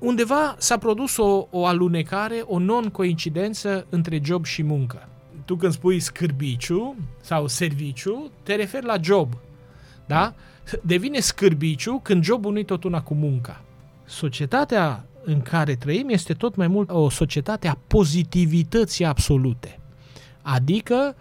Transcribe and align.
undeva 0.00 0.54
s-a 0.58 0.78
produs 0.78 1.16
o, 1.16 1.46
o 1.50 1.66
alunecare, 1.66 2.42
o 2.46 2.58
non-coincidență 2.58 3.86
între 3.88 4.20
job 4.24 4.44
și 4.44 4.62
muncă. 4.62 5.08
Tu 5.44 5.56
când 5.56 5.72
spui 5.72 6.00
scârbiciu 6.00 6.96
sau 7.20 7.46
serviciu, 7.46 8.30
te 8.42 8.54
referi 8.54 8.86
la 8.86 8.96
job. 9.00 9.36
Da? 10.06 10.34
Devine 10.82 11.20
scârbiciu 11.20 12.00
când 12.02 12.24
jobul 12.24 12.52
nu-i 12.52 12.64
tot 12.64 12.84
una 12.84 13.02
cu 13.02 13.14
munca. 13.14 13.64
Societatea 14.04 15.04
în 15.24 15.40
care 15.40 15.74
trăim 15.74 16.08
este 16.08 16.32
tot 16.32 16.54
mai 16.54 16.66
mult 16.66 16.90
o 16.90 17.10
societate 17.10 17.68
a 17.68 17.78
pozitivității 17.86 19.04
absolute. 19.04 19.78
Adică 20.42 21.16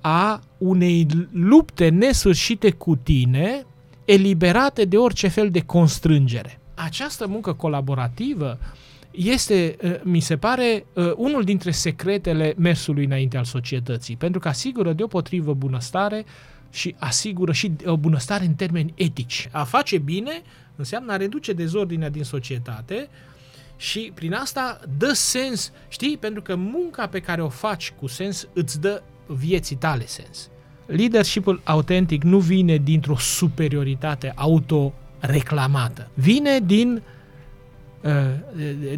a 0.00 0.40
unei 0.58 1.06
lupte 1.32 1.88
nesfârșite 1.88 2.70
cu 2.70 2.96
tine, 2.96 3.66
eliberate 4.04 4.84
de 4.84 4.96
orice 4.96 5.28
fel 5.28 5.50
de 5.50 5.60
constrângere. 5.60 6.60
Această 6.84 7.26
muncă 7.26 7.52
colaborativă 7.52 8.58
este, 9.10 9.76
ă, 9.84 10.00
mi 10.02 10.20
se 10.20 10.36
pare, 10.36 10.86
ă, 10.96 11.14
unul 11.16 11.44
dintre 11.44 11.70
secretele 11.70 12.54
mersului 12.56 13.04
înainte 13.04 13.36
al 13.36 13.44
societății, 13.44 14.16
pentru 14.16 14.40
că 14.40 14.48
asigură 14.48 14.92
deopotrivă 14.92 15.54
bunăstare 15.54 16.24
și 16.70 16.94
asigură 16.98 17.52
și 17.52 17.72
o 17.84 17.96
bunăstare 17.96 18.44
în 18.44 18.54
termeni 18.54 18.92
etici. 18.96 19.48
A 19.52 19.64
face 19.64 19.98
bine 19.98 20.42
înseamnă 20.76 21.12
a 21.12 21.16
reduce 21.16 21.52
dezordinea 21.52 22.08
din 22.08 22.24
societate 22.24 23.08
și 23.76 24.12
prin 24.14 24.32
asta 24.32 24.80
dă 24.98 25.12
sens, 25.12 25.72
știi, 25.88 26.16
pentru 26.16 26.42
că 26.42 26.56
munca 26.56 27.06
pe 27.06 27.20
care 27.20 27.42
o 27.42 27.48
faci 27.48 27.92
cu 28.00 28.06
sens 28.06 28.48
îți 28.52 28.80
dă 28.80 29.02
vieții 29.26 29.76
tale 29.76 30.06
sens. 30.06 30.50
Leadershipul 30.86 31.60
autentic 31.64 32.22
nu 32.22 32.38
vine 32.38 32.76
dintr-o 32.76 33.16
superioritate 33.16 34.32
autoreclamată. 35.22 36.08
Vine 36.14 36.58
din, 36.64 37.02
uh, 38.00 38.10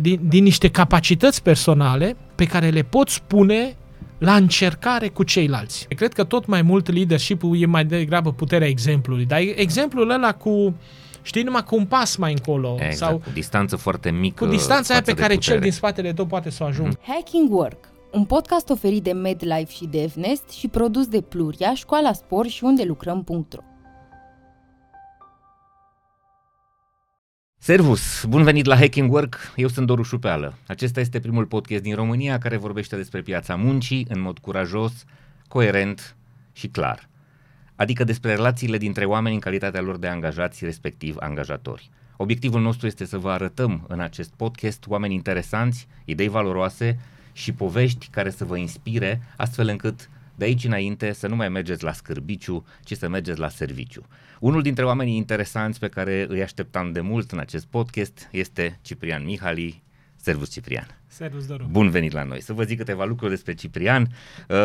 din, 0.00 0.20
din 0.22 0.42
niște 0.42 0.68
capacități 0.70 1.42
personale 1.42 2.16
pe 2.34 2.44
care 2.44 2.68
le 2.68 2.82
poți 2.82 3.22
pune 3.22 3.76
la 4.18 4.34
încercare 4.34 5.08
cu 5.08 5.22
ceilalți. 5.22 5.86
Cred 5.88 6.12
că 6.12 6.24
tot 6.24 6.46
mai 6.46 6.62
mult 6.62 6.92
leadership-ul 6.92 7.60
e 7.60 7.66
mai 7.66 7.84
degrabă 7.84 8.32
puterea 8.32 8.68
exemplului, 8.68 9.24
dar 9.24 9.38
exemplul 9.54 10.10
ăla 10.10 10.32
cu 10.32 10.74
știi, 11.22 11.42
numai 11.42 11.64
cu 11.64 11.76
un 11.76 11.84
pas 11.86 12.16
mai 12.16 12.32
încolo. 12.32 12.74
Exact, 12.74 12.96
sau 12.96 13.18
cu 13.18 13.30
distanță 13.32 13.76
foarte 13.76 14.10
mică 14.10 14.44
Cu 14.44 14.50
distanța 14.50 14.92
aia 14.92 15.02
pe 15.02 15.14
care 15.14 15.34
putere. 15.34 15.52
cel 15.52 15.60
din 15.60 15.72
spatele 15.72 16.12
tău 16.12 16.26
poate 16.26 16.50
să 16.50 16.62
o 16.62 16.66
ajungă. 16.66 16.98
Hacking 17.06 17.52
Work, 17.52 17.88
un 18.12 18.24
podcast 18.24 18.70
oferit 18.70 19.02
de 19.02 19.12
MedLife 19.12 19.72
și 19.72 19.86
DevNest 19.90 20.50
și 20.50 20.68
produs 20.68 21.06
de 21.06 21.20
Pluria, 21.20 21.74
Școala 21.74 22.12
Spor 22.12 22.46
și 22.46 22.64
unde 22.64 22.82
lucrăm.ro. 22.84 23.62
Servus! 27.64 28.24
Bun 28.28 28.42
venit 28.42 28.64
la 28.64 28.76
Hacking 28.76 29.12
Work, 29.12 29.52
eu 29.56 29.68
sunt 29.68 29.86
Doru 29.86 30.02
Șupeală. 30.02 30.54
Acesta 30.66 31.00
este 31.00 31.20
primul 31.20 31.46
podcast 31.46 31.82
din 31.82 31.94
România 31.94 32.38
care 32.38 32.56
vorbește 32.56 32.96
despre 32.96 33.22
piața 33.22 33.56
muncii 33.56 34.06
în 34.08 34.20
mod 34.20 34.38
curajos, 34.38 35.04
coerent 35.48 36.16
și 36.52 36.68
clar. 36.68 37.08
Adică 37.76 38.04
despre 38.04 38.34
relațiile 38.34 38.78
dintre 38.78 39.04
oameni 39.04 39.34
în 39.34 39.40
calitatea 39.40 39.80
lor 39.80 39.96
de 39.96 40.06
angajați, 40.06 40.64
respectiv 40.64 41.16
angajatori. 41.18 41.90
Obiectivul 42.16 42.60
nostru 42.60 42.86
este 42.86 43.04
să 43.04 43.18
vă 43.18 43.30
arătăm 43.30 43.84
în 43.88 44.00
acest 44.00 44.32
podcast 44.36 44.84
oameni 44.86 45.14
interesanți, 45.14 45.86
idei 46.04 46.28
valoroase 46.28 46.98
și 47.32 47.52
povești 47.52 48.08
care 48.10 48.30
să 48.30 48.44
vă 48.44 48.56
inspire, 48.56 49.22
astfel 49.36 49.68
încât 49.68 50.08
de 50.34 50.44
aici 50.44 50.64
înainte 50.64 51.12
să 51.12 51.26
nu 51.26 51.36
mai 51.36 51.48
mergeți 51.48 51.84
la 51.84 51.92
scârbiciu, 51.92 52.64
ci 52.82 52.96
să 52.96 53.08
mergeți 53.08 53.38
la 53.38 53.48
serviciu. 53.48 54.06
Unul 54.44 54.62
dintre 54.62 54.84
oamenii 54.84 55.16
interesanți 55.16 55.78
pe 55.78 55.88
care 55.88 56.26
îi 56.28 56.42
așteptam 56.42 56.92
de 56.92 57.00
mult 57.00 57.32
în 57.32 57.38
acest 57.38 57.66
podcast 57.66 58.28
este 58.30 58.78
Ciprian 58.82 59.24
Mihali. 59.24 59.82
Servus 60.16 60.50
Ciprian! 60.50 61.03
Servus, 61.14 61.46
Doru! 61.46 61.66
Bun 61.70 61.90
venit 61.90 62.12
la 62.12 62.22
noi! 62.22 62.40
Să 62.40 62.52
vă 62.52 62.62
zic 62.62 62.78
câteva 62.78 63.04
lucruri 63.04 63.30
despre 63.30 63.54
Ciprian. 63.54 64.08
Uh, 64.48 64.56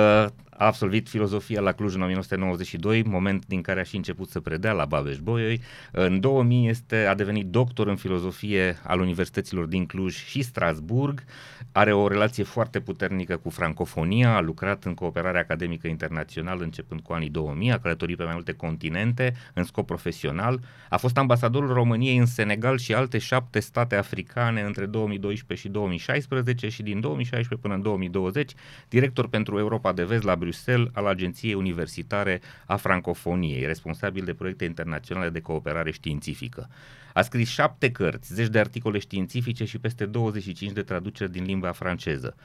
a 0.59 0.65
absolvit 0.65 1.09
filozofia 1.09 1.61
la 1.61 1.71
Cluj 1.71 1.95
în 1.95 2.01
1992, 2.01 3.03
moment 3.03 3.45
din 3.45 3.61
care 3.61 3.79
a 3.79 3.83
și 3.83 3.95
început 3.95 4.29
să 4.29 4.39
predea 4.39 4.71
la 4.71 4.85
Babeș-Bolyai. 4.85 5.61
În 5.91 6.19
2000 6.19 6.69
este, 6.69 7.05
a 7.05 7.15
devenit 7.15 7.45
doctor 7.45 7.87
în 7.87 7.95
filozofie 7.95 8.77
al 8.83 8.99
universităților 8.99 9.65
din 9.65 9.85
Cluj 9.85 10.15
și 10.15 10.41
Strasburg. 10.41 11.23
Are 11.71 11.93
o 11.93 12.07
relație 12.07 12.43
foarte 12.43 12.79
puternică 12.79 13.37
cu 13.37 13.49
francofonia, 13.49 14.35
a 14.35 14.41
lucrat 14.41 14.83
în 14.83 14.93
cooperare 14.93 15.39
academică 15.39 15.87
internațională 15.87 16.63
începând 16.63 17.01
cu 17.01 17.13
anii 17.13 17.29
2000, 17.29 17.71
a 17.71 17.79
călătorit 17.79 18.17
pe 18.17 18.23
mai 18.23 18.33
multe 18.33 18.53
continente 18.53 19.33
în 19.53 19.63
scop 19.63 19.85
profesional, 19.85 20.59
a 20.89 20.97
fost 20.97 21.17
ambasadorul 21.17 21.73
României 21.73 22.17
în 22.17 22.25
Senegal 22.25 22.77
și 22.77 22.93
alte 22.93 23.17
șapte 23.17 23.59
state 23.59 23.95
africane 23.95 24.61
între 24.61 24.85
2012 24.85 25.67
și 25.67 25.73
2016 25.73 26.38
și 26.69 26.83
din 26.83 26.99
2016 26.99 27.67
până 27.67 27.73
în 27.73 27.81
2020 27.81 28.51
director 28.89 29.27
pentru 29.27 29.59
Europa 29.59 29.93
de 29.93 30.03
Vest 30.03 30.23
la 30.23 30.35
Bruxelles 30.35 30.89
al 30.93 31.05
Agenției 31.05 31.53
Universitare 31.53 32.41
a 32.65 32.75
Francofoniei, 32.75 33.65
responsabil 33.65 34.23
de 34.25 34.33
proiecte 34.33 34.65
internaționale 34.65 35.29
de 35.29 35.39
cooperare 35.39 35.91
științifică. 35.91 36.69
A 37.13 37.21
scris 37.21 37.49
șapte 37.49 37.91
cărți, 37.91 38.33
zeci 38.33 38.47
de 38.47 38.59
articole 38.59 38.99
științifice 38.99 39.65
și 39.65 39.79
peste 39.79 40.05
25 40.05 40.71
de 40.71 40.81
traduceri 40.81 41.31
din 41.31 41.43
limba 41.43 41.71
franceză. 41.71 42.35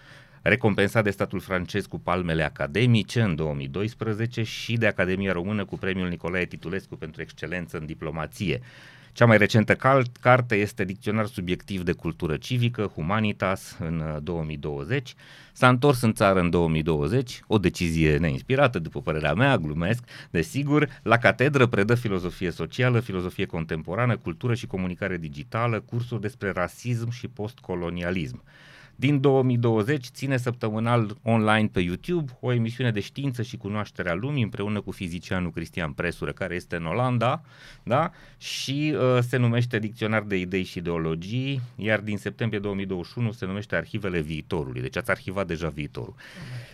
Recompensat 0.43 1.05
de 1.05 1.11
statul 1.11 1.41
francez 1.41 1.87
cu 1.87 1.99
palmele 1.99 2.43
academice 2.43 3.21
în 3.21 3.35
2012 3.35 4.43
și 4.43 4.77
de 4.77 4.87
Academia 4.87 5.33
Română 5.33 5.65
cu 5.65 5.79
premiul 5.79 6.09
Nicolae 6.09 6.45
Titulescu 6.45 6.97
pentru 6.97 7.23
excelență 7.23 7.79
în 7.79 7.87
diplomație. 7.87 8.61
Cea 9.15 9.27
mai 9.27 9.39
recentă 9.39 9.75
cal- 9.75 10.07
carte 10.21 10.55
este 10.55 10.85
Dicționar 10.85 11.27
subiectiv 11.27 11.83
de 11.83 11.93
cultură 11.93 12.37
civică, 12.37 12.93
Humanitas, 12.95 13.77
în 13.81 14.19
2020. 14.23 15.15
S-a 15.53 15.69
întors 15.69 16.01
în 16.01 16.13
țară 16.13 16.41
în 16.41 16.51
2020, 16.51 17.41
o 17.47 17.59
decizie 17.59 18.17
neinspirată, 18.17 18.79
după 18.79 19.01
părerea 19.01 19.35
mea, 19.35 19.57
glumesc, 19.57 20.05
desigur. 20.31 21.01
La 21.03 21.19
catedră 21.19 21.67
predă 21.67 21.95
filozofie 21.95 22.51
socială, 22.51 23.01
filozofie 23.01 23.47
contemporană, 23.47 24.17
cultură 24.17 24.55
și 24.55 24.67
comunicare 24.67 25.17
digitală, 25.17 25.81
cursuri 25.81 26.21
despre 26.21 26.51
rasism 26.51 27.11
și 27.11 27.29
postcolonialism. 27.29 28.43
Din 28.97 29.21
2020 29.21 30.07
ține 30.07 30.37
săptămânal 30.37 31.17
online 31.23 31.69
pe 31.73 31.81
YouTube 31.81 32.39
o 32.41 32.53
emisiune 32.53 32.91
de 32.91 33.01
știință 33.01 33.43
și 33.43 33.57
cunoaștere 33.57 34.11
a 34.11 34.15
lumii 34.15 34.43
împreună 34.43 34.81
cu 34.81 34.91
fizicianul 34.91 35.51
Cristian 35.51 35.93
Presură, 35.93 36.33
care 36.33 36.55
este 36.55 36.77
în 36.77 36.87
Olanda, 36.87 37.43
da? 37.83 38.11
și 38.39 38.95
uh, 38.97 39.19
se 39.29 39.37
numește 39.37 39.79
Dicționar 39.79 40.23
de 40.23 40.37
idei 40.37 40.65
și 40.65 40.79
ideologii, 40.79 41.61
iar 41.77 42.01
din 42.01 42.17
septembrie 42.17 42.61
2021 42.61 43.33
se 43.33 43.47
numește 43.47 43.77
Arhivele 43.77 44.21
viitorului. 44.21 44.81
Deci 44.81 44.97
ați 44.97 45.11
arhivat 45.11 45.47
deja 45.47 45.69
viitorul. 45.69 46.15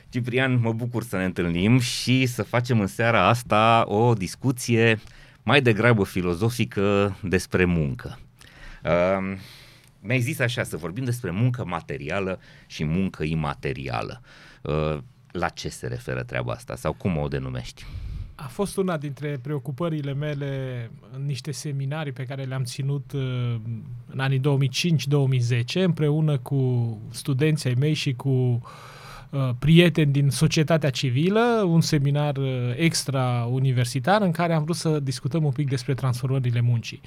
Ciprian, 0.09 0.61
mă 0.61 0.73
bucur 0.73 1.03
să 1.03 1.17
ne 1.17 1.25
întâlnim 1.25 1.79
și 1.79 2.27
să 2.27 2.43
facem 2.43 2.81
în 2.81 2.87
seara 2.87 3.29
asta 3.29 3.85
o 3.87 4.13
discuție 4.13 4.99
mai 5.43 5.63
degrabă 5.63 6.05
filozofică 6.05 7.17
despre 7.23 7.65
muncă. 7.65 8.19
Uh, 8.85 9.39
mi-ai 10.01 10.21
zis 10.21 10.39
așa, 10.39 10.63
să 10.63 10.77
vorbim 10.77 11.05
despre 11.05 11.31
muncă 11.31 11.65
materială 11.65 12.41
și 12.67 12.85
muncă 12.85 13.23
imaterială. 13.23 14.23
Uh, 14.63 14.99
la 15.31 15.49
ce 15.49 15.69
se 15.69 15.87
referă 15.87 16.23
treaba 16.23 16.53
asta 16.53 16.77
sau 16.77 16.93
cum 16.93 17.17
o 17.17 17.29
denumești? 17.29 17.85
A 18.35 18.47
fost 18.47 18.77
una 18.77 18.97
dintre 18.97 19.39
preocupările 19.43 20.15
mele 20.15 20.91
în 21.13 21.25
niște 21.25 21.51
seminarii 21.51 22.13
pe 22.13 22.25
care 22.25 22.43
le-am 22.43 22.65
ținut 22.65 23.13
uh, 23.13 23.55
în 24.07 24.19
anii 24.19 24.41
2005-2010 24.41 25.63
împreună 25.73 26.39
cu 26.39 26.99
studenții 27.11 27.69
ai 27.69 27.77
mei 27.79 27.95
și 27.95 28.15
cu 28.15 28.29
uh, 28.29 28.61
prieteni 29.59 30.13
din 30.13 30.31
societatea 30.31 30.91
civilă, 30.91 31.65
un 31.67 31.81
seminar 31.81 32.37
extra-universitar 32.77 34.23
în 34.23 34.31
care 34.31 34.55
am 34.55 34.63
vrut 34.63 34.77
să 34.77 35.01
discutăm 35.01 35.45
un 35.45 35.51
pic 35.51 35.69
despre 35.69 35.95
transformările 35.95 36.61
muncii. 36.61 37.01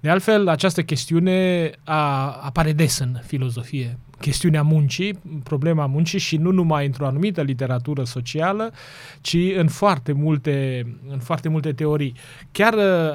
De 0.00 0.08
altfel, 0.10 0.48
această 0.48 0.82
chestiune 0.82 1.70
a, 1.84 2.30
apare 2.30 2.72
des 2.72 2.98
în 2.98 3.20
filozofie. 3.26 3.98
Chestiunea 4.20 4.62
muncii, 4.62 5.18
problema 5.42 5.86
muncii 5.86 6.18
și 6.18 6.36
nu 6.36 6.50
numai 6.50 6.86
într-o 6.86 7.06
anumită 7.06 7.42
literatură 7.42 8.04
socială, 8.04 8.72
ci 9.20 9.36
în 9.56 9.68
foarte 9.68 10.12
multe, 10.12 10.86
în 11.08 11.18
foarte 11.18 11.48
multe 11.48 11.72
teorii. 11.72 12.14
Chiar, 12.52 12.74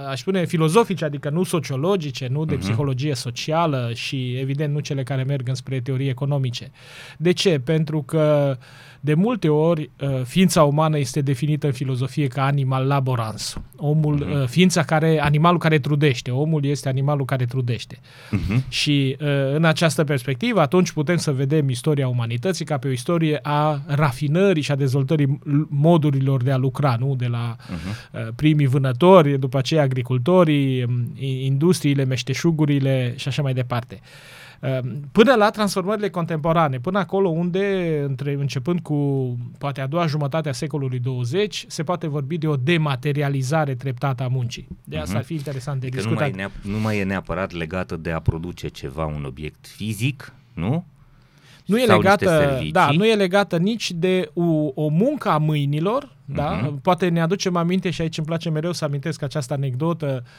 aș 0.09 0.19
spune, 0.19 0.45
filozofice, 0.45 1.05
adică 1.05 1.29
nu 1.29 1.43
sociologice, 1.43 2.27
nu 2.27 2.45
de 2.45 2.55
uh-huh. 2.55 2.59
psihologie 2.59 3.15
socială 3.15 3.91
și, 3.93 4.35
evident, 4.39 4.73
nu 4.73 4.79
cele 4.79 5.03
care 5.03 5.23
merg 5.23 5.47
înspre 5.47 5.79
teorii 5.79 6.09
economice. 6.09 6.71
De 7.17 7.31
ce? 7.31 7.59
Pentru 7.59 8.01
că 8.01 8.57
de 8.99 9.13
multe 9.13 9.49
ori, 9.49 9.89
ființa 10.23 10.63
umană 10.63 10.97
este 10.97 11.21
definită 11.21 11.65
în 11.67 11.73
filozofie 11.73 12.27
ca 12.27 12.45
animal 12.45 12.87
laborans. 12.87 13.57
Omul, 13.75 14.25
uh-huh. 14.25 14.49
ființa 14.49 14.83
care, 14.83 15.19
animalul 15.21 15.59
care 15.59 15.79
trudește. 15.79 16.31
Omul 16.31 16.65
este 16.65 16.89
animalul 16.89 17.25
care 17.25 17.45
trudește. 17.45 17.99
Uh-huh. 17.99 18.67
Și 18.67 19.15
în 19.53 19.65
această 19.65 20.03
perspectivă, 20.03 20.61
atunci 20.61 20.91
putem 20.91 21.17
să 21.17 21.31
vedem 21.31 21.69
istoria 21.69 22.07
umanității 22.07 22.65
ca 22.65 22.77
pe 22.77 22.87
o 22.87 22.91
istorie 22.91 23.39
a 23.41 23.81
rafinării 23.87 24.61
și 24.61 24.71
a 24.71 24.75
dezvoltării 24.75 25.39
modurilor 25.67 26.43
de 26.43 26.51
a 26.51 26.57
lucra, 26.57 26.95
nu? 26.99 27.15
De 27.15 27.27
la 27.27 27.55
uh-huh. 27.55 28.35
primii 28.35 28.67
vânători, 28.67 29.39
după 29.39 29.57
aceea 29.57 29.83
agricultorii, 29.83 30.85
industriile, 31.43 32.05
meșteșugurile 32.05 33.13
și 33.17 33.27
așa 33.27 33.41
mai 33.41 33.53
departe. 33.53 33.99
Până 35.11 35.35
la 35.35 35.49
transformările 35.49 36.09
contemporane, 36.09 36.79
până 36.79 36.99
acolo 36.99 37.29
unde, 37.29 37.99
între, 38.07 38.33
începând 38.33 38.79
cu 38.79 39.37
poate 39.57 39.81
a 39.81 39.87
doua 39.87 40.05
jumătate 40.05 40.49
a 40.49 40.51
secolului 40.51 40.99
20, 40.99 41.65
se 41.67 41.83
poate 41.83 42.07
vorbi 42.07 42.37
de 42.37 42.47
o 42.47 42.55
dematerializare 42.55 43.75
treptată 43.75 44.23
a 44.23 44.27
muncii. 44.27 44.67
De 44.83 44.97
asta 44.97 45.13
uh-huh. 45.13 45.17
ar 45.17 45.23
fi 45.23 45.33
interesant 45.33 45.79
de 45.79 45.85
adică 45.85 46.01
discutat. 46.01 46.29
Nu 46.29 46.35
mai, 46.35 46.45
neap- 46.45 46.61
nu 46.61 46.79
mai 46.79 46.97
e 46.97 47.03
neapărat 47.03 47.51
legată 47.51 47.95
de 47.95 48.11
a 48.11 48.19
produce 48.19 48.67
ceva, 48.67 49.05
un 49.05 49.23
obiect 49.23 49.67
fizic, 49.67 50.33
nu? 50.53 50.85
Nu 51.65 51.79
e, 51.79 51.85
legată, 51.85 52.59
da, 52.71 52.91
nu 52.91 53.05
e 53.05 53.15
legată 53.15 53.57
nici 53.57 53.91
de 53.91 54.29
o, 54.33 54.71
o 54.73 54.87
muncă 54.87 55.29
a 55.29 55.37
mâinilor, 55.37 56.05
uh-huh. 56.05 56.35
da? 56.35 56.59
Mhm. 56.63 56.81
Poate 56.81 57.09
ne 57.09 57.21
aducem 57.21 57.55
aminte 57.55 57.89
și 57.89 58.01
aici 58.01 58.17
îmi 58.17 58.27
place 58.27 58.49
mereu 58.49 58.71
să 58.71 58.85
amintesc 58.85 59.21
această 59.21 59.53
anecdotă 59.53 60.23
uh, 60.23 60.29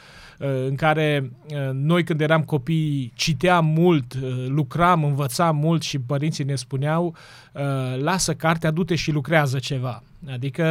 în 0.67 0.75
care 0.75 1.31
uh, 1.49 1.69
noi 1.73 2.03
când 2.03 2.21
eram 2.21 2.43
copii 2.43 3.11
citeam 3.15 3.65
mult, 3.65 4.13
uh, 4.13 4.45
lucram, 4.47 5.03
învățam 5.03 5.55
mult 5.55 5.81
și 5.81 5.99
părinții 5.99 6.43
ne 6.43 6.55
spuneau 6.55 7.15
lasă 7.97 8.33
cartea, 8.33 8.71
du-te 8.71 8.95
și 8.95 9.11
lucrează 9.11 9.59
ceva. 9.59 10.03
Adică 10.29 10.65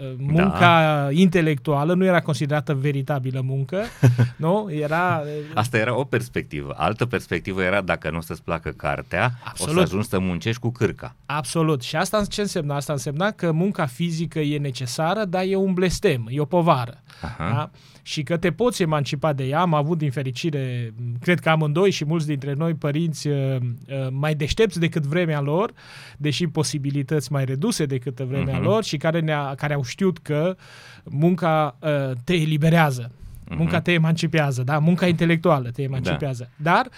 uh, 0.00 0.14
munca 0.16 1.04
da. 1.04 1.10
intelectuală 1.10 1.94
nu 1.94 2.04
era 2.04 2.20
considerată 2.20 2.74
veritabilă 2.74 3.40
muncă, 3.44 3.84
nu? 4.36 4.68
Era... 4.70 5.22
Uh, 5.24 5.30
Asta 5.54 5.78
era 5.78 5.98
o 5.98 6.04
perspectivă. 6.04 6.74
Altă 6.76 7.06
perspectivă 7.06 7.62
era 7.62 7.80
dacă 7.80 8.10
nu 8.10 8.16
o 8.16 8.20
să-ți 8.20 8.42
placă 8.42 8.70
cartea, 8.70 9.38
Absolut. 9.44 9.72
o 9.72 9.76
să 9.76 9.82
ajungi 9.82 10.08
să 10.08 10.18
muncești 10.18 10.60
cu 10.60 10.70
cârca. 10.70 11.14
Absolut. 11.26 11.82
Și 11.82 11.96
asta 11.96 12.24
ce 12.24 12.40
însemna? 12.40 12.74
Asta 12.74 12.92
însemna 12.92 13.30
că 13.30 13.52
munca 13.52 13.86
fizică 13.86 14.38
e 14.38 14.58
necesară, 14.58 15.24
dar 15.24 15.42
e 15.46 15.56
un 15.56 15.72
blestem, 15.72 16.26
e 16.30 16.40
o 16.40 16.44
povară. 16.44 17.02
Aha. 17.20 17.48
Da? 17.50 17.70
și 18.08 18.22
că 18.22 18.36
te 18.36 18.52
poți 18.52 18.82
emancipa 18.82 19.32
de 19.32 19.44
ea. 19.44 19.60
Am 19.60 19.74
avut 19.74 19.98
din 19.98 20.10
fericire, 20.10 20.94
cred 21.20 21.40
că 21.40 21.48
amândoi 21.48 21.90
și 21.90 22.04
mulți 22.04 22.26
dintre 22.26 22.52
noi 22.52 22.74
părinți 22.74 23.28
uh, 23.28 23.56
uh, 23.56 24.06
mai 24.10 24.34
deștepți 24.34 24.80
decât 24.80 25.02
vremea 25.02 25.40
lor, 25.40 25.72
deși 26.16 26.46
posibilități 26.46 27.32
mai 27.32 27.44
reduse 27.44 27.84
decât 27.84 28.20
vremea 28.20 28.60
uh-huh. 28.60 28.62
lor 28.62 28.84
și 28.88 28.96
care, 28.96 29.20
ne-a, 29.20 29.54
care 29.54 29.74
au 29.74 29.82
știut 29.82 30.18
că 30.18 30.56
munca 31.04 31.76
uh, 31.80 32.10
te 32.24 32.34
eliberează. 32.34 33.10
Mhm. 33.44 33.56
Munca 33.56 33.80
te 33.80 33.92
emancipează, 33.92 34.62
da? 34.62 34.78
Munca 34.78 35.06
intelectuală 35.06 35.70
te 35.70 35.82
emancipează. 35.82 36.50
Da. 36.56 36.70
Dar, 36.72 36.88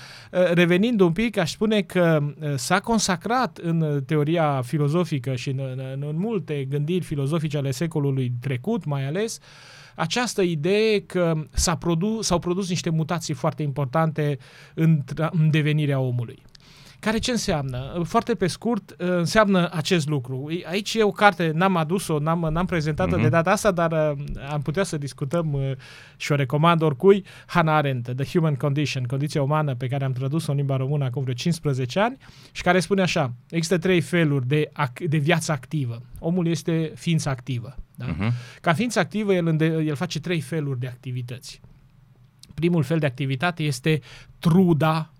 revenind 0.55 1.01
un 1.01 1.13
pic, 1.13 1.37
aș 1.37 1.51
spune 1.51 1.81
că 1.81 2.23
s-a 2.55 2.81
consacrat 2.81 3.59
în 3.59 4.03
teoria 4.07 4.63
filozofică 4.63 5.35
și 5.35 5.49
în, 5.49 5.61
în, 5.77 6.05
în 6.09 6.19
multe 6.19 6.65
gândiri 6.65 7.05
filozofice 7.05 7.57
ale 7.57 7.71
secolului 7.71 8.33
trecut, 8.41 8.85
mai 8.85 9.07
ales, 9.07 9.37
uh, 9.37 9.43
această 10.01 10.43
idee 10.43 11.01
că 11.01 11.35
s-a 11.51 11.77
produs, 11.77 12.27
s-au 12.27 12.39
produs 12.39 12.69
niște 12.69 12.91
mutații 12.91 13.35
foarte 13.35 13.63
importante 13.63 14.39
în, 14.75 15.03
în 15.31 15.51
devenirea 15.51 15.99
omului. 15.99 16.43
Care 17.01 17.19
ce 17.19 17.31
înseamnă? 17.31 18.03
Foarte 18.05 18.35
pe 18.35 18.47
scurt, 18.47 18.95
înseamnă 18.97 19.71
acest 19.73 20.09
lucru. 20.09 20.49
Aici 20.65 20.95
e 20.95 21.03
o 21.03 21.11
carte, 21.11 21.51
n-am 21.55 21.77
adus-o, 21.77 22.19
n-am, 22.19 22.49
n-am 22.53 22.67
prezentat-o 22.67 23.19
mm-hmm. 23.19 23.23
de 23.23 23.29
data 23.29 23.51
asta, 23.51 23.71
dar 23.71 23.93
uh, 23.93 24.25
am 24.51 24.63
putea 24.63 24.83
să 24.83 24.99
discutăm 24.99 25.53
uh, 25.53 25.73
și 26.17 26.33
o 26.33 26.35
recomand 26.35 26.83
oricui. 26.83 27.25
Hannah 27.47 27.75
Arendt, 27.75 28.17
The 28.17 28.25
Human 28.25 28.55
Condition, 28.55 29.05
condiția 29.05 29.43
umană, 29.43 29.75
pe 29.75 29.87
care 29.87 30.05
am 30.05 30.13
tradus-o 30.13 30.51
în 30.51 30.57
limba 30.57 30.77
română 30.77 31.05
acum 31.05 31.23
vreo 31.23 31.35
15 31.35 32.01
ani 32.01 32.17
și 32.53 32.63
care 32.63 32.81
spune 32.81 33.03
așa, 33.03 33.33
există 33.51 33.79
trei 33.79 34.01
feluri 34.01 34.47
de, 34.47 34.71
ac- 34.73 35.09
de 35.09 35.17
viață 35.17 35.53
activă. 35.53 36.03
Omul 36.19 36.47
este 36.47 36.93
ființă 36.95 37.29
activă. 37.29 37.75
Da? 37.95 38.07
Uh-huh. 38.07 38.33
Ca 38.61 38.73
ființă 38.73 38.99
activă, 38.99 39.33
el, 39.35 39.47
înde- 39.47 39.83
el 39.87 39.95
face 39.95 40.21
trei 40.21 40.41
feluri 40.41 40.81
de 40.81 40.87
activități. 40.87 41.61
Primul 42.55 42.83
fel 42.83 42.99
de 42.99 43.07
activitate 43.07 43.63
este 43.63 44.01
truda 44.39 45.11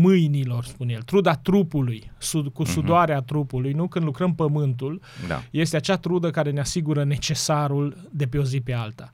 mâinilor, 0.00 0.64
spune 0.64 0.92
el, 0.92 1.02
truda 1.02 1.34
trupului, 1.34 2.12
sud, 2.18 2.52
cu 2.52 2.62
mhm. 2.62 2.70
sudoarea 2.70 3.22
uh-huh. 3.22 3.26
trupului, 3.26 3.72
nu 3.72 3.88
când 3.88 4.04
lucrăm 4.04 4.34
pământul, 4.34 5.00
da. 5.28 5.42
este 5.50 5.76
acea 5.76 5.96
trudă 5.96 6.30
care 6.30 6.50
ne 6.50 6.60
asigură 6.60 7.04
necesarul 7.04 7.96
de 8.10 8.26
pe 8.26 8.38
o 8.38 8.42
zi 8.42 8.60
pe 8.60 8.72
alta. 8.72 9.12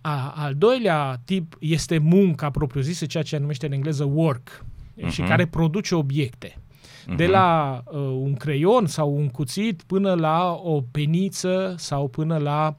A, 0.00 0.32
al 0.36 0.54
doilea 0.54 1.20
tip 1.24 1.56
este 1.60 1.98
munca 1.98 2.50
propriu-zisă, 2.50 3.06
ceea 3.06 3.22
ce 3.22 3.36
numește 3.36 3.66
în 3.66 3.72
engleză 3.72 4.04
work, 4.04 4.64
uh-huh. 4.96 5.10
și 5.10 5.22
care 5.22 5.46
produce 5.46 5.94
obiecte. 5.94 6.56
Uh-huh. 6.56 7.16
De 7.16 7.26
la 7.26 7.82
uh, 7.86 7.98
un 7.98 8.34
creion 8.34 8.86
sau 8.86 9.16
un 9.16 9.28
cuțit 9.28 9.82
până 9.82 10.14
la 10.14 10.60
o 10.62 10.80
peniță 10.80 11.74
sau 11.78 12.08
până 12.08 12.36
la 12.36 12.76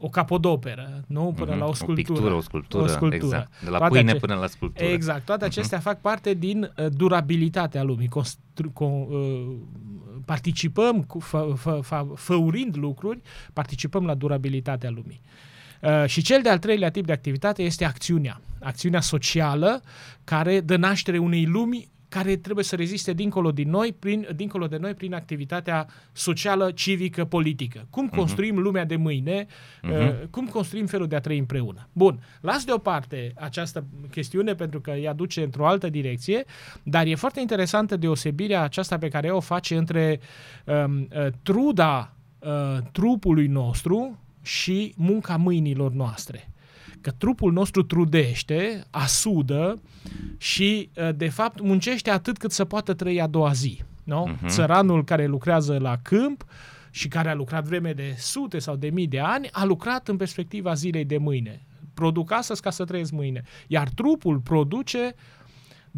o 0.00 0.08
capodoperă, 0.08 1.04
nu? 1.06 1.32
Până 1.36 1.54
uh-huh. 1.54 1.58
la 1.58 1.66
o 1.66 1.72
sculptură. 1.72 2.10
O 2.10 2.14
pictură, 2.14 2.34
o 2.34 2.40
sculptură, 2.40 2.82
o 2.82 2.86
sculptură. 2.86 3.24
exact. 3.24 3.62
De 3.64 3.70
la 3.70 3.78
toate 3.78 3.94
pâine 3.94 4.10
ace- 4.10 4.18
până 4.20 4.34
la 4.34 4.46
sculptură. 4.46 4.88
Exact. 4.88 5.24
Toate 5.24 5.44
mhm. 5.44 5.52
acestea 5.52 5.78
uh-huh. 5.78 5.82
fac 5.82 6.00
parte 6.00 6.34
din 6.34 6.62
uh, 6.62 6.86
durabilitatea 6.90 7.82
lumii. 7.82 8.08
Constru- 8.08 8.72
co- 8.72 9.08
uh, 9.08 9.56
participăm, 10.24 11.02
cu, 11.02 11.18
fă, 11.18 11.52
fă, 11.56 11.80
fă, 11.82 12.06
făurind 12.14 12.76
lucruri, 12.76 13.20
participăm 13.52 14.04
la 14.04 14.14
durabilitatea 14.14 14.90
lumii. 14.90 15.20
Uh, 15.80 16.06
și 16.06 16.22
cel 16.22 16.42
de-al 16.42 16.58
treilea 16.58 16.90
tip 16.90 17.06
de 17.06 17.12
activitate 17.12 17.62
este 17.62 17.84
acțiunea. 17.84 18.40
Acțiunea 18.60 19.00
socială 19.00 19.82
care 20.24 20.60
dă 20.60 20.76
naștere 20.76 21.18
unei 21.18 21.44
lumi 21.44 21.88
care 22.08 22.36
trebuie 22.36 22.64
să 22.64 22.76
reziste 22.76 23.12
dincolo 23.12 23.52
de 23.52 23.62
noi 23.66 23.94
prin, 23.98 24.28
dincolo 24.36 24.66
de 24.66 24.76
noi 24.76 24.94
prin 24.94 25.14
activitatea 25.14 25.86
socială, 26.12 26.70
civică, 26.70 27.24
politică. 27.24 27.86
Cum 27.90 28.08
uh-huh. 28.08 28.16
construim 28.16 28.58
lumea 28.58 28.84
de 28.84 28.96
mâine, 28.96 29.46
uh-huh. 29.46 29.90
uh, 29.90 30.26
cum 30.30 30.46
construim 30.46 30.86
felul 30.86 31.06
de 31.06 31.16
a 31.16 31.20
trăi 31.20 31.38
împreună. 31.38 31.88
Bun, 31.92 32.20
las 32.40 32.64
deoparte 32.64 33.32
această 33.36 33.84
chestiune 34.10 34.54
pentru 34.54 34.80
că 34.80 34.90
ea 34.90 35.12
duce 35.12 35.42
într-o 35.42 35.66
altă 35.66 35.88
direcție, 35.88 36.44
dar 36.82 37.06
e 37.06 37.14
foarte 37.14 37.40
interesantă 37.40 37.96
deosebirea 37.96 38.62
aceasta 38.62 38.98
pe 38.98 39.08
care 39.08 39.30
o 39.30 39.40
face 39.40 39.76
între 39.76 40.20
um, 40.64 41.00
uh, 41.00 41.26
truda 41.42 42.14
uh, 42.38 42.78
trupului 42.92 43.46
nostru 43.46 44.18
și 44.42 44.94
munca 44.96 45.36
mâinilor 45.36 45.92
noastre 45.92 46.48
că 47.00 47.10
trupul 47.10 47.52
nostru 47.52 47.82
trudește, 47.82 48.84
asudă 48.90 49.80
și, 50.36 50.90
ă, 50.96 51.12
de 51.12 51.28
fapt, 51.28 51.60
muncește 51.60 52.10
atât 52.10 52.38
cât 52.38 52.52
să 52.52 52.64
poată 52.64 52.94
trăi 52.94 53.20
a 53.20 53.26
doua 53.26 53.52
zi. 53.52 53.82
Nu? 54.04 54.28
Uh-huh. 54.28 54.46
Țăranul 54.46 55.04
care 55.04 55.26
lucrează 55.26 55.78
la 55.78 55.96
câmp 56.02 56.44
și 56.90 57.08
care 57.08 57.28
a 57.30 57.34
lucrat 57.34 57.64
vreme 57.64 57.92
de 57.92 58.14
sute 58.18 58.58
sau 58.58 58.76
de 58.76 58.88
mii 58.88 59.06
de 59.06 59.20
ani, 59.20 59.48
a 59.52 59.64
lucrat 59.64 60.08
în 60.08 60.16
perspectiva 60.16 60.74
zilei 60.74 61.04
de 61.04 61.18
mâine. 61.18 61.62
Produc 61.94 62.32
astăzi 62.32 62.62
ca 62.62 62.70
să 62.70 62.84
trăiesc 62.84 63.12
mâine. 63.12 63.42
Iar 63.66 63.88
trupul 63.88 64.38
produce 64.38 65.14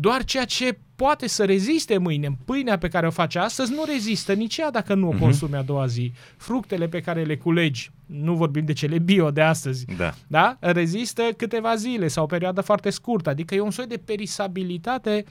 doar 0.00 0.24
ceea 0.24 0.44
ce 0.44 0.78
poate 0.96 1.26
să 1.26 1.44
reziste 1.44 1.98
mâine. 1.98 2.38
Pâinea 2.44 2.78
pe 2.78 2.88
care 2.88 3.06
o 3.06 3.10
face 3.10 3.38
astăzi 3.38 3.72
nu 3.72 3.84
rezistă 3.84 4.32
nici 4.32 4.56
ea 4.56 4.70
dacă 4.70 4.94
nu 4.94 5.08
o 5.08 5.10
mhm. 5.10 5.20
consumi 5.20 5.56
a 5.56 5.62
doua 5.62 5.86
zi. 5.86 6.12
Fructele 6.36 6.88
pe 6.88 7.00
care 7.00 7.22
le 7.22 7.36
culegi, 7.36 7.90
nu 8.06 8.34
vorbim 8.34 8.64
de 8.64 8.72
cele 8.72 8.98
bio 8.98 9.30
de 9.30 9.40
astăzi, 9.40 9.84
da. 9.96 10.14
Da? 10.26 10.56
rezistă 10.60 11.22
câteva 11.36 11.74
zile 11.74 12.08
sau 12.08 12.24
o 12.24 12.26
perioadă 12.26 12.60
foarte 12.60 12.90
scurtă. 12.90 13.30
Adică 13.30 13.54
e 13.54 13.60
un 13.60 13.70
soi 13.70 13.86
de 13.86 14.02
perisabilitate 14.04 15.24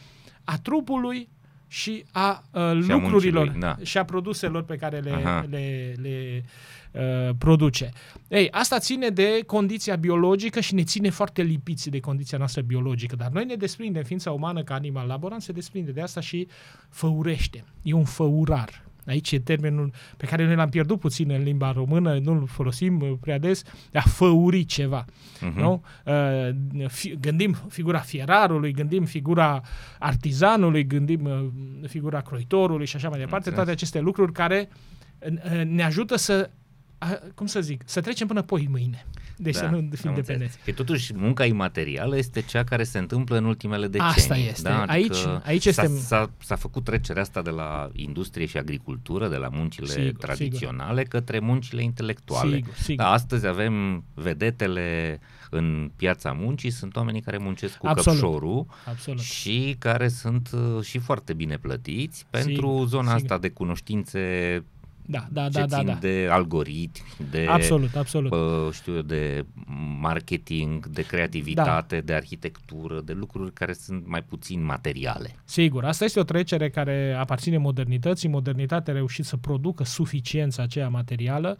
a 0.44 0.58
trupului 0.58 1.30
și 1.72 2.06
a 2.12 2.44
uh, 2.52 2.84
și 2.84 2.90
lucrurilor 2.90 3.52
a 3.56 3.60
da. 3.60 3.78
și 3.82 3.98
a 3.98 4.06
produselor 4.06 4.64
pe 4.64 4.76
care 4.76 5.00
le, 5.00 5.46
le, 5.50 5.96
le 6.02 6.44
uh, 6.92 7.36
produce. 7.38 7.92
Ei, 8.28 8.52
asta 8.52 8.80
ține 8.80 9.10
de 9.10 9.44
condiția 9.46 9.96
biologică 9.96 10.60
și 10.60 10.74
ne 10.74 10.84
ține 10.84 11.10
foarte 11.10 11.42
lipiți 11.42 11.90
de 11.90 12.00
condiția 12.00 12.38
noastră 12.38 12.62
biologică, 12.62 13.16
dar 13.16 13.30
noi 13.30 13.46
ne 13.46 13.56
desprindem, 13.56 14.04
ființa 14.04 14.32
umană 14.32 14.64
ca 14.64 14.74
animal 14.74 15.08
laborant 15.08 15.42
se 15.42 15.52
desprinde 15.52 15.92
de 15.92 16.02
asta 16.02 16.22
și 16.22 16.48
făurește. 16.90 17.64
E 17.82 17.94
un 17.94 18.06
făurar. 18.06 18.89
Aici 19.10 19.32
e 19.32 19.40
termenul 19.40 19.92
pe 20.18 20.26
care 20.26 20.46
noi 20.46 20.56
l-am 20.56 20.70
pierdut 20.70 21.00
puțin 21.00 21.32
în 21.32 21.44
limba 21.44 21.72
română, 21.72 22.18
nu-l 22.18 22.48
folosim 22.48 23.02
uh, 23.02 23.12
prea 23.20 23.40
des, 23.40 23.64
de 23.92 23.98
a 23.98 24.02
făuri 24.02 24.64
ceva. 24.64 25.06
Uh-huh. 25.06 25.54
Nu? 25.56 25.84
Uh, 26.06 26.88
fi, 26.88 27.16
gândim 27.20 27.58
figura 27.70 28.00
fierarului, 28.00 28.72
gândim 28.72 29.06
figura 29.06 29.62
artizanului, 30.00 30.88
gândim 30.88 31.26
uh, 31.26 31.48
figura 31.88 32.22
croitorului 32.22 32.86
și 32.86 32.96
așa 32.96 33.10
mai 33.10 33.20
departe, 33.20 33.52
toate 33.52 33.72
aceste 33.72 34.00
lucruri 34.00 34.32
care 34.32 34.70
ne 35.66 35.84
ajută 35.84 36.16
să 36.16 36.50
cum 37.36 37.46
să 37.46 37.62
zic, 37.62 37.82
să 37.86 38.02
trecem 38.02 38.28
până 38.28 38.42
poi 38.42 38.68
mâine. 38.72 39.06
Deci 39.42 39.54
da, 39.54 39.60
să 39.60 39.68
nu 39.68 39.90
fim 39.96 40.14
dependenți. 40.14 40.58
Că 40.66 40.72
totuși 40.72 41.14
munca 41.16 41.46
imaterială 41.46 42.18
este 42.18 42.42
cea 42.42 42.64
care 42.64 42.84
se 42.84 42.98
întâmplă 42.98 43.38
în 43.38 43.46
ultimele 43.46 43.88
decenii. 43.88 44.14
Asta 44.14 44.36
este. 44.36 44.62
Da? 44.62 44.82
Adică 44.82 44.94
aici, 44.94 45.46
aici 45.46 45.66
este... 45.66 45.88
S-a, 45.88 45.98
s-a, 45.98 46.30
s-a 46.38 46.56
făcut 46.56 46.84
trecerea 46.84 47.22
asta 47.22 47.42
de 47.42 47.50
la 47.50 47.90
industrie 47.94 48.46
și 48.46 48.58
agricultură, 48.58 49.28
de 49.28 49.36
la 49.36 49.50
muncile 49.52 49.88
sigur, 49.88 50.22
tradiționale 50.22 51.02
sigur. 51.02 51.20
către 51.20 51.40
muncile 51.40 51.84
intelectuale. 51.84 52.56
Sigur, 52.56 52.74
sigur. 52.74 53.04
Da, 53.04 53.12
astăzi 53.12 53.48
avem 53.48 54.04
vedetele 54.14 55.20
în 55.50 55.92
piața 55.96 56.32
muncii, 56.32 56.70
sunt 56.70 56.96
oamenii 56.96 57.22
care 57.22 57.38
muncesc 57.38 57.78
cu 57.78 57.88
Absolut. 57.88 58.20
căpșorul 58.20 58.66
Absolut. 58.86 59.22
și 59.22 59.76
care 59.80 60.08
sunt 60.08 60.50
uh, 60.54 60.84
și 60.84 60.98
foarte 60.98 61.34
bine 61.34 61.58
plătiți 61.58 62.26
pentru 62.30 62.52
sigur, 62.52 62.88
zona 62.88 63.04
sigur. 63.04 63.22
asta 63.22 63.38
de 63.38 63.50
cunoștințe 63.50 64.20
Da, 65.12 65.28
da, 65.32 65.50
ce 65.50 65.60
da, 65.60 65.66
da, 65.66 65.78
țin 65.78 65.86
da. 65.86 65.94
de 65.94 66.28
algoritmi, 66.32 67.08
de 67.32 67.46
Absolut, 67.50 67.96
absolut. 67.96 68.32
uh, 68.32 68.72
știu 68.72 68.96
eu, 68.96 69.02
de 69.02 69.46
marketing, 70.00 70.88
de 70.88 71.02
creativitate, 71.02 71.96
Da. 71.96 72.02
de 72.02 72.14
arhitectură, 72.14 73.02
de 73.02 73.14
lucruri 73.14 73.54
care 73.54 73.74
sunt 73.74 74.08
mai 74.08 74.24
puțin 74.24 74.66
materiale. 74.66 75.36
Sigur, 75.44 75.86
asta 75.86 76.06
este 76.06 76.20
o 76.20 76.24
trecere 76.24 76.70
care 76.70 77.16
aparține 77.20 77.58
modernității. 77.58 78.30
Modernitatea 78.30 78.94
a 78.94 78.96
reușit 78.96 79.26
să 79.26 79.38
producă 79.38 79.84
suficiența 79.84 80.64
aceea 80.64 80.90
materială 80.90 81.58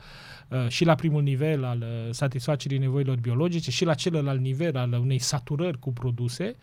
uh, 0.48 0.68
și 0.68 0.86
la 0.86 0.96
primul 0.96 1.22
nivel 1.22 1.64
al 1.64 1.80
uh, 1.82 2.14
satisfacerii 2.14 2.78
nevoilor 2.78 3.18
biologice 3.20 3.72
și 3.72 3.86
la 3.86 3.94
celălalt 3.94 4.42
nivel 4.42 4.78
al 4.78 4.94
unei 4.94 5.20
saturări 5.20 5.80
cu 5.80 5.94
produse. 5.94 6.56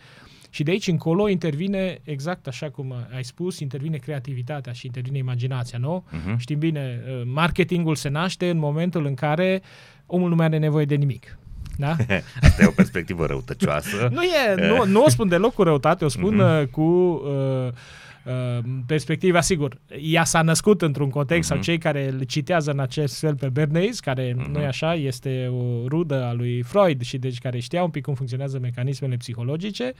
Și 0.56 0.62
de 0.62 0.70
aici 0.70 0.86
încolo 0.86 1.28
intervine, 1.28 1.98
exact 2.04 2.46
așa 2.46 2.70
cum 2.70 2.94
ai 3.14 3.24
spus, 3.24 3.58
intervine 3.58 3.96
creativitatea 3.96 4.72
și 4.72 4.86
intervine 4.86 5.18
imaginația, 5.18 5.78
nu? 5.78 6.04
Mhm. 6.10 6.38
Știm 6.38 6.58
bine, 6.58 7.00
uh, 7.08 7.22
marketingul 7.24 7.94
se 7.94 8.08
naște 8.08 8.48
în 8.48 8.58
momentul 8.58 9.06
în 9.06 9.14
care 9.14 9.62
omul 10.06 10.28
nu 10.28 10.34
mai 10.34 10.46
are 10.46 10.58
nevoie 10.58 10.84
de 10.84 10.94
nimic. 10.94 11.38
Da? 11.78 11.96
Asta 12.42 12.62
e 12.62 12.66
o 12.66 12.70
perspectivă 12.70 13.26
răutăcioasă. 13.26 14.08
Nu 14.12 14.22
e, 14.22 14.66
nu, 14.68 14.84
nu 14.86 15.02
o 15.02 15.08
spun 15.08 15.28
deloc 15.28 15.54
cu 15.54 15.62
răutate, 15.62 16.04
o 16.04 16.08
spun 16.08 16.34
Mhm. 16.34 16.60
uh, 16.60 16.66
cu 16.70 16.80
uh, 16.82 17.66
uh, 17.66 17.72
perspectiva, 18.86 19.40
sigur, 19.40 19.78
ea 20.02 20.24
s-a 20.24 20.42
născut 20.42 20.82
într-un 20.82 21.10
context, 21.10 21.48
sau 21.48 21.56
Mhm. 21.56 21.66
cei 21.66 21.78
care 21.78 22.08
îl 22.08 22.22
citează 22.22 22.70
în 22.70 22.78
acest 22.78 23.18
fel 23.18 23.34
pe 23.36 23.48
Bernays, 23.48 24.00
care 24.00 24.34
Mhm. 24.38 24.50
nu 24.50 24.58
e 24.60 24.66
așa, 24.66 24.94
este 24.94 25.46
o 25.52 25.86
rudă 25.88 26.24
a 26.24 26.32
lui 26.32 26.62
Freud 26.62 27.02
și 27.02 27.18
deci 27.18 27.38
care 27.38 27.58
știa 27.58 27.82
un 27.82 27.90
pic 27.90 28.02
cum 28.04 28.14
funcționează 28.14 28.58
mecanismele 28.58 29.16
psihologice, 29.16 29.92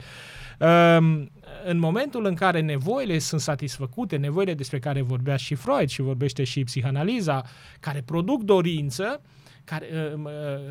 um, 0.59 1.29
în 1.65 1.79
momentul 1.79 2.25
în 2.25 2.33
care 2.33 2.61
nevoile 2.61 3.17
sunt 3.19 3.41
satisfăcute, 3.41 4.15
nevoile 4.15 4.53
despre 4.53 4.79
care 4.79 5.01
vorbea 5.01 5.35
și 5.35 5.55
Freud 5.55 5.89
și 5.89 6.01
vorbește 6.01 6.43
și 6.43 6.63
psihanaliza, 6.63 7.43
care 7.79 8.01
produc 8.05 8.43
dorință, 8.43 9.03
care, 9.03 9.21
uh, 9.21 9.46
uh, 9.75 10.21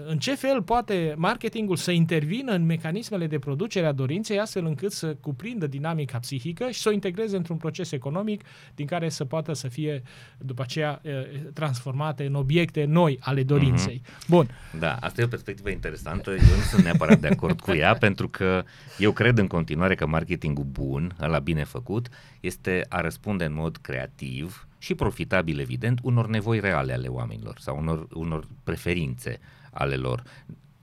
în 0.06 0.18
ce 0.18 0.34
fel 0.34 0.62
poate 0.62 1.14
marketingul 1.16 1.76
să 1.76 1.90
intervină 1.90 2.52
în 2.52 2.64
mecanismele 2.64 3.26
de 3.26 3.38
producere 3.38 3.86
a 3.86 3.92
dorinței 3.92 4.38
astfel 4.38 4.66
încât 4.66 4.92
să 4.92 5.14
cuprindă 5.14 5.66
dinamica 5.66 6.18
psihică 6.18 6.70
și 6.70 6.80
să 6.80 6.88
o 6.88 6.92
integreze 6.92 7.36
într-un 7.36 7.56
proces 7.56 7.92
economic 7.92 8.44
din 8.74 8.86
care 8.86 9.08
să 9.08 9.24
poată 9.24 9.52
să 9.52 9.68
fie 9.68 10.02
după 10.38 10.62
aceea 10.62 11.00
uh, 11.04 11.12
transformate 11.52 12.26
în 12.26 12.34
obiecte 12.34 12.84
noi 12.84 13.18
ale 13.20 13.42
dorinței. 13.42 14.02
Bun. 14.28 14.50
Da, 14.78 14.96
asta 15.00 15.20
e 15.20 15.24
o 15.24 15.28
perspectivă 15.28 15.70
interesantă. 15.70 16.30
Eu 16.30 16.36
nu 16.36 16.62
sunt 16.70 16.84
neapărat 16.84 17.18
de 17.18 17.28
acord 17.28 17.60
cu 17.60 17.72
ea, 17.72 17.94
pentru 17.94 18.28
că 18.28 18.64
eu 18.98 19.12
cred 19.12 19.38
în 19.38 19.46
continuare 19.46 19.94
că 19.94 20.06
marketingul 20.06 20.64
bun, 20.64 21.14
la 21.18 21.38
bine 21.38 21.64
făcut, 21.64 22.08
este 22.40 22.86
a 22.88 23.00
răspunde 23.00 23.44
în 23.44 23.54
mod 23.54 23.76
creativ 23.76 24.65
și 24.78 24.94
profitabil, 24.94 25.58
evident, 25.58 25.98
unor 26.02 26.26
nevoi 26.26 26.60
reale 26.60 26.92
ale 26.92 27.08
oamenilor 27.08 27.58
sau 27.58 27.78
unor, 27.78 28.06
unor 28.12 28.46
preferințe 28.64 29.40
ale 29.70 29.94
lor. 29.94 30.22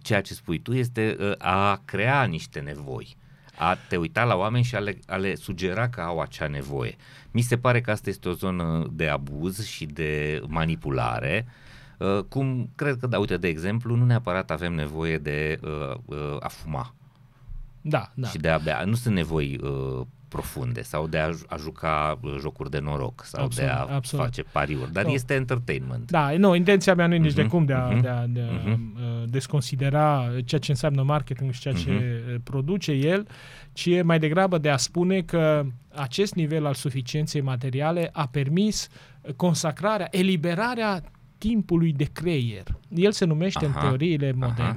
Ceea 0.01 0.21
ce 0.21 0.33
spui 0.33 0.59
tu 0.59 0.73
este 0.73 1.17
uh, 1.19 1.31
a 1.37 1.81
crea 1.85 2.23
niște 2.23 2.59
nevoi 2.59 3.17
a 3.57 3.77
te 3.87 3.97
uita 3.97 4.23
la 4.23 4.35
oameni 4.35 4.63
și 4.63 4.75
a 4.75 4.79
le, 4.79 4.99
a 5.07 5.15
le 5.15 5.35
sugera 5.35 5.89
că 5.89 6.01
au 6.01 6.19
acea 6.19 6.47
nevoie. 6.47 6.95
Mi 7.31 7.41
se 7.41 7.57
pare 7.57 7.81
că 7.81 7.91
asta 7.91 8.09
este 8.09 8.29
o 8.29 8.33
zonă 8.33 8.87
de 8.91 9.07
abuz 9.07 9.65
și 9.65 9.85
de 9.85 10.41
manipulare, 10.47 11.45
uh, 11.97 12.19
cum 12.29 12.69
cred 12.75 12.97
că, 12.97 13.07
da, 13.07 13.19
uite, 13.19 13.37
de 13.37 13.47
exemplu, 13.47 13.95
nu 13.95 14.05
neapărat 14.05 14.51
avem 14.51 14.73
nevoie 14.73 15.17
de 15.17 15.59
uh, 15.63 15.97
uh, 16.05 16.37
a 16.39 16.47
fuma 16.47 16.93
Da, 17.81 18.11
da. 18.13 18.27
și 18.27 18.37
de 18.37 18.49
a 18.49 18.57
bea. 18.57 18.83
Nu 18.85 18.95
sunt 18.95 19.15
nevoi 19.15 19.59
uh, 19.63 20.05
profunde 20.37 20.81
sau 20.81 21.07
de 21.07 21.17
a, 21.17 21.29
ju- 21.31 21.45
a 21.47 21.55
juca 21.57 22.19
uh, 22.21 22.35
jocuri 22.39 22.69
de 22.69 22.79
noroc 22.79 23.23
sau 23.25 23.43
Absolut, 23.43 23.69
de 23.69 23.75
a 23.75 23.95
absolut. 23.95 24.25
face 24.25 24.43
pariuri, 24.43 24.91
dar 24.91 25.03
Nu. 25.05 25.11
este 25.11 25.33
entertainment. 25.33 26.11
Da, 26.11 26.37
nu, 26.37 26.55
intenția 26.55 26.95
mea 26.95 27.07
nu 27.07 27.13
e 27.13 27.17
nici 27.17 27.33
de 27.33 27.41
Mhm, 27.41 27.49
cum 27.51 27.65
de 27.65 27.73
a, 27.73 27.85
mhm, 27.89 28.01
de 28.01 28.07
a, 28.07 28.25
de 28.27 28.41
a 28.41 28.51
mhm. 28.69 28.95
uh, 28.95 29.29
desconsidera 29.29 30.29
ceea 30.45 30.61
ce 30.61 30.71
înseamnă 30.71 31.01
marketing 31.03 31.51
și 31.51 31.59
ceea 31.59 31.73
ce 31.73 31.89
Mhm. 31.89 31.97
uh, 32.33 32.35
produce 32.43 32.91
el, 32.91 33.27
ci 33.73 33.85
e 33.85 34.01
mai 34.01 34.19
degrabă 34.19 34.57
de 34.57 34.69
a 34.69 34.77
spune 34.77 35.21
că 35.21 35.65
acest 35.95 36.33
nivel 36.35 36.65
al 36.65 36.73
suficienței 36.73 37.41
materiale 37.41 38.09
a 38.13 38.27
permis 38.27 38.87
uh, 39.21 39.33
consacrarea, 39.33 40.07
eliberarea 40.11 41.01
timpului 41.37 41.93
de 41.93 42.03
creier. 42.13 42.63
El 42.95 43.11
se 43.11 43.25
numește 43.25 43.65
Aha, 43.65 43.79
în 43.79 43.87
teoriile 43.87 44.35
aha. 44.39 44.75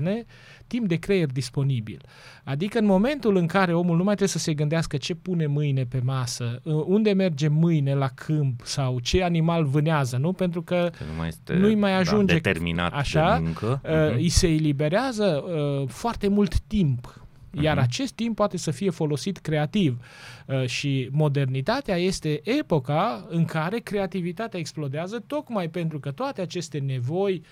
Moderne 0.67 0.87
timp 0.87 0.89
de 0.89 0.97
creier 0.97 1.27
disponibil. 1.33 2.01
Adică 2.45 2.79
în 2.79 2.85
momentul 2.85 3.37
în 3.37 3.47
care 3.47 3.75
omul 3.75 3.97
nu 3.97 4.05
mai 4.05 4.15
trebuie 4.15 4.29
să 4.29 4.39
se 4.39 4.55
gândească 4.55 4.97
ce 4.97 5.15
pune 5.15 5.47
mâine 5.47 5.85
pe 5.85 6.01
masă, 6.05 6.61
uh, 6.65 6.75
unde 6.87 7.13
merge 7.13 7.49
mâine 7.49 7.95
la 7.95 8.09
câmp 8.09 8.61
sau 8.65 8.99
ce 9.01 9.23
animal 9.23 9.65
vânează, 9.65 10.17
nu? 10.17 10.33
Pentru 10.33 10.63
că 10.63 10.91
Că 10.99 11.05
nu 11.05 11.17
mai 11.19 11.29
este 11.29 11.55
Nu-i 11.55 11.75
mai 11.75 11.91
da, 11.93 11.97
ajunge 11.99 12.35
determinat 12.35 12.93
așa, 12.93 13.35
de 13.39 13.45
muncă. 13.45 13.81
uh, 13.85 13.91
Mhm. 14.09 14.17
îi 14.17 14.29
se 14.29 14.49
eliberează 14.49 15.45
uh, 15.47 15.89
foarte 15.89 16.29
mult 16.29 16.59
timp. 16.61 17.21
Iar 17.61 17.75
Mhm. 17.77 17.85
acest 17.85 18.13
timp 18.13 18.35
poate 18.37 18.57
să 18.57 18.71
fie 18.71 18.91
folosit 18.91 19.39
creativ. 19.39 19.99
Uh, 20.47 20.67
și 20.67 21.09
modernitatea 21.13 21.97
este 21.97 22.41
epoca 22.45 23.27
în 23.29 23.45
care 23.45 23.79
creativitatea 23.79 24.59
explodează 24.59 25.23
tocmai 25.27 25.69
pentru 25.69 26.01
că 26.01 26.11
toate 26.11 26.41
aceste 26.41 26.79
nevoi 26.79 27.43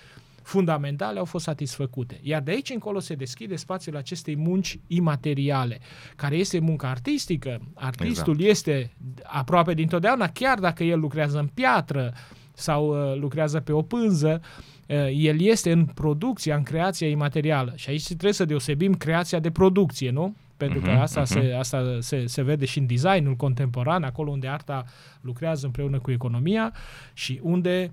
fundamentale 0.45 1.19
au 1.19 1.25
fost 1.25 1.43
satisfăcute. 1.43 2.19
Iar 2.21 2.41
de 2.41 2.51
aici 2.51 2.69
încolo 2.69 2.99
se 2.99 3.15
deschide 3.15 3.55
spațiul 3.55 3.95
acestei 3.95 4.35
munci 4.35 4.79
imateriale, 4.87 5.79
care 6.15 6.35
este 6.35 6.59
munca 6.59 6.89
artistică. 6.89 7.59
Artistul 7.73 8.33
Exact. 8.33 8.49
este 8.49 8.91
aproape 9.23 9.73
dintotdeauna, 9.73 10.27
chiar 10.27 10.59
dacă 10.59 10.83
el 10.83 10.99
lucrează 10.99 11.39
în 11.39 11.47
piatră 11.53 12.13
sau 12.53 13.11
uh, 13.11 13.17
lucrează 13.19 13.59
pe 13.59 13.71
o 13.71 13.81
pânză, 13.81 14.41
uh, 14.87 14.95
el 15.13 15.41
este 15.41 15.71
în 15.71 15.85
producția, 15.85 16.55
în 16.55 16.63
creația 16.63 17.07
imaterială. 17.07 17.73
Și 17.75 17.89
aici 17.89 18.05
trebuie 18.05 18.33
să 18.33 18.45
deosebim 18.45 18.93
creația 18.93 19.39
de 19.39 19.51
producție, 19.51 20.09
nu? 20.09 20.35
Pentru 20.57 20.79
că 20.79 20.89
Mhm, 20.89 20.99
asta, 20.99 21.19
mhm. 21.19 21.29
se, 21.29 21.55
asta 21.59 21.97
se, 21.99 22.25
se 22.25 22.41
vede 22.41 22.65
și 22.65 22.79
în 22.79 22.85
designul 22.85 23.35
contemporan, 23.35 24.03
acolo 24.03 24.31
unde 24.31 24.47
arta 24.47 24.85
lucrează 25.21 25.65
împreună 25.65 25.99
cu 25.99 26.11
economia 26.11 26.73
și 27.13 27.39
unde 27.43 27.91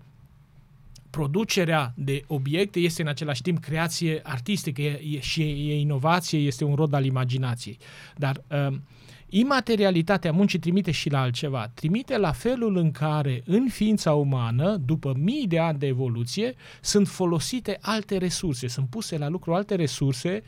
producerea 1.12 1.92
de 1.96 2.24
obiecte 2.26 2.78
este 2.78 3.02
în 3.02 3.08
același 3.08 3.42
timp 3.42 3.58
creație 3.58 4.20
artistică 4.22 4.80
e, 4.80 5.00
e, 5.10 5.20
și 5.20 5.42
e 5.42 5.78
inovație, 5.78 6.38
este 6.38 6.64
un 6.64 6.74
rod 6.74 6.94
al 6.94 7.04
imaginației. 7.04 7.78
Dar 8.16 8.42
uh, 8.48 8.76
imaterialitatea 9.28 10.32
muncii 10.32 10.58
trimite 10.58 10.90
și 10.90 11.10
la 11.10 11.20
altceva. 11.20 11.70
Trimite 11.74 12.18
la 12.18 12.32
felul 12.32 12.76
în 12.76 12.90
care 12.90 13.42
în 13.46 13.68
ființa 13.68 14.12
umană, 14.12 14.76
după 14.76 15.14
mii 15.18 15.46
de 15.46 15.58
ani 15.58 15.78
de 15.78 15.86
evoluție, 15.86 16.54
sunt 16.80 17.08
folosite 17.08 17.78
alte 17.80 18.16
resurse, 18.16 18.68
sunt 18.68 18.88
puse 18.88 19.18
la 19.18 19.28
lucru 19.28 19.54
alte 19.54 19.74
resurse 19.74 20.42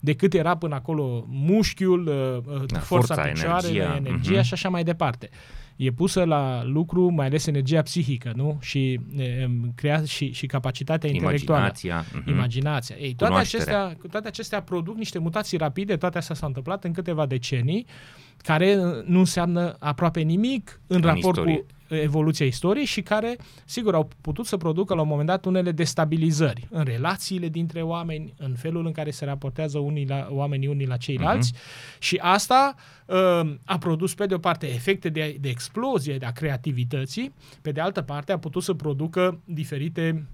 decât 0.00 0.34
era 0.34 0.56
până 0.56 0.74
acolo 0.74 1.24
mușchiul, 1.28 2.06
uh, 2.06 2.54
uh, 2.54 2.66
Da, 2.66 2.78
forța, 2.78 3.14
forța, 3.14 3.30
picioarele, 3.30 3.78
energia, 3.78 3.96
energia 3.96 4.32
mhm. 4.32 4.42
și 4.42 4.52
așa 4.52 4.68
mai 4.68 4.84
departe 4.84 5.30
e 5.76 5.90
pusă 5.90 6.24
la 6.24 6.64
lucru 6.64 7.08
mai 7.10 7.26
ales 7.26 7.46
energia 7.46 7.82
psihică, 7.82 8.32
nu? 8.36 8.58
Și 8.60 9.00
e, 9.16 9.48
crea 9.74 10.02
și, 10.04 10.32
și 10.32 10.46
capacitatea 10.46 11.10
intelectuală. 11.10 11.60
Imaginația. 11.60 12.04
mhm. 12.20 12.30
Imaginația. 12.30 12.96
Ei, 12.98 13.14
toate 13.14 13.32
Cunoașterea. 13.32 13.84
acestea, 13.84 14.08
toate 14.10 14.28
acestea 14.28 14.62
produc 14.62 14.96
niște 14.96 15.18
mutații 15.18 15.58
rapide, 15.58 15.96
toate 15.96 16.18
astea 16.18 16.34
s-au 16.34 16.48
întâmplat 16.48 16.84
în 16.84 16.92
câteva 16.92 17.26
decenii, 17.26 17.86
care 18.36 18.76
uh, 18.76 19.04
nu 19.04 19.18
înseamnă 19.18 19.76
aproape 19.78 20.20
nimic 20.20 20.80
în, 20.86 20.96
În 20.96 21.02
raport 21.02 21.24
istorie. 21.36 21.56
cu 21.56 21.66
evoluția 21.88 22.46
istoriei 22.46 22.84
și 22.84 23.02
care, 23.02 23.36
sigur, 23.64 23.94
au 23.94 24.08
putut 24.20 24.46
să 24.46 24.56
producă 24.56 24.94
la 24.94 25.00
un 25.00 25.08
moment 25.08 25.26
dat 25.26 25.44
unele 25.44 25.72
destabilizări 25.72 26.66
în 26.70 26.84
relațiile 26.84 27.48
dintre 27.48 27.82
oameni, 27.82 28.34
în 28.38 28.54
felul 28.54 28.86
în 28.86 28.92
care 28.92 29.10
se 29.10 29.24
raportează 29.24 29.78
unii 29.78 30.06
la, 30.08 30.26
oamenii 30.30 30.68
unii 30.68 30.86
la 30.86 30.96
ceilalți 30.96 31.52
Mhm. 31.54 31.60
și 31.98 32.16
asta 32.22 32.74
uh, 33.06 33.50
a 33.64 33.78
produs, 33.78 34.14
pe 34.14 34.26
de 34.26 34.34
o 34.34 34.38
parte, 34.38 34.66
efecte 34.74 35.08
de, 35.08 35.36
de 35.40 35.48
explozie 35.48 36.18
a 36.22 36.30
creativității, 36.32 37.34
pe 37.62 37.72
de 37.72 37.80
altă 37.80 38.02
parte 38.02 38.32
a 38.32 38.38
putut 38.38 38.62
să 38.62 38.74
producă 38.74 39.40
diferite 39.44 40.26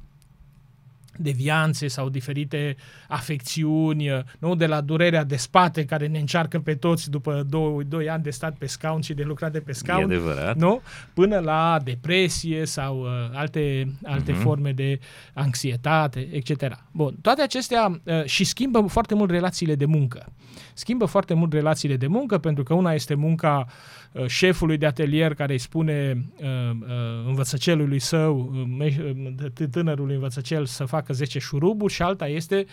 devianțe 1.17 1.87
sau 1.89 2.09
diferite 2.09 2.77
afecțiuni, 3.09 4.09
nu? 4.39 4.55
de 4.55 4.67
la 4.67 4.81
durerea 4.81 5.25
de 5.25 5.37
spate 5.37 5.85
care 5.85 6.07
ne 6.07 6.19
încearcă 6.19 6.59
pe 6.61 6.75
toți 6.75 7.11
după 7.11 7.47
2 7.89 8.09
ani 8.11 8.23
de 8.23 8.31
stat 8.31 8.57
pe 8.57 8.67
scaun 8.67 9.01
și 9.01 9.15
de 9.15 9.23
lucrat 9.23 9.53
de 9.53 9.61
pe 9.61 9.71
E 9.71 9.75
scaun, 9.75 10.05
adevărat. 10.05 10.57
nu? 10.57 10.81
până 11.15 11.39
la 11.39 11.79
depresie 11.85 12.65
sau 12.67 13.01
uh, 13.01 13.09
alte, 13.33 13.93
alte 14.05 14.33
Mhm. 14.33 14.41
forme 14.41 14.73
de 14.73 14.99
anxietate, 15.35 16.29
etc. 16.33 16.63
Bun, 16.93 17.15
toate 17.21 17.43
acestea 17.43 18.01
uh, 18.05 18.25
și 18.25 18.45
schimbă 18.45 18.81
foarte 18.81 19.15
mult 19.15 19.31
relațiile 19.31 19.75
de 19.75 19.85
muncă. 19.85 20.27
Schimbă 20.75 21.05
foarte 21.05 21.35
mult 21.35 21.53
relațiile 21.53 21.97
de 21.97 22.07
muncă 22.07 22.39
pentru 22.39 22.63
că 22.63 22.75
una 22.75 22.93
este 22.93 23.15
munca 23.15 23.67
uh, 24.13 24.27
șefului 24.27 24.77
de 24.77 24.87
atelier 24.87 25.35
care 25.35 25.53
îi 25.53 25.59
spune 25.59 26.25
uh, 26.37 26.47
uh, 26.81 26.87
învățăcelului 27.27 27.99
său, 27.99 28.51
uh, 28.55 28.63
me- 28.79 29.15
uh, 29.65 29.67
tânărului 29.71 30.15
învățăcel 30.15 30.67
să 30.67 30.85
facă 30.85 31.12
10 31.13 31.39
șuruburi 31.39 31.93
și 31.93 32.03
alta 32.03 32.27
este, 32.29 32.65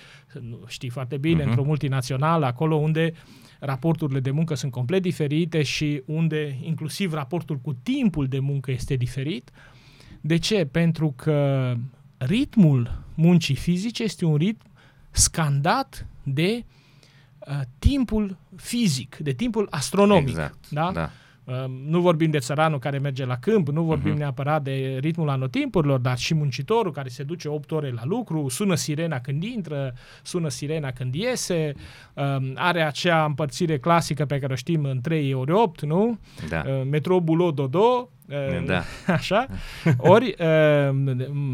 nu 0.41 0.60
știi 0.67 0.89
foarte 0.89 1.17
bine, 1.17 1.39
Mhm. 1.39 1.48
într-o 1.48 1.63
multinațională, 1.63 2.46
acolo 2.46 2.75
unde 2.75 3.13
raporturile 3.60 4.19
de 4.19 4.31
muncă 4.31 4.55
sunt 4.55 4.72
complet 4.72 5.01
diferite 5.01 5.63
și 5.63 6.01
unde 6.05 6.58
inclusiv 6.62 7.13
raportul 7.13 7.58
cu 7.58 7.74
timpul 7.84 8.27
de 8.27 8.39
muncă 8.39 8.72
este 8.72 8.96
diferit. 8.96 9.51
De 10.22 10.38
ce? 10.38 10.65
Pentru 10.65 11.13
că 11.15 11.74
ritmul 12.17 13.03
muncii 13.15 13.55
fizice 13.55 14.03
este 14.03 14.25
un 14.25 14.36
ritm 14.36 14.65
scandat 15.12 16.08
de 16.24 16.65
uh, 17.48 17.60
timpul 17.79 18.38
fizic, 18.55 19.15
de 19.17 19.31
timpul 19.31 19.67
astronomic. 19.69 20.27
Exact, 20.27 20.69
da? 20.69 20.91
da. 20.93 21.10
Uh, 21.50 21.65
nu 21.86 22.00
vorbim 22.00 22.29
de 22.29 22.39
țăranul 22.39 22.79
care 22.79 22.98
merge 22.98 23.25
la 23.25 23.36
câmp, 23.36 23.68
nu 23.68 23.84
vorbim 23.84 24.13
uh-huh. 24.13 24.18
neapărat 24.18 24.63
de 24.63 24.98
ritmul 25.01 25.29
anotimpurilor, 25.29 26.00
dar 26.00 26.18
și 26.18 26.34
muncitorul 26.34 26.91
care 26.91 27.10
se 27.10 27.24
duce 27.24 27.48
8 27.48 27.72
ore 27.72 27.91
la 27.91 28.01
lucru, 28.06 28.50
sună 28.50 28.75
sirena 28.75 29.20
când 29.20 29.44
intră, 29.44 29.94
sună 30.24 30.50
sirena 30.50 30.91
când 30.91 31.13
iese, 31.13 31.74
uh, 32.13 32.51
are 32.56 32.82
acea 32.82 33.25
împărțire 33.25 33.77
clasică 33.77 34.25
pe 34.25 34.39
care 34.39 34.53
o 34.53 34.56
știm 34.56 34.84
în 34.84 35.01
3 35.01 35.34
ori 35.34 35.51
8, 35.51 35.82
nu? 35.82 36.20
Da. 36.50 36.63
Uh, 36.68 36.82
metro, 36.89 37.20
bulo, 37.20 37.51
dodo, 37.51 38.10
uh, 38.29 38.65
Da. 38.65 38.82
Așa? 39.13 39.48
Ori 39.98 40.36
uh, 40.39 40.89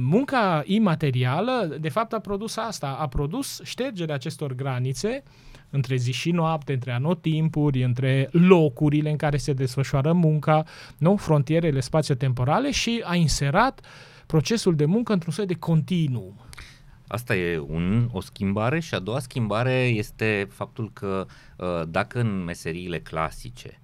munca 0.02 0.64
imaterială, 0.66 1.78
de 1.80 1.90
fapt, 1.90 2.14
a 2.14 2.20
produs 2.20 2.58
asta, 2.58 2.98
a 3.00 3.08
produs 3.08 3.62
ștergerea 3.64 4.16
acestor 4.16 4.54
granițe 4.54 5.24
între 5.75 5.96
zi 5.96 6.12
și 6.12 6.32
noapte, 6.32 6.74
între 6.74 6.91
anotimpuri, 6.91 7.84
între 7.84 8.29
locurile 8.32 9.10
în 9.10 9.15
care 9.15 9.38
se 9.38 9.53
desfășoară 9.53 10.13
munca, 10.13 10.63
nu? 10.98 11.15
frontierele 11.15 11.79
spațio-temporale 11.79 12.72
și 12.72 13.01
a 13.03 13.15
inserat 13.15 13.86
procesul 14.25 14.75
de 14.75 14.86
muncă 14.86 15.13
într-un 15.13 15.34
soi 15.34 15.46
de 15.46 15.53
continuum. 15.53 16.39
Asta 17.08 17.36
e 17.36 17.60
un, 17.60 18.10
o 18.12 18.22
schimbare 18.22 18.79
și 18.79 18.94
a 18.94 19.00
doua 19.00 19.20
schimbare 19.20 19.74
este 19.74 20.48
faptul 20.51 20.91
că 20.94 21.25
uh, 21.58 21.67
dacă 21.88 22.20
în 22.20 22.44
meseriile 22.44 23.00
clasice 23.00 23.82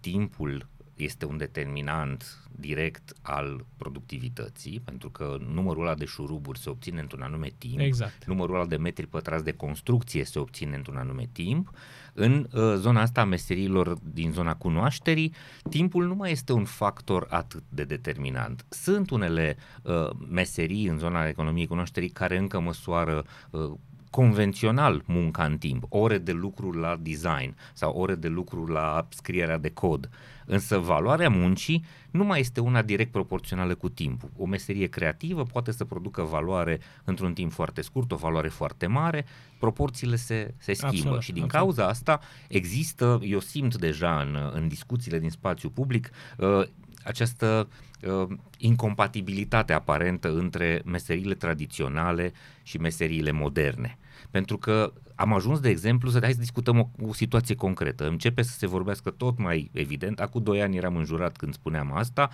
timpul 0.00 0.68
este 0.96 1.24
un 1.26 1.36
determinant 1.36 2.47
direct 2.60 3.12
al 3.22 3.64
productivității, 3.76 4.80
pentru 4.84 5.10
că 5.10 5.36
numărul 5.52 5.82
ăla 5.82 5.94
de 5.94 6.04
șuruburi 6.04 6.58
se 6.58 6.70
obține 6.70 7.00
într-un 7.00 7.22
anume 7.22 7.52
timp, 7.58 7.80
Exact. 7.80 8.24
numărul 8.24 8.54
ăla 8.54 8.66
de 8.66 8.76
metri 8.76 9.06
pătrați 9.06 9.44
de 9.44 9.52
construcție 9.52 10.24
se 10.24 10.38
obține 10.38 10.76
într-un 10.76 10.96
anume 10.96 11.28
timp. 11.32 11.70
În 12.12 12.46
uh, 12.52 12.74
zona 12.76 13.00
asta 13.00 13.20
a 13.20 13.24
meserilor 13.24 13.98
din 14.02 14.32
zona 14.32 14.54
cunoașterii, 14.54 15.34
timpul 15.70 16.06
nu 16.06 16.14
mai 16.14 16.30
este 16.30 16.52
un 16.52 16.64
factor 16.64 17.26
atât 17.30 17.62
de 17.68 17.84
determinant. 17.84 18.64
Sunt 18.68 19.10
unele 19.10 19.56
uh, 19.82 20.10
meserii 20.28 20.86
în 20.86 20.98
zona 20.98 21.28
economiei 21.28 21.66
cunoașterii 21.66 22.08
care 22.08 22.36
încă 22.36 22.60
măsoară 22.60 23.24
uh, 23.50 23.70
convențional 24.10 25.02
munca 25.06 25.44
în 25.44 25.58
timp, 25.58 25.84
ore 25.88 26.18
de 26.18 26.32
lucru 26.32 26.72
la 26.72 26.96
design 27.00 27.56
sau 27.74 27.92
ore 27.96 28.14
de 28.14 28.28
lucru 28.28 28.66
la 28.66 29.06
scrierea 29.08 29.58
de 29.58 29.70
cod. 29.70 30.08
Însă 30.50 30.78
valoarea 30.78 31.28
muncii 31.28 31.84
nu 32.10 32.24
mai 32.24 32.40
este 32.40 32.60
una 32.60 32.82
direct 32.82 33.10
proporțională 33.10 33.74
cu 33.74 33.88
timpul. 33.88 34.30
O 34.36 34.46
meserie 34.46 34.86
creativă 34.86 35.42
poate 35.42 35.72
să 35.72 35.84
producă 35.84 36.22
valoare 36.22 36.80
într-un 37.04 37.32
timp 37.32 37.52
foarte 37.52 37.80
scurt, 37.80 38.12
o 38.12 38.16
valoare 38.16 38.48
foarte 38.48 38.86
mare, 38.86 39.26
proporțiile 39.58 40.16
se, 40.16 40.54
se 40.58 40.72
schimbă 40.72 40.96
Absolut, 40.96 41.22
și 41.22 41.32
din 41.32 41.42
absolut. 41.42 41.64
cauza 41.64 41.88
asta 41.88 42.20
există, 42.48 43.20
eu 43.22 43.40
simt 43.40 43.76
deja 43.76 44.20
în, 44.20 44.50
în 44.52 44.68
discuțiile 44.68 45.18
din 45.18 45.30
spațiu 45.30 45.70
public, 45.70 46.10
uh, 46.36 46.62
această 47.02 47.68
uh, 48.02 48.36
incompatibilitate 48.58 49.72
aparentă 49.72 50.32
între 50.32 50.82
meseriile 50.84 51.34
tradiționale 51.34 52.32
și 52.62 52.78
meseriile 52.78 53.30
moderne. 53.30 53.98
Pentru 54.30 54.58
că 54.58 54.92
am 55.14 55.32
ajuns, 55.32 55.60
de 55.60 55.68
exemplu, 55.68 56.10
să 56.10 56.18
hai 56.22 56.32
să 56.32 56.38
discutăm 56.38 56.78
o, 56.78 57.08
o 57.08 57.12
situație 57.12 57.54
concretă. 57.54 58.08
Începe 58.08 58.42
să 58.42 58.58
se 58.58 58.66
vorbească 58.66 59.10
tot 59.10 59.38
mai 59.38 59.70
evident. 59.72 60.20
Acum 60.20 60.42
doi 60.42 60.62
ani 60.62 60.76
eram 60.76 60.96
înjurat 60.96 61.36
când 61.36 61.54
spuneam 61.54 61.92
asta. 61.92 62.30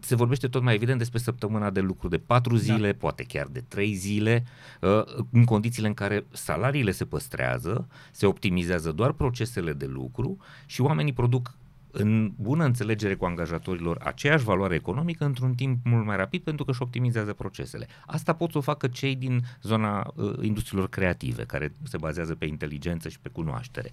Se 0.00 0.14
vorbește 0.14 0.48
tot 0.48 0.62
mai 0.62 0.74
evident 0.74 0.98
despre 0.98 1.18
săptămâna 1.18 1.70
de 1.70 1.80
lucru 1.80 2.08
de 2.08 2.18
patru 2.18 2.56
zile, 2.56 2.90
da. 2.90 2.98
poate 2.98 3.22
chiar 3.22 3.46
de 3.46 3.64
trei 3.68 3.94
zile, 3.94 4.44
uh, 4.80 5.02
în 5.30 5.44
condițiile 5.44 5.88
în 5.88 5.94
care 5.94 6.26
salariile 6.30 6.90
se 6.90 7.04
păstrează, 7.04 7.88
se 8.12 8.26
optimizează 8.26 8.92
doar 8.92 9.12
procesele 9.12 9.72
de 9.72 9.86
lucru 9.86 10.36
și 10.66 10.80
oamenii 10.80 11.12
produc 11.12 11.54
în 11.92 12.32
bună 12.36 12.64
înțelegere 12.64 13.14
cu 13.14 13.24
angajatorilor 13.24 13.98
aceeași 14.02 14.44
valoare 14.44 14.74
economică 14.74 15.24
într-un 15.24 15.54
timp 15.54 15.84
mult 15.84 16.04
mai 16.04 16.16
rapid 16.16 16.42
pentru 16.42 16.64
că 16.64 16.70
își 16.70 16.82
optimizează 16.82 17.32
procesele. 17.32 17.86
Asta 18.06 18.32
pot 18.32 18.50
să 18.50 18.58
o 18.58 18.60
facă 18.60 18.86
cei 18.88 19.16
din 19.16 19.44
zona 19.62 20.12
uh, 20.14 20.32
industriilor 20.40 20.88
creative, 20.88 21.44
care 21.44 21.72
se 21.82 21.96
bazează 21.96 22.34
pe 22.34 22.44
inteligență 22.44 23.08
și 23.08 23.18
pe 23.20 23.28
cunoaștere. 23.28 23.90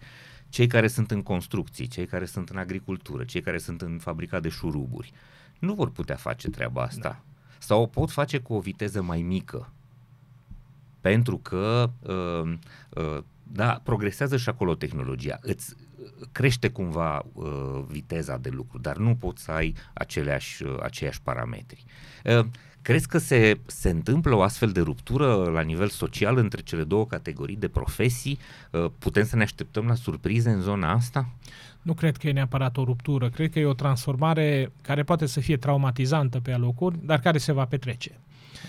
Cei 0.49 0.67
care 0.67 0.87
sunt 0.87 1.11
în 1.11 1.21
construcții, 1.21 1.87
cei 1.87 2.05
care 2.05 2.25
sunt 2.25 2.49
în 2.49 2.57
agricultură, 2.57 3.23
cei 3.23 3.41
care 3.41 3.57
sunt 3.57 3.81
în 3.81 3.97
fabrica 3.97 4.39
de 4.39 4.49
șuruburi, 4.49 5.11
nu 5.59 5.73
vor 5.73 5.89
putea 5.89 6.15
face 6.15 6.49
treaba 6.49 6.81
asta. 6.81 7.01
Da. 7.01 7.21
Sau 7.57 7.81
o 7.81 7.85
pot 7.85 8.11
face 8.11 8.37
cu 8.39 8.53
o 8.53 8.59
viteză 8.59 9.01
mai 9.01 9.21
mică. 9.21 9.71
Pentru 11.01 11.37
că 11.37 11.89
uh, 11.99 12.53
uh, 12.89 13.23
da, 13.51 13.81
progresează 13.83 14.37
și 14.37 14.49
acolo 14.49 14.75
tehnologia. 14.75 15.39
Îți 15.41 15.75
crește 16.31 16.69
cumva 16.69 17.25
uh, 17.33 17.83
viteza 17.87 18.37
de 18.37 18.49
lucru, 18.49 18.77
dar 18.77 18.97
nu 18.97 19.15
poți 19.15 19.43
să 19.43 19.51
ai 19.51 19.73
aceleași, 19.93 20.63
uh, 20.63 20.77
aceiași 20.81 21.21
parametri. 21.21 21.85
Uh, 22.25 22.45
crezi 22.81 23.07
că 23.07 23.17
se, 23.17 23.59
se 23.65 23.89
întâmplă 23.89 24.35
o 24.35 24.41
astfel 24.41 24.69
de 24.69 24.81
ruptură 24.81 25.35
la 25.35 25.61
nivel 25.61 25.87
social 25.87 26.37
între 26.37 26.61
cele 26.61 26.83
două 26.83 27.05
categorii 27.05 27.55
de 27.55 27.67
profesii? 27.67 28.39
Uh, 28.71 28.85
putem 28.99 29.25
să 29.25 29.35
ne 29.35 29.43
așteptăm 29.43 29.85
la 29.87 29.95
surprize 29.95 30.49
în 30.49 30.61
zona 30.61 30.91
asta? 30.91 31.29
Nu 31.81 31.93
cred 31.93 32.17
că 32.17 32.27
e 32.27 32.31
neapărat 32.31 32.77
o 32.77 32.83
ruptură, 32.83 33.29
cred 33.29 33.51
că 33.51 33.59
e 33.59 33.65
o 33.65 33.73
transformare 33.73 34.71
care 34.81 35.03
poate 35.03 35.25
să 35.25 35.39
fie 35.39 35.57
traumatizantă 35.57 36.39
pe 36.39 36.51
alocuri, 36.51 36.97
dar 37.05 37.19
care 37.19 37.37
se 37.37 37.51
va 37.51 37.65
petrece. 37.65 38.19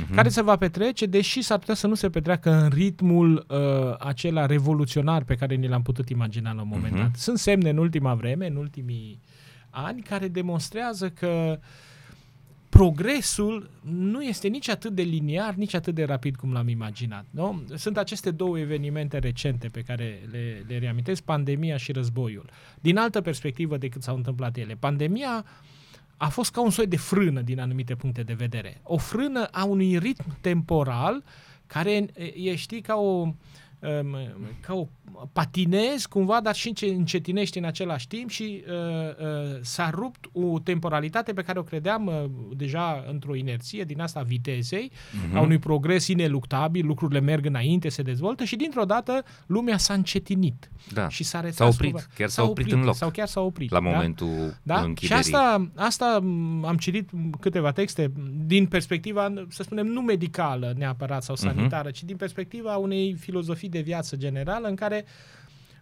Uh-huh. 0.03 0.15
Care 0.15 0.29
se 0.29 0.43
va 0.43 0.57
petrece, 0.57 1.07
deși 1.07 1.43
s-ar 1.43 1.59
putea 1.59 1.75
să 1.75 1.87
nu 1.87 1.95
se 1.95 2.11
petreacă 2.11 2.51
în 2.51 2.69
ritmul 2.69 3.47
uh, 3.49 3.59
acela 3.99 4.47
revoluționar 4.47 5.25
pe 5.25 5.35
care 5.35 5.55
ni 5.55 5.69
l-am 5.69 5.83
putut 5.83 6.09
imagina 6.09 6.53
la 6.53 6.63
un 6.63 6.69
moment 6.69 6.95
uh-huh. 6.95 7.01
dat. 7.01 7.17
Sunt 7.17 7.39
semne 7.39 7.71
în 7.71 7.77
ultima 7.77 8.15
vreme, 8.15 8.47
în 8.47 8.57
ultimii 8.57 9.21
ani, 9.71 10.03
care 10.03 10.29
demonstrează 10.29 11.09
că 11.09 11.59
progresul 12.69 13.71
nu 13.83 14.23
este 14.23 14.49
nici 14.49 14.69
atât 14.69 14.95
de 14.95 15.03
liniar, 15.03 15.55
nici 15.55 15.75
atât 15.75 15.95
de 15.95 16.05
rapid 16.05 16.37
cum 16.37 16.53
l-am 16.53 16.69
imaginat. 16.69 17.25
Nu? 17.31 17.63
Sunt 17.75 17.97
aceste 17.97 18.31
două 18.31 18.59
evenimente 18.59 19.19
recente 19.19 19.69
pe 19.69 19.81
care 19.81 20.21
le, 20.31 20.65
le 20.69 20.79
reamintesc, 20.79 21.23
pandemia 21.23 21.77
și 21.77 21.93
războiul. 21.93 22.51
Din 22.81 22.97
altă 22.97 23.21
perspectivă 23.21 23.77
decât 23.77 24.03
s-au 24.03 24.17
întâmplat 24.17 24.57
ele. 24.57 24.77
Pandemia 24.79 25.45
a 26.23 26.29
fost 26.29 26.51
ca 26.51 26.61
un 26.61 26.71
soi 26.71 26.87
de 26.87 26.97
frână 26.97 27.41
din 27.41 27.61
anumite 27.61 27.95
puncte 27.95 28.23
de 28.23 28.33
vedere. 28.33 28.81
O 28.83 28.97
frână 28.97 29.45
a 29.45 29.65
unui 29.65 29.99
ritm 29.99 30.37
temporal 30.41 31.25
care 31.67 32.07
e, 32.35 32.55
știi, 32.55 32.81
ca 32.81 32.95
o, 32.95 33.35
ca 34.61 34.75
o 34.75 34.89
patinezi 35.33 36.09
cumva, 36.09 36.41
dar 36.41 36.55
și 36.55 36.75
încetinești 36.81 37.59
în 37.59 37.65
același 37.65 38.09
timp 38.09 38.31
și 38.31 38.65
uh, 38.67 38.75
uh, 38.75 39.59
s-a 39.61 39.91
rupt 39.91 40.25
o 40.33 40.59
temporalitate 40.59 41.33
pe 41.33 41.43
care 41.43 41.59
o 41.59 41.63
credeam 41.63 42.07
uh, 42.07 42.25
deja 42.57 43.05
într-o 43.09 43.35
inerție 43.35 43.85
din 43.85 44.01
asta 44.01 44.21
a 44.21 44.23
vitezei, 44.23 44.91
uh-huh. 44.93 45.35
a 45.35 45.41
unui 45.41 45.59
progres 45.59 46.07
ineluctabil, 46.07 46.87
lucrurile 46.87 47.21
merg 47.21 47.47
înainte, 47.47 47.89
se 47.89 48.03
dezvoltă 48.03 48.45
și 48.45 48.57
dintr-o 48.57 48.85
dată 48.85 49.25
lumea 49.47 49.77
s-a 49.77 49.95
încetinit. 49.95 50.71
Da. 50.93 51.09
Și 51.09 51.25
s-a, 51.25 51.41
retras 51.41 51.57
s-a 51.57 51.67
oprit, 51.67 51.93
cumva. 51.93 52.07
chiar 52.15 52.29
s-a, 52.29 52.43
s-a 52.43 52.49
oprit, 52.49 52.67
oprit 52.67 52.81
în 52.81 52.87
loc. 52.87 52.95
Sau 52.95 53.11
chiar 53.11 53.27
s-a 53.27 53.41
oprit. 53.41 53.71
La 53.71 53.81
da? 53.81 53.91
momentul 53.91 54.57
da? 54.63 54.81
închiderii. 54.81 55.25
Și 55.25 55.35
asta, 55.35 55.71
asta 55.75 56.15
am 56.65 56.77
citit 56.79 57.11
câteva 57.41 57.73
texte 57.73 58.13
din 58.45 58.67
perspectiva, 58.67 59.33
să 59.49 59.63
spunem, 59.63 59.87
nu 59.87 60.01
medicală 60.01 60.75
neapărat 60.77 61.23
sau 61.23 61.37
sanitară, 61.37 61.89
uh-huh. 61.89 61.95
ci 61.95 62.05
din 62.05 62.17
perspectiva 62.17 62.77
unei 62.77 63.15
filozofii 63.19 63.69
de 63.71 63.81
viață 63.81 64.17
generală 64.17 64.69
în 64.69 64.75
care 64.75 65.05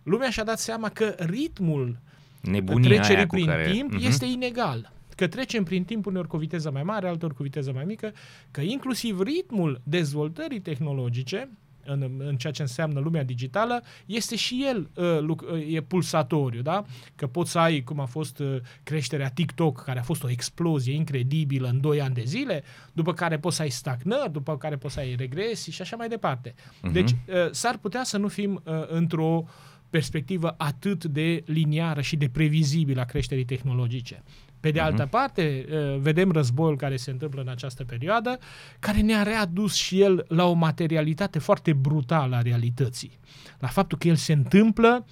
lumea 0.03 0.31
și-a 0.31 0.45
dat 0.45 0.59
seama 0.59 0.89
că 0.89 1.15
ritmul 1.19 1.99
Nebunia 2.41 2.89
trecerii 2.89 3.27
prin 3.27 3.47
care... 3.47 3.71
timp 3.71 3.95
uh-huh. 3.95 4.07
este 4.07 4.25
inegal. 4.25 4.93
Că 5.17 5.27
trecem 5.27 5.65
prin 5.65 5.85
timp 5.85 6.07
uneori 6.07 6.29
cu 6.29 6.37
o 6.37 6.39
viteză 6.39 6.71
mai 6.71 6.83
mare, 6.83 7.09
altor 7.09 7.35
cu 7.35 7.43
viteză 7.43 7.73
mai 7.73 7.85
mică, 7.85 8.13
că 8.51 8.61
inclusiv 8.61 9.21
ritmul 9.21 9.81
dezvoltării 9.85 10.61
tehnologice 10.61 11.49
în, 11.89 12.11
în 12.19 12.37
ceea 12.37 12.53
ce 12.53 12.63
înseamnă 12.63 13.01
lumea 13.01 13.25
digitală, 13.25 13.83
este 14.07 14.37
și 14.37 14.65
el 14.69 14.91
uh, 14.95 15.75
e 15.75 15.81
pulsatoriu, 15.81 16.63
da? 16.63 16.85
Că 17.15 17.27
poți 17.27 17.51
să 17.51 17.59
ai, 17.59 17.83
cum 17.83 18.01
a 18.01 18.05
fost 18.05 18.39
uh, 18.39 18.57
creșterea 18.83 19.31
TikTok, 19.31 19.83
care 19.83 19.99
a 19.99 20.03
fost 20.03 20.25
o 20.25 20.31
explozie 20.31 20.95
incredibilă 20.95 21.69
în 21.69 21.81
2 21.81 22.01
ani 22.01 22.15
de 22.15 22.23
zile, 22.25 22.63
după 22.93 23.13
care 23.13 23.39
poți 23.39 23.57
să 23.57 23.63
ai 23.63 23.71
stagnări, 23.71 24.33
după 24.33 24.57
care 24.57 24.77
poți 24.77 24.95
să 24.95 25.01
ai 25.01 25.15
regresii 25.15 25.73
și 25.73 25.83
așa 25.83 25.97
mai 25.97 26.09
departe. 26.09 26.55
Uh-huh. 26.55 26.93
Deci 26.93 27.11
uh, 27.11 27.17
s-ar 27.51 27.77
putea 27.77 28.05
să 28.05 28.19
nu 28.19 28.29
fim 28.29 28.63
uh, 28.65 28.73
într-o 28.87 29.45
perspectivă 29.91 30.55
atât 30.59 31.05
de 31.05 31.43
liniară 31.47 32.01
și 32.01 32.17
de 32.17 32.29
previzibilă 32.29 33.01
a 33.01 33.05
creșterii 33.05 33.45
tehnologice. 33.45 34.23
Pe 34.61 34.71
de 34.71 34.81
altă 34.81 35.07
uh-huh. 35.07 35.11
parte, 35.11 35.67
vedem 36.01 36.31
războiul 36.31 36.77
care 36.77 36.97
se 36.97 37.11
întâmplă 37.11 37.41
în 37.41 37.49
această 37.49 37.85
perioadă, 37.85 38.39
care 38.79 39.01
ne-a 39.01 39.23
readus 39.23 39.75
și 39.75 40.01
el 40.01 40.25
la 40.29 40.45
o 40.45 40.53
materialitate 40.53 41.39
foarte 41.39 41.73
brutală 41.73 42.37
a 42.37 42.41
realității. 42.41 43.19
La 43.59 43.69
faptul 43.69 43.99
că 43.99 44.09
el 44.09 44.17
se 44.17 44.33
întâmplă 44.33 45.07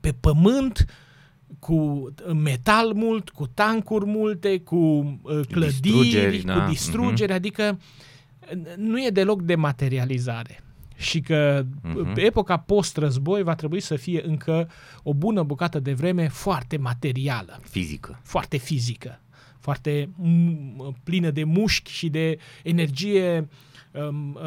pe 0.00 0.12
pământ 0.12 0.86
cu 1.58 2.08
metal 2.34 2.92
mult, 2.92 3.28
cu 3.28 3.46
tancuri 3.46 4.06
multe, 4.06 4.58
cu 4.60 4.76
uh, 4.76 5.40
clădiri, 5.50 5.80
Distrugeri, 5.80 6.40
cu 6.40 6.46
da, 6.46 6.66
distrugeri, 6.68 7.32
adică 7.32 7.78
uh, 7.78 8.74
nu 8.76 9.04
e 9.04 9.10
deloc 9.10 9.42
de 9.42 9.54
materializare. 9.54 10.60
Și 10.96 11.20
că 11.20 11.64
Mhm. 11.82 12.12
pe 12.12 12.20
epoca 12.20 12.56
post-război 12.56 13.42
va 13.42 13.54
trebui 13.54 13.80
să 13.80 13.96
fie 13.96 14.22
încă 14.26 14.68
o 15.02 15.14
bună 15.14 15.42
bucată 15.42 15.80
de 15.80 15.92
vreme 15.92 16.28
foarte 16.28 16.76
materială, 16.76 17.60
Fizică. 17.70 18.20
foarte 18.22 18.56
fizică, 18.56 19.20
foarte 19.58 20.08
m- 20.22 21.02
plină 21.04 21.30
de 21.30 21.44
mușchi 21.44 21.90
și 21.92 22.08
de 22.08 22.38
energie. 22.62 23.48
Um, 24.08 24.34
uh, 24.34 24.40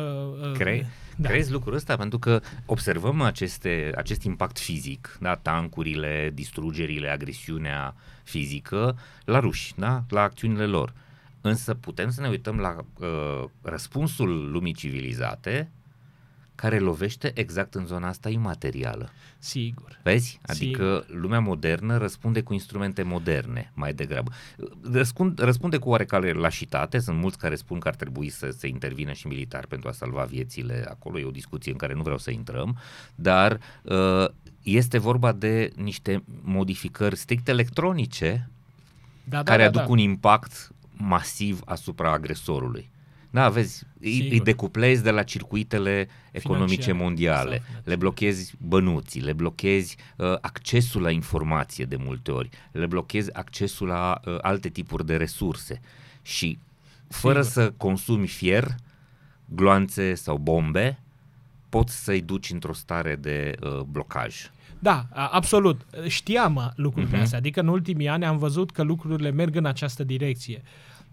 uh, 0.45 0.51
Cre- 0.57 0.87
da. 1.15 1.29
Crezi 1.29 1.51
lucrul 1.51 1.73
ăsta? 1.73 1.95
Pentru 1.97 2.19
că 2.19 2.41
observăm 2.65 3.21
aceste, 3.21 3.91
acest 3.95 4.23
impact 4.23 4.59
fizic, 4.59 5.17
da? 5.21 5.35
tancurile, 5.35 6.31
distrugerile, 6.33 7.09
agresiunea 7.09 7.95
fizică 8.23 8.97
la 9.25 9.39
ruși, 9.39 9.73
da? 9.77 10.03
la 10.09 10.21
acțiunile 10.21 10.65
lor. 10.65 10.93
Însă 11.41 11.73
putem 11.73 12.09
să 12.09 12.21
ne 12.21 12.27
uităm 12.27 12.57
la 12.57 12.75
uh, 12.99 13.43
răspunsul 13.61 14.51
lumii 14.51 14.73
civilizate 14.73 15.71
care 16.59 16.79
lovește 16.79 17.31
exact 17.35 17.75
în 17.75 17.85
zona 17.85 18.07
asta 18.07 18.29
imaterială. 18.29 19.09
Sigur. 19.37 19.99
Vezi? 20.03 20.39
Adică 20.45 21.05
lumea 21.07 21.39
modernă 21.39 21.97
răspunde 21.97 22.41
cu 22.41 22.53
instrumente 22.53 23.03
moderne 23.03 23.71
mai 23.73 23.93
degrabă. 23.93 24.31
Răspund, 24.91 25.39
răspunde 25.39 25.77
cu 25.77 25.89
oarecare 25.89 26.33
lașitate, 26.33 26.99
sunt 26.99 27.17
mulți 27.17 27.37
care 27.37 27.55
spun 27.55 27.79
că 27.79 27.87
ar 27.87 27.95
trebui 27.95 28.29
să 28.29 28.49
se 28.49 28.67
intervină 28.67 29.13
și 29.13 29.27
militar 29.27 29.65
pentru 29.65 29.89
a 29.89 29.91
salva 29.91 30.23
viețile 30.23 30.85
acolo, 30.89 31.19
e 31.19 31.25
o 31.25 31.31
discuție 31.31 31.71
în 31.71 31.77
care 31.77 31.93
nu 31.93 32.01
vreau 32.01 32.17
să 32.17 32.31
intrăm, 32.31 32.77
dar 33.15 33.59
uh, 33.81 34.27
este 34.63 34.97
vorba 34.97 35.31
de 35.31 35.71
niște 35.75 36.23
modificări 36.41 37.15
strict 37.15 37.47
electronice 37.47 38.49
Da, 39.23 39.43
care 39.43 39.61
da, 39.61 39.67
aduc 39.67 39.81
da. 39.81 39.87
un 39.87 39.97
impact 39.97 40.71
masiv 40.91 41.61
asupra 41.65 42.11
agresorului. 42.11 42.89
Da, 43.31 43.49
vezi, 43.49 43.83
îi, 43.99 44.11
Sigur. 44.13 44.31
îi 44.31 44.39
decuplezi 44.39 45.03
de 45.03 45.11
la 45.11 45.23
circuitele 45.23 46.07
economice 46.31 46.73
Financiare 46.81 47.03
mondiale, 47.03 47.37
sau 47.49 47.49
financiare. 47.49 47.83
le 47.89 47.95
blochezi 47.95 48.53
bănuții, 48.57 49.21
le 49.21 49.33
blochezi 49.33 49.97
uh, 50.17 50.33
accesul 50.41 51.01
la 51.01 51.11
informație 51.11 51.85
de 51.85 51.95
multe 51.95 52.31
ori, 52.31 52.49
le 52.71 52.85
blochezi 52.85 53.33
accesul 53.33 53.87
la 53.87 54.19
uh, 54.25 54.37
alte 54.41 54.69
tipuri 54.69 55.05
de 55.05 55.15
resurse 55.15 55.81
și 56.21 56.57
fără 57.07 57.41
Sigur. 57.41 57.63
să 57.63 57.73
consumi 57.77 58.27
fier, 58.27 58.75
gloanțe 59.45 60.13
sau 60.15 60.37
bombe, 60.37 60.99
poți 61.69 62.03
să-i 62.03 62.21
duci 62.21 62.49
într-o 62.51 62.73
stare 62.73 63.15
de 63.15 63.55
uh, 63.63 63.79
blocaj. 63.79 64.35
Da, 64.79 65.05
a- 65.13 65.27
absolut. 65.27 65.81
Știam 66.07 66.73
lucrurile 66.75 67.11
Mhm. 67.13 67.21
astea. 67.21 67.37
Adică 67.37 67.59
în 67.59 67.67
ultimii 67.67 68.07
ani 68.07 68.25
am 68.25 68.37
văzut 68.37 68.71
că 68.71 68.81
lucrurile 68.83 69.31
merg 69.31 69.55
în 69.55 69.65
această 69.65 70.03
direcție. 70.03 70.61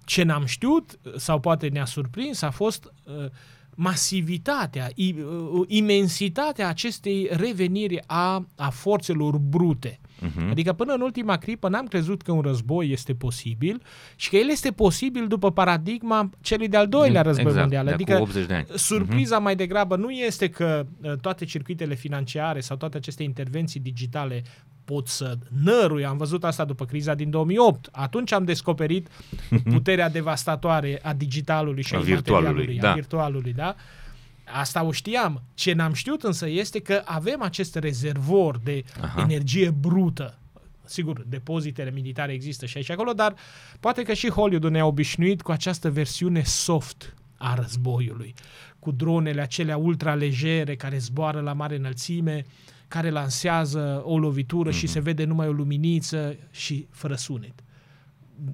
Ce 0.06 0.22
n-am 0.22 0.44
știut 0.44 0.98
sau 1.16 1.40
poate 1.40 1.68
ne-a 1.68 1.84
surprins 1.84 2.42
a 2.42 2.50
fost 2.50 2.92
uh, 3.04 3.14
masivitatea, 3.76 4.90
i, 4.94 5.14
uh, 5.18 5.64
imensitatea 5.66 6.68
acestei 6.68 7.28
reveniri 7.30 8.02
a, 8.06 8.46
a 8.54 8.70
forțelor 8.70 9.38
brute. 9.38 10.00
Mhm. 10.20 10.50
Adică 10.50 10.72
până 10.72 10.92
în 10.92 11.00
ultima 11.00 11.38
clipă 11.38 11.68
n-am 11.68 11.86
crezut 11.86 12.22
că 12.22 12.32
un 12.32 12.40
război 12.40 12.90
este 12.90 13.14
posibil 13.14 13.82
și 14.16 14.28
că 14.28 14.36
el 14.36 14.48
este 14.50 14.70
posibil 14.70 15.26
după 15.26 15.52
paradigma 15.52 16.30
celui 16.40 16.68
de-al 16.68 16.88
doilea 16.88 17.22
război 17.22 17.44
exact, 17.44 17.60
mondial. 17.60 17.84
de 17.84 17.92
Adică 17.92 18.12
acum 18.12 18.24
80 18.24 18.46
de 18.46 18.54
ani. 18.54 18.66
Surpriza 18.74 19.38
mai 19.38 19.56
degrabă 19.56 19.96
nu 19.96 20.10
este 20.10 20.48
că 20.48 20.86
uh, 21.02 21.12
toate 21.20 21.44
circuitele 21.44 21.94
financiare 21.94 22.60
sau 22.60 22.76
toate 22.76 22.96
aceste 22.96 23.22
intervenții 23.22 23.80
digitale 23.80 24.42
pot 24.86 25.08
să 25.08 25.38
năruie. 25.62 26.06
Am 26.06 26.16
văzut 26.16 26.44
asta 26.44 26.64
după 26.64 26.84
criza 26.84 27.14
din 27.14 27.30
2008. 27.30 27.88
Atunci 27.92 28.32
am 28.32 28.44
descoperit 28.44 29.08
puterea 29.72 30.08
devastatoare 30.08 30.98
a 31.02 31.12
digitalului 31.12 31.82
și 31.82 31.94
a, 31.94 31.98
A 31.98 32.00
virtualului, 32.00 32.48
imaterialului, 32.48 32.78
da. 32.80 32.90
a 32.90 32.94
virtualului, 32.94 33.52
da? 33.52 33.74
Asta 34.60 34.82
o 34.82 34.92
știam. 34.92 35.42
Ce 35.54 35.72
n-am 35.72 35.92
știut 35.92 36.22
însă 36.22 36.48
este 36.48 36.80
că 36.80 37.02
avem 37.04 37.42
acest 37.42 37.74
rezervor 37.74 38.60
de 38.64 38.84
Aha. 39.00 39.20
energie 39.22 39.70
brută. 39.70 40.38
Sigur, 40.84 41.24
depozitele 41.28 41.90
militare 41.90 42.32
există 42.32 42.66
și 42.66 42.76
aici 42.76 42.86
și 42.86 42.92
acolo, 42.92 43.12
dar 43.12 43.34
poate 43.80 44.02
că 44.02 44.12
și 44.12 44.30
Hollywood 44.30 44.72
ne-a 44.72 44.86
obișnuit 44.86 45.42
cu 45.42 45.50
această 45.50 45.90
versiune 45.90 46.42
soft 46.42 47.14
a 47.36 47.54
războiului, 47.54 48.34
cu 48.78 48.90
dronele 48.90 49.40
acelea 49.40 49.76
ultralegere 49.76 50.76
care 50.76 50.98
zboară 50.98 51.40
la 51.40 51.52
mare 51.52 51.76
înălțime, 51.76 52.44
care 52.88 53.10
lansează 53.10 54.02
o 54.04 54.18
lovitură 54.18 54.70
și 54.70 54.86
se 54.86 55.00
vede 55.00 55.24
numai 55.24 55.48
o 55.48 55.52
luminiță 55.52 56.36
și 56.50 56.86
fără 56.90 57.14
sunet. 57.14 57.64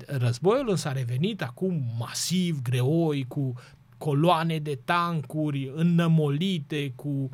Războiul 0.07 0.69
însă 0.71 0.89
a 0.89 0.93
revenit 0.93 1.43
acum 1.43 1.83
masiv, 1.99 2.63
greoi, 2.63 3.25
cu 3.29 3.53
coloane 3.99 4.59
de 4.59 4.79
tancuri 4.85 5.73
înnămolite, 5.75 6.93
cu, 6.97 7.29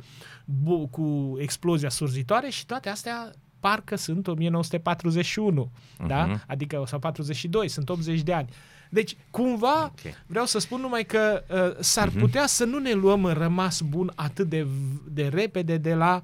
bu- 0.45 0.87
cu 0.87 1.37
explozia 1.39 1.89
surzitoare 1.89 2.49
și 2.49 2.65
toate 2.65 2.89
astea 2.89 3.31
parcă 3.59 3.95
sunt 3.95 4.27
1941, 4.27 5.71
uh-huh. 5.71 6.07
da? 6.07 6.43
Adică, 6.47 6.83
sau 6.87 6.99
42, 6.99 7.67
sunt 7.67 7.89
80 7.89 8.21
de 8.21 8.33
ani. 8.33 8.49
Deci, 8.89 9.17
cumva, 9.31 9.83
Ok. 9.83 10.13
vreau 10.25 10.45
să 10.45 10.59
spun 10.59 10.81
numai 10.81 11.05
că 11.05 11.43
uh, 11.49 11.83
s-ar 11.83 12.09
putea 12.09 12.47
să 12.47 12.63
nu 12.65 12.79
ne 12.79 12.91
luăm 12.91 13.25
în 13.25 13.33
rămas 13.33 13.81
bun 13.81 14.11
atât 14.15 14.49
de, 14.49 14.67
de 15.07 15.27
repede 15.27 15.77
de 15.77 15.93
la 15.93 16.23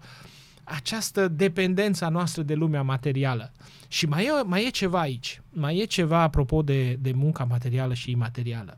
această 0.65 1.27
dependență 1.27 2.05
a 2.05 2.09
noastră 2.09 2.41
de 2.41 2.53
lumea 2.53 2.81
materială. 2.81 3.51
Și 3.87 4.05
mai 4.05 4.23
e, 4.23 4.43
mai 4.45 4.65
e 4.65 4.69
ceva 4.69 4.99
aici. 4.99 5.41
Mai 5.49 5.77
e 5.77 5.83
ceva 5.83 6.21
apropo 6.21 6.61
de, 6.61 6.97
de 6.99 7.11
munca 7.15 7.43
materială 7.43 7.93
și 7.93 8.11
imaterială. 8.11 8.77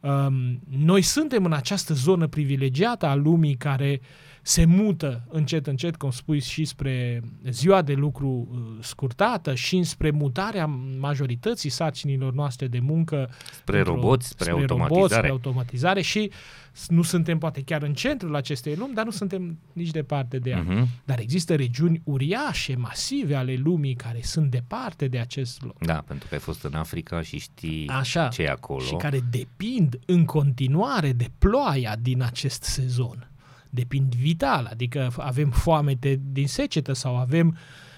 Um, 0.00 0.60
noi 0.68 1.02
suntem 1.02 1.44
în 1.44 1.52
această 1.52 1.94
zonă 1.94 2.26
privilegiată 2.26 3.06
a 3.06 3.14
lumii 3.14 3.54
care 3.54 4.00
se 4.42 4.64
mută 4.64 5.22
încet, 5.28 5.66
încet, 5.66 5.96
cum 5.96 6.10
spui, 6.10 6.40
și 6.40 6.64
spre 6.64 7.22
ziua 7.50 7.82
de 7.82 7.92
lucru 7.92 8.48
uh, 8.52 8.78
scurtată 8.84 9.54
și 9.54 9.82
spre 9.82 10.10
mutarea 10.10 10.66
majorității 10.98 11.70
sarcinilor 11.70 12.32
noastre 12.32 12.66
de 12.66 12.78
muncă 12.78 13.30
Spre 13.52 13.78
într-o- 13.78 13.94
roboți, 13.94 14.28
spre 14.28 14.50
roboți, 14.50 14.70
automatizare. 14.72 15.12
spre 15.14 15.28
automatizare 15.30 16.00
și 16.00 16.30
s- 16.72 16.88
nu 16.88 17.02
suntem 17.02 17.38
poate 17.38 17.62
chiar 17.62 17.82
în 17.82 17.94
centrul 17.94 18.34
acestei 18.36 18.74
lumi, 18.74 18.94
dar 18.94 19.04
nu 19.04 19.10
suntem 19.10 19.58
nici 19.72 19.90
departe 19.90 20.38
de 20.38 20.50
ea. 20.50 20.62
Mhm. 20.62 20.88
Dar 21.04 21.18
există 21.18 21.54
regiuni 21.54 22.00
uriașe, 22.04 22.76
masive 22.76 23.34
ale 23.34 23.54
lumii 23.54 23.94
care 23.94 24.18
sunt 24.22 24.50
departe 24.50 25.08
de 25.08 25.18
acest 25.18 25.62
loc. 25.64 25.78
Da, 25.84 26.02
pentru 26.06 26.28
că 26.28 26.34
ai 26.34 26.40
fost 26.40 26.64
în 26.64 26.74
Africa 26.74 27.22
și 27.22 27.38
știi 27.38 27.88
Așa. 27.88 28.28
ce 28.28 28.42
e 28.42 28.50
acolo. 28.50 28.80
Și 28.84 28.94
care 28.94 29.20
depind 29.30 29.98
în 30.06 30.24
continuare 30.24 31.12
de 31.12 31.26
ploaia 31.38 31.96
din 32.00 32.22
acest 32.22 32.62
sezon. 32.62 33.29
Depind 33.70 34.14
vital, 34.14 34.68
adică 34.70 35.12
avem 35.16 35.50
foamete 35.50 36.20
din 36.32 36.46
secetă 36.46 36.92
sau 36.92 37.16
avem 37.16 37.56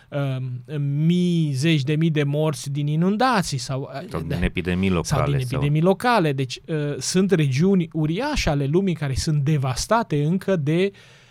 um, 0.08 0.80
mii, 0.80 1.52
zeci 1.52 1.82
de 1.82 1.94
mii 1.96 2.10
de 2.10 2.22
morți 2.22 2.70
din 2.70 2.86
inundații 2.86 3.58
sau, 3.58 3.90
Sau 4.10 4.20
de- 4.20 4.34
din 4.34 4.42
epidemii 4.44 4.90
locale. 4.90 5.22
sau 5.22 5.30
din 5.32 5.40
epidemii 5.40 5.80
locale. 5.82 6.32
Deci 6.32 6.58
uh, 6.66 6.94
sunt 6.98 7.30
regiuni 7.30 7.88
uriașe 7.92 8.50
ale 8.50 8.64
lumii 8.66 8.94
care 8.94 9.14
sunt 9.14 9.42
devastate 9.42 10.24
încă 10.24 10.56
de 10.56 10.90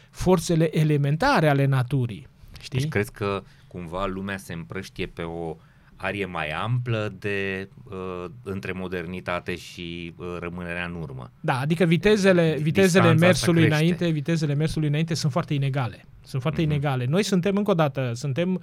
forțele 0.09 0.77
elementare 0.79 1.49
ale 1.49 1.65
naturii. 1.65 2.27
Știi? 2.61 2.79
Deci 2.79 2.89
crezi 2.89 3.11
că 3.11 3.43
cumva 3.67 4.05
lumea 4.05 4.37
se 4.37 4.53
împrăștie 4.53 5.05
pe 5.05 5.21
o 5.21 5.55
arie 6.01 6.25
mai 6.25 6.49
amplă 6.49 7.13
de 7.19 7.69
uh, 7.83 8.25
între 8.43 8.71
modernitate 8.75 9.55
și 9.55 10.13
uh, 10.17 10.25
rămânerea 10.39 10.85
în 10.85 11.01
urmă. 11.01 11.31
Da, 11.39 11.59
adică 11.59 11.83
vitezele, 11.83 12.41
Distanța 12.43 12.63
vitezele 12.63 13.03
asta 13.07 13.25
mersului 13.25 13.61
crește. 13.65 13.75
înainte, 13.77 14.07
vitezele 14.09 14.53
mersului 14.53 14.87
înainte 14.87 15.13
sunt 15.13 15.31
foarte 15.31 15.53
inegale. 15.53 16.05
Sunt 16.25 16.41
foarte 16.41 16.61
Mhm. 16.61 16.69
inegale. 16.71 17.05
Noi 17.09 17.23
suntem 17.23 17.55
încă 17.55 17.71
o 17.71 17.73
dată, 17.73 18.11
suntem 18.13 18.61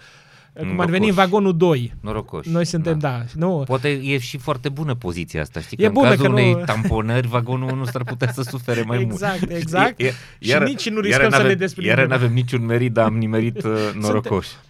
cum 0.53 0.67
ar 0.67 0.73
Norocoși. 0.75 0.91
veni 0.99 1.09
în 1.09 1.15
vagonul 1.15 1.57
2. 1.57 1.95
Norocoși. 2.01 2.51
Noi 2.51 2.65
suntem, 2.65 2.99
da, 2.99 3.25
nu, 3.35 3.63
Poate 3.67 3.89
e 3.89 4.19
și 4.19 4.39
foarte 4.39 4.69
bună 4.69 4.95
poziția 4.95 5.41
asta, 5.41 5.61
știi? 5.61 5.77
Că 5.77 5.83
E 5.83 5.87
în 5.87 5.93
bună 5.93 6.09
cazul 6.09 6.23
că 6.25 6.29
nu- 6.31 6.37
unei 6.37 6.65
tamponări, 6.65 7.27
vagonul 7.29 7.71
1 7.71 7.85
s-ar 7.85 8.05
putea 8.05 8.33
să 8.33 8.43
sufere 8.43 8.83
mai 8.83 9.01
Exact, 9.01 9.39
mult. 9.41 9.53
exact. 9.53 10.01
Știi? 10.01 10.11
Și 10.51 10.59
nici 10.65 10.89
nu 10.89 11.01
riscăm 11.01 11.21
iară 11.23 11.31
să 11.35 11.37
ne 11.37 11.43
n-avem- 11.43 11.59
desprindem. 11.59 11.97
Iară 11.97 12.09
nu 12.09 12.15
avem 12.15 12.33
niciun 12.33 12.65
merit, 12.65 12.93
dar 12.93 13.05
am 13.05 13.17
nimerit 13.19 13.65
uh, 13.65 13.73
norocoși. 14.01 14.49
E, 14.51 14.68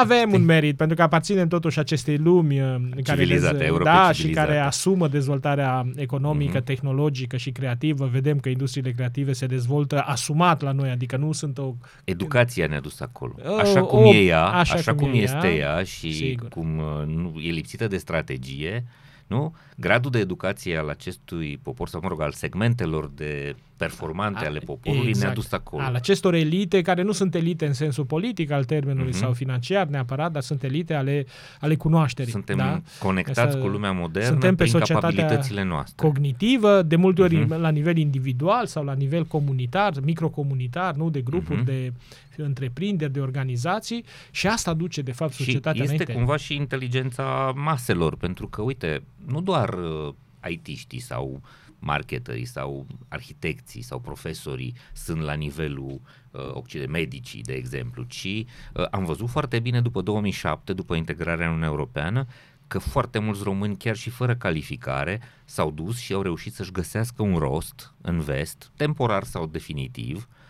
Avem 0.00 0.32
un 0.32 0.44
merit, 0.44 0.76
pentru 0.76 0.96
că 0.96 1.02
aparținem 1.02 1.48
totuși 1.48 1.78
acestei 1.78 2.16
lumi 2.16 2.60
uh, 2.60 2.74
care, 3.02 3.20
Civilizate, 3.22 3.56
dez- 3.64 3.66
Europei 3.66 3.92
da, 3.92 4.08
și 4.12 4.14
civilizate. 4.20 4.46
care 4.46 4.58
asumă 4.60 5.08
dezvoltarea 5.08 5.86
economică, 5.96 6.56
Mhm. 6.56 6.64
tehnologică 6.64 7.36
și 7.36 7.50
creativă. 7.50 8.08
Vedem 8.12 8.38
că 8.38 8.48
industriile 8.48 8.90
creative 8.90 9.32
se 9.32 9.46
dezvoltă 9.46 10.02
asumat 10.06 10.62
la 10.62 10.72
noi, 10.72 10.90
adică 10.90 11.16
nu 11.16 11.32
sunt 11.32 11.58
o... 11.58 11.74
Educația 12.04 12.66
ne-a 12.66 12.80
dus 12.80 13.00
acolo. 13.00 13.34
O- 13.46 13.56
Așa 13.56 13.80
cum 13.82 14.04
o- 14.04 14.14
e 14.14 14.24
ea, 14.24 14.44
așa 14.44 14.74
așa, 14.74 14.94
cum 14.94 15.06
cum 15.06 15.18
e 15.18 15.22
este 15.22 15.46
ea, 15.46 15.54
ea 15.76 15.82
și 15.82 16.12
sigur. 16.12 16.48
cum 16.48 16.78
uh, 16.78 17.06
nu 17.06 17.34
e 17.40 17.50
lipsită 17.50 17.86
de 17.86 17.96
strategie, 17.96 18.84
nu? 19.26 19.54
Gradul 19.74 20.10
de 20.10 20.18
educație 20.18 20.76
al 20.76 20.88
acestui 20.88 21.58
popor, 21.62 21.88
sau 21.88 22.00
mă 22.02 22.08
rog, 22.08 22.20
al 22.20 22.32
segmentelor 22.32 23.10
de 23.14 23.54
performante 23.76 24.46
ale 24.46 24.58
poporului 24.58 25.08
exact. 25.08 25.24
ne-a 25.24 25.34
dus 25.34 25.52
acolo. 25.52 25.82
Al 25.82 25.94
acestor 25.94 26.34
elite, 26.34 26.82
care 26.82 27.02
nu 27.02 27.12
sunt 27.12 27.34
elite 27.34 27.66
în 27.66 27.72
sensul 27.72 28.04
politic 28.04 28.50
al 28.50 28.64
termenului 28.64 29.12
uh-huh. 29.12 29.18
sau 29.18 29.32
financiar 29.32 29.86
neapărat, 29.86 30.32
dar 30.32 30.42
sunt 30.42 30.62
elite 30.62 30.94
ale, 30.94 31.26
ale 31.60 31.74
cunoașterii. 31.74 32.32
Suntem 32.32 32.56
da? 32.56 32.82
conectați 32.98 33.40
Asta, 33.40 33.60
cu 33.60 33.66
lumea 33.66 33.92
modernă 33.92 34.28
suntem 34.28 34.54
pe 34.54 34.64
prin 34.64 34.80
capabilitățile 34.80 35.62
noastre. 35.62 36.06
cognitivă, 36.06 36.82
de 36.82 36.96
multe 36.96 37.22
ori 37.22 37.44
uh-huh. 37.44 37.58
la 37.58 37.68
nivel 37.68 37.96
individual 37.96 38.66
sau 38.66 38.84
la 38.84 38.92
nivel 38.92 39.24
comunitar, 39.24 39.92
microcomunitar, 40.02 40.94
nu 40.94 41.10
de 41.10 41.20
grupuri, 41.20 41.62
uh-huh. 41.62 41.64
de 41.64 41.92
întreprinderi, 42.36 43.12
de 43.12 43.20
organizații 43.20 44.04
și 44.30 44.46
asta 44.46 44.74
duce 44.74 45.02
de 45.02 45.12
fapt 45.12 45.32
societatea 45.32 45.84
și 45.84 45.90
este 45.90 45.94
înainte. 45.94 46.12
cumva 46.12 46.36
și 46.36 46.54
inteligența 46.54 47.52
maselor, 47.56 48.16
pentru 48.16 48.48
că 48.48 48.62
uite, 48.62 49.02
nu 49.26 49.40
doar 49.40 49.63
uh, 49.72 50.14
IT-știi 50.48 50.98
sau 50.98 51.40
marketerii 51.78 52.44
sau 52.44 52.86
arhitecții 53.08 53.82
sau 53.82 53.98
profesorii 53.98 54.74
sunt 54.92 55.20
la 55.20 55.32
nivelul 55.32 56.00
uh, 56.30 56.40
Occident, 56.52 56.90
medicii, 56.90 57.42
de 57.42 57.52
exemplu, 57.52 58.02
ci 58.02 58.24
uh, 58.24 58.86
am 58.90 59.04
văzut 59.04 59.28
foarte 59.28 59.58
bine 59.58 59.80
după 59.80 60.00
2007, 60.00 60.72
după 60.72 60.94
integrarea 60.94 61.44
în 61.44 61.50
Uniunea 61.50 61.70
Europeană, 61.70 62.26
că 62.66 62.78
foarte 62.78 63.18
mulți 63.18 63.42
români, 63.42 63.76
chiar 63.76 63.96
și 63.96 64.10
fără 64.10 64.36
calificare, 64.36 65.20
s-au 65.44 65.70
dus 65.70 65.98
și 65.98 66.12
au 66.12 66.22
reușit 66.22 66.54
să-și 66.54 66.72
găsească 66.72 67.22
un 67.22 67.36
rost 67.36 67.94
în 68.00 68.20
vest, 68.20 68.70
temporar 68.76 69.24
sau 69.24 69.46
definitiv, 69.46 70.28
Uh, 70.28 70.43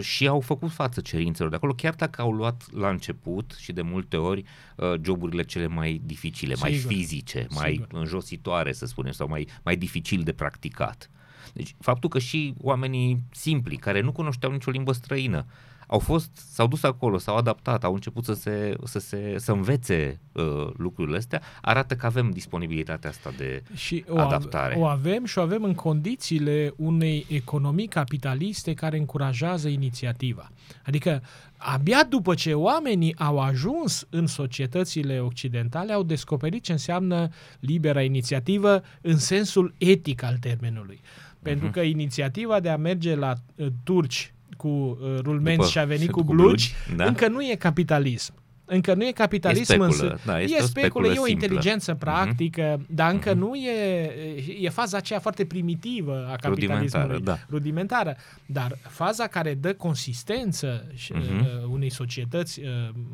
și 0.00 0.26
au 0.26 0.40
făcut 0.40 0.70
față 0.70 1.00
cerințelor 1.00 1.50
de 1.50 1.56
acolo, 1.56 1.72
chiar 1.72 1.94
dacă 1.94 2.22
au 2.22 2.32
luat 2.32 2.72
la 2.72 2.88
început 2.88 3.56
și 3.58 3.72
de 3.72 3.82
multe 3.82 4.16
ori 4.16 4.44
uh, 4.76 4.92
joburile 5.02 5.42
cele 5.42 5.66
mai 5.66 6.00
dificile, 6.04 6.54
Sigur. 6.54 6.70
mai 6.70 6.78
fizice, 6.78 7.38
Sigur. 7.38 7.56
mai 7.56 7.86
înjositoare, 7.92 8.72
să 8.72 8.86
spunem, 8.86 9.12
sau 9.12 9.28
mai, 9.28 9.48
mai 9.62 9.76
dificil 9.76 10.22
de 10.22 10.32
practicat. 10.32 11.10
Deci 11.52 11.74
faptul 11.80 12.08
că 12.08 12.18
și 12.18 12.54
oamenii 12.60 13.22
simpli, 13.30 13.76
care 13.76 14.00
nu 14.00 14.12
cunoșteau 14.12 14.52
nicio 14.52 14.70
limbă 14.70 14.92
străină, 14.92 15.46
au 15.90 15.98
fost, 15.98 16.30
s-au 16.52 16.66
dus 16.66 16.82
acolo, 16.82 17.18
s-au 17.18 17.36
adaptat, 17.36 17.84
au 17.84 17.94
început 17.94 18.24
să 18.24 18.32
se, 18.32 18.76
să 18.84 18.98
se 18.98 19.34
să 19.38 19.52
învețe 19.52 20.20
uh, 20.32 20.70
lucrurile 20.76 21.16
astea, 21.16 21.42
arată 21.60 21.94
că 21.94 22.06
avem 22.06 22.30
disponibilitatea 22.30 23.10
asta 23.10 23.30
de 23.36 23.62
și 23.74 24.04
o 24.08 24.18
adaptare. 24.18 24.74
O 24.78 24.84
avem 24.84 25.24
și 25.24 25.38
o 25.38 25.42
avem 25.42 25.64
în 25.64 25.74
condițiile 25.74 26.74
unei 26.76 27.26
economii 27.28 27.86
capitaliste 27.86 28.74
care 28.74 28.98
încurajează 28.98 29.68
inițiativa. 29.68 30.50
Adică 30.86 31.22
abia 31.56 32.04
după 32.08 32.34
ce 32.34 32.54
oamenii 32.54 33.16
au 33.18 33.38
ajuns 33.38 34.06
în 34.10 34.26
societățile 34.26 35.20
occidentale, 35.20 35.92
au 35.92 36.02
descoperit 36.02 36.62
ce 36.62 36.72
înseamnă 36.72 37.28
libera 37.60 38.02
inițiativă 38.02 38.82
în 39.00 39.16
sensul 39.16 39.74
etic 39.78 40.22
al 40.22 40.36
termenului. 40.36 41.00
Pentru 41.42 41.68
uh-huh. 41.68 41.72
că 41.72 41.80
inițiativa 41.80 42.60
de 42.60 42.68
a 42.68 42.76
merge 42.76 43.14
la 43.14 43.34
uh, 43.54 43.66
turci 43.84 44.32
cu 44.60 44.68
uh, 44.68 45.18
rulmenți 45.22 45.70
și 45.70 45.78
a 45.78 45.84
venit 45.84 46.10
cu, 46.10 46.24
cu 46.24 46.34
blugi, 46.34 46.74
da? 46.96 47.04
încă 47.04 47.28
nu 47.28 47.42
e 47.42 47.54
capitalism. 47.54 48.34
Încă 48.72 48.94
nu 48.94 49.06
e 49.06 49.10
capitalism, 49.10 49.60
e 49.60 49.64
speculă, 49.64 49.86
însă 49.86 50.18
da, 50.24 50.40
este 50.40 50.56
e 50.62 50.66
speculă, 50.66 51.08
e 51.08 51.18
o 51.18 51.26
inteligență 51.26 51.90
simplă. 51.90 52.10
Mhm. 52.10 52.22
practică, 52.22 52.76
uh-huh. 52.76 52.86
dar 52.86 53.12
încă 53.12 53.30
uh-huh. 53.30 53.38
nu 53.38 53.54
e, 53.54 54.12
e 54.60 54.68
faza 54.68 54.96
aceea 54.96 55.18
foarte 55.18 55.44
primitivă 55.44 56.28
a 56.32 56.36
capitalismului, 56.36 57.08
rudimentară, 57.08 57.18
da. 57.18 57.38
rudimentară. 57.50 58.16
Dar 58.46 58.78
faza 58.88 59.26
care 59.26 59.54
dă 59.54 59.74
consistență 59.74 60.84
uh-huh. 60.86 61.62
unei 61.70 61.90
societăți 61.90 62.60
uh, 62.60 62.66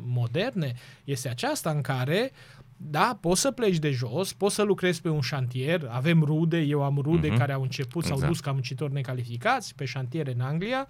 moderne 0.05 0.73
este 1.03 1.29
aceasta 1.29 1.69
în 1.69 1.81
care 1.81 2.31
da, 2.77 3.17
poți 3.21 3.41
să 3.41 3.51
pleci 3.51 3.77
de 3.77 3.91
jos, 3.91 4.33
poți 4.33 4.55
să 4.55 4.63
lucrezi 4.63 5.01
pe 5.01 5.09
un 5.09 5.21
șantier, 5.21 5.87
avem 5.89 6.23
rude, 6.23 6.59
eu 6.59 6.83
am 6.83 6.99
rude 7.01 7.33
uh-huh. 7.33 7.37
care 7.37 7.53
au 7.53 7.61
început, 7.61 8.03
exact. 8.03 8.19
s-au 8.19 8.29
dus 8.29 8.39
ca 8.39 8.51
muncitori 8.51 8.93
necalificați 8.93 9.75
pe 9.75 9.85
șantiere 9.85 10.31
în 10.31 10.41
Anglia, 10.41 10.87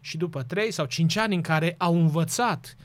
și 0.00 0.16
după 0.16 0.42
3 0.42 0.72
sau 0.72 0.86
5 0.86 1.16
ani 1.16 1.34
în 1.34 1.40
care 1.40 1.74
au 1.78 1.94
învățat, 1.94 2.76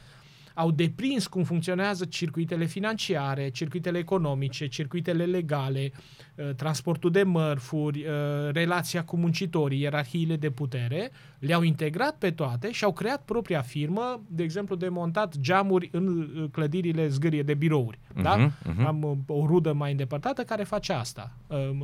au 0.55 0.71
deprins 0.71 1.27
cum 1.27 1.43
funcționează 1.43 2.05
circuitele 2.05 2.65
financiare, 2.65 3.49
circuitele 3.49 3.97
economice, 3.97 4.67
circuitele 4.67 5.25
legale, 5.25 5.91
uh, 6.35 6.49
transportul 6.55 7.11
de 7.11 7.23
mărfuri, 7.23 8.05
uh, 8.05 8.51
relația 8.51 9.03
cu 9.03 9.17
muncitorii, 9.17 9.81
ierarhiile 9.81 10.35
de 10.35 10.49
putere, 10.49 11.11
le-au 11.39 11.61
integrat 11.61 12.15
pe 12.17 12.31
toate 12.31 12.71
și 12.71 12.83
au 12.83 12.93
creat 12.93 13.21
propria 13.25 13.61
firmă, 13.61 14.21
de 14.27 14.43
exemplu, 14.43 14.75
de 14.75 14.89
montat 14.89 15.37
geamuri 15.37 15.89
în 15.91 16.07
uh, 16.07 16.49
clădirile 16.51 17.07
zgârie 17.07 17.43
de 17.43 17.53
birouri. 17.53 17.97
Uh-huh, 17.97 18.21
da? 18.21 18.49
uh-huh. 18.49 18.85
Am 18.85 19.23
o 19.27 19.45
rudă 19.45 19.73
mai 19.73 19.91
îndepărtată 19.91 20.43
care 20.43 20.63
face 20.63 20.93
asta 20.93 21.31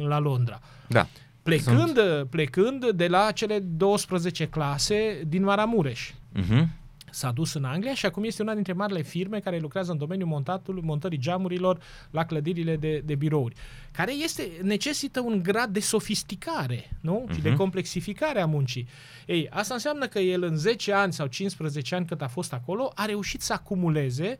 la 0.07 0.19
Londra. 0.19 0.59
Da. 0.87 1.07
Plecând, 1.43 1.97
Sunt... 1.97 2.29
plecând 2.29 2.89
de 2.91 3.07
la 3.07 3.31
cele 3.31 3.59
12 3.59 4.47
clase 4.47 5.23
din 5.27 5.43
Maramureș. 5.43 6.11
Uh-huh. 6.39 6.65
S-a 7.13 7.31
dus 7.31 7.53
în 7.53 7.63
Anglia 7.63 7.93
și 7.93 8.05
acum 8.05 8.23
este 8.23 8.41
una 8.41 8.53
dintre 8.53 8.73
marile 8.73 9.01
firme 9.01 9.39
care 9.39 9.59
lucrează 9.59 9.91
în 9.91 9.97
domeniul 9.97 10.27
montatului, 10.27 10.81
montării 10.85 11.17
geamurilor 11.17 11.79
la 12.11 12.25
clădirile 12.25 12.75
de, 12.75 13.01
de 13.05 13.15
birouri, 13.15 13.55
care 13.91 14.13
este, 14.13 14.51
necesită 14.61 15.19
un 15.19 15.43
grad 15.43 15.69
de 15.73 15.79
sofisticare 15.79 16.97
nu? 17.01 17.25
Uh-huh. 17.27 17.33
și 17.33 17.41
de 17.41 17.49
mhm. 17.49 17.57
complexificare 17.57 18.41
a 18.41 18.45
muncii. 18.45 18.87
Ei, 19.25 19.49
asta 19.49 19.73
înseamnă 19.73 20.07
că 20.07 20.19
el 20.19 20.43
în 20.43 20.55
10 20.55 20.93
ani 20.93 21.13
sau 21.13 21.27
15 21.27 21.95
ani 21.95 22.05
cât 22.05 22.21
a 22.21 22.27
fost 22.27 22.53
acolo 22.53 22.91
a 22.95 23.05
reușit 23.05 23.41
să 23.41 23.53
acumuleze 23.53 24.39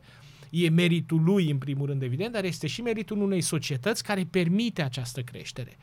e 0.50 0.68
meritul 0.68 1.22
lui 1.22 1.50
în 1.50 1.58
primul 1.58 1.86
rând 1.86 2.02
evident, 2.02 2.32
dar 2.32 2.44
este 2.44 2.66
și 2.66 2.82
meritul 2.82 3.22
unei 3.22 3.40
societăți 3.40 4.04
care 4.04 4.26
permite 4.30 4.82
această 4.82 5.20
creștere. 5.20 5.76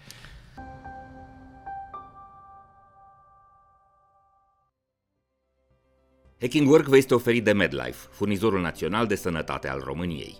Hacking 6.41 6.69
Work 6.69 6.85
vă 6.85 6.97
este 6.97 7.13
oferit 7.13 7.43
de 7.43 7.51
MedLife, 7.51 8.07
furnizorul 8.11 8.61
național 8.61 9.07
de 9.07 9.15
sănătate 9.15 9.69
al 9.69 9.81
României. 9.83 10.35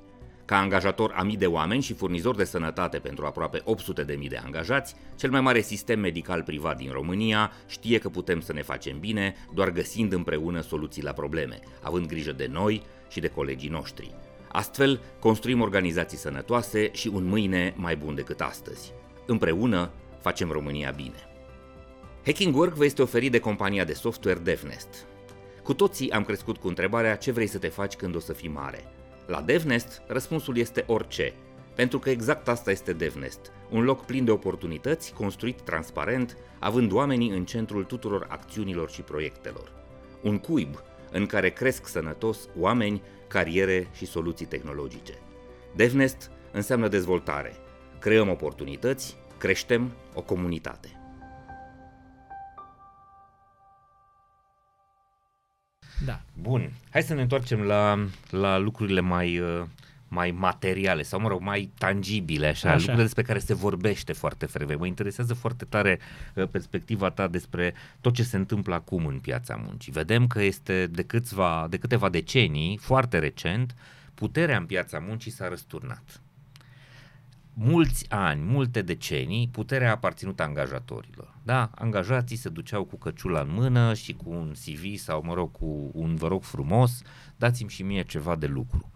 Ca 0.45 0.57
angajator 0.57 1.13
a 1.15 1.23
mii 1.23 1.38
de 1.38 1.45
oameni 1.45 1.81
și 1.81 1.93
furnizor 1.93 2.35
de 2.35 2.43
sănătate 2.43 2.99
pentru 2.99 3.25
aproape 3.25 3.62
800 3.63 4.03
de 4.03 4.13
mii 4.13 4.29
de 4.29 4.38
angajați, 4.38 4.95
cel 5.15 5.29
mai 5.29 5.41
mare 5.41 5.62
sistem 5.62 5.99
medical 5.99 6.43
privat 6.43 6.77
din 6.77 6.91
România 6.91 7.51
știe 7.67 7.97
că 7.97 8.09
putem 8.09 8.41
să 8.41 8.53
ne 8.53 8.62
facem 8.62 8.99
bine 8.99 9.35
doar 9.53 9.69
găsind 9.71 10.13
împreună 10.13 10.62
soluții 10.62 11.03
la 11.03 11.12
probleme, 11.12 11.59
având 11.81 12.07
grijă 12.07 12.31
de 12.31 12.47
noi 12.51 12.81
și 13.09 13.19
de 13.19 13.27
colegii 13.27 13.69
noștri. 13.69 14.15
Astfel, 14.51 14.99
construim 15.19 15.62
organizații 15.62 16.17
sănătoase 16.17 16.89
și 16.93 17.07
un 17.07 17.23
mâine 17.23 17.73
mai 17.77 17.95
bun 17.95 18.15
decât 18.15 18.41
astăzi. 18.41 18.93
Împreună 19.25 19.91
facem 20.21 20.51
România 20.51 20.91
bine. 20.91 21.27
Hacking 22.25 22.55
Work 22.55 22.73
vă 22.73 22.85
este 22.85 23.01
oferit 23.01 23.31
de 23.31 23.39
compania 23.39 23.83
de 23.83 23.93
software 23.93 24.39
DevNest, 24.39 25.07
cu 25.69 25.75
toții 25.75 26.12
am 26.12 26.23
crescut 26.23 26.58
cu 26.58 26.67
întrebarea 26.67 27.15
ce 27.15 27.32
vrei 27.32 27.47
să 27.47 27.58
te 27.58 27.67
faci 27.67 27.95
când 27.95 28.15
o 28.15 28.19
să 28.19 28.34
fii 28.34 28.49
mare. 28.49 28.84
La 29.27 29.41
DevNest, 29.41 30.01
răspunsul 30.08 30.58
este 30.58 30.84
orice, 30.88 31.34
pentru 31.75 31.99
că 31.99 32.10
exact 32.10 32.47
asta 32.47 32.71
este 32.71 32.93
DevNest, 32.93 33.39
un 33.69 33.84
loc 33.84 34.05
plin 34.05 34.25
de 34.25 34.32
oportunități, 34.32 35.13
construit 35.13 35.62
transparent, 35.62 36.38
având 36.60 36.91
oamenii 36.91 37.29
în 37.29 37.45
centrul 37.45 37.84
tuturor 37.84 38.27
acțiunilor 38.29 38.89
și 38.89 39.01
proiectelor. 39.01 39.71
Un 40.21 40.38
cuib 40.38 40.84
în 41.12 41.25
care 41.25 41.49
cresc 41.49 41.88
sănătos 41.88 42.47
oameni, 42.58 43.01
cariere 43.27 43.88
și 43.93 44.05
soluții 44.05 44.45
tehnologice. 44.45 45.13
DevNest 45.75 46.32
înseamnă 46.51 46.88
dezvoltare. 46.88 47.55
Creăm 47.99 48.29
oportunități, 48.29 49.17
creștem 49.38 49.91
o 50.13 50.21
comunitate. 50.21 50.98
Da. 56.05 56.21
Bun. 56.41 56.71
Hai 56.89 57.03
să 57.03 57.13
ne 57.13 57.21
întoarcem 57.21 57.62
la, 57.62 58.07
la 58.29 58.57
lucrurile 58.57 58.99
mai, 58.99 59.39
uh, 59.39 59.63
mai 60.07 60.31
materiale 60.31 61.01
sau, 61.01 61.19
mă 61.19 61.27
rog, 61.27 61.41
mai 61.41 61.71
tangibile, 61.77 62.47
așa, 62.47 62.67
așa. 62.67 62.77
lucrurile 62.77 63.03
despre 63.03 63.23
care 63.23 63.39
se 63.39 63.53
vorbește 63.53 64.13
foarte 64.13 64.45
frecvent. 64.45 64.79
Mă 64.79 64.85
interesează 64.85 65.33
foarte 65.33 65.65
tare 65.65 65.99
uh, 66.33 66.47
perspectiva 66.51 67.09
ta 67.09 67.27
despre 67.27 67.73
tot 68.01 68.13
ce 68.13 68.23
se 68.23 68.38
întâmplă 68.38 68.73
acum 68.73 69.05
în 69.05 69.19
piața 69.19 69.62
muncii. 69.65 69.91
Vedem 69.91 70.27
că 70.27 70.41
este 70.41 70.88
de, 70.88 71.03
câțiva, 71.03 71.67
de 71.69 71.77
câteva 71.77 72.09
decenii, 72.09 72.77
foarte 72.77 73.19
recent, 73.19 73.75
puterea 74.13 74.57
în 74.57 74.65
piața 74.65 74.99
muncii 74.99 75.31
s-a 75.31 75.47
răsturnat 75.47 76.21
mulți 77.62 78.05
ani, 78.09 78.41
multe 78.43 78.81
decenii, 78.81 79.49
puterea 79.51 79.88
a 79.88 79.91
aparținut 79.91 80.39
angajatorilor. 80.39 81.33
Da, 81.43 81.69
angajații 81.75 82.36
se 82.36 82.49
duceau 82.49 82.84
cu 82.84 82.97
căciula 82.97 83.39
în 83.39 83.52
mână 83.52 83.93
și 83.93 84.13
cu 84.13 84.30
un 84.30 84.52
CV 84.52 84.95
sau, 84.97 85.23
mă 85.23 85.34
rog, 85.34 85.52
cu 85.52 85.91
un 85.93 86.15
vă 86.15 86.28
rog 86.28 86.43
frumos, 86.43 87.02
dați-mi 87.36 87.69
și 87.69 87.84
mie 87.84 88.04
ceva 88.04 88.36
de 88.36 88.47
lucru. 88.47 88.91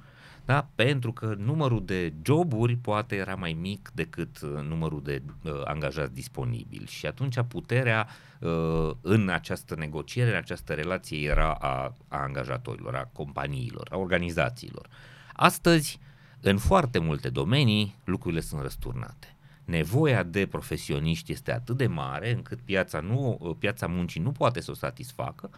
Da? 0.45 0.67
Pentru 0.75 1.13
că 1.13 1.35
numărul 1.37 1.85
de 1.85 2.13
joburi 2.21 2.75
poate 2.75 3.15
era 3.15 3.35
mai 3.35 3.57
mic 3.59 3.91
decât 3.93 4.41
uh, 4.41 4.49
numărul 4.67 5.01
de 5.03 5.21
uh, 5.43 5.61
angajați 5.63 6.13
disponibili 6.13 6.85
și 6.87 7.05
atunci 7.05 7.39
puterea 7.47 8.07
uh, 8.39 8.91
în 9.01 9.29
această 9.29 9.75
negociere, 9.75 10.29
în 10.29 10.35
această 10.35 10.73
relație 10.73 11.27
era 11.27 11.51
a, 11.51 11.95
a 12.07 12.17
angajatorilor, 12.17 12.95
a 12.95 13.09
companiilor, 13.13 13.87
a 13.91 13.97
organizațiilor. 13.97 14.87
Astăzi, 15.33 15.99
uh, 16.01 16.11
în 16.45 16.57
foarte 16.57 16.99
multe 16.99 17.29
domenii 17.29 17.95
lucrurile 18.03 18.41
sunt 18.41 18.61
răsturnate. 18.61 19.32
Nevoia 19.65 20.23
de 20.23 20.45
profesioniști 20.45 21.31
este 21.31 21.51
atât 21.51 21.77
de 21.77 21.87
mare 21.87 22.31
încât 22.31 22.59
piața, 22.59 22.99
nu, 22.99 23.55
piața 23.59 23.87
muncii 23.87 24.21
nu 24.21 24.31
poate 24.31 24.61
să 24.61 24.71
o 24.71 24.73
satisfacă 24.73 25.49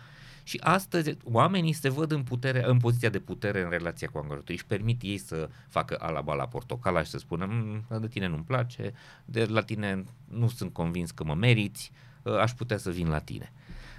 și 0.48 0.60
astăzi 0.63 1.18
oamenii 1.24 1.74
se 1.74 1.89
văd 1.89 2.12
în, 2.12 2.24
putere, 2.24 2.63
în 2.65 2.78
poziția 2.78 3.10
de 3.10 3.20
putere 3.20 3.62
în 3.62 3.70
relația 3.70 4.08
cu 4.08 4.18
angajatorii. 4.18 4.56
Își 4.56 4.65
permit 4.65 5.02
ei 5.02 5.18
să 5.18 5.50
facă 5.68 5.98
alaba 6.00 6.34
la 6.34 6.48
portocala 6.48 7.04
și 7.04 7.10
să 7.10 7.18
spună 7.18 7.46
mm, 7.46 8.00
de 8.00 8.08
tine 8.08 8.28
nu-mi 8.28 8.44
place, 8.44 8.94
de 9.26 9.46
la 9.46 9.62
tine 9.62 10.04
nu 10.30 10.48
sunt 10.48 10.74
convins 10.74 11.12
că 11.12 11.24
mă 11.24 11.34
meriți, 11.34 11.91
ă, 12.26 12.39
aș 12.39 12.52
putea 12.52 12.78
să 12.78 12.89
vin 12.89 13.08
la 13.08 13.20
tine. 13.20 13.52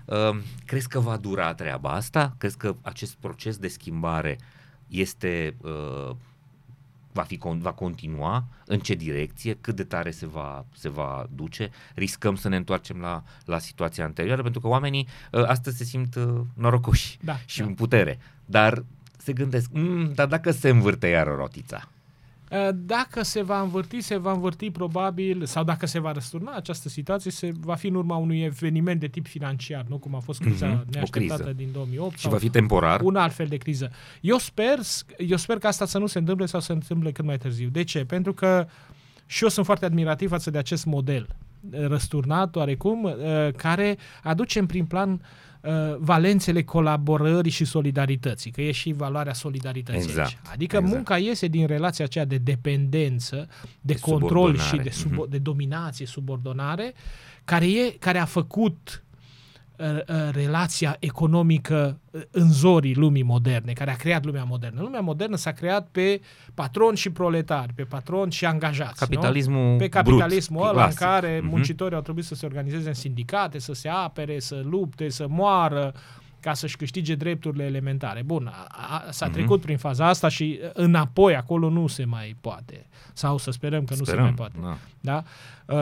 Uh, 0.04 0.38
crezi 0.64 0.88
că 0.88 1.00
va 1.00 1.16
dura 1.16 1.54
treaba 1.54 1.90
asta? 1.90 2.34
Crezi 2.38 2.56
că 2.56 2.74
acest 2.82 3.14
proces 3.14 3.56
de 3.56 3.68
schimbare 3.68 4.38
este 4.88 5.56
uh, 5.60 6.16
va, 7.16 7.22
fi, 7.22 7.38
va 7.58 7.72
continua, 7.72 8.44
în 8.66 8.78
ce 8.78 8.94
direcție, 8.94 9.56
cât 9.60 9.76
de 9.76 9.84
tare 9.84 10.10
se 10.10 10.26
va, 10.26 10.64
se 10.74 10.88
va 10.88 11.26
duce, 11.34 11.70
riscăm 11.94 12.36
să 12.36 12.48
ne 12.48 12.56
întoarcem 12.56 13.00
la, 13.00 13.22
la 13.44 13.58
situația 13.58 14.04
anterioară, 14.04 14.42
pentru 14.42 14.60
că 14.60 14.66
oamenii 14.66 15.08
uh, 15.32 15.42
astăzi 15.46 15.76
se 15.76 15.84
simt 15.84 16.14
uh, 16.14 16.40
norocoși 16.54 17.18
da, 17.20 17.36
și 17.44 17.58
da. 17.58 17.64
în 17.64 17.74
putere, 17.74 18.18
dar 18.44 18.84
se 19.16 19.32
gândesc, 19.32 19.70
mm, 19.72 20.12
dar 20.14 20.26
dacă 20.26 20.50
se 20.50 20.68
învârte 20.68 21.06
iar 21.06 21.26
rotița? 21.26 21.88
Uh, 22.50 22.68
dacă 22.74 23.22
se 23.22 23.42
va 23.42 23.60
învârti, 23.60 24.00
se 24.00 24.16
va 24.16 24.32
învârti 24.32 24.70
probabil, 24.70 25.44
sau 25.44 25.64
dacă 25.64 25.86
se 25.86 25.98
va 25.98 26.12
răsturna 26.12 26.52
această 26.52 26.88
situație, 26.88 27.30
se 27.30 27.52
va 27.60 27.74
fi 27.74 27.86
în 27.86 27.94
urma 27.94 28.16
unui 28.16 28.42
eveniment 28.42 29.00
de 29.00 29.06
tip 29.06 29.26
financiar, 29.26 29.84
nu 29.88 29.98
cum 29.98 30.14
a 30.14 30.18
fost 30.18 30.40
criza 30.40 30.66
mm-hmm. 30.66 30.88
neașteptată 30.90 31.52
din 31.52 31.68
2008. 31.72 32.18
Și 32.18 32.28
va 32.28 32.38
fi 32.38 32.50
temporar. 32.50 33.00
Un 33.00 33.16
alt 33.16 33.32
fel 33.32 33.46
de 33.46 33.56
criză. 33.56 33.90
Eu 34.20 34.38
sper, 34.38 34.78
eu 35.16 35.36
sper 35.36 35.58
că 35.58 35.66
asta 35.66 35.86
să 35.86 35.98
nu 35.98 36.06
se 36.06 36.18
întâmple 36.18 36.46
sau 36.46 36.60
să 36.60 36.66
se 36.66 36.72
întâmple 36.72 37.12
cât 37.12 37.24
mai 37.24 37.38
târziu. 37.38 37.68
De 37.68 37.84
ce? 37.84 38.04
Pentru 38.04 38.32
că 38.34 38.66
și 39.26 39.42
eu 39.42 39.48
sunt 39.48 39.66
foarte 39.66 39.84
admirativ 39.84 40.28
față 40.28 40.50
de 40.50 40.58
acest 40.58 40.84
model 40.84 41.28
răsturnat 41.70 42.56
oarecum, 42.56 43.04
uh, 43.04 43.12
care 43.56 43.98
aduce 44.22 44.58
în 44.58 44.66
prim 44.66 44.86
plan 44.86 45.10
uh, 45.10 45.18
uh, 45.66 45.96
valențele 45.98 46.62
colaborării 46.62 47.50
și 47.50 47.64
solidarității, 47.64 48.50
că 48.50 48.62
e 48.62 48.72
și 48.72 48.92
valoarea 48.92 49.32
solidarității 49.32 50.08
exact, 50.08 50.28
aici. 50.28 50.38
Adică 50.52 50.76
exact. 50.76 50.94
munca 50.94 51.18
iese 51.18 51.46
din 51.46 51.66
relația 51.66 52.04
aceea 52.04 52.24
de 52.24 52.36
dependență, 52.36 53.48
de, 53.80 53.92
de 53.92 53.98
control 53.98 54.58
și 54.58 54.76
de, 54.76 54.90
sub, 54.90 55.12
mm-hmm. 55.12 55.30
de 55.30 55.38
dominație, 55.38 56.06
subordonare, 56.06 56.94
care, 57.44 57.66
e, 57.66 57.96
care 57.98 58.18
a 58.18 58.24
făcut 58.24 58.78
Uh, 58.80 58.92
uh, 59.02 59.05
relația 60.32 60.96
economică 60.98 62.00
uh, 62.10 62.20
în 62.30 62.52
zorii 62.52 62.94
lumii 62.94 63.22
moderne, 63.22 63.72
care 63.72 63.90
a 63.90 63.96
creat 63.96 64.24
lumea 64.24 64.44
modernă. 64.44 64.80
Lumea 64.80 65.00
modernă 65.00 65.36
s-a 65.36 65.52
creat 65.52 65.88
pe 65.92 66.20
patron 66.54 66.94
și 66.94 67.10
proletari, 67.10 67.72
pe 67.72 67.82
patron 67.82 68.30
și 68.30 68.44
angajați. 68.44 68.98
Capitalismul 68.98 69.70
nu? 69.70 69.76
Pe 69.76 69.88
capitalismul 69.88 70.60
brut, 70.60 70.70
ăla 70.70 70.82
clasic. 70.82 71.00
în 71.00 71.06
care 71.06 71.38
uh-huh. 71.38 71.50
muncitorii 71.50 71.96
au 71.96 72.02
trebuit 72.02 72.24
să 72.24 72.34
se 72.34 72.46
organizeze 72.46 72.88
în 72.88 72.94
sindicate, 72.94 73.58
să 73.58 73.72
se 73.72 73.88
apere, 73.88 74.38
să 74.38 74.62
lupte, 74.64 75.08
să 75.08 75.26
moară, 75.28 75.94
ca 76.46 76.54
să-și 76.54 76.76
câștige 76.76 77.14
drepturile 77.14 77.64
elementare. 77.64 78.22
Bun, 78.22 78.46
a, 78.46 78.66
a, 78.68 79.10
s-a 79.10 79.28
uh-huh. 79.28 79.32
trecut 79.32 79.60
prin 79.60 79.76
faza 79.76 80.08
asta 80.08 80.28
și 80.28 80.60
înapoi 80.72 81.36
acolo 81.36 81.68
nu 81.68 81.86
se 81.86 82.04
mai 82.04 82.36
poate. 82.40 82.86
Sau 83.12 83.38
să 83.38 83.50
sperăm 83.50 83.84
că 83.84 83.94
sperăm, 83.94 84.14
nu 84.14 84.18
se 84.18 84.22
mai 84.22 84.34
poate. 84.34 84.58
Da. 84.60 84.78
Da? 85.00 85.22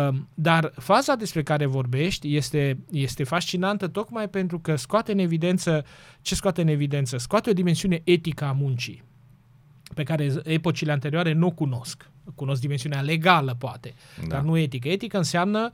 Uh, 0.08 0.14
dar 0.34 0.72
faza 0.76 1.14
despre 1.14 1.42
care 1.42 1.66
vorbești 1.66 2.36
este, 2.36 2.78
este 2.90 3.24
fascinantă 3.24 3.88
tocmai 3.88 4.28
pentru 4.28 4.58
că 4.58 4.76
scoate 4.76 5.12
în 5.12 5.18
evidență, 5.18 5.84
ce 6.20 6.34
scoate 6.34 6.60
în 6.60 6.68
evidență? 6.68 7.16
Scoate 7.16 7.50
o 7.50 7.52
dimensiune 7.52 8.00
etică 8.04 8.44
a 8.44 8.52
muncii 8.52 9.02
pe 9.94 10.02
care 10.02 10.32
epocile 10.42 10.92
anterioare 10.92 11.32
nu 11.32 11.50
cunosc. 11.50 12.10
Cunosc 12.34 12.60
dimensiunea 12.60 13.00
legală, 13.00 13.54
poate, 13.58 13.94
da. 14.20 14.26
dar 14.26 14.42
nu 14.42 14.56
etică. 14.56 14.88
Etică 14.88 15.16
înseamnă 15.16 15.70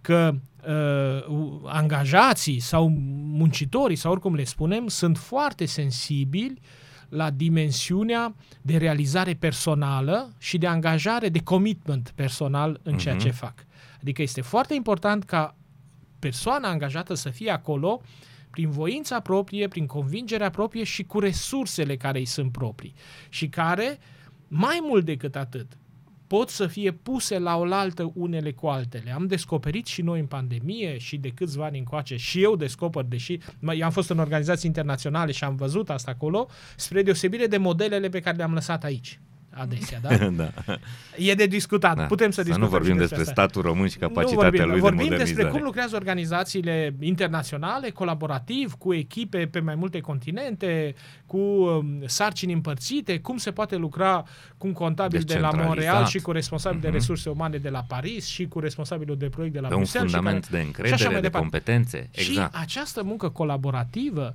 că 0.00 0.34
uh, 0.68 1.60
angajații 1.64 2.58
sau 2.58 2.88
muncitorii, 3.22 3.96
sau 3.96 4.10
oricum 4.10 4.34
le 4.34 4.44
spunem, 4.44 4.88
sunt 4.88 5.18
foarte 5.18 5.64
sensibili 5.64 6.60
la 7.08 7.30
dimensiunea 7.30 8.34
de 8.62 8.76
realizare 8.76 9.34
personală 9.34 10.32
și 10.38 10.58
de 10.58 10.66
angajare, 10.66 11.28
de 11.28 11.42
commitment 11.42 12.12
personal 12.14 12.80
în 12.82 12.98
ceea 12.98 13.16
uh-huh. 13.16 13.22
ce 13.22 13.30
fac. 13.30 13.54
Adică 14.00 14.22
este 14.22 14.40
foarte 14.40 14.74
important 14.74 15.24
ca 15.24 15.56
persoana 16.18 16.68
angajată 16.68 17.14
să 17.14 17.28
fie 17.28 17.50
acolo 17.50 18.00
prin 18.50 18.70
voința 18.70 19.20
proprie, 19.20 19.68
prin 19.68 19.86
convingerea 19.86 20.50
proprie 20.50 20.84
și 20.84 21.02
cu 21.02 21.18
resursele 21.18 21.96
care 21.96 22.18
îi 22.18 22.24
sunt 22.24 22.52
proprii 22.52 22.94
și 23.28 23.48
care, 23.48 23.98
mai 24.48 24.78
mult 24.82 25.04
decât 25.04 25.36
atât, 25.36 25.78
pot 26.36 26.48
să 26.48 26.66
fie 26.66 26.90
puse 26.90 27.38
la 27.38 27.56
oaltă 27.56 28.12
unele 28.14 28.52
cu 28.52 28.66
altele. 28.66 29.12
Am 29.12 29.26
descoperit 29.26 29.86
și 29.86 30.02
noi 30.02 30.20
în 30.20 30.26
pandemie 30.26 30.98
și 30.98 31.16
de 31.16 31.28
câțiva 31.28 31.64
ani 31.64 31.78
încoace 31.78 32.16
și 32.16 32.42
eu 32.42 32.56
descoper, 32.56 33.04
deși 33.04 33.38
eu 33.60 33.84
am 33.84 33.90
fost 33.90 34.10
în 34.10 34.18
organizații 34.18 34.68
internaționale 34.68 35.32
și 35.32 35.44
am 35.44 35.56
văzut 35.56 35.90
asta 35.90 36.10
acolo, 36.10 36.48
spre 36.76 37.02
deosebire 37.02 37.46
de 37.46 37.56
modelele 37.56 38.08
pe 38.08 38.20
care 38.20 38.36
le-am 38.36 38.54
lăsat 38.54 38.84
aici 38.84 39.20
adesea, 39.50 40.00
da? 40.02 40.16
da. 40.42 40.52
E 41.16 41.34
de 41.34 41.46
discutat. 41.46 41.96
Da. 41.96 42.04
Putem 42.04 42.30
să, 42.30 42.34
să 42.34 42.42
discutăm 42.42 42.68
nu 42.68 42.76
vorbim 42.76 42.96
despre, 42.96 43.16
despre 43.16 43.32
statul 43.34 43.62
român 43.62 43.88
și 43.88 43.98
capacitatea 43.98 44.50
vorbim, 44.50 44.70
lui 44.70 44.80
vorbim 44.80 44.98
de 44.98 45.02
modernizare. 45.02 45.34
despre 45.34 45.50
cum 45.50 45.62
lucrează 45.62 45.96
organizațiile 45.96 46.94
internaționale, 47.00 47.90
colaborativ, 47.90 48.72
cu 48.72 48.94
echipe 48.94 49.46
pe 49.46 49.60
mai 49.60 49.74
multe 49.74 50.00
continente, 50.00 50.94
cu 51.26 51.38
um, 51.38 52.02
sarcini 52.06 52.52
împărțite, 52.52 53.18
cum 53.18 53.36
se 53.36 53.50
poate 53.50 53.76
lucra 53.76 54.24
cu 54.58 54.66
un 54.66 54.72
contabil 54.72 55.20
de 55.20 55.38
la 55.38 55.50
Montreal 55.50 56.06
și 56.06 56.18
cu 56.18 56.32
responsabil 56.32 56.78
uh-huh. 56.78 56.82
de 56.82 56.88
mhm. 56.88 56.96
resurse 56.96 57.28
umane 57.28 57.56
de 57.56 57.68
la 57.68 57.84
Paris 57.88 58.26
și 58.26 58.46
cu 58.46 58.60
responsabilul 58.60 59.16
de 59.16 59.28
proiect 59.28 59.54
de 59.54 59.60
la 59.60 59.68
pe 59.68 59.74
Bruxelles. 59.74 60.12
un 60.12 60.18
fundament 60.18 60.44
și 60.44 60.50
care, 60.50 60.62
de 60.62 60.66
încredere, 60.66 61.14
de 61.14 61.20
departe. 61.20 61.38
competențe. 61.38 62.08
Exact. 62.12 62.54
Și 62.54 62.60
această 62.60 63.02
muncă 63.02 63.28
colaborativă 63.28 64.34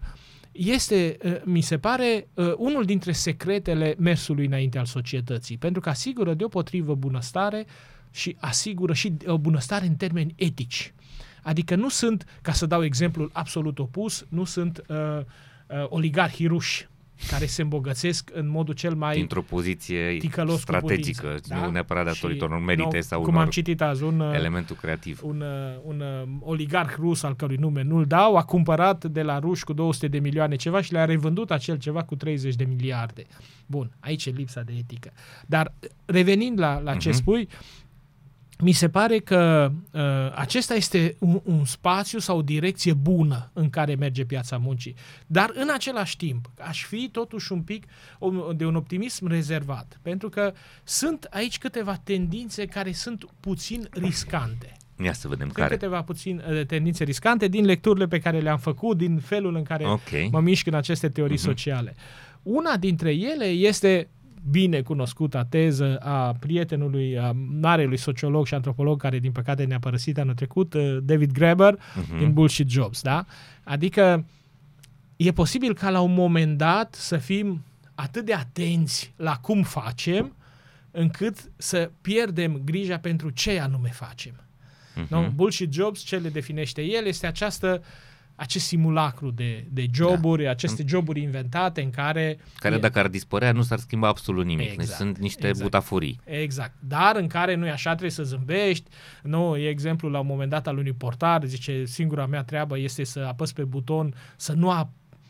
este, 0.55 1.17
uh, 1.23 1.35
mi 1.43 1.61
se 1.61 1.77
pare, 1.77 2.27
uh, 2.33 2.53
unul 2.57 2.85
dintre 2.85 3.11
secretele 3.11 3.95
mersului 3.97 4.45
înainte 4.45 4.77
al 4.77 4.85
societății, 4.85 5.57
pentru 5.57 5.81
că 5.81 5.89
asigură 5.89 6.33
deopotrivă 6.33 6.95
bunăstare 6.95 7.65
și 8.11 8.35
asigură 8.39 8.93
și 8.93 9.13
o 9.25 9.31
uh, 9.31 9.39
bunăstare 9.39 9.85
în 9.85 9.95
termeni 9.95 10.33
etici. 10.35 10.93
Adică 11.43 11.75
nu 11.75 11.89
sunt, 11.89 12.39
ca 12.41 12.51
să 12.51 12.65
dau 12.65 12.83
exemplul 12.83 13.29
absolut 13.33 13.79
opus, 13.79 14.25
nu 14.29 14.43
sunt 14.43 14.81
uh, 14.87 14.97
uh, 14.97 15.23
oligarhii 15.89 16.47
ruși 16.47 16.87
care 17.30 17.45
se 17.45 17.62
îmbogățesc 17.62 18.30
în 18.34 18.49
modul 18.49 18.73
cel 18.73 18.95
mai 18.95 19.15
Dintr-o 19.15 19.41
poziție 19.41 20.17
strategică, 20.58 21.28
putință, 21.28 21.54
nu 21.54 21.60
da? 21.60 21.69
neapărat 21.69 22.06
datorită 22.06 22.45
unor 22.45 22.60
merite 22.60 22.99
sau 22.99 23.21
cum 23.21 23.38
am 23.38 23.49
citit 23.49 23.82
azi, 23.82 24.04
un, 24.04 24.19
elementul 24.19 24.75
creativ. 24.75 25.19
Un, 25.23 25.43
un, 25.84 26.04
un 26.25 26.39
oligarh 26.39 26.93
rus 26.97 27.23
al 27.23 27.36
cărui 27.36 27.56
nume 27.56 27.82
nu-l 27.82 28.06
dau, 28.06 28.36
a 28.36 28.43
cumpărat 28.43 29.06
de 29.06 29.21
la 29.21 29.39
ruși 29.39 29.63
cu 29.63 29.73
200 29.73 30.08
de 30.08 30.19
milioane 30.19 30.56
ceva 30.56 30.82
și 30.82 30.91
le-a 30.91 31.06
revândut 31.06 31.51
acel 31.51 31.78
ceva 31.78 32.04
cu 32.04 32.15
30 32.15 32.56
de 32.56 32.63
miliarde. 32.63 33.23
Bun, 33.65 33.91
aici 33.99 34.25
e 34.25 34.30
lipsa 34.30 34.62
de 34.62 34.73
etică. 34.78 35.12
Dar 35.45 35.73
revenind 36.06 36.60
la, 36.60 36.80
la 36.80 36.95
ce 36.95 37.10
uh-huh. 37.10 37.13
spui, 37.13 37.47
mi 38.59 38.71
se 38.71 38.89
pare 38.89 39.19
că 39.19 39.71
uh, 39.91 40.01
acesta 40.35 40.73
este 40.73 41.15
un, 41.19 41.41
un 41.43 41.65
spațiu 41.65 42.19
sau 42.19 42.37
o 42.37 42.41
direcție 42.41 42.93
bună 42.93 43.49
în 43.53 43.69
care 43.69 43.95
merge 43.95 44.25
piața 44.25 44.57
muncii. 44.57 44.95
Dar 45.25 45.51
în 45.53 45.69
același 45.73 46.17
timp, 46.17 46.49
aș 46.59 46.85
fi 46.85 47.09
totuși 47.11 47.51
un 47.51 47.61
pic 47.61 47.85
de 48.55 48.65
un 48.65 48.75
optimism 48.75 49.27
rezervat, 49.27 49.99
pentru 50.01 50.29
că 50.29 50.53
sunt 50.83 51.27
aici 51.29 51.57
câteva 51.57 51.95
tendințe 52.03 52.65
care 52.65 52.91
sunt 52.91 53.25
puțin 53.39 53.87
riscante. 53.91 54.77
Ia 55.03 55.13
să 55.13 55.27
vedem 55.27 55.45
Sunt 55.45 55.57
care. 55.57 55.73
câteva 55.73 56.01
puțin 56.01 56.43
uh, 56.49 56.65
tendințe 56.65 57.03
riscante 57.03 57.47
din 57.47 57.65
lecturile 57.65 58.07
pe 58.07 58.19
care 58.19 58.39
le-am 58.39 58.57
făcut, 58.57 58.97
din 58.97 59.19
felul 59.19 59.55
în 59.55 59.63
care 59.63 59.85
okay. 59.85 60.29
mă 60.31 60.39
mișc 60.39 60.67
în 60.67 60.73
aceste 60.73 61.09
teorii 61.09 61.37
uh-huh. 61.37 61.41
sociale. 61.41 61.95
Una 62.43 62.77
dintre 62.77 63.13
ele 63.13 63.45
este 63.45 64.09
bine 64.49 64.81
cunoscută 64.81 65.47
teză 65.49 65.97
a 65.97 66.34
prietenului, 66.39 67.19
a 67.19 67.31
marelui 67.60 67.97
sociolog 67.97 68.45
și 68.45 68.53
antropolog 68.53 69.01
care 69.01 69.19
din 69.19 69.31
păcate 69.31 69.63
ne-a 69.63 69.79
părăsit 69.79 70.17
anul 70.17 70.34
trecut, 70.34 70.73
uh, 70.73 70.97
David 71.01 71.31
Graeber, 71.31 71.75
uh-huh. 71.75 72.17
din 72.17 72.34
Bullshit 72.34 72.69
Jobs, 72.69 73.01
da? 73.01 73.25
Adică 73.63 74.25
e 75.15 75.31
posibil 75.31 75.73
ca 75.73 75.89
la 75.89 76.01
un 76.01 76.13
moment 76.13 76.58
dat 76.58 76.95
să 76.95 77.17
fim 77.17 77.63
atât 77.95 78.25
de 78.25 78.34
atenți 78.34 79.13
la 79.15 79.36
cum 79.36 79.63
facem, 79.63 80.36
încât 80.91 81.51
să 81.58 81.91
pierdem 82.01 82.62
grija 82.65 82.97
pentru 82.97 83.29
ce 83.29 83.60
anume 83.60 83.89
facem. 83.89 84.34
Uh-huh. 84.34 85.08
No? 85.08 85.30
Bullshit 85.36 85.74
Jobs, 85.74 85.99
ce 85.99 86.17
le 86.17 86.30
definește 86.30 86.82
el, 86.82 87.05
este 87.05 87.28
această 87.28 87.82
uh, 87.82 87.86
acest 88.36 88.65
simulacru 88.65 89.31
de, 89.31 89.67
de 89.69 89.86
joburi, 89.93 90.43
da. 90.43 90.49
aceste 90.49 90.83
joburi 90.88 91.21
inventate 91.21 91.81
în 91.81 91.89
care... 91.89 92.39
Care 92.57 92.77
dacă 92.77 92.99
ar 92.99 93.07
dispărea 93.07 93.51
nu 93.51 93.61
s-ar 93.61 93.79
schimba 93.79 94.07
absolut 94.07 94.45
nimic. 94.45 94.71
Exact, 94.71 94.88
deci 94.88 94.95
sunt 94.97 95.17
niște 95.17 95.47
exact, 95.47 95.63
butafurii. 95.63 96.19
Exact. 96.23 96.73
Dar 96.79 97.15
în 97.15 97.27
care 97.27 97.55
nu 97.55 97.65
e 97.65 97.71
așa, 97.71 97.89
trebuie 97.89 98.11
să 98.11 98.23
zâmbești. 98.23 98.89
Nu, 99.23 99.55
e 99.57 99.67
exemplu 99.67 100.09
la 100.09 100.19
un 100.19 100.27
moment 100.27 100.49
dat 100.49 100.67
al 100.67 100.77
unui 100.77 100.93
portar, 100.93 101.43
zice, 101.43 101.86
singura 101.86 102.25
mea 102.25 102.43
treabă 102.43 102.79
este 102.79 103.03
să 103.03 103.25
apăs 103.27 103.51
pe 103.51 103.63
buton, 103.63 104.13
să 104.36 104.53
nu 104.53 104.71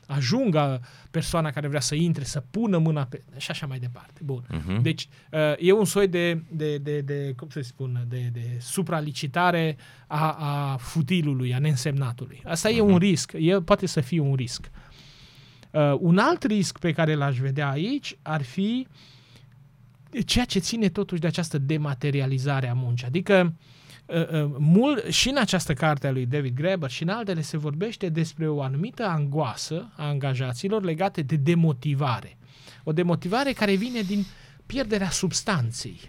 ajungă 0.07 0.81
persoana 1.11 1.51
care 1.51 1.67
vrea 1.67 1.79
să 1.79 1.95
intre, 1.95 2.23
să 2.23 2.43
pună 2.51 2.77
mâna 2.77 3.03
pe... 3.03 3.23
și 3.37 3.51
așa 3.51 3.65
mai 3.65 3.79
departe. 3.79 4.21
Bun. 4.23 4.43
Mhm. 4.49 4.81
Deci 4.81 5.07
uh, 5.31 5.39
e 5.59 5.71
un 5.71 5.85
soi 5.85 6.07
de, 6.07 6.43
de, 6.51 6.77
de, 6.77 7.01
de 7.01 7.33
cum 7.37 7.49
să 7.49 7.61
spun, 7.61 8.05
de, 8.09 8.29
de 8.33 8.57
supralicitare 8.59 9.77
a, 10.07 10.31
a 10.31 10.77
futilului, 10.77 11.53
a 11.53 11.59
neînsemnatului. 11.59 12.41
Asta 12.45 12.69
e 12.69 12.81
un 12.81 12.97
risc, 12.97 13.31
e, 13.35 13.61
poate 13.61 13.85
să 13.85 14.01
fie 14.01 14.19
un 14.19 14.35
risc. 14.35 14.69
Uh, 15.71 15.95
un 15.99 16.17
alt 16.17 16.43
risc 16.43 16.79
pe 16.79 16.91
care 16.91 17.13
l-aș 17.13 17.37
vedea 17.37 17.69
aici 17.69 18.17
ar 18.21 18.41
fi 18.41 18.87
ceea 20.25 20.45
ce 20.45 20.59
ține 20.59 20.89
totuși 20.89 21.21
de 21.21 21.27
această 21.27 21.57
dematerializare 21.57 22.69
a 22.69 22.73
muncii. 22.73 23.07
Adică 23.07 23.33
uh, 23.35 23.51
uh, 23.51 23.74
mult, 24.57 25.05
și 25.11 25.29
în 25.29 25.37
această 25.37 25.73
carte 25.73 26.07
a 26.07 26.11
lui 26.11 26.25
David 26.25 26.55
Graeber 26.55 26.89
și 26.89 27.03
în 27.03 27.09
altele 27.09 27.41
se 27.41 27.57
vorbește 27.57 28.09
despre 28.09 28.47
o 28.49 28.61
anumită 28.61 29.03
angoasă 29.03 29.91
a 29.95 30.07
angajaților 30.07 30.83
legate 30.83 31.21
de 31.21 31.35
demotivare. 31.35 32.37
O 32.83 32.91
demotivare 32.91 33.51
care 33.51 33.75
vine 33.75 34.01
din 34.01 34.25
pierderea 34.65 35.09
substanței. 35.09 35.99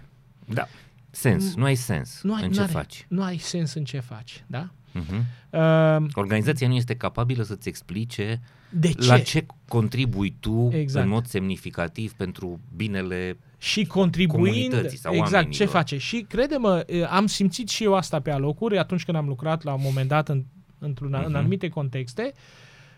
Da. 0.44 0.68
Sens. 1.10 1.54
Nu 1.54 1.64
ai 1.64 1.74
sens 1.74 2.20
Nu 2.22 2.34
ai, 2.34 2.42
în 2.44 2.52
ce 2.52 2.58
n-are- 2.60 2.72
faci. 2.72 3.04
Nu 3.08 3.22
ai 3.22 3.36
sens 3.38 3.72
în 3.74 3.84
ce 3.84 4.00
faci, 4.00 4.44
da? 4.46 4.70
Mhm. 4.92 5.24
Uh, 5.50 6.10
Organizația 6.14 6.68
nu 6.68 6.74
este 6.74 6.94
capabilă 6.96 7.42
să-ți 7.42 7.68
explice 7.68 8.40
de 8.70 8.92
ce? 8.92 9.06
la 9.08 9.18
ce 9.18 9.46
contribui 9.68 10.36
tu 10.40 10.68
Exact. 10.72 11.04
în 11.04 11.10
mod 11.10 11.26
semnificativ 11.26 12.12
pentru 12.12 12.60
binele 12.76 13.38
și 13.58 13.84
contribuind, 13.84 14.54
comunității 14.70 14.98
sau 14.98 15.12
exact, 15.12 15.32
oamenilor. 15.32 15.56
ce 15.58 15.64
face. 15.72 15.98
Și 15.98 16.24
crede-mă, 16.28 16.84
e, 16.86 17.04
am 17.06 17.26
simțit 17.26 17.68
și 17.68 17.84
eu 17.84 17.94
asta 17.94 18.20
pe 18.20 18.30
alocuri 18.30 18.78
atunci 18.78 19.04
când 19.04 19.16
am 19.16 19.26
lucrat 19.26 19.62
la 19.62 19.72
un 19.72 19.80
moment 19.82 20.08
dat 20.08 20.28
în, 20.28 20.44
într-un, 20.78 21.14
în 21.14 21.24
Mhm. 21.26 21.34
anumite 21.36 21.68
contexte, 21.68 22.32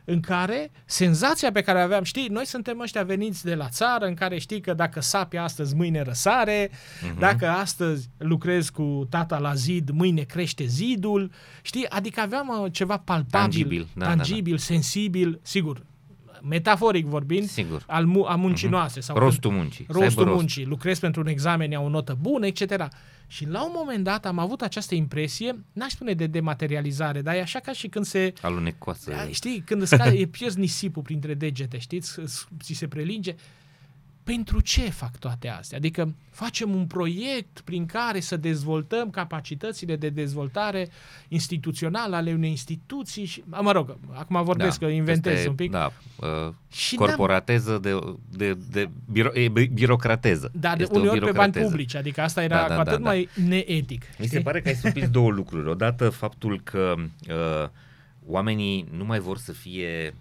în 0.05 0.21
care 0.21 0.71
senzația 0.85 1.53
pe 1.53 1.61
care 1.61 1.79
o 1.79 1.83
aveam, 1.83 2.03
știi, 2.03 2.29
noi 2.29 2.47
suntem 2.47 2.81
ăștia 2.81 3.03
veniți 3.03 3.45
de 3.45 3.55
la 3.55 3.69
țară, 3.69 4.07
în 4.07 4.15
care 4.15 4.39
știi 4.39 4.61
că 4.61 4.75
dacă 4.75 5.01
sapi 5.01 5.37
astăzi, 5.37 5.75
mâine 5.75 6.03
răsare, 6.03 6.71
Mhm. 7.11 7.19
dacă 7.19 7.49
astăzi 7.49 8.09
lucrezi 8.17 8.73
cu 8.73 9.07
tata 9.11 9.39
la 9.39 9.55
zid, 9.55 9.91
mâine 9.91 10.23
crește 10.23 10.65
zidul, 10.65 11.31
știi, 11.63 11.89
adică 11.89 12.21
aveam 12.21 12.49
uh, 12.63 12.73
ceva 12.73 12.97
palpabil, 12.99 13.31
Tangibil, 13.31 13.89
da, 13.95 14.05
da, 14.05 14.11
da. 14.11 14.15
tangibil 14.17 14.59
sensibil, 14.59 15.39
sigur, 15.43 15.83
metaforic 16.43 17.07
vorbind, 17.07 17.49
Sigur. 17.49 17.85
al 17.87 18.05
mu- 18.07 18.23
a 18.25 18.35
muncii 18.35 18.69
noastre. 18.69 19.01
Sau 19.01 19.15
când- 19.15 19.27
Rostul 19.29 19.51
muncii. 19.51 19.85
să 19.89 19.93
aibă 19.93 20.05
rostul 20.05 20.25
rost. 20.25 20.37
muncii, 20.37 20.65
lucrezi 20.65 21.01
pentru 21.01 21.21
un 21.21 21.27
examen, 21.27 21.71
iau 21.71 21.85
o 21.85 21.89
notă 21.89 22.17
bună, 22.21 22.47
etc. 22.47 22.89
Și 23.27 23.47
la 23.47 23.65
un 23.65 23.73
moment 23.75 24.05
dat 24.05 24.27
am 24.27 24.39
avut 24.39 24.61
această 24.63 24.95
impresie, 24.95 25.59
n-aș 25.73 25.91
spune 25.93 26.13
de 26.13 26.27
dematerializare, 26.27 27.23
dar 27.23 27.35
e 27.35 27.41
așa 27.41 27.59
ca 27.59 27.73
și 27.73 27.89
când 27.89 28.05
se, 28.05 28.33
Alunecoasă. 28.41 29.11
da, 29.11 29.27
știi, 29.33 29.63
când 29.67 29.83
îți 29.83 29.97
cade, 29.97 30.17
e 30.17 30.27
pierzi 30.27 30.59
nisipul 30.59 31.03
printre 31.03 31.35
degete, 31.35 31.79
știți, 31.79 32.19
îți- 32.19 32.47
ți 32.63 32.73
se 32.73 32.89
prelinge. 32.89 33.35
Pentru 34.35 34.61
ce 34.61 34.81
fac 34.91 35.19
toate 35.19 35.49
astea? 35.49 35.79
Adică 35.79 36.15
facem 36.31 36.75
un 36.75 36.87
proiect 36.87 37.61
prin 37.61 37.87
care 37.87 38.21
să 38.21 38.37
dezvoltăm 38.37 39.11
capacitățile 39.11 39.97
de 39.97 40.09
dezvoltare 40.09 40.89
instituțională 41.29 42.17
ale 42.17 42.33
unei 42.33 42.51
instituții 42.51 43.25
și, 43.25 43.43
mă 43.61 43.73
rog, 43.73 43.97
acum 44.13 44.43
vorbesc 44.45 44.79
că 44.79 44.85
inventez 44.87 45.33
este, 45.37 45.49
un 45.49 45.55
pic. 45.55 45.71
Da, 45.71 45.93
uh, 46.21 46.53
Și 46.71 46.95
n-am- 46.97 47.07
corporateză 47.07 47.79
de, 47.83 47.99
de, 48.31 48.57
de 48.71 48.89
biro, 49.13 49.31
e, 49.35 49.49
bi- 49.49 49.67
birocrateză. 49.67 50.51
Dar 50.55 50.77
de 50.77 50.83
Este 50.83 50.97
o 50.97 51.01
uneori 51.01 51.19
pe 51.19 51.25
bani 51.25 51.35
birocrateză. 51.35 51.69
publici, 51.71 51.95
adică 51.95 52.21
asta 52.21 52.43
era 52.43 52.55
Da, 52.57 52.63
da, 52.63 52.69
da, 52.69 52.75
cu 52.75 52.81
atât 52.81 52.93
da, 52.93 52.99
da. 52.99 53.09
mai 53.09 53.29
neetic. 53.47 54.01
Mi 54.03 54.15
se 54.19 54.27
știi? 54.27 54.41
pare 54.43 54.61
că 54.61 54.69
ai 54.69 54.75
supus 54.75 55.09
două 55.11 55.31
lucruri. 55.31 55.69
Odată 55.69 56.09
faptul 56.11 56.61
că 56.65 56.95
uh, 57.29 57.69
oamenii 58.27 58.87
nu 58.97 59.05
mai 59.05 59.19
vor 59.19 59.39
să 59.39 59.53
fie 59.53 60.15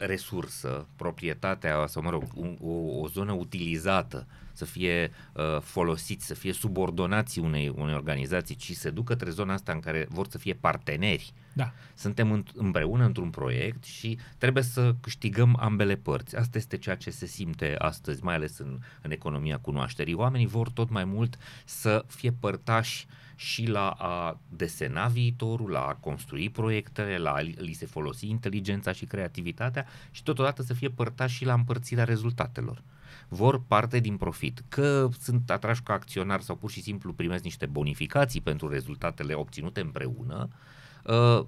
resursă, 0.00 0.86
proprietatea, 0.96 1.86
sau 1.86 2.02
mă 2.02 2.10
rog, 2.10 2.22
un, 2.34 2.56
o, 2.60 3.00
o 3.00 3.08
zonă 3.08 3.32
utilizată, 3.32 4.26
să 4.52 4.64
fie 4.64 5.10
uh, 5.32 5.60
folosiți, 5.60 6.26
să 6.26 6.34
fie 6.34 6.52
subordonați 6.52 7.38
unei, 7.38 7.72
unei 7.76 7.94
organizații, 7.94 8.54
ci 8.54 8.72
se 8.72 8.90
duc 8.90 9.04
către 9.04 9.30
zona 9.30 9.52
asta 9.52 9.72
în 9.72 9.80
care 9.80 10.06
vor 10.08 10.26
să 10.28 10.38
fie 10.38 10.54
parteneri. 10.54 11.32
Da. 11.52 11.72
Suntem 11.94 12.32
în, 12.32 12.44
împreună 12.54 13.04
într-un 13.04 13.30
proiect 13.30 13.84
și 13.84 14.18
trebuie 14.38 14.62
să 14.62 14.94
câștigăm 15.00 15.56
ambele 15.60 15.96
părți. 15.96 16.36
Asta 16.36 16.58
este 16.58 16.76
ceea 16.76 16.96
ce 16.96 17.10
se 17.10 17.26
simte 17.26 17.74
astăzi, 17.78 18.24
mai 18.24 18.34
ales 18.34 18.58
în, 18.58 18.78
în 19.02 19.10
economia 19.10 19.58
cunoașterii. 19.58 20.14
Oamenii 20.14 20.46
vor 20.46 20.70
tot 20.70 20.90
mai 20.90 21.04
mult 21.04 21.38
să 21.64 22.04
fie 22.08 22.32
părtași 22.40 23.06
și 23.40 23.66
la 23.66 23.88
a 23.88 24.38
desena 24.48 25.06
viitorul, 25.06 25.70
la 25.70 25.80
a 25.86 25.94
construi 25.94 26.50
proiectele, 26.50 27.18
la 27.18 27.30
a 27.30 27.40
li 27.40 27.56
li 27.58 27.72
se 27.72 27.86
folosi 27.86 28.28
inteligența 28.28 28.92
și 28.92 29.04
creativitatea 29.04 29.86
și 30.10 30.22
totodată 30.22 30.62
să 30.62 30.74
fie 30.74 30.88
părtași 30.88 31.36
și 31.36 31.44
la 31.44 31.52
împărțirea 31.52 32.04
rezultatelor. 32.04 32.82
Vor 33.28 33.62
parte 33.66 33.98
din 33.98 34.16
profit. 34.16 34.62
Că 34.68 35.08
sunt 35.20 35.50
atrași 35.50 35.82
ca 35.82 35.92
acționari 35.92 36.42
sau 36.42 36.56
pur 36.56 36.70
și 36.70 36.82
simplu 36.82 37.12
primesc 37.12 37.44
niște 37.44 37.66
bonificații 37.66 38.40
pentru 38.40 38.68
rezultatele 38.68 39.34
obținute 39.34 39.80
împreună, 39.80 40.48
uh, 40.48 40.56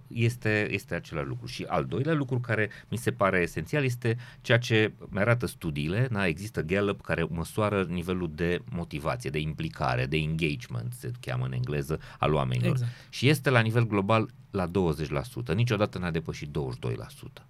este, 0.06 0.68
este 0.70 0.94
același 0.94 1.26
lucru. 1.26 1.46
Și 1.46 1.64
al 1.68 1.84
doilea 1.84 2.14
lucru 2.14 2.38
care 2.38 2.70
mi 2.88 2.96
se 2.96 3.10
pare 3.10 3.40
esențial 3.40 3.84
este 3.84 4.16
ceea 4.40 4.58
ce 4.58 4.92
mi 5.08 5.18
arată 5.18 5.46
studiile, 5.46 6.08
da? 6.10 6.26
există 6.26 6.62
Gallup 6.62 7.00
care 7.00 7.26
măsoară 7.28 7.84
nivelul 7.88 8.30
de 8.34 8.62
motivație, 8.70 9.30
de 9.30 9.38
implicare, 9.38 10.06
de 10.06 10.16
engagement, 10.16 10.92
se 10.92 11.10
cheamă 11.20 11.44
în 11.44 11.52
engleză, 11.52 12.00
al 12.18 12.34
oamenilor. 12.34 12.72
Exact. 12.72 12.92
Și 13.08 13.28
este 13.28 13.50
la 13.50 13.60
nivel 13.60 13.86
global 13.86 14.30
la 14.50 14.70
20%, 15.52 15.54
niciodată 15.54 15.98
n-a 15.98 16.10
depășit 16.10 16.58
22%. 17.40 17.42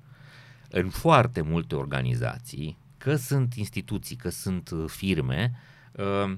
În 0.70 0.88
foarte 0.88 1.40
multe 1.40 1.74
organizații, 1.74 2.78
că 2.98 3.16
sunt 3.16 3.54
instituții, 3.54 4.16
că 4.16 4.28
sunt 4.28 4.70
uh, 4.70 4.84
firme, 4.86 5.52
uh, 5.92 6.34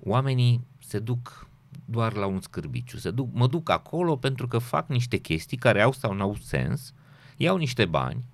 oamenii 0.00 0.66
se 0.78 0.98
duc 0.98 1.45
doar 1.84 2.12
la 2.12 2.26
un 2.26 2.40
scârbiciu. 2.40 2.98
Se 2.98 3.10
duc, 3.10 3.28
mă 3.32 3.46
duc 3.46 3.70
acolo 3.70 4.16
pentru 4.16 4.48
că 4.48 4.58
fac 4.58 4.88
niște 4.88 5.16
chestii 5.16 5.56
care 5.56 5.82
au 5.82 5.92
sau 5.92 6.12
n-au 6.12 6.36
sens, 6.42 6.92
iau 7.36 7.56
niște 7.56 7.84
bani, 7.84 8.24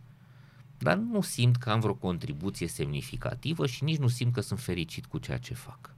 dar 0.79 0.97
nu 0.97 1.21
simt 1.21 1.57
că 1.57 1.71
am 1.71 1.81
vreo 1.81 1.95
contribuție 1.95 2.67
semnificativă 2.67 3.67
și 3.67 3.85
nici 3.85 3.99
nu 3.99 4.09
simt 4.09 4.33
că 4.33 4.41
sunt 4.41 4.61
fericit 4.61 5.07
cu 5.07 5.19
ceea 5.19 5.39
ce 5.39 5.55
fac. 5.55 5.95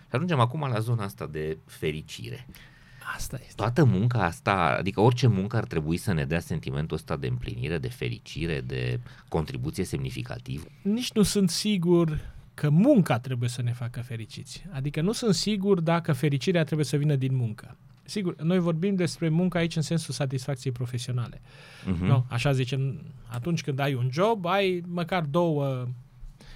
Și 0.00 0.14
ajungem 0.14 0.40
acum 0.40 0.60
la 0.60 0.78
zona 0.78 1.04
asta 1.04 1.26
de 1.26 1.58
fericire. 1.64 2.46
Asta 3.14 3.38
este. 3.40 3.54
Toată 3.56 3.84
munca 3.84 4.24
asta, 4.24 4.76
adică 4.78 5.00
orice 5.00 5.26
muncă 5.26 5.56
ar 5.56 5.64
trebui 5.64 5.96
să 5.96 6.12
ne 6.12 6.24
dea 6.24 6.40
sentimentul 6.40 6.96
ăsta 6.96 7.16
de 7.16 7.26
împlinire, 7.26 7.78
de 7.78 7.88
fericire, 7.88 8.60
de 8.60 9.00
contribuție 9.28 9.84
semnificativă. 9.84 10.64
Nici 10.82 11.12
nu 11.12 11.22
sunt 11.22 11.50
sigur 11.50 12.36
că 12.60 12.70
munca 12.70 13.18
trebuie 13.18 13.48
să 13.48 13.62
ne 13.62 13.72
facă 13.72 14.00
fericiți. 14.00 14.64
Adică 14.70 15.00
nu 15.00 15.12
sunt 15.12 15.34
sigur 15.34 15.80
dacă 15.80 16.12
fericirea 16.12 16.64
trebuie 16.64 16.86
să 16.86 16.96
vină 16.96 17.14
din 17.14 17.36
muncă. 17.36 17.76
Sigur, 18.04 18.42
noi 18.42 18.58
vorbim 18.58 18.94
despre 18.94 19.28
muncă 19.28 19.58
aici 19.58 19.76
în 19.76 19.82
sensul 19.82 20.14
satisfacției 20.14 20.72
profesionale. 20.72 21.40
Mhm. 21.86 22.04
Nu? 22.04 22.24
Așa 22.28 22.52
zicem, 22.52 23.00
atunci 23.26 23.62
când 23.62 23.78
ai 23.78 23.94
un 23.94 24.08
job, 24.12 24.46
ai 24.46 24.82
măcar 24.86 25.22
două 25.22 25.86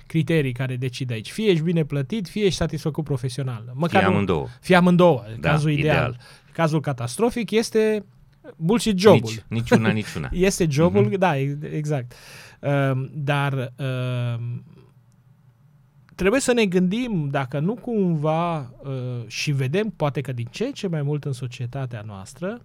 criterii 0.07 0.53
care 0.53 0.76
decid 0.76 1.11
aici. 1.11 1.30
Fie 1.30 1.50
ești 1.50 1.62
bine 1.64 1.84
plătit, 1.84 2.28
fie 2.28 2.44
ești 2.44 2.57
satisfăcut 2.57 3.05
profesional. 3.05 3.72
Măcar 3.74 4.00
Fie 4.00 4.09
nu- 4.09 4.14
amândouă. 4.14 4.46
Fie 4.61 4.76
amândouă, 4.76 5.24
Da, 5.40 5.50
cazul 5.50 5.70
ideal. 5.70 5.86
ideal. 5.96 6.16
Cazul 6.53 6.80
catastrofic 6.80 7.50
este 7.50 8.05
bullshit 8.57 8.98
jobul. 8.98 9.20
Nici, 9.20 9.42
nici 9.48 9.70
una, 9.70 9.90
nici 9.90 10.14
una. 10.16 10.28
Este 10.48 10.66
jobul, 10.70 11.05
Mhm. 11.05 11.18
da, 11.18 11.38
e- 11.38 11.59
exact. 11.72 12.12
Um, 12.61 13.11
dar 13.14 13.72
um, 13.76 14.64
trebuie 16.14 16.40
să 16.40 16.52
ne 16.52 16.66
gândim 16.66 17.28
dacă 17.30 17.58
nu 17.58 17.74
cumva 17.74 18.58
uh, 18.58 19.26
și 19.26 19.50
vedem 19.50 19.90
poate 19.90 20.20
că 20.20 20.32
din 20.32 20.48
ce 20.50 20.64
în 20.64 20.72
ce 20.72 20.86
mai 20.86 21.02
mult 21.02 21.24
în 21.24 21.32
societatea 21.32 22.02
noastră 22.06 22.60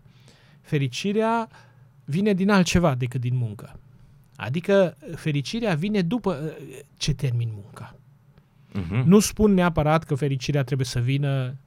fericirea 0.61 1.49
vine 2.05 2.33
din 2.33 2.49
altceva 2.49 2.95
decât 2.95 3.21
din 3.21 3.35
muncă. 3.35 3.79
Adică 4.35 4.97
fericirea 5.15 5.75
vine 5.75 6.01
după 6.01 6.39
uh, 6.43 6.77
ce 6.97 7.13
termin 7.13 7.49
munca. 7.53 7.95
Mhm. 8.73 9.03
Nu 9.07 9.19
spun 9.19 9.53
neapărat 9.53 10.03
că 10.03 10.15
fericirea 10.15 10.63
trebuie 10.63 10.87
să 10.87 10.99
vină 10.99 11.57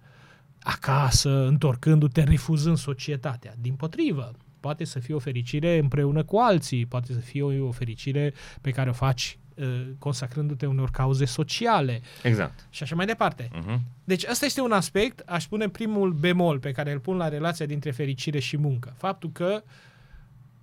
acasă, 0.63 1.47
întorcându-te, 1.47 2.23
refuzând 2.23 2.77
societatea. 2.77 3.55
Din 3.61 3.75
potrivă, 3.75 4.33
poate 4.61 4.85
să 4.85 4.99
fie 4.99 5.15
o 5.15 5.19
fericire 5.19 5.79
împreună 5.79 6.25
cu 6.25 6.37
alții, 6.37 6.87
poate 6.87 7.13
să 7.13 7.19
fie 7.19 7.43
o, 7.43 7.67
o 7.67 7.71
fericire 7.71 8.35
pe 8.61 8.71
care 8.71 8.91
o 8.91 8.93
faci 8.93 9.39
uh, 9.50 9.50
consacrându-te 9.99 10.67
unor 10.67 10.91
cauze 10.91 11.25
sociale 11.25 12.01
Exact. 12.23 12.67
și 12.71 12.83
așa 12.83 12.95
mai 12.95 13.07
departe. 13.07 13.49
Mhm. 13.55 13.81
Deci 14.05 14.25
ăsta 14.31 14.45
este 14.45 14.61
un 14.61 14.73
aspect, 14.73 15.19
aș 15.27 15.43
spune 15.43 15.69
primul 15.69 16.13
bemol 16.13 16.59
pe 16.59 16.71
care 16.71 16.93
îl 16.93 16.99
pun 16.99 17.17
la 17.17 17.29
relația 17.29 17.67
dintre 17.67 17.91
fericire 17.91 18.39
și 18.39 18.57
muncă. 18.57 18.95
Faptul 18.97 19.31
că 19.33 19.63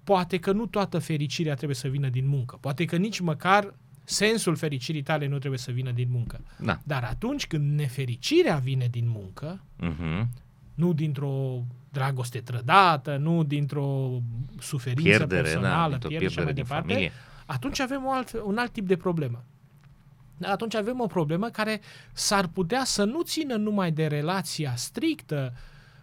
poate 0.03 0.37
că 0.37 0.51
nu 0.51 0.65
toată 0.65 0.99
fericirea 0.99 1.53
trebuie 1.55 1.75
să 1.75 1.87
vină 1.87 2.09
din 2.09 2.27
muncă. 2.27 2.57
Poate 2.61 2.85
că 2.85 2.95
nici 2.95 3.19
măcar 3.19 3.73
sensul 4.03 4.55
fericirii 4.55 5.01
tale 5.01 5.27
nu 5.27 5.37
trebuie 5.37 5.59
să 5.59 5.71
vină 5.71 5.91
din 5.91 6.07
muncă. 6.11 6.39
Da. 6.59 6.79
Dar 6.83 7.03
atunci 7.03 7.47
când 7.47 7.79
nefericirea 7.79 8.55
vine 8.57 8.87
din 8.91 9.05
muncă, 9.07 9.59
Mhm. 9.75 10.29
nu 10.73 10.93
dintr-o 10.93 11.63
dragoste 11.91 12.39
trădată, 12.39 13.17
nu 13.17 13.43
dintr-o 13.43 14.09
suferință 14.59 15.03
Pierdere, 15.17 15.41
da, 15.41 15.47
personală, 15.49 15.89
dintr-o 15.89 16.07
pierdere 16.07 16.31
și 16.31 16.39
așa 16.39 16.45
pierdere 16.45 16.45
mai 16.45 16.53
din 16.53 16.63
departe, 16.63 16.87
familie. 16.93 17.11
Atunci 17.47 17.79
avem 17.79 18.05
o 18.05 18.11
alt, 18.11 18.41
un 18.43 18.57
alt 18.57 18.71
tip 18.71 18.87
de 18.87 18.97
problemă. 18.97 19.43
Dar 20.37 20.51
atunci 20.51 20.75
avem 20.75 20.99
o 20.99 21.05
problemă 21.05 21.49
care 21.49 21.81
s-ar 22.13 22.47
putea 22.47 22.83
să 22.83 23.03
nu 23.03 23.21
țină 23.21 23.55
numai 23.55 23.91
de 23.91 24.07
relația 24.07 24.75
strictă 24.75 25.53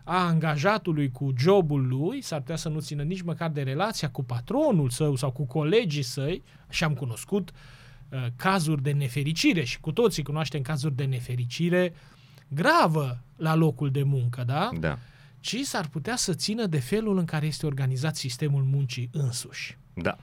a 0.04 0.26
angajatului 0.26 1.10
cu 1.10 1.32
jobul 1.38 1.86
lui, 1.86 2.20
s-ar 2.20 2.38
putea 2.38 2.56
să 2.56 2.68
nu 2.68 2.80
țină 2.80 3.02
nici 3.02 3.22
măcar 3.22 3.50
de 3.50 3.62
relația 3.62 4.10
cu 4.10 4.22
patronul 4.24 4.90
său 4.90 5.16
sau 5.16 5.30
cu 5.30 5.44
colegii 5.44 6.02
săi, 6.02 6.42
și 6.68 6.84
am 6.84 6.94
cunoscut 6.94 7.50
uh, 7.50 8.26
cazuri 8.36 8.82
de 8.82 8.92
nefericire 8.92 9.64
și 9.64 9.80
cu 9.80 9.92
toții 9.92 10.22
cunoaștem 10.22 10.62
cazuri 10.62 10.94
de 10.94 11.04
nefericire 11.04 11.94
gravă 12.48 13.18
la 13.36 13.54
locul 13.54 13.90
de 13.90 14.02
muncă, 14.02 14.42
da? 14.46 14.70
Da. 14.80 14.98
Ci 15.40 15.56
s-ar 15.62 15.88
putea 15.88 16.16
să 16.16 16.34
țină 16.34 16.66
de 16.66 16.78
felul 16.78 17.18
în 17.18 17.24
care 17.24 17.46
este 17.46 17.66
organizat 17.66 18.16
sistemul 18.16 18.62
muncii 18.62 19.08
însuși. 19.12 19.78
Da. 19.94 20.16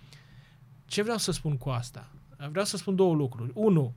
Ce 0.92 1.02
vreau 1.02 1.18
să 1.18 1.32
spun 1.32 1.58
cu 1.58 1.70
asta? 1.70 2.10
Vreau 2.50 2.66
să 2.66 2.78
spun 2.78 2.96
două 2.96 3.14
lucruri. 3.14 3.52
Unu, 3.54 3.94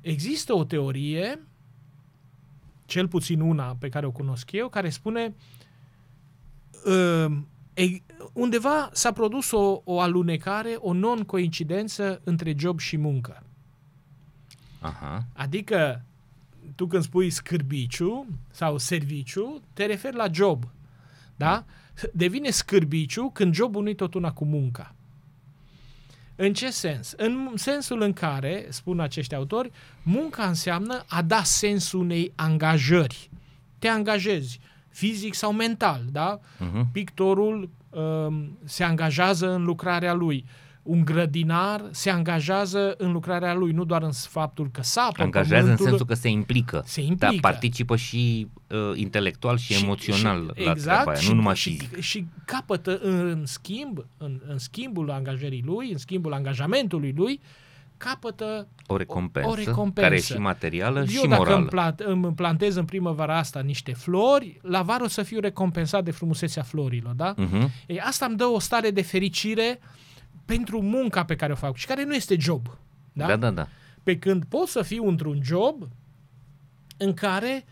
există 0.00 0.54
o 0.54 0.64
teorie, 0.64 1.40
cel 2.84 3.08
puțin 3.08 3.40
una 3.40 3.76
pe 3.78 3.88
care 3.88 4.06
o 4.06 4.10
cunosc 4.10 4.52
eu, 4.52 4.68
care 4.68 4.88
spune 4.88 5.34
uh, 6.84 7.36
e- 7.74 8.02
undeva 8.32 8.90
s-a 8.92 9.12
produs 9.12 9.50
o, 9.50 9.80
o 9.84 10.00
alunecare, 10.00 10.76
o 10.78 10.92
non-coincidență 10.92 12.20
între 12.24 12.54
job 12.58 12.78
și 12.78 12.96
muncă. 12.96 13.42
Aha. 14.80 15.26
Adică, 15.32 16.04
tu 16.74 16.86
când 16.86 17.02
spui 17.02 17.30
scârbiciu 17.30 18.26
sau 18.50 18.78
serviciu, 18.78 19.62
te 19.72 19.86
referi 19.86 20.16
la 20.16 20.26
job. 20.32 20.68
Da? 21.36 21.64
Devine 22.12 22.50
scârbiciu 22.50 23.30
când 23.30 23.54
jobul 23.54 23.82
nu-i 23.82 23.94
tot 23.94 24.14
una 24.14 24.32
cu 24.32 24.44
munca. 24.44 24.95
În 26.36 26.52
ce 26.52 26.70
sens? 26.70 27.12
În 27.16 27.52
sensul 27.54 28.00
în 28.00 28.12
care, 28.12 28.66
spun 28.68 29.00
acești 29.00 29.34
autori, 29.34 29.70
munca 30.02 30.46
înseamnă 30.46 31.04
a 31.08 31.22
da 31.22 31.42
sens 31.42 31.92
unei 31.92 32.32
angajări. 32.34 33.30
Te 33.78 33.88
angajezi, 33.88 34.60
fizic 34.88 35.34
sau 35.34 35.52
mental, 35.52 36.04
da? 36.12 36.40
Mhm. 36.58 36.88
Pictorul 36.92 37.70
um, 37.90 38.58
se 38.64 38.84
angajează 38.84 39.50
în 39.50 39.64
lucrarea 39.64 40.12
lui. 40.12 40.44
Un 40.86 41.04
grădinar 41.04 41.84
se 41.90 42.10
angajează 42.10 42.94
în 42.98 43.12
lucrarea 43.12 43.54
lui, 43.54 43.72
nu 43.72 43.84
doar 43.84 44.02
în 44.02 44.12
faptul 44.12 44.70
că 44.72 44.82
sapă 44.82 45.22
Angajează 45.22 45.54
în 45.54 45.62
pământul, 45.62 45.86
sensul 45.86 46.06
că 46.06 46.14
se 46.14 46.28
implică. 46.28 46.82
Se 46.86 47.00
implică. 47.00 47.32
Da, 47.32 47.48
participă 47.48 47.96
și 47.96 48.48
uh, 48.66 48.78
intelectual 48.94 49.56
și, 49.58 49.82
emoțional 49.82 50.42
la 50.42 50.52
exact, 50.54 50.80
treaba 50.80 51.10
aia, 51.10 51.20
și, 51.20 51.28
nu 51.28 51.34
numai 51.34 51.56
și, 51.56 51.70
fizic. 51.70 52.00
Și 52.00 52.26
capătă 52.44 52.98
în 53.02 53.46
schimb, 53.46 54.06
în, 54.16 54.40
în 54.48 54.58
schimbul 54.58 55.10
angajării 55.10 55.62
lui, 55.66 55.90
în 55.92 55.98
schimbul 55.98 56.32
angajamentului 56.32 57.12
lui, 57.16 57.40
capătă 57.96 58.68
O 58.86 58.96
recompensă, 58.96 59.48
o 59.48 59.54
recompensă. 59.54 60.00
care 60.00 60.14
e 60.14 60.20
și 60.20 60.36
materială 60.36 60.98
eu 60.98 61.06
și 61.06 61.26
dacă 61.26 61.36
morală. 61.36 61.56
îmi, 61.56 61.66
plant, 61.66 62.00
îmi 62.00 62.34
plantez 62.34 62.76
în 62.76 62.84
primăvara 62.84 63.38
asta 63.38 63.60
niște 63.60 63.92
flori, 63.92 64.58
la 64.62 64.82
vară 64.82 65.04
o 65.04 65.08
să 65.08 65.22
fiu 65.22 65.40
recompensat 65.40 66.04
de 66.04 66.10
frumusețea 66.10 66.62
florilor, 66.62 67.12
da? 67.12 67.34
Mhm. 67.36 67.70
Ei, 67.86 68.00
asta 68.00 68.26
îmi 68.26 68.36
dă 68.36 68.44
o 68.44 68.58
stare 68.58 68.90
de 68.90 69.02
fericire 69.02 69.80
pentru 70.46 70.82
munca 70.82 71.24
pe 71.24 71.36
care 71.36 71.52
o 71.52 71.56
fac 71.56 71.76
și 71.76 71.86
care 71.86 72.04
nu 72.04 72.14
este 72.14 72.36
job. 72.38 72.78
Da? 73.12 73.26
Da, 73.26 73.36
da, 73.36 73.50
da. 73.50 73.68
Pe 74.02 74.18
când 74.18 74.44
pot 74.44 74.68
să 74.68 74.82
fiu 74.82 75.08
într-un 75.08 75.40
job 75.42 75.88
în 76.96 77.14
care 77.14 77.64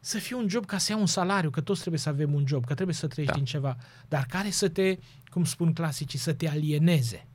să 0.00 0.18
fie 0.18 0.36
un 0.36 0.48
job 0.48 0.66
ca 0.66 0.78
să 0.78 0.92
iau 0.92 1.00
un 1.00 1.06
salariu, 1.06 1.50
că 1.50 1.60
toți 1.60 1.80
trebuie 1.80 2.00
să 2.00 2.08
avem 2.08 2.34
un 2.34 2.44
job, 2.46 2.64
că 2.64 2.74
trebuie 2.74 2.94
să 2.94 3.06
trăiești 3.06 3.34
Da. 3.38 3.42
din 3.44 3.50
ceva, 3.52 3.76
dar 4.08 4.26
care 4.28 4.50
să 4.50 4.68
te, 4.68 4.98
cum 5.30 5.44
spun 5.44 5.72
clasicii, 5.72 6.18
să 6.18 6.32
te 6.32 6.48
alieneze, 6.48 7.26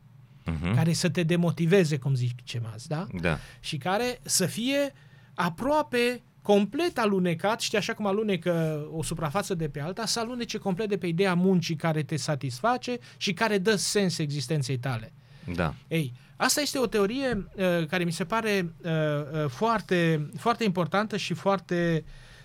Mhm. 0.45 0.75
care 0.75 0.93
să 0.93 1.09
te 1.09 1.23
demotiveze, 1.23 1.97
cum 1.97 2.13
zice 2.15 2.61
azi, 2.73 2.87
da? 2.87 3.07
Da. 3.21 3.37
Și 3.59 3.77
care 3.77 4.19
să 4.21 4.45
fie 4.45 4.93
aproape 5.33 6.21
complet 6.53 6.97
alunecat, 6.97 7.61
știi, 7.61 7.77
așa 7.77 7.93
cum 7.93 8.05
alunecă 8.05 8.85
o 8.91 9.03
suprafață 9.03 9.53
de 9.53 9.69
pe 9.69 9.81
alta, 9.81 10.05
să 10.05 10.19
alunece 10.19 10.57
complet 10.57 10.89
de 10.89 10.97
pe 10.97 11.07
ideea 11.07 11.33
muncii 11.33 11.75
care 11.75 12.03
te 12.03 12.15
satisface 12.15 12.97
și 13.17 13.33
care 13.33 13.57
dă 13.57 13.75
sens 13.75 14.17
existenței 14.17 14.77
tale. 14.77 15.13
Da. 15.55 15.73
Ei, 15.87 16.13
asta 16.35 16.61
este 16.61 16.79
o 16.79 16.85
teorie 16.85 17.47
uh, 17.55 17.87
care 17.87 18.03
mi 18.03 18.11
se 18.11 18.23
pare 18.23 18.73
uh, 18.81 18.91
uh, 18.91 19.49
foarte, 19.49 20.29
foarte 20.37 20.63
importantă 20.63 21.17
și 21.17 21.33
foarte 21.33 22.03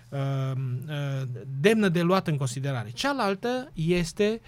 uh, 0.09 0.19
uh, 0.87 1.27
demnă 1.59 1.87
de 1.87 2.01
luat 2.01 2.27
în 2.27 2.37
considerare. 2.37 2.89
Cealaltă 2.93 3.71
este 3.73 4.41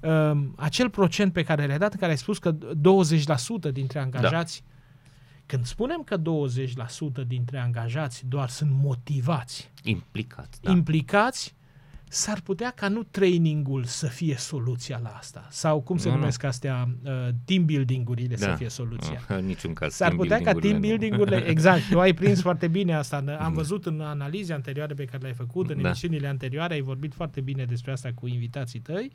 uh, 0.00 0.32
acel 0.56 0.90
procent 0.90 1.32
pe 1.32 1.42
care 1.42 1.66
le-ai 1.66 1.78
dat, 1.78 1.92
în 1.92 1.98
care 1.98 2.10
ai 2.10 2.18
spus 2.18 2.38
că 2.38 2.54
20% 3.68 3.72
dintre 3.72 3.98
angajați, 3.98 4.62
da. 4.66 4.73
Când 5.46 5.64
spunem 5.64 6.02
că 6.04 6.16
20% 6.18 7.26
dintre 7.26 7.58
angajați 7.58 8.26
doar 8.28 8.48
sunt 8.48 8.70
motivați, 8.82 9.70
Implicat. 9.82 10.48
da. 10.60 10.70
Da. 10.70 10.76
implicați, 10.76 11.54
s-ar 12.08 12.40
putea 12.40 12.70
ca 12.70 12.88
nu 12.88 13.02
trainingul 13.02 13.84
să 13.84 14.06
fie 14.06 14.36
soluția 14.36 15.00
la 15.02 15.08
asta. 15.08 15.46
Sau 15.50 15.80
cum 15.80 15.96
se 15.96 16.06
Nu, 16.08 16.12
nu. 16.14 16.18
numesc 16.20 16.42
astea, 16.42 16.88
uh, 17.04 17.10
team 17.44 17.64
building-urile 17.64 18.36
să 18.36 18.46
Da. 18.46 18.54
fie 18.56 18.68
soluția. 18.68 19.20
În 19.28 19.44
niciun 19.46 19.72
caz. 19.72 19.94
S-ar 19.94 20.06
team 20.08 20.20
putea 20.20 20.36
ca 20.36 20.42
team 20.44 20.60
building-urile 20.60 20.96
building-urile, 21.06 21.50
exact, 21.50 21.88
tu 21.90 22.00
ai 22.00 22.14
prins 22.14 22.40
foarte 22.48 22.68
bine 22.68 22.94
asta. 22.94 23.36
Am 23.38 23.52
văzut 23.52 23.86
în 23.86 24.00
analize 24.00 24.52
anterioare 24.52 24.94
pe 24.94 25.04
care 25.04 25.18
le-ai 25.22 25.34
făcut, 25.34 25.70
în 25.70 25.80
Da. 25.82 25.88
emisiunile 25.88 26.26
anterioare, 26.26 26.74
ai 26.74 26.80
vorbit 26.80 27.14
foarte 27.14 27.40
bine 27.40 27.64
despre 27.64 27.92
asta 27.92 28.10
cu 28.14 28.26
invitații 28.26 28.80
tăi. 28.80 29.12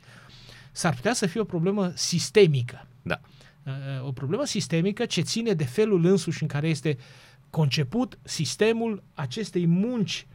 S-ar 0.72 0.94
putea 0.94 1.12
să 1.12 1.26
fie 1.26 1.40
o 1.40 1.44
problemă 1.44 1.92
sistemică. 1.94 2.86
Da. 3.02 3.20
Uh, 3.66 4.06
O 4.06 4.12
problemă 4.12 4.44
sistemică 4.44 5.04
ce 5.04 5.20
ține 5.20 5.52
de 5.52 5.64
felul 5.64 6.04
însuși 6.04 6.42
în 6.42 6.48
care 6.48 6.68
este 6.68 6.96
conceput 7.50 8.18
sistemul 8.22 9.02
acestei 9.14 9.66
munci 9.66 10.26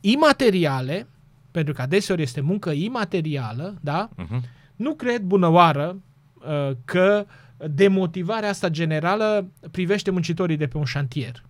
imateriale, 0.00 1.08
pentru 1.50 1.74
că 1.74 1.82
adeseori 1.82 2.22
este 2.22 2.40
muncă 2.40 2.70
imaterială, 2.70 3.78
da? 3.80 4.08
Mhm. 4.16 4.44
Nu 4.76 4.94
cred 4.94 5.22
bună 5.22 5.48
oară 5.48 6.02
uh, 6.34 6.76
că 6.84 7.26
demotivarea 7.70 8.48
asta 8.48 8.68
generală 8.68 9.50
privește 9.70 10.10
muncitorii 10.10 10.56
de 10.56 10.66
pe 10.66 10.76
un 10.76 10.84
șantier. 10.84 11.44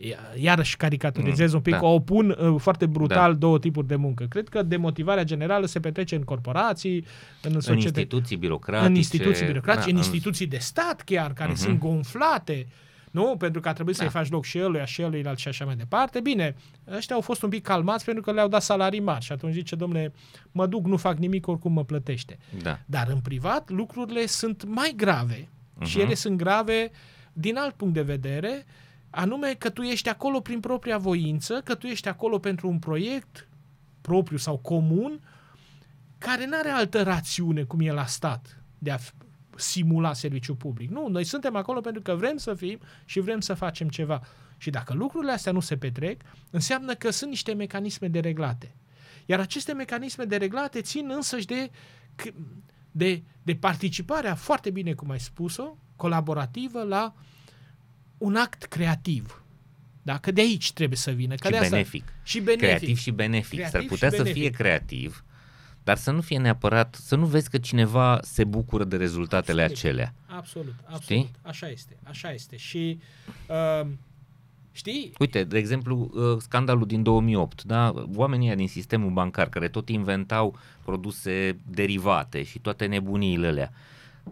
Ia- 0.00 0.34
Iarăși 0.36 0.76
caricaturizez 0.76 1.50
Mm, 1.50 1.56
un 1.56 1.62
pic, 1.62 1.72
da. 1.72 1.80
o 1.82 1.92
opun 1.94 2.36
uh, 2.40 2.54
foarte 2.58 2.86
brutal 2.86 3.32
Da. 3.32 3.38
două 3.38 3.58
tipuri 3.58 3.86
de 3.86 3.96
muncă. 3.96 4.24
Cred 4.24 4.48
că 4.48 4.62
demotivarea 4.62 5.22
generală 5.24 5.66
se 5.66 5.80
petrece 5.80 6.14
în 6.14 6.22
corporații, 6.22 7.04
în, 7.42 7.52
În 7.54 7.60
societate, 7.60 8.00
instituții 8.00 8.36
birocratice. 8.36 8.88
în 8.88 8.94
instituții 8.94 9.46
birocratice, 9.46 9.84
da, 9.84 9.90
în 9.90 9.96
instituții 9.96 10.46
de 10.46 10.58
stat 10.58 11.02
chiar, 11.02 11.32
care 11.32 11.50
Mhm. 11.50 11.58
sunt 11.60 11.78
gonflate, 11.78 12.66
nu? 13.10 13.34
Pentru 13.38 13.60
că 13.60 13.68
a 13.68 13.72
trebuit 13.72 13.96
să-i 13.96 14.06
Da. 14.06 14.12
faci 14.12 14.30
loc 14.30 14.44
și 14.44 14.58
eluia, 14.58 14.84
și 14.84 15.02
eluia 15.02 15.34
și 15.34 15.48
așa 15.48 15.64
mai 15.64 15.76
departe. 15.76 16.20
Bine, 16.20 16.56
ăștia 16.96 17.14
au 17.14 17.20
fost 17.20 17.42
un 17.42 17.48
pic 17.48 17.62
calmați 17.62 18.04
pentru 18.04 18.22
că 18.22 18.32
le-au 18.32 18.48
dat 18.48 18.62
salarii 18.62 19.00
mari 19.00 19.24
și 19.24 19.32
atunci 19.32 19.52
zice, 19.52 19.74
domnule, 19.76 20.12
mă 20.52 20.66
duc, 20.66 20.86
nu 20.86 20.96
fac 20.96 21.16
nimic, 21.18 21.46
oricum 21.46 21.72
mă 21.72 21.84
plătește. 21.84 22.38
Da. 22.62 22.78
Dar 22.86 23.08
în 23.08 23.18
privat 23.20 23.70
lucrurile 23.70 24.26
sunt 24.26 24.64
mai 24.64 24.92
grave 24.96 25.48
și 25.84 25.96
Mhm. 25.96 26.06
ele 26.06 26.14
sunt 26.14 26.36
grave 26.36 26.90
din 27.32 27.56
alt 27.56 27.74
punct 27.74 27.94
de 27.94 28.02
vedere, 28.02 28.64
anume 29.10 29.54
că 29.54 29.70
tu 29.70 29.82
ești 29.82 30.08
acolo 30.08 30.40
prin 30.40 30.60
propria 30.60 30.98
voință, 30.98 31.60
că 31.64 31.74
tu 31.74 31.86
ești 31.86 32.08
acolo 32.08 32.38
pentru 32.38 32.68
un 32.68 32.78
proiect 32.78 33.48
propriu 34.00 34.36
sau 34.36 34.58
comun 34.58 35.20
care 36.18 36.46
nu 36.46 36.56
are 36.58 36.68
altă 36.68 37.02
rațiune 37.02 37.62
cum 37.62 37.80
e 37.80 37.92
la 37.92 38.06
stat 38.06 38.62
de 38.78 38.90
a 38.90 38.98
f- 38.98 39.14
simula 39.56 40.12
serviciu 40.12 40.54
public. 40.54 40.90
Nu, 40.90 41.08
noi 41.08 41.24
suntem 41.24 41.56
acolo 41.56 41.80
pentru 41.80 42.02
că 42.02 42.14
vrem 42.14 42.36
să 42.36 42.54
fim 42.54 42.78
și 43.04 43.20
vrem 43.20 43.40
să 43.40 43.54
facem 43.54 43.88
ceva. 43.88 44.20
Și 44.56 44.70
dacă 44.70 44.94
lucrurile 44.94 45.32
astea 45.32 45.52
nu 45.52 45.60
se 45.60 45.76
petrec, 45.76 46.20
înseamnă 46.50 46.94
că 46.94 47.10
sunt 47.10 47.30
niște 47.30 47.52
mecanisme 47.52 48.08
dereglate. 48.08 48.74
Iar 49.26 49.40
aceste 49.40 49.72
mecanisme 49.72 50.24
dereglate 50.24 50.80
țin 50.80 51.10
însăși 51.14 51.46
de, 51.46 51.70
de, 52.90 53.22
de 53.42 53.54
participarea, 53.54 54.34
foarte 54.34 54.70
bine 54.70 54.92
cum 54.92 55.10
ai 55.10 55.20
spus-o, 55.20 55.76
colaborativă 55.96 56.82
la 56.82 57.14
un 58.20 58.36
act 58.36 58.64
creativ. 58.64 59.42
Da? 60.02 60.18
Că 60.18 60.30
de 60.30 60.40
aici 60.40 60.72
trebuie 60.72 60.98
să 60.98 61.10
vină. 61.10 61.34
Că 61.34 61.46
Și 61.46 61.50
de 61.52 61.56
asta, 61.56 61.68
benefic. 61.70 62.12
Și 62.22 62.40
benefic. 62.40 62.66
Creativ 62.66 62.96
și 62.98 63.10
benefic. 63.10 63.58
Creativ 63.58 63.72
S-ar 63.72 63.82
și 63.82 63.86
putea 63.88 64.10
să 64.10 64.16
benefic. 64.16 64.40
fie 64.42 64.50
creativ, 64.50 65.24
dar 65.84 65.96
să 65.96 66.10
nu 66.10 66.20
fie 66.20 66.38
neapărat, 66.38 66.94
să 66.94 67.16
nu 67.16 67.26
vezi 67.26 67.50
că 67.50 67.58
cineva 67.58 68.18
se 68.22 68.44
bucură 68.44 68.84
de 68.84 68.96
rezultatele 68.96 69.62
Absolut. 69.62 69.84
acelea. 69.84 70.14
Absolut, 70.26 70.74
absolut. 70.82 71.02
Știi? 71.02 71.30
Așa 71.42 71.68
este, 71.68 71.96
așa 72.02 72.32
este. 72.32 72.56
Și 72.56 72.98
uh, 73.48 73.86
știi, 74.72 75.12
Uite, 75.18 75.44
de 75.44 75.58
exemplu, 75.58 76.10
uh, 76.14 76.36
scandalul 76.40 76.86
din 76.86 77.02
2008, 77.02 77.62
da? 77.64 78.04
oamenii 78.14 78.46
ăia 78.46 78.56
din 78.56 78.68
sistemul 78.68 79.10
bancar 79.10 79.48
care 79.48 79.68
tot 79.68 79.88
inventau 79.88 80.58
produse 80.84 81.56
derivate 81.66 82.42
și 82.42 82.58
toate 82.58 82.86
nebuniile 82.86 83.46
alea, 83.46 83.72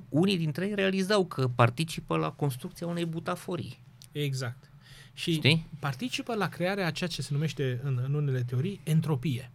unii 0.08 0.36
dintre 0.38 0.66
ei 0.66 0.74
realizau 0.74 1.26
că 1.26 1.48
participă 1.48 2.16
la 2.16 2.30
construcția 2.30 2.86
unei 2.86 3.04
butaforii. 3.04 3.78
exact. 4.12 4.70
Și 5.12 5.32
Știi? 5.32 5.66
participă 5.78 6.34
la 6.34 6.48
crearea 6.48 6.86
a 6.86 6.90
ceea 6.90 7.08
ce 7.10 7.22
se 7.22 7.28
numește 7.32 7.80
în, 7.82 8.00
în 8.04 8.14
unele 8.14 8.42
teorii 8.42 8.80
entropie. 8.84 9.50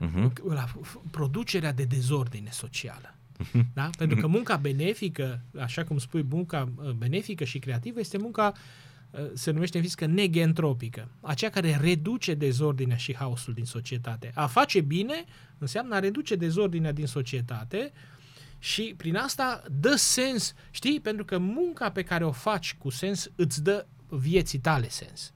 Uh-huh. 0.00 0.32
La 0.48 0.64
f- 0.66 1.10
producerea 1.10 1.72
de 1.72 1.84
dezordine 1.84 2.48
socială. 2.50 3.14
Da? 3.74 3.90
Pentru 3.98 4.16
că 4.20 4.26
munca 4.26 4.56
benefică, 4.56 5.40
așa 5.60 5.84
cum 5.84 5.98
spui, 5.98 6.22
munca 6.30 6.68
uh, 6.76 6.90
benefică 6.90 7.44
și 7.44 7.58
creativă 7.58 8.00
este 8.00 8.18
munca 8.18 8.52
uh, 9.10 9.20
se 9.34 9.50
numește 9.50 9.76
în 9.76 9.82
fizică 9.82 10.06
negentropică, 10.06 11.08
aceea 11.20 11.50
care 11.50 11.78
reduce 11.80 12.34
dezordinea 12.34 12.96
și 12.96 13.14
haosul 13.14 13.54
din 13.54 13.64
societate. 13.64 14.30
A 14.34 14.46
face 14.46 14.80
bine 14.80 15.24
înseamnă 15.58 15.94
a 15.94 15.98
reduce 15.98 16.34
dezordinea 16.36 16.92
din 16.92 17.06
societate 17.06 17.92
și 18.58 18.94
prin 18.96 19.16
asta 19.16 19.62
dă 19.80 19.94
sens, 19.96 20.54
știi, 20.70 21.00
pentru 21.00 21.24
că 21.24 21.38
munca 21.38 21.90
pe 21.90 22.02
care 22.02 22.24
o 22.24 22.32
faci 22.32 22.76
cu 22.78 22.90
sens 22.90 23.30
îți 23.34 23.62
dă 23.62 23.86
vieții 24.08 24.58
tale 24.58 24.88
sens. 24.88 25.32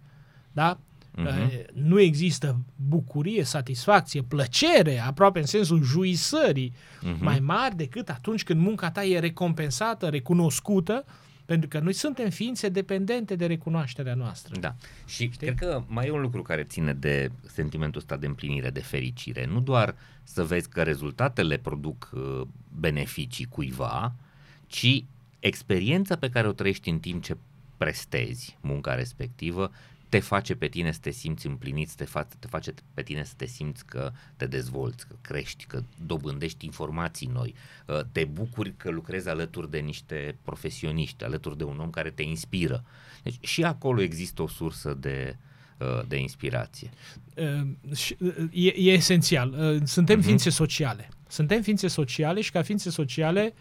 Da? 0.52 0.78
Uh-huh. 1.18 1.64
Nu 1.72 2.00
există 2.00 2.60
bucurie, 2.88 3.44
satisfacție, 3.44 4.22
plăcere, 4.22 4.98
aproape 4.98 5.38
în 5.38 5.46
sensul 5.46 5.82
juisării, 5.82 6.72
uh-huh. 6.72 7.18
mai 7.18 7.40
mari 7.40 7.76
decât 7.76 8.08
atunci 8.08 8.44
când 8.44 8.60
munca 8.60 8.90
ta 8.90 9.04
e 9.04 9.18
recompensată, 9.18 10.08
recunoscută, 10.08 11.04
pentru 11.44 11.68
că 11.68 11.78
noi 11.78 11.92
suntem 11.92 12.30
ființe 12.30 12.68
dependente 12.68 13.36
de 13.36 13.46
recunoașterea 13.46 14.14
noastră. 14.14 14.60
Da. 14.60 14.74
Și 15.06 15.30
Știi? 15.30 15.36
cred 15.36 15.54
că 15.54 15.82
mai 15.86 16.06
e 16.06 16.10
un 16.10 16.20
lucru 16.20 16.42
care 16.42 16.62
ține 16.62 16.92
de 16.92 17.30
sentimentul 17.46 18.00
ăsta 18.00 18.16
de 18.16 18.26
împlinire, 18.26 18.70
de 18.70 18.80
fericire. 18.80 19.46
Nu 19.46 19.60
doar 19.60 19.94
să 20.22 20.44
vezi 20.44 20.68
că 20.68 20.82
rezultatele 20.82 21.56
produc 21.56 22.10
uh, 22.12 22.40
beneficii 22.80 23.44
cuiva, 23.44 24.14
ci 24.66 25.04
experiența 25.38 26.16
pe 26.16 26.28
care 26.28 26.48
o 26.48 26.52
trăiești 26.52 26.88
în 26.90 26.98
timp 26.98 27.22
ce 27.22 27.36
prestezi 27.76 28.58
munca 28.60 28.94
respectivă 28.94 29.70
te 30.12 30.18
face 30.18 30.54
pe 30.54 30.68
tine 30.68 30.92
să 30.92 30.98
te 31.02 31.10
simți 31.10 31.46
împlinit, 31.46 31.92
te, 31.92 32.04
fa- 32.04 32.38
te 32.38 32.46
face 32.46 32.74
pe 32.94 33.02
tine 33.02 33.24
să 33.24 33.32
te 33.36 33.46
simți 33.46 33.86
că 33.86 34.12
te 34.36 34.46
dezvolți, 34.46 35.06
că 35.06 35.14
crești, 35.20 35.64
că 35.64 35.82
dobândești 36.06 36.64
informații 36.64 37.26
noi, 37.26 37.54
uh, 37.86 38.00
te 38.12 38.24
bucuri 38.24 38.74
că 38.76 38.90
lucrezi 38.90 39.28
alături 39.28 39.70
de 39.70 39.78
niște 39.78 40.36
profesioniști, 40.42 41.24
alături 41.24 41.58
de 41.58 41.64
un 41.64 41.78
om 41.78 41.90
care 41.90 42.10
te 42.10 42.22
inspiră. 42.22 42.84
Deci 43.22 43.38
și 43.40 43.64
acolo 43.64 44.00
există 44.00 44.42
o 44.42 44.48
sursă 44.48 44.94
de, 44.94 45.36
uh, 45.78 46.06
de 46.08 46.16
inspirație. 46.16 46.90
Uh, 47.34 48.26
e, 48.50 48.68
e 48.68 48.92
esențial. 48.92 49.80
Suntem 49.84 50.20
uh-huh. 50.20 50.24
ființe 50.24 50.50
sociale. 50.50 51.08
Suntem 51.28 51.62
ființe 51.62 51.88
sociale 51.88 52.40
și 52.40 52.50
ca 52.50 52.62
ființe 52.62 52.90
sociale 52.90 53.54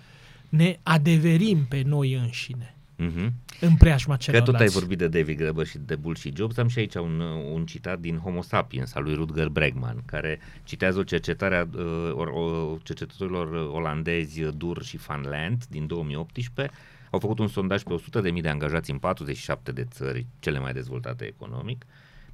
ne 0.49 0.79
adeverim 0.83 1.65
pe 1.65 1.81
noi 1.81 2.13
înșine. 2.13 2.75
Uh-huh. 3.01 3.31
În 3.59 3.75
preajma 3.75 4.15
celorlalți. 4.15 4.51
Că 4.51 4.57
tot 4.57 4.67
ai 4.67 4.79
vorbit 4.79 4.97
de 4.97 5.07
David 5.07 5.37
Graeber 5.37 5.65
și 5.65 5.77
de 5.77 5.95
Bull 5.95 6.15
și 6.15 6.31
Jobs, 6.35 6.57
am 6.57 6.67
și 6.67 6.79
aici 6.79 6.95
un, 6.95 7.19
un 7.53 7.65
citat 7.65 7.99
din 7.99 8.17
Homo 8.17 8.41
Sapiens 8.41 8.93
al 8.93 9.03
lui 9.03 9.13
Rutger 9.13 9.47
Bregman, 9.47 10.01
care 10.05 10.39
citează 10.63 10.99
o 10.99 11.03
cercetare 11.03 11.55
a 11.55 11.67
o, 12.15 12.77
cercetătorilor 12.83 13.69
olandezi 13.71 14.41
Dur 14.41 14.83
și 14.83 14.97
Van 14.97 15.21
Land 15.29 15.65
din 15.69 15.87
2018. 15.87 16.75
Au 17.09 17.19
făcut 17.19 17.39
un 17.39 17.47
sondaj 17.47 17.83
pe 17.83 18.03
100.000 18.33 18.41
de 18.41 18.49
angajați 18.49 18.91
în 18.91 18.97
47 18.97 19.71
de 19.71 19.83
țări 19.83 20.25
cele 20.39 20.59
mai 20.59 20.73
dezvoltate 20.73 21.25
economic. 21.25 21.85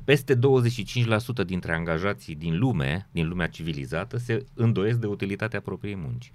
Peste 0.04 0.36
25% 0.36 0.40
dintre 1.46 1.74
angajații 1.74 2.36
din 2.36 2.58
lume, 2.58 3.08
din 3.12 3.28
lumea 3.28 3.48
civilizată, 3.48 4.18
se 4.18 4.46
îndoiesc 4.54 5.00
de 5.00 5.08
utilitatea 5.08 5.62
propriei 5.62 5.96
munci. 5.96 6.32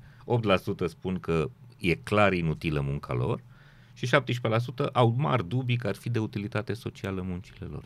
8% 0.86 0.88
spun 0.88 1.18
că 1.18 1.50
e 1.78 1.94
clar 1.94 2.32
inutilă 2.32 2.80
munca 2.80 3.14
lor 3.14 3.40
și 4.06 4.16
17% 4.86 4.92
au 4.92 5.14
mari 5.18 5.48
dubii 5.48 5.76
că 5.76 5.86
ar 5.86 5.94
fi 5.94 6.10
de 6.10 6.18
utilitate 6.18 6.72
socială 6.72 7.24
muncile 7.28 7.66
lor. 7.70 7.84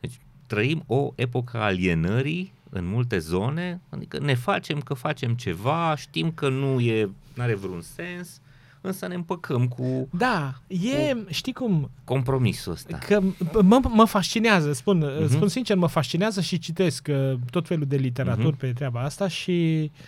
Deci 0.00 0.18
trăim 0.46 0.82
o 0.86 1.12
epocă 1.14 1.58
alienării 1.58 2.52
în 2.70 2.86
multe 2.86 3.18
zone, 3.18 3.80
adică 3.88 4.18
ne 4.18 4.34
facem 4.34 4.80
că 4.80 4.94
facem 4.94 5.34
ceva, 5.34 5.94
știm 5.96 6.30
că 6.30 6.48
nu 6.48 6.80
e, 6.80 7.10
are 7.36 7.54
vreun 7.54 7.80
sens, 7.80 8.40
însă 8.80 9.06
ne 9.06 9.14
împăcăm 9.14 9.68
cu 9.68 10.08
Da, 10.10 10.60
e, 10.66 11.14
cu 11.14 11.24
știi 11.28 11.52
cum 11.52 11.90
compromisul 12.04 12.72
ăsta. 12.72 12.98
Că 12.98 13.20
mă, 13.62 13.80
mă 13.88 14.04
fascinează, 14.04 14.72
spun, 14.72 15.04
uh-huh. 15.04 15.28
spun 15.28 15.48
sincer, 15.48 15.76
mă 15.76 15.86
fascinează 15.86 16.40
și 16.40 16.58
citesc 16.58 17.08
uh, 17.10 17.34
tot 17.50 17.66
felul 17.66 17.86
de 17.86 17.96
literaturi 17.96 18.56
uh-huh. 18.56 18.60
pe 18.60 18.72
treaba 18.72 19.00
asta 19.00 19.28
și 19.28 19.90
uh, 19.92 20.00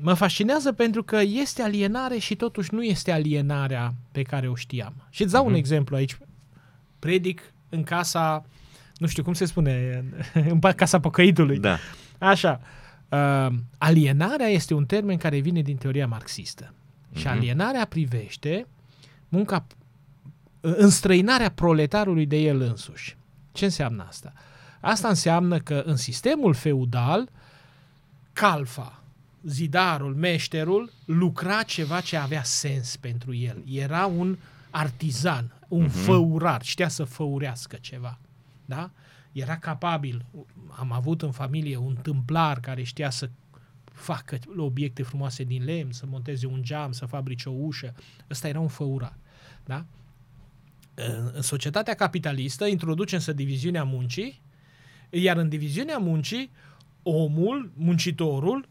mă 0.00 0.14
fascinează 0.14 0.72
pentru 0.72 1.02
că 1.02 1.20
este 1.20 1.62
alienare 1.62 2.18
și 2.18 2.36
totuși 2.36 2.74
nu 2.74 2.82
este 2.82 3.12
alienarea 3.12 3.94
pe 4.12 4.22
care 4.22 4.48
o 4.48 4.54
știam. 4.54 4.94
Și 5.10 5.22
îți 5.22 5.32
dau 5.32 5.42
uh-huh. 5.42 5.46
un 5.46 5.52
mhm. 5.52 5.60
exemplu 5.60 5.96
aici. 5.96 6.18
Predic 6.98 7.52
în 7.68 7.82
casa, 7.82 8.44
nu 8.96 9.06
știu 9.06 9.22
cum 9.22 9.32
se 9.32 9.44
spune, 9.44 10.04
în 10.34 10.58
casa 10.58 11.00
păcăitului. 11.00 11.58
Da. 11.58 11.78
Așa. 12.18 12.60
Uh, 13.08 13.48
alienarea 13.78 14.46
este 14.46 14.74
un 14.74 14.84
termen 14.84 15.16
care 15.16 15.38
vine 15.38 15.60
din 15.60 15.76
teoria 15.76 16.06
marxistă. 16.06 16.72
Uh-huh. 16.72 17.18
Și 17.18 17.26
mhm. 17.26 17.36
alienarea 17.36 17.84
privește 17.84 18.66
munca, 19.28 19.66
înstrăinarea 20.60 21.50
proletarului 21.50 22.26
de 22.26 22.36
el 22.36 22.60
însuși. 22.60 23.16
Ce 23.52 23.64
înseamnă 23.64 24.04
asta? 24.08 24.32
Asta 24.80 25.08
înseamnă 25.08 25.58
că 25.58 25.82
în 25.86 25.96
sistemul 25.96 26.54
feudal, 26.54 27.28
calfa, 28.32 29.01
zidarul, 29.42 30.14
meșterul, 30.14 30.92
lucra 31.04 31.62
ceva 31.62 32.00
ce 32.00 32.16
avea 32.16 32.42
sens 32.42 32.96
pentru 32.96 33.34
el. 33.34 33.62
Era 33.66 34.06
un 34.06 34.38
artizan, 34.70 35.54
un 35.68 35.88
uh-huh. 35.88 36.04
făurar, 36.04 36.62
știa 36.62 36.88
să 36.88 37.04
făurească 37.04 37.76
ceva. 37.80 38.18
Da? 38.64 38.90
Era 39.32 39.58
capabil. 39.58 40.24
Am 40.68 40.92
avut 40.92 41.22
în 41.22 41.30
familie 41.30 41.76
un 41.76 41.94
tâmplar 42.02 42.60
care 42.60 42.82
știa 42.82 43.10
să 43.10 43.30
facă 43.84 44.38
obiecte 44.56 45.02
frumoase 45.02 45.44
din 45.44 45.64
lemn, 45.64 45.92
să 45.92 46.06
monteze 46.06 46.46
un 46.46 46.62
geam, 46.62 46.92
să 46.92 47.06
fabrice 47.06 47.48
o 47.48 47.52
ușă. 47.52 47.94
Ăsta 48.30 48.48
era 48.48 48.60
un 48.60 48.68
făurar. 48.68 49.16
Da? 49.64 49.84
În 51.32 51.42
societatea 51.42 51.94
capitalistă 51.94 52.66
introduce 52.66 53.14
însă 53.14 53.32
diviziunea 53.32 53.84
muncii, 53.84 54.40
iar 55.10 55.36
în 55.36 55.48
diviziunea 55.48 55.98
muncii, 55.98 56.50
omul, 57.02 57.72
muncitorul, 57.74 58.68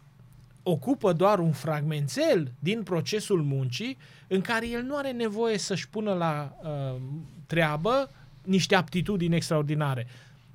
ocupă 0.63 1.13
doar 1.13 1.39
un 1.39 1.51
fragmentel 1.51 2.51
din 2.59 2.83
procesul 2.83 3.43
muncii 3.43 3.97
în 4.27 4.41
care 4.41 4.67
el 4.67 4.81
nu 4.83 4.95
are 4.95 5.11
nevoie 5.11 5.57
să-și 5.57 5.89
pună 5.89 6.13
la 6.13 6.57
uh, 6.63 7.01
treabă 7.45 8.11
niște 8.43 8.75
aptitudini 8.75 9.35
extraordinare. 9.35 10.07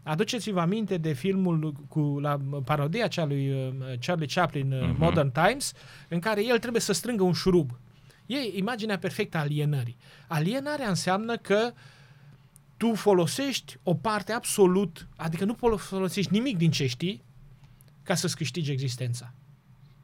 Aduceți-vă 0.03 0.61
aminte 0.61 0.97
de 0.97 1.13
filmul 1.13 1.73
cu 1.89 2.01
la 2.21 2.41
parodia 2.65 3.07
cea 3.07 3.25
lui 3.25 3.51
uh, 3.51 3.69
Charlie 4.01 4.27
Chaplin, 4.27 4.73
uh-huh. 4.73 4.99
Modern 4.99 5.33
Times, 5.33 5.73
în 6.09 6.19
care 6.19 6.45
el 6.45 6.59
trebuie 6.59 6.81
să 6.81 6.93
strângă 6.93 7.23
un 7.23 7.33
șurub. 7.33 7.79
E 8.27 8.37
imaginea 8.59 8.99
perfectă 8.99 9.37
a 9.37 9.41
alienării. 9.41 9.97
Alienarea 10.27 10.89
înseamnă 10.89 11.37
că 11.37 11.73
tu 12.77 12.95
folosești 12.95 13.77
o 13.83 13.95
parte 13.95 14.33
absolut, 14.33 15.09
adică 15.17 15.45
nu 15.45 15.77
folosești 15.77 16.33
nimic 16.33 16.57
din 16.57 16.71
ce 16.71 16.87
știi 16.87 17.25
ca 18.03 18.15
să-ți 18.15 18.37
câștigi 18.37 18.71
existența. 18.71 19.35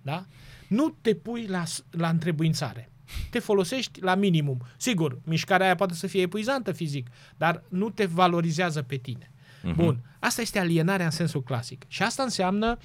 Da? 0.02 0.26
Nu 0.68 0.96
te 1.00 1.14
pui 1.14 1.46
la, 1.46 1.62
la 1.90 2.08
întrebuințare. 2.08 2.90
Te 3.30 3.38
folosești 3.38 4.00
la 4.02 4.14
minimum. 4.14 4.62
Sigur, 4.76 5.18
mișcarea 5.24 5.66
aia 5.66 5.74
poate 5.74 5.94
să 5.94 6.06
fie 6.06 6.20
epuizantă 6.20 6.72
fizic, 6.72 7.06
dar 7.36 7.62
nu 7.68 7.90
te 7.90 8.04
valorizează 8.04 8.82
pe 8.82 8.96
tine. 8.96 9.30
Uh-huh. 9.62 9.74
Bun. 9.74 9.98
Asta 10.18 10.40
este 10.40 10.58
alienarea 10.58 11.04
în 11.04 11.10
sensul 11.10 11.42
clasic. 11.42 11.84
Și 11.88 12.02
asta 12.02 12.22
înseamnă, 12.22 12.76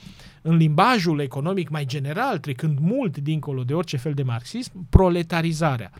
în 0.41 0.55
limbajul 0.55 1.20
economic 1.20 1.70
mai 1.70 1.86
general, 1.86 2.39
trecând 2.39 2.80
mult 2.80 3.18
dincolo 3.18 3.63
de 3.63 3.74
orice 3.74 3.97
fel 3.97 4.13
de 4.13 4.24
marxism, 4.24 4.88
proletarizarea. 4.89 5.91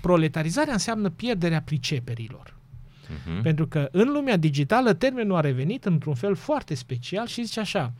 Proletarizarea 0.00 0.72
înseamnă 0.72 1.10
pierderea 1.10 1.62
priceperilor. 1.62 2.56
Uh-huh. 2.56 3.42
Pentru 3.42 3.66
că 3.66 3.88
în 3.92 4.12
lumea 4.12 4.36
digitală 4.36 4.92
termenul 4.92 5.36
a 5.36 5.40
revenit 5.40 5.84
într-un 5.84 6.14
fel 6.14 6.34
foarte 6.34 6.74
special 6.74 7.26
și 7.26 7.44
zice 7.44 7.60
așa, 7.60 7.92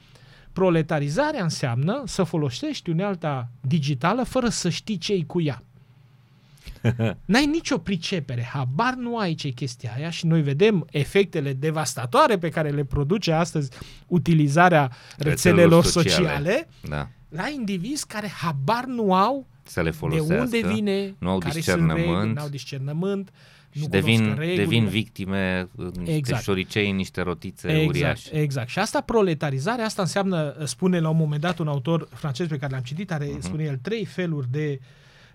Proletarizarea 0.52 1.42
înseamnă 1.42 2.02
să 2.06 2.22
folosești 2.22 2.90
unealta 2.90 3.48
digitală 3.60 4.22
fără 4.22 4.48
să 4.48 4.68
știi 4.68 4.96
ce 4.96 5.24
cu 5.24 5.40
ea. 5.40 5.62
N-ai 7.24 7.46
nicio 7.46 7.78
pricepere, 7.78 8.42
habar 8.42 8.94
nu 8.94 9.18
ai 9.18 9.34
ce 9.34 9.48
chestia 9.48 9.92
aia 9.96 10.10
și 10.10 10.26
noi 10.26 10.42
vedem 10.42 10.86
efectele 10.90 11.52
devastatoare 11.52 12.38
pe 12.38 12.48
care 12.48 12.70
le 12.70 12.84
produce 12.84 13.32
astăzi 13.32 13.70
utilizarea 14.06 14.90
rețelelor 15.18 15.84
sociale, 15.84 16.16
sociale 16.18 16.68
da. 16.88 17.08
la 17.28 17.48
indivizi 17.48 18.06
care 18.06 18.28
habar 18.28 18.84
nu 18.84 19.14
au 19.14 19.46
să 19.62 19.82
le 19.82 19.94
de 20.10 20.20
unde 20.20 20.60
vine, 20.60 21.14
nu 21.18 21.30
au 21.30 21.38
care 21.38 21.54
discernământ, 21.54 21.98
sunt 21.98 22.16
reguli, 22.16 22.38
au 22.38 22.48
discernământ, 22.48 23.30
și 23.74 23.86
devin, 23.88 24.34
devin 24.56 24.86
victime, 24.86 25.68
niște 25.96 26.14
exact. 26.14 26.42
șoricei, 26.42 26.92
niște 26.92 27.20
rotițe 27.20 27.68
exact, 27.68 27.88
uriașe. 27.88 28.34
Exact. 28.36 28.68
Și 28.68 28.78
asta, 28.78 29.00
proletarizare, 29.00 29.82
asta 29.82 30.02
înseamnă, 30.02 30.54
spune 30.64 31.00
la 31.00 31.08
un 31.08 31.16
moment 31.16 31.40
dat 31.40 31.58
un 31.58 31.68
autor 31.68 32.08
francez 32.14 32.46
pe 32.46 32.56
care 32.58 32.72
l-am 32.72 32.82
citit, 32.82 33.12
are, 33.12 33.26
uh-huh. 33.26 33.38
spune 33.40 33.64
el, 33.64 33.76
trei 33.82 34.04
feluri 34.04 34.46
de 34.50 34.80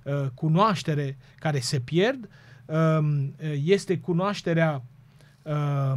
uh, 0.03 0.13
cunoaștere 0.33 1.17
care 1.39 1.59
se 1.59 1.79
pierd. 1.79 2.29
Uh, 2.65 2.99
este 3.65 3.97
cunoașterea 3.97 4.83
uh, 5.41 5.93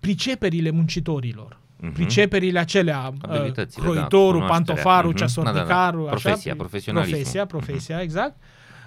priceperile 0.00 0.70
muncitorilor. 0.70 1.60
Mhm. 1.80 1.92
priceperile 1.92 2.58
acelea, 2.58 3.12
uh, 3.28 3.30
Abilitățile, 3.36 3.82
croitorul, 3.84 4.40
da, 4.40 4.46
cunoașterea. 4.46 4.46
pantofarul, 4.74 5.08
Mhm. 5.10 5.18
ceasornicarul, 5.18 6.04
Da, 6.04 6.04
da, 6.04 6.10
da. 6.10 6.16
așa, 6.16 6.28
Profesia, 6.28 6.54
profesionalismul. 6.54 7.18
profesia, 7.20 7.46
profesia, 7.46 8.00
exact. 8.00 8.36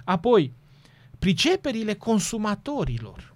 Apoi, 0.04 0.54
priceperile 1.20 1.94
consumatorilor, 1.94 3.34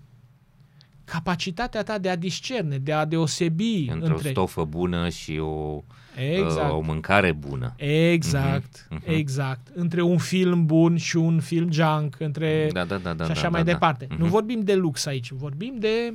capacitatea 1.05 1.83
ta 1.83 1.97
de 1.97 2.09
a 2.09 2.15
discerne, 2.15 2.77
de 2.77 2.93
a 2.93 3.05
deosebi 3.05 3.87
Între 3.91 4.09
o 4.11 4.13
între... 4.15 4.29
stofă 4.29 4.63
bună 4.65 5.09
și 5.09 5.37
o, 5.37 5.83
Exact. 6.29 6.69
uh, 6.71 6.75
o 6.77 6.79
mâncare 6.79 7.31
bună. 7.31 7.73
Exact, 7.77 8.87
Mhm, 8.89 9.01
mhm. 9.05 9.13
exact. 9.13 9.67
Între 9.73 10.01
un 10.01 10.17
film 10.17 10.65
bun 10.65 10.97
și 10.97 11.15
un 11.17 11.39
film 11.39 11.71
junk, 11.71 12.15
între 12.19 12.69
Da, 12.71 12.83
da, 12.85 12.97
da, 12.97 13.13
da, 13.13 13.25
și 13.25 13.31
așa 13.31 13.41
da, 13.41 13.49
mai 13.49 13.63
da, 13.63 13.71
departe. 13.71 14.05
Da. 14.09 14.15
Nu 14.17 14.25
vorbim 14.25 14.59
de 14.61 14.75
lux 14.75 15.05
aici, 15.05 15.31
vorbim 15.31 15.75
de, 15.79 16.13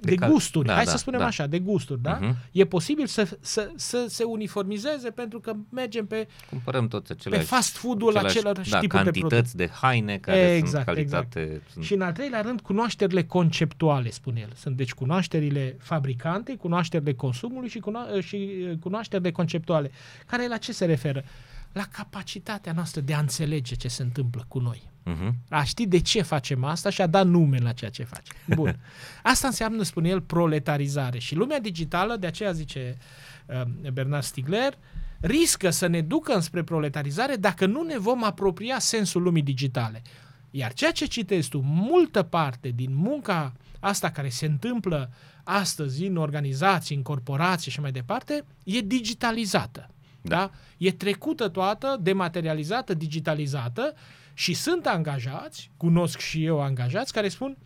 de, 0.00 0.14
ca- 0.14 0.28
gusturi. 0.28 0.66
da, 0.66 0.74
Hai 0.74 0.84
da, 0.84 0.90
să 0.90 0.96
spunem 0.96 1.20
da. 1.20 1.26
așa, 1.26 1.46
de 1.46 1.58
gusturi, 1.58 2.02
da? 2.02 2.18
Mhm. 2.20 2.36
E 2.52 2.64
posibil 2.64 3.06
să, 3.06 3.28
să, 3.40 3.70
să 3.76 4.04
se 4.08 4.24
uniformizeze 4.24 5.10
pentru 5.10 5.40
că 5.40 5.52
mergem 5.70 6.06
pe, 6.06 6.28
Cumpărăm 6.50 6.88
toți 6.88 7.06
pe 7.06 7.12
aceleași, 7.18 7.46
fast 7.46 7.76
food-ul 7.76 8.16
același 8.16 8.70
da, 8.70 8.78
tipuri 8.78 9.04
de 9.04 9.10
produse. 9.10 9.20
cantități 9.20 9.56
de, 9.56 9.68
haine 9.80 10.18
care 10.18 10.38
Exact, 10.54 10.84
sunt 10.84 10.84
calitate. 10.96 11.62
Sunt, 11.72 11.84
Și 11.84 11.94
în 11.94 12.00
al 12.00 12.12
treilea 12.12 12.40
rând, 12.40 12.60
cunoașterile 12.60 13.24
conceptuale, 13.24 14.10
spune 14.10 14.40
el. 14.40 14.52
Sunt 14.56 14.76
deci 14.76 14.92
cunoașterile 14.92 15.76
fabricante, 15.80 16.56
cunoașterile 16.56 17.14
consumului 17.14 17.68
și, 17.68 17.80
cuno- 17.80 18.20
și 18.24 18.50
uh, 18.70 18.76
cunoașterile 18.80 19.30
conceptuale. 19.30 19.90
Care 20.26 20.48
la 20.48 20.56
ce 20.56 20.72
se 20.72 20.84
referă? 20.84 21.24
La 21.72 21.84
capacitatea 21.90 22.72
noastră 22.72 23.00
de 23.00 23.14
a 23.14 23.18
înțelege 23.18 23.74
ce 23.74 23.88
se 23.88 24.02
întâmplă 24.02 24.44
cu 24.48 24.58
noi. 24.58 24.90
Mhm. 25.02 25.34
A 25.48 25.62
ști 25.62 25.86
de 25.86 26.00
ce 26.00 26.22
facem 26.22 26.64
asta 26.64 26.90
și 26.90 27.00
a 27.00 27.06
da 27.06 27.22
nume 27.22 27.58
la 27.58 27.72
ceea 27.72 27.90
ce 27.90 28.04
facem. 28.04 28.36
Bun. 28.56 28.80
Asta 29.22 29.46
înseamnă, 29.46 29.82
spune 29.82 30.08
el, 30.08 30.20
proletarizare. 30.20 31.18
Și 31.18 31.34
lumea 31.34 31.60
digitală, 31.60 32.16
de 32.16 32.26
aceea 32.26 32.52
zice 32.52 32.98
uh, 33.46 33.90
Bernard 33.92 34.24
Stiegler, 34.24 34.78
riscă 35.20 35.70
să 35.70 35.86
ne 35.86 36.00
ducă 36.00 36.32
înspre 36.32 36.62
proletarizare 36.62 37.36
dacă 37.36 37.66
nu 37.66 37.82
ne 37.82 37.98
vom 37.98 38.24
apropia 38.24 38.78
sensul 38.78 39.22
lumii 39.22 39.42
digitale. 39.42 40.02
Iar 40.50 40.72
ceea 40.72 40.92
ce 40.92 41.06
citezi 41.06 41.48
tu, 41.48 41.60
multă 41.64 42.22
parte 42.22 42.68
din 42.68 42.94
munca 42.94 43.52
asta 43.80 44.10
care 44.10 44.28
se 44.28 44.46
întâmplă 44.46 45.10
astăzi 45.44 46.06
în 46.06 46.16
organizații, 46.16 46.96
în 46.96 47.02
corporații 47.02 47.70
și 47.70 47.80
mai 47.80 47.92
departe, 47.92 48.44
e 48.64 48.80
digitalizată. 48.80 49.90
Da. 50.28 50.36
da? 50.36 50.50
E 50.78 50.92
trecută 50.92 51.48
toată, 51.48 51.98
dematerializată, 52.00 52.94
digitalizată 52.94 53.94
și 54.34 54.54
sunt 54.54 54.86
angajați, 54.86 55.70
cunosc 55.76 56.18
și 56.18 56.44
eu 56.44 56.60
angajați, 56.60 57.12
care 57.12 57.28
spun 57.28 57.56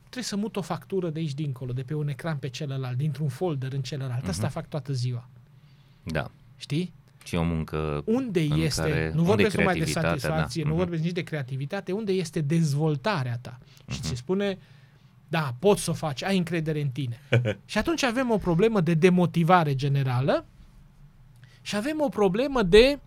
trebuie 0.00 0.24
să 0.24 0.36
mut 0.36 0.56
o 0.56 0.60
factură 0.62 1.10
de 1.10 1.18
aici 1.18 1.34
dincolo, 1.34 1.72
de 1.72 1.82
pe 1.82 1.94
un 1.94 2.08
ecran 2.08 2.36
pe 2.36 2.48
celălalt, 2.48 2.96
dintr-un 2.96 3.28
folder 3.28 3.72
în 3.72 3.82
celălalt. 3.82 4.28
Asta 4.28 4.48
fac 4.48 4.68
toată 4.68 4.92
ziua. 4.92 5.28
Da. 6.02 6.30
Știi? 6.56 6.92
Și 7.24 7.34
o 7.34 7.42
muncă 7.42 8.02
Unde 8.06 8.40
în 8.40 8.60
este, 8.60 8.80
care- 8.80 9.04
nu 9.14 9.18
unde 9.20 9.22
vorbesc 9.28 9.54
e 9.54 9.58
numai 9.58 9.74
de 9.74 9.78
creativitatea, 9.80 10.18
satisfacție, 10.18 10.62
da. 10.62 10.68
nu 10.68 10.74
Mhm. 10.74 10.82
vorbesc 10.84 11.02
nici 11.02 11.12
de 11.12 11.22
creativitate, 11.22 11.92
unde 11.92 12.12
este 12.12 12.40
dezvoltarea 12.40 13.38
ta. 13.40 13.58
Și 13.90 14.00
ți 14.00 14.08
se 14.08 14.14
spune, 14.14 14.58
da, 15.28 15.54
poți 15.58 15.82
să 15.82 15.90
o 15.90 15.94
faci, 15.94 16.22
ai 16.24 16.36
încredere 16.36 16.80
în 16.80 16.88
tine. 16.88 17.20
și 17.64 17.78
atunci 17.78 18.02
avem 18.02 18.30
o 18.30 18.36
problemă 18.36 18.80
de 18.80 18.94
demotivare 18.94 19.74
generală 19.74 20.46
și 21.62 21.76
avem 21.76 22.00
o 22.00 22.08
problemă 22.08 22.62
de, 22.62 22.98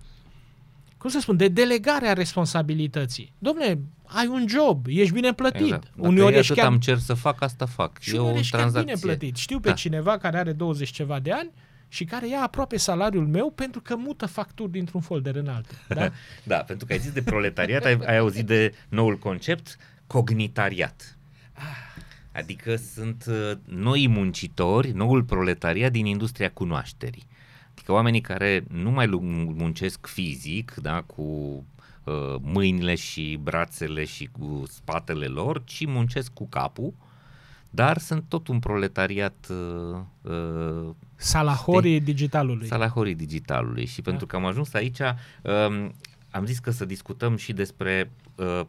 cum 0.97 1.09
să 1.09 1.19
spun, 1.19 1.37
de 1.37 1.47
delegare 1.47 2.07
a 2.07 2.13
responsabilității. 2.13 3.33
Domne, 3.37 3.79
ai 4.03 4.27
un 4.27 4.45
job, 4.47 4.85
ești 4.87 5.13
bine 5.13 5.33
plătit. 5.33 5.61
Exact. 5.61 5.83
Dacă 5.95 6.07
Uneori 6.07 6.35
e 6.35 6.37
ești 6.37 6.51
atât 6.51 6.63
chiar 6.63 6.71
am 6.71 6.79
cer 6.79 6.97
să 6.97 7.13
fac, 7.13 7.41
asta 7.41 7.65
fac. 7.65 7.99
și 7.99 8.15
e 8.15 8.17
o 8.17 8.21
uneori 8.21 8.39
ești 8.39 8.51
chiar 8.51 8.59
tranzacție. 8.61 8.93
bine 8.93 9.05
plătit. 9.13 9.35
Știu 9.35 9.59
pe 9.59 9.67
Da. 9.69 9.73
cineva 9.73 10.17
care 10.17 10.37
are 10.37 10.51
20 10.51 10.89
ceva 10.89 11.19
de 11.19 11.31
ani 11.31 11.49
și 11.87 12.03
care 12.05 12.27
ia 12.27 12.41
aproape 12.41 12.77
salariul 12.77 13.27
meu 13.27 13.51
pentru 13.51 13.81
că 13.81 13.95
mută 13.95 14.25
facturi 14.25 14.71
dintr-un 14.71 15.01
folder 15.01 15.35
în 15.35 15.47
altul. 15.47 15.75
Da? 15.87 16.11
Da, 16.43 16.57
pentru 16.57 16.85
că 16.85 16.93
ai 16.93 16.99
zis 16.99 17.11
de 17.11 17.21
proletariat, 17.23 17.85
ai, 17.85 17.97
ai 18.05 18.17
auzit 18.17 18.45
de 18.45 18.73
noul 18.89 19.17
concept, 19.17 19.77
cognitariat. 20.07 21.17
Adică 22.31 22.75
sunt 22.75 23.25
uh, 23.27 23.51
noi 23.65 24.07
muncitori, 24.07 24.91
noul 24.91 25.23
proletariat 25.23 25.91
din 25.91 26.05
industria 26.05 26.51
cunoașterii. 26.51 27.27
Adică 27.85 27.99
oamenii 27.99 28.21
care 28.21 28.63
nu 28.71 28.91
mai 28.91 29.07
lu- 29.07 29.19
muncesc 29.57 30.07
fizic, 30.07 30.73
da, 30.73 31.01
cu 31.01 31.21
uh, 32.03 32.35
mâinile 32.41 32.95
și 32.95 33.39
brațele 33.43 34.05
și 34.05 34.29
cu 34.39 34.63
spatele 34.67 35.25
lor, 35.25 35.63
ci 35.63 35.85
muncesc 35.85 36.33
cu 36.33 36.47
capul, 36.47 36.93
dar 37.69 37.97
sunt 37.97 38.23
tot 38.27 38.47
un 38.47 38.59
proletariat 38.59 39.47
uh, 39.49 39.97
uh, 40.21 40.89
Salahorii 41.15 41.99
digitalului. 41.99 42.67
salahorii 42.67 43.15
digitalului. 43.15 43.85
Și 43.85 44.01
pentru 44.01 44.25
că 44.25 44.35
am 44.35 44.45
ajuns 44.45 44.73
aici, 44.73 44.99
um, 44.99 45.93
am 46.31 46.45
zis 46.45 46.59
că 46.59 46.71
să 46.71 46.85
discutăm 46.85 47.35
și 47.35 47.53
despre 47.53 48.11
uh, 48.35 48.61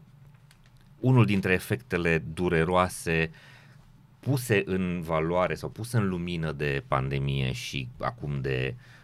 unul 1.00 1.24
dintre 1.24 1.52
efectele 1.52 2.22
dureroase 2.34 3.30
puse 4.20 4.62
în 4.66 5.00
valoare 5.02 5.54
sau 5.54 5.68
puse 5.68 5.96
în 5.96 6.08
lumină 6.08 6.52
de 6.52 6.82
pandemie 6.88 7.52
și 7.52 7.88
acum 7.98 8.40
de, 8.40 8.74
uh, 8.76 8.94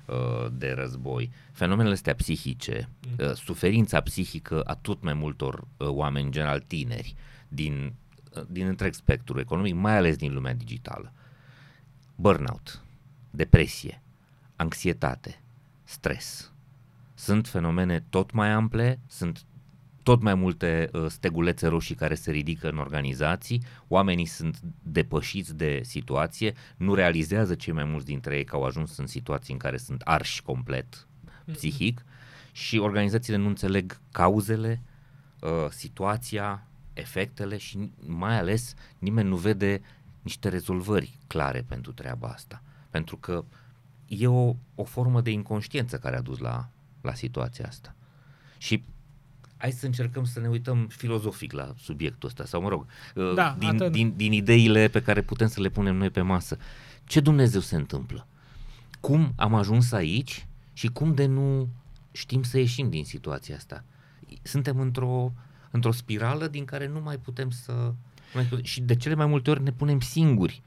de 0.53 0.73
război. 0.73 1.31
Fenomenele 1.53 1.95
astea 1.95 2.15
psihice, 2.15 2.89
uh, 3.19 3.33
suferința 3.33 4.01
psihică 4.01 4.63
a 4.63 4.75
tot 4.75 5.03
mai 5.03 5.13
multor 5.15 5.61
uh, 5.77 5.89
oameni, 5.89 6.25
în 6.25 6.33
general 6.33 6.61
tineri, 6.61 7.15
din, 7.49 7.95
uh, 8.37 8.43
din 8.49 8.67
întreg 8.67 8.95
spectrul 8.95 9.39
economic, 9.39 9.75
mai 9.75 9.97
ales 9.97 10.17
din 10.17 10.33
lumea 10.33 10.55
digitală. 10.55 11.13
Burnout, 12.17 12.83
depresie, 13.31 14.03
anxietate, 14.57 15.41
stres. 15.85 16.53
Sunt 17.15 17.49
fenomene 17.49 18.05
tot 18.09 18.33
mai 18.33 18.51
ample, 18.51 18.99
sunt 19.07 19.45
tot 20.03 20.23
mai 20.23 20.35
multe 20.35 20.89
uh, 20.93 21.07
stegulețe 21.09 21.67
roșii 21.67 21.95
care 21.95 22.15
se 22.15 22.31
ridică 22.31 22.69
în 22.69 22.79
organizații, 22.79 23.63
oamenii 23.89 24.27
sunt 24.27 24.61
depășiți 24.83 25.57
de 25.57 25.81
situație, 25.85 26.55
nu 26.77 26.95
realizează 26.95 27.55
cei 27.55 27.73
mai 27.73 27.85
mulți 27.85 28.07
dintre 28.07 28.37
ei 28.37 28.45
că 28.45 28.57
au 28.57 28.65
ajuns 28.65 28.97
în 28.97 29.07
situații 29.07 29.53
în 29.53 29.59
care 29.59 29.77
sunt 29.77 30.01
arși 30.01 30.43
complet 30.43 31.07
psihic 31.53 32.05
și 32.53 32.79
organizațiile 32.79 33.39
nu 33.39 33.47
înțeleg 33.47 34.01
cauzele, 34.13 34.83
uh, 35.41 35.51
situația, 35.71 36.67
efectele 36.93 37.57
și 37.57 37.91
mai 38.07 38.39
ales 38.39 38.75
nimeni 38.99 39.29
nu 39.29 39.37
vede 39.37 39.81
niște 40.23 40.49
rezolvări 40.49 41.19
clare 41.27 41.65
pentru 41.69 41.93
treaba 41.93 42.29
asta. 42.29 42.63
Pentru 42.91 43.17
că 43.17 43.45
e 44.07 44.27
o, 44.27 44.55
o 44.75 44.85
formă 44.85 45.21
de 45.21 45.31
inconștiență 45.31 45.99
care 45.99 46.17
a 46.17 46.21
dus 46.21 46.39
la, 46.39 46.69
la 47.01 47.15
situația 47.15 47.67
asta. 47.67 47.95
Și 48.59 48.85
hai 49.63 49.71
să 49.73 49.87
încercăm 49.87 50.25
să 50.25 50.41
ne 50.41 50.49
uităm 50.49 50.87
filozofic 50.87 51.53
la 51.53 51.75
subiectul 51.79 52.29
ăsta, 52.29 52.45
sau 52.45 52.63
mă 52.63 52.69
rog, 52.69 52.87
uh, 53.15 53.35
Da, 53.35 53.57
din, 53.59 53.69
atât. 53.69 53.93
din, 53.93 54.13
din 54.17 54.33
ideile 54.33 54.89
pe 54.89 55.03
care 55.03 55.23
putem 55.23 55.49
să 55.49 55.61
le 55.61 55.69
punem 55.69 55.97
noi 55.97 56.11
pe 56.11 56.21
masă. 56.21 56.57
Ce 57.05 57.21
Dumnezeu 57.21 57.61
se 57.61 57.77
întâmplă? 57.77 58.27
Cum 59.01 59.33
am 59.37 59.55
ajuns 59.55 59.93
aici 59.93 60.47
și 60.73 60.87
cum 60.89 61.15
de 61.15 61.27
nu 61.27 61.69
știm 62.13 62.43
să 62.43 62.59
ieșim 62.59 62.91
din 62.91 63.05
situația 63.05 63.57
asta? 63.57 63.85
Suntem 64.43 64.81
într-o, 64.81 65.33
într-o 65.71 65.93
spirală 65.93 66.47
din 66.47 66.65
care 66.65 66.87
nu 66.89 67.01
mai 67.01 67.17
putem 67.19 67.51
să... 67.51 67.73
nu 67.73 67.95
mai 68.35 68.45
putem- 68.45 68.65
Și 68.65 68.81
de 68.81 68.97
cele 68.97 69.15
mai 69.15 69.27
multe 69.27 69.51
ori 69.51 69.63
ne 69.63 69.73
punem 69.73 70.01
singuri 70.01 70.63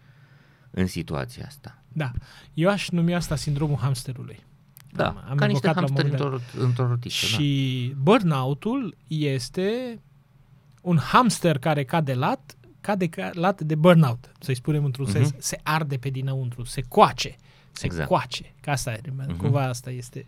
în 0.72 0.88
situația 0.88 1.46
asta. 1.46 1.84
Da. 1.88 2.12
Eu 2.54 2.70
aș 2.70 2.90
numi 2.90 3.16
asta 3.16 3.36
sindromul 3.36 3.78
hamsterului. 3.78 4.44
Da, 4.96 5.08
Am- 5.08 5.24
am 5.30 5.36
ca 5.38 5.46
niște 5.46 5.68
evocat 5.68 5.84
la 5.84 5.90
un 5.90 5.96
hamsteri 5.96 6.22
moment 6.22 6.44
într-o, 6.54 6.64
într-o 6.66 6.88
rotiță. 6.88 7.16
da. 7.32 7.38
Și 7.38 7.94
burnout-ul 8.02 8.96
este 9.08 10.00
un 10.82 10.98
hamster 10.98 11.58
care 11.58 11.84
cade 11.84 12.14
lat, 12.14 12.58
cade 12.82 13.08
ca 13.08 13.30
lat 13.34 13.62
de 13.62 13.76
burnout, 13.76 14.32
să-i 14.40 14.56
spunem 14.56 14.86
într-un 14.86 15.06
Mhm. 15.10 15.14
sens, 15.16 15.34
se 15.38 15.60
arde 15.64 15.98
pe 15.98 16.10
dinăuntru, 16.10 16.64
se 16.64 16.82
coace, 16.88 17.36
se 17.72 17.86
Exact. 17.86 18.08
coace, 18.08 18.54
că 18.62 18.70
asta 18.70 18.92
e, 18.94 19.00
Mhm. 19.18 19.38
cumva 19.38 19.64
asta 19.68 19.92
este 19.92 20.28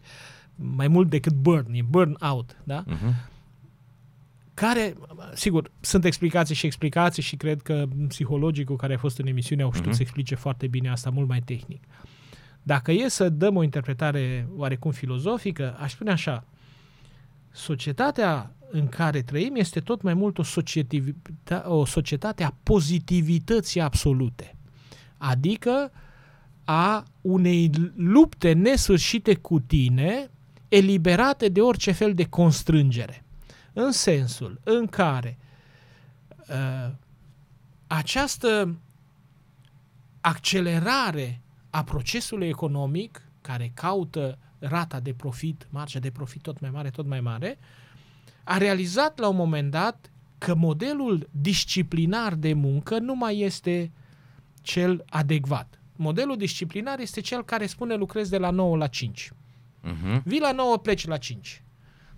mai 0.56 0.88
mult 0.88 1.10
decât 1.10 1.34
burn, 1.34 1.74
e 1.74 1.82
burn 1.82 2.18
out, 2.22 2.58
da? 2.64 2.84
Mhm. 2.88 3.14
care, 4.54 4.96
sigur, 5.34 5.72
sunt 5.80 6.06
explicații 6.06 6.56
și 6.56 6.66
explicații 6.66 7.24
și 7.24 7.36
cred 7.36 7.62
că 7.62 7.86
psihologicul 8.08 8.76
care 8.76 8.94
a 8.94 8.98
fost 8.98 9.18
în 9.18 9.28
emisiune 9.28 9.62
au 9.64 9.70
știut 9.72 9.86
Mhm. 9.86 9.96
să 9.96 10.02
explice 10.02 10.36
foarte 10.36 10.68
bine 10.68 10.90
asta, 10.92 11.10
mult 11.10 11.28
mai 11.28 11.40
tehnic. 11.42 11.84
Dacă 12.68 12.92
e 12.92 13.08
să 13.08 13.30
dăm 13.30 13.56
o 13.56 13.64
interpretare 13.64 14.48
oarecum 14.56 14.92
filozofică, 14.92 15.78
aș 15.80 15.92
spune 15.92 16.12
așa, 16.12 16.44
societatea 17.52 18.52
în 18.72 18.88
care 18.88 19.22
trăim 19.22 19.56
este 19.56 19.80
tot 19.80 20.02
mai 20.02 20.14
mult 20.14 20.38
o, 20.38 20.44
societivi- 20.44 21.16
o 21.64 21.86
societate 21.86 22.44
a 22.44 22.54
pozitivității 22.64 23.82
absolute. 23.82 24.56
Adică 25.18 25.92
a 26.64 27.04
unei 27.22 27.72
lupte 27.96 28.54
nesfârșite 28.54 29.36
cu 29.36 29.60
tine, 29.60 30.30
eliberate 30.68 31.50
de 31.50 31.62
orice 31.62 31.92
fel 31.92 32.14
de 32.14 32.26
constrângere. 32.26 33.24
În 33.74 33.92
sensul 33.92 34.60
în 34.64 34.86
care 34.86 35.38
uh, 36.50 36.92
această 37.88 38.76
accelerare 40.22 41.42
a 41.78 41.84
procesului 41.84 42.48
economic 42.48 43.22
care 43.42 43.72
caută 43.74 44.38
rata 44.60 45.00
de 45.00 45.14
profit, 45.14 45.68
marja 45.70 46.00
de 46.00 46.12
profit 46.12 46.42
tot 46.42 46.60
mai 46.60 46.70
mare, 46.70 46.90
tot 46.90 47.06
mai 47.06 47.22
mare, 47.22 47.60
a 48.44 48.58
realizat 48.58 49.20
la 49.20 49.28
un 49.28 49.36
moment 49.36 49.72
dat 49.72 50.12
că 50.38 50.56
modelul 50.56 51.30
disciplinar 51.32 52.36
de 52.36 52.54
muncă 52.54 53.00
nu 53.00 53.16
mai 53.16 53.40
este 53.40 53.92
cel 54.62 55.04
adecvat. 55.10 55.80
Modelul 55.96 56.38
disciplinar 56.38 57.00
este 57.00 57.22
cel 57.22 57.44
care 57.44 57.66
spune 57.66 57.96
lucrezi 57.96 58.30
de 58.30 58.38
la 58.38 58.50
9 58.50 58.78
la 58.78 58.88
5. 58.88 59.32
Uh-huh. 59.84 60.22
Vii 60.24 60.40
la 60.40 60.52
9, 60.52 60.78
pleci 60.78 61.06
la 61.06 61.18
5. 61.18 61.64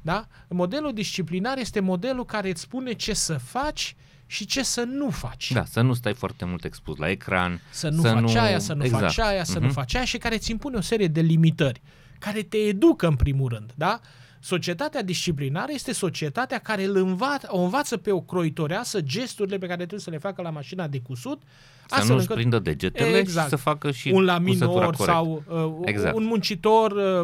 Da? 0.01 0.27
Modelul 0.49 0.93
disciplinar 0.93 1.57
este 1.57 1.79
modelul 1.79 2.25
care 2.25 2.49
îți 2.49 2.61
spune 2.61 2.93
ce 2.93 3.13
să 3.13 3.37
faci 3.37 3.95
și 4.31 4.45
ce 4.45 4.63
să 4.63 4.81
nu 4.81 5.09
faci. 5.09 5.51
Da, 5.51 5.65
să 5.65 5.81
nu 5.81 5.93
stai 5.93 6.13
foarte 6.13 6.45
mult 6.45 6.63
expus 6.63 6.97
la 6.97 7.09
ecran. 7.09 7.61
Să 7.69 7.89
nu 7.89 8.01
să 8.01 8.07
faci 8.07 8.33
nu... 8.33 8.39
aia, 8.39 8.59
să 8.59 8.73
nu 8.73 8.83
exact. 8.83 9.03
faci 9.03 9.19
aia, 9.19 9.43
să 9.43 9.57
uh-huh. 9.57 9.61
nu 9.61 9.69
faci 9.69 9.95
aia 9.95 10.05
și 10.05 10.17
care 10.17 10.35
îți 10.35 10.51
impune 10.51 10.77
o 10.77 10.81
serie 10.81 11.07
de 11.07 11.21
limitări, 11.21 11.81
care 12.19 12.41
te 12.41 12.57
educă 12.57 13.07
în 13.07 13.15
primul 13.15 13.49
rând. 13.49 13.71
Da? 13.75 13.99
Societatea 14.39 15.03
disciplinară 15.03 15.71
este 15.73 15.91
societatea 15.91 16.57
care 16.57 16.83
îl 16.83 16.95
învață, 16.95 17.47
o 17.51 17.61
învață 17.61 17.97
pe 17.97 18.11
o 18.11 18.21
croitoreasă 18.21 19.01
gesturile 19.01 19.57
pe 19.57 19.65
care 19.65 19.77
trebuie 19.77 19.99
să 19.99 20.09
le 20.09 20.17
facă 20.17 20.41
la 20.41 20.49
mașina 20.49 20.87
de 20.87 20.99
cusut. 20.99 21.41
Să 21.87 21.99
nu-și 21.99 22.11
încât... 22.11 22.35
prindă 22.35 22.59
degetele 22.59 23.17
exact. 23.17 23.43
și 23.43 23.49
să 23.49 23.55
facă 23.55 23.91
și 23.91 24.09
Un 24.09 24.23
laminor 24.23 24.95
sau 24.95 25.43
uh, 25.47 25.81
exact. 25.85 26.15
un 26.15 26.23
muncitor 26.23 26.91
uh, 26.91 27.19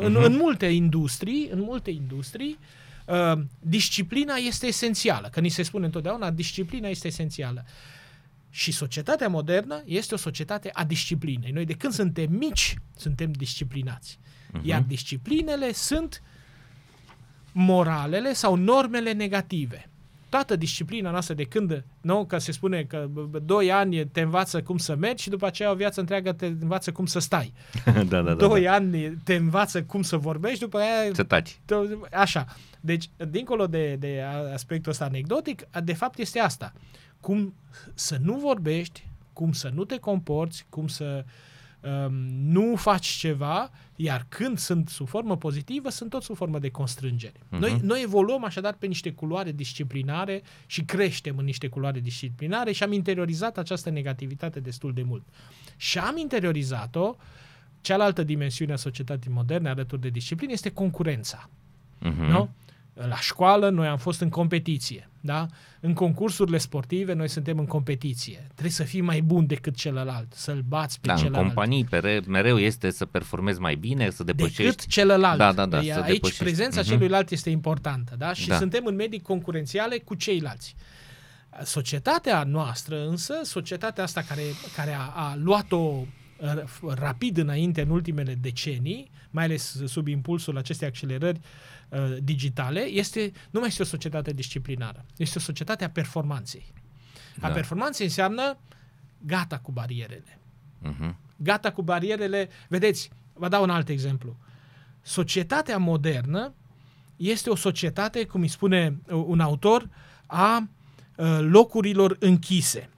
în, 0.00 0.16
uh-huh. 0.16 0.24
în 0.24 0.36
multe 0.36 0.66
industrii, 0.66 1.48
în 1.52 1.60
multe 1.60 1.90
industrii, 1.90 2.58
uh, 2.60 2.82
disciplina 3.58 4.34
este 4.34 4.66
esențială. 4.66 5.28
Că 5.28 5.40
ni 5.40 5.48
se 5.48 5.62
spune 5.62 5.84
întotdeauna, 5.84 6.30
disciplina 6.30 6.88
este 6.88 7.06
esențială. 7.06 7.64
Și 8.50 8.72
societatea 8.72 9.28
modernă 9.28 9.82
este 9.84 10.14
o 10.14 10.16
societate 10.16 10.70
a 10.72 10.84
disciplinei. 10.84 11.50
Noi 11.50 11.64
de 11.64 11.72
când 11.72 11.92
suntem 11.92 12.32
mici, 12.32 12.76
suntem 12.96 13.32
disciplinați. 13.32 14.18
Uh-huh. 14.18 14.62
Iar 14.62 14.80
disciplinele 14.80 15.72
sunt 15.72 16.22
uh, 16.22 16.34
moralele 17.54 18.32
sau 18.32 18.54
normele 18.54 19.12
negative. 19.12 19.90
Toată 20.34 20.56
disciplina 20.56 21.10
noastră 21.10 21.34
de 21.34 21.44
când, 21.44 21.84
nu, 22.00 22.24
că 22.24 22.38
se 22.38 22.52
spune 22.52 22.82
că 22.82 23.08
doi 23.42 23.72
ani 23.72 24.06
te 24.06 24.20
învață 24.20 24.62
cum 24.62 24.76
să 24.76 24.96
mergi 24.96 25.22
și 25.22 25.28
după 25.28 25.46
aceea 25.46 25.70
o 25.70 25.74
viață 25.74 26.00
întreagă 26.00 26.32
te 26.32 26.46
învață 26.46 26.92
cum 26.92 27.06
să 27.06 27.18
stai. 27.18 27.52
da, 27.84 28.02
da, 28.02 28.22
da, 28.22 28.34
doi 28.34 28.62
da. 28.62 28.72
ani 28.72 29.18
te 29.24 29.34
învață 29.34 29.82
cum 29.82 30.02
să 30.02 30.16
vorbești, 30.16 30.58
după 30.58 30.78
aia... 30.78 31.14
Să 31.14 31.22
taci. 31.22 31.60
Așa. 32.12 32.44
Deci, 32.80 33.10
dincolo 33.30 33.66
de, 33.66 33.96
de 33.98 34.22
aspectul 34.52 34.90
ăsta 34.90 35.04
anecdotic, 35.04 35.62
de 35.84 35.94
fapt 35.94 36.18
este 36.18 36.38
asta. 36.38 36.72
Cum 37.20 37.54
să 37.94 38.16
nu 38.20 38.38
vorbești, 38.38 39.08
cum 39.32 39.52
să 39.52 39.70
nu 39.74 39.84
te 39.84 39.98
comporți, 39.98 40.66
cum 40.68 40.86
să 40.86 41.04
um, 41.04 41.32
nu 42.42 42.76
faci 42.76 43.06
ceva 43.06 43.70
iar 43.96 44.26
când 44.28 44.58
sunt 44.58 44.88
sub 44.88 45.08
formă 45.08 45.36
pozitivă, 45.36 45.88
sunt 45.88 46.10
tot 46.10 46.22
sub 46.22 46.36
formă 46.36 46.58
de 46.58 46.70
constrângere. 46.70 47.38
Uh-huh. 47.38 47.58
Noi, 47.58 47.80
noi 47.82 48.02
evoluăm 48.02 48.44
așadar 48.44 48.74
pe 48.74 48.86
niște 48.86 49.12
culoare 49.12 49.52
disciplinare 49.52 50.42
și 50.66 50.84
creștem 50.84 51.38
în 51.38 51.44
niște 51.44 51.68
culoare 51.68 52.00
disciplinare 52.00 52.72
și 52.72 52.82
am 52.82 52.92
interiorizat 52.92 53.58
această 53.58 53.90
negativitate 53.90 54.60
destul 54.60 54.92
de 54.92 55.02
mult. 55.02 55.22
Și 55.76 55.98
am 55.98 56.16
interiorizat-o, 56.16 57.16
cealaltă 57.80 58.22
dimensiune 58.22 58.72
a 58.72 58.76
societății 58.76 59.30
moderne 59.30 59.68
alături 59.68 60.00
de 60.00 60.08
disciplină 60.08 60.52
este 60.52 60.70
concurența. 60.70 61.50
Uh-huh. 61.98 62.28
Nu? 62.28 62.50
La 62.94 63.16
școală 63.16 63.70
noi 63.70 63.86
am 63.86 63.98
fost 63.98 64.20
în 64.20 64.28
competiție. 64.28 65.08
Da? 65.24 65.46
În 65.80 65.92
concursurile 65.92 66.58
sportive 66.58 67.12
noi 67.12 67.28
suntem 67.28 67.58
în 67.58 67.66
competiție. 67.66 68.46
Trebuie 68.46 68.70
să 68.70 68.82
fii 68.82 69.00
mai 69.00 69.20
bun 69.20 69.46
decât 69.46 69.74
celălalt, 69.74 70.32
să-l 70.32 70.64
bați 70.68 71.00
pe 71.00 71.06
da, 71.06 71.14
celălalt. 71.14 71.42
în 71.42 71.46
companii 71.46 71.84
pere, 71.84 72.20
mereu 72.26 72.58
este 72.58 72.90
să 72.90 73.04
performezi 73.04 73.60
mai 73.60 73.74
bine, 73.74 74.10
să 74.10 74.24
depășești... 74.24 74.62
Decât 74.62 74.86
celălalt. 74.86 75.38
Da, 75.38 75.52
da, 75.52 75.66
da, 75.66 75.76
Aici 75.76 75.92
să 75.92 76.04
depășești. 76.06 76.42
prezența 76.42 76.80
uh-huh. 76.80 76.84
celuilalt 76.84 77.30
este 77.30 77.50
importantă. 77.50 78.14
Da? 78.18 78.32
Și 78.32 78.48
da. 78.48 78.56
suntem 78.56 78.86
în 78.86 78.94
medii 78.94 79.20
concurențiale 79.20 79.98
cu 79.98 80.14
ceilalți. 80.14 80.76
Societatea 81.62 82.42
noastră 82.42 83.06
însă, 83.06 83.34
societatea 83.42 84.04
asta 84.04 84.20
care, 84.20 84.42
care 84.76 84.92
a, 84.92 85.12
a 85.14 85.34
luat-o 85.36 85.76
uh, 85.76 86.06
rapid 86.94 87.36
înainte 87.36 87.80
în 87.80 87.90
ultimele 87.90 88.34
decenii, 88.40 89.10
mai 89.30 89.44
ales 89.44 89.82
sub 89.84 90.06
impulsul 90.06 90.56
acestei 90.56 90.88
accelerări 90.88 91.40
uh, 91.90 91.94
Uh, 91.94 92.16
digitale, 92.22 92.80
este, 92.80 93.32
nu 93.50 93.60
mai 93.60 93.68
este 93.68 93.82
o 93.82 93.84
societate 93.84 94.32
disciplinară. 94.32 95.04
Este 95.16 95.38
o 95.38 95.40
societate 95.40 95.84
a 95.84 95.90
performanței. 95.90 96.72
Da. 97.36 97.48
A 97.48 97.50
performanței 97.50 98.06
înseamnă 98.06 98.58
gata 99.18 99.58
cu 99.58 99.72
barierele. 99.72 100.38
Uh-huh. 100.82 101.14
Gata 101.36 101.72
cu 101.72 101.82
barierele. 101.82 102.48
Vedeți, 102.68 103.10
vă 103.32 103.48
dau 103.48 103.62
un 103.62 103.70
alt 103.70 103.88
exemplu. 103.88 104.36
Societatea 105.02 105.78
modernă 105.78 106.54
este 107.16 107.50
o 107.50 107.54
societate, 107.54 108.24
cum 108.24 108.40
îi 108.40 108.48
spune 108.48 108.98
un 109.08 109.40
autor, 109.40 109.88
a 110.26 110.68
uh, 111.16 111.38
locurilor 111.40 112.16
închise. 112.20 112.90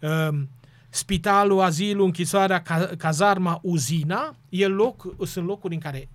Uh, 0.00 0.38
spitalul, 0.88 1.60
azilul, 1.60 2.04
închisoarea, 2.04 2.62
cazarma, 2.98 3.58
uzina, 3.62 4.36
e 4.48 4.66
loc, 4.66 5.06
sunt 5.24 5.46
locuri 5.46 5.74
în 5.74 5.80
care 5.80 6.08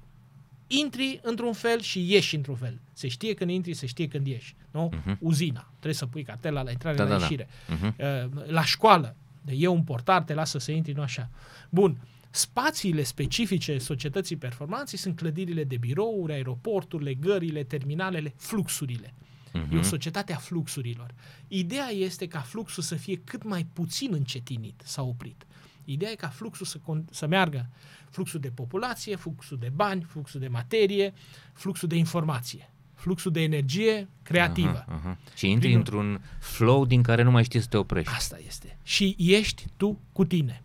intri 0.79 1.19
într-un 1.23 1.53
fel 1.53 1.81
și 1.81 2.11
ieși 2.11 2.35
într-un 2.35 2.55
fel. 2.55 2.79
Se 2.93 3.07
știe 3.07 3.33
când 3.33 3.49
intri, 3.49 3.73
se 3.73 3.85
știe 3.85 4.07
când 4.07 4.27
ieși. 4.27 4.55
Nu? 4.71 4.89
Uh-huh. 4.93 5.17
Uzina. 5.19 5.71
Trebuie 5.71 5.93
să 5.93 6.05
pui 6.05 6.23
cartela 6.23 6.61
la 6.61 6.71
intrare, 6.71 6.95
da, 6.95 7.03
la 7.03 7.09
da, 7.09 7.15
da. 7.15 7.21
ieșire. 7.21 7.47
Da. 7.67 7.75
Uh-huh. 7.75 8.45
La 8.45 8.63
școală. 8.63 9.15
E 9.45 9.67
un 9.67 9.83
portar, 9.83 10.23
te 10.23 10.33
lasă 10.33 10.57
să 10.57 10.71
intri, 10.71 10.93
nu 10.93 11.01
așa. 11.01 11.29
Bun. 11.69 11.97
Spațiile 12.29 13.03
specifice 13.03 13.77
societății 13.77 14.35
performanței 14.35 14.97
sunt 14.97 15.15
clădirile 15.15 15.63
de 15.63 15.77
birouri, 15.77 16.33
aeroporturile, 16.33 17.13
gările, 17.13 17.63
terminalele, 17.63 18.33
fluxurile. 18.37 19.13
Uh-huh. 19.13 19.71
E 19.71 19.75
o 19.75 19.75
mhm. 19.75 19.81
societate 19.81 20.33
a 20.33 20.37
fluxurilor. 20.37 21.13
Ideea 21.47 21.89
este 21.89 22.27
ca 22.27 22.39
fluxul 22.39 22.83
să 22.83 22.95
fie 22.95 23.21
cât 23.23 23.43
mai 23.43 23.67
puțin 23.73 24.13
încetinit 24.13 24.81
sau 24.85 25.07
oprit. 25.07 25.45
Ideea 25.85 26.11
e 26.11 26.15
ca 26.15 26.27
fluxul 26.27 26.65
să, 26.65 26.79
să 27.11 27.27
meargă 27.27 27.69
fluxul 28.11 28.39
de 28.39 28.49
populație, 28.49 29.15
fluxul 29.15 29.57
de 29.57 29.71
bani, 29.75 30.01
fluxul 30.01 30.39
de 30.39 30.47
materie, 30.47 31.13
fluxul 31.53 31.87
de 31.87 31.95
informație, 31.95 32.69
fluxul 32.93 33.31
de 33.31 33.41
energie 33.41 34.07
creativă. 34.23 34.85
Aha, 34.87 34.99
aha. 35.03 35.17
Și 35.35 35.49
intri 35.49 35.67
Prin... 35.67 35.77
într-un 35.77 36.21
flow 36.39 36.85
din 36.85 37.01
care 37.01 37.23
nu 37.23 37.31
mai 37.31 37.43
știi 37.43 37.59
să 37.59 37.67
te 37.69 37.77
oprești. 37.77 38.13
Asta 38.15 38.37
este. 38.47 38.77
Și 38.83 39.15
ești 39.19 39.65
tu 39.77 39.99
cu 40.11 40.25
tine. 40.25 40.61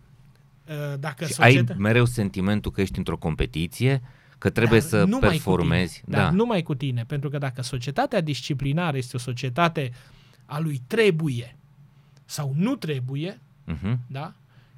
Uh, 0.67 0.99
dacă 0.99 1.25
și 1.25 1.33
societă... 1.33 1.71
ai 1.71 1.77
mereu 1.79 2.05
sentimentul 2.05 2.71
că 2.71 2.81
ești 2.81 2.97
într-o 2.97 3.17
competiție, 3.17 4.01
că 4.37 4.49
trebuie 4.49 4.79
dar 4.79 4.89
să 4.89 5.03
numai 5.03 5.29
performezi. 5.29 5.99
Cu 5.99 6.05
tine, 6.05 6.17
da. 6.17 6.29
numai 6.29 6.63
cu 6.63 6.75
tine, 6.75 7.03
pentru 7.07 7.29
că 7.29 7.37
dacă 7.37 7.61
societatea 7.61 8.21
disciplinară 8.21 8.97
este 8.97 9.15
o 9.15 9.19
societate 9.19 9.91
a 10.45 10.59
lui 10.59 10.81
trebuie 10.87 11.57
sau 12.25 12.53
nu 12.55 12.75
trebuie, 12.75 13.39
uh-huh. 13.67 13.97
da? 14.07 14.33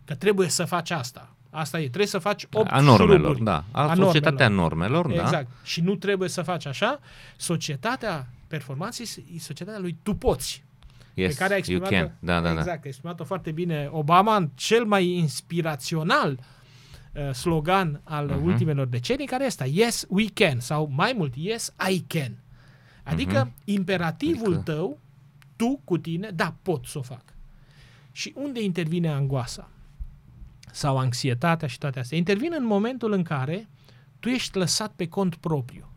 că 0.10 0.16
trebuie 0.16 0.50
să 0.50 0.66
faci 0.66 0.92
asta, 0.92 1.36
Asta 1.50 1.78
e, 1.80 1.82
trebuie 1.82 2.06
să 2.06 2.18
faci 2.18 2.48
8 2.52 2.72
A 2.72 2.80
normelor, 2.80 3.20
șuruburi. 3.20 3.44
da. 3.44 3.64
A, 3.72 3.90
a 3.90 3.96
societatea 3.96 4.48
normelor, 4.48 4.96
normelor, 4.96 5.26
exact. 5.26 5.48
da. 5.48 5.56
Și 5.64 5.82
nu 5.82 5.96
trebuie 5.96 6.30
să 6.30 6.42
faci 6.42 6.66
așa. 6.66 7.00
Societatea 7.38 8.28
performanței 8.48 9.06
e 9.36 9.40
societatea 9.40 9.80
lui 9.80 9.98
tu 10.04 10.14
poți. 10.14 10.64
Yes, 11.14 11.34
pe 11.34 11.42
care 11.42 11.54
a 11.54 11.58
exprimat 11.58 11.92
you 11.92 12.02
can. 12.02 12.16
Da, 12.20 12.42
da, 12.42 12.50
exact, 12.50 12.66
da. 12.66 12.72
a 12.72 12.80
exprimat-o 12.84 13.24
foarte 13.24 13.52
bine 13.52 13.90
Obama 13.92 14.36
în 14.36 14.50
cel 14.56 14.86
mai 14.86 15.08
inspirațional 15.08 16.40
uh, 17.14 17.34
slogan 17.34 18.02
al 18.04 18.30
uh-huh. 18.30 18.44
ultimelor 18.44 18.88
decenii, 18.88 19.26
care 19.26 19.46
este 19.46 19.70
Yes, 19.72 20.06
we 20.10 20.26
can, 20.34 20.60
sau 20.60 20.90
mai 20.96 21.14
mult, 21.18 21.34
Yes, 21.36 21.74
I 21.90 22.04
can. 22.08 22.38
Adică 23.04 23.48
uh-huh. 23.48 23.64
imperativul 23.64 24.54
adică... 24.54 24.72
tău, 24.72 25.00
tu 25.56 25.82
cu 25.84 25.98
tine, 25.98 26.30
da, 26.30 26.54
pot 26.62 26.86
să 26.86 26.98
o 26.98 27.02
fac. 27.02 27.24
Și 28.12 28.34
unde 28.36 28.62
intervine 28.62 29.10
angoasa? 29.10 29.70
Sau 30.72 30.98
anxietatea 30.98 31.68
și 31.68 31.78
toate 31.78 32.00
astea, 32.00 32.18
intervin 32.18 32.54
în 32.58 32.66
momentul 32.66 33.12
în 33.12 33.24
care 33.24 33.68
tu 34.20 34.30
ești 34.30 34.58
lăsat 34.58 34.92
pe 34.96 35.08
cont 35.08 35.36
propriu. 35.36 35.88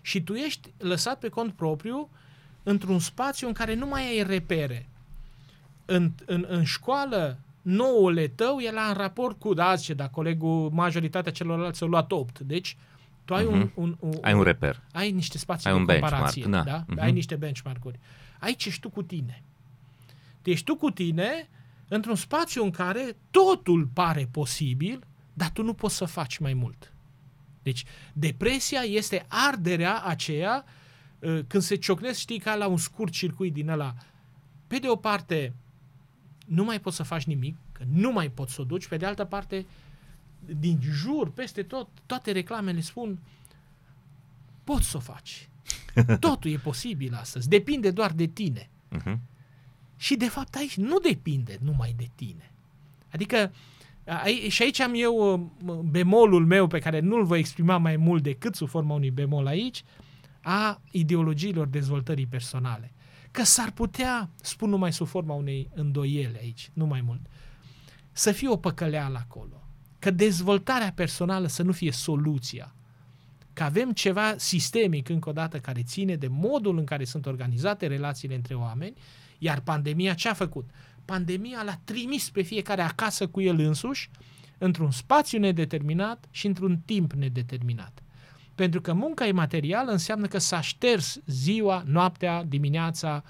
Și 0.00 0.22
tu 0.22 0.34
ești 0.34 0.72
lăsat 0.78 1.18
pe 1.18 1.28
cont 1.28 1.52
propriu 1.52 2.10
într-un 2.62 2.98
spațiu 2.98 3.46
în 3.46 3.52
care 3.52 3.74
nu 3.74 3.86
mai 3.86 4.02
ai 4.02 4.22
repere. 4.22 4.88
În, 5.84 6.12
în, 6.26 6.44
în 6.48 6.64
școală, 6.64 7.38
noule 7.62 8.28
tău 8.28 8.58
e 8.58 8.70
la 8.70 8.82
în 8.82 8.94
raport 8.94 9.38
cu, 9.38 9.54
da, 9.54 9.74
zice, 9.74 9.94
da, 9.94 10.08
colegul, 10.08 10.70
majoritatea 10.72 11.32
celorlalți 11.32 11.82
au 11.82 11.88
luat 11.88 12.12
8. 12.12 12.38
Deci, 12.38 12.76
tu 13.24 13.34
ai, 13.34 13.44
uh-huh. 13.44 13.48
un, 13.48 13.70
un, 13.74 13.96
un, 14.00 14.12
ai 14.20 14.32
un 14.32 14.42
reper. 14.42 14.82
Ai 14.92 15.10
niște 15.10 15.38
spații 15.38 15.68
ai 15.70 15.74
de 15.74 15.80
un 15.80 15.86
comparație. 15.86 16.46
Da? 16.48 16.62
da? 16.62 16.84
Uh-huh. 16.84 16.98
Ai 16.98 17.12
niște 17.12 17.36
benchmark-uri. 17.36 17.98
Aici 18.40 18.64
ești 18.64 18.80
tu 18.80 18.90
cu 18.90 19.02
tine. 19.02 19.42
Ești 20.42 20.64
tu 20.64 20.76
cu 20.76 20.90
tine 20.90 21.48
într-un 21.88 22.14
spațiu 22.14 22.64
în 22.64 22.70
care 22.70 23.16
totul 23.30 23.86
pare 23.92 24.28
posibil, 24.30 25.06
dar 25.32 25.50
tu 25.50 25.62
nu 25.62 25.74
poți 25.74 25.96
să 25.96 26.04
faci 26.04 26.38
mai 26.38 26.54
mult. 26.54 26.92
Deci, 27.62 27.84
depresia 28.12 28.80
este 28.80 29.26
arderea 29.28 30.02
aceea 30.02 30.64
uh, 31.18 31.40
când 31.46 31.62
se 31.62 31.74
ciocnesc, 31.74 32.18
știi, 32.18 32.38
ca 32.38 32.54
la 32.54 32.66
un 32.66 32.76
scurt 32.76 33.12
circuit 33.12 33.52
din 33.52 33.68
ăla. 33.68 33.94
Pe 34.66 34.78
de 34.78 34.88
o 34.88 34.96
parte, 34.96 35.54
nu 36.46 36.64
mai 36.64 36.80
poți 36.80 36.96
să 36.96 37.02
faci 37.02 37.24
nimic, 37.24 37.56
că 37.72 37.82
nu 37.92 38.12
mai 38.12 38.30
poți 38.30 38.52
să 38.54 38.60
o 38.60 38.64
duci. 38.64 38.86
Pe 38.86 38.96
de 38.96 39.06
altă 39.06 39.24
parte, 39.24 39.66
din 40.46 40.78
jur, 40.82 41.30
peste 41.30 41.62
tot, 41.62 41.88
toate 42.06 42.32
reclamele 42.32 42.80
spun 42.80 43.18
poți 44.64 44.90
să 44.90 44.96
o 44.96 45.00
faci. 45.00 45.48
Totul 46.20 46.50
e 46.50 46.56
posibil 46.56 47.14
astăzi. 47.14 47.48
Depinde 47.48 47.90
doar 47.90 48.12
de 48.12 48.26
tine. 48.26 48.68
Uh-huh. 48.96 49.18
Și 50.04 50.16
de 50.16 50.28
fapt 50.28 50.54
aici 50.54 50.76
nu 50.76 50.98
depinde 50.98 51.58
numai 51.60 51.94
de 51.96 52.10
tine. 52.14 52.52
Adică 53.12 53.52
ai, 54.04 54.48
și 54.48 54.62
aici 54.62 54.80
am 54.80 54.92
eu 54.94 55.32
uh, 55.66 55.74
bemolul 55.74 56.46
meu 56.46 56.66
pe 56.66 56.78
care 56.78 57.00
nu-l 57.00 57.24
voi 57.24 57.38
exprima 57.38 57.78
mai 57.78 57.96
mult 57.96 58.22
decât 58.22 58.54
sub 58.54 58.68
forma 58.68 58.94
unui 58.94 59.10
bemol 59.10 59.46
aici, 59.46 59.84
a 60.42 60.80
ideologiilor 60.90 61.66
dezvoltării 61.66 62.26
personale. 62.26 62.92
Că 63.30 63.42
s-ar 63.42 63.70
putea, 63.70 64.30
spun 64.40 64.70
numai 64.70 64.92
sub 64.92 65.06
forma 65.06 65.34
unei 65.34 65.70
îndoiele 65.74 66.38
aici, 66.40 66.70
nu 66.72 66.86
mai 66.86 67.00
mult, 67.00 67.20
să 68.12 68.32
fie 68.32 68.48
o 68.48 68.56
păcăleală 68.56 69.18
acolo. 69.18 69.62
Că 69.98 70.10
dezvoltarea 70.10 70.92
personală 70.92 71.46
să 71.46 71.62
nu 71.62 71.72
fie 71.72 71.92
soluția. 71.92 72.74
Că 73.52 73.62
avem 73.62 73.92
ceva 73.92 74.34
sistemic, 74.36 75.08
încă 75.08 75.28
o 75.28 75.32
dată, 75.32 75.58
care 75.58 75.82
ține 75.82 76.16
de 76.16 76.28
modul 76.28 76.78
în 76.78 76.84
care 76.84 77.04
sunt 77.04 77.26
organizate 77.26 77.86
relațiile 77.86 78.34
între 78.34 78.54
oameni, 78.54 78.96
iar 79.44 79.60
pandemia 79.60 80.14
ce 80.14 80.28
a 80.28 80.32
făcut? 80.32 80.70
Pandemia 81.04 81.62
l-a 81.64 81.80
trimis 81.84 82.30
pe 82.30 82.42
fiecare 82.42 82.82
acasă 82.82 83.26
cu 83.26 83.40
el 83.40 83.58
însuși, 83.58 84.10
într-un 84.58 84.90
spațiu 84.90 85.38
nedeterminat 85.38 86.24
și 86.30 86.46
într-un 86.46 86.78
timp 86.84 87.12
nedeterminat. 87.12 88.02
Pentru 88.54 88.80
că 88.80 88.92
munca 88.92 89.26
imaterială 89.26 89.90
înseamnă 89.90 90.26
că 90.26 90.38
s-a 90.38 90.60
șters 90.60 91.18
ziua, 91.26 91.82
noaptea, 91.86 92.44
dimineața, 92.44 93.24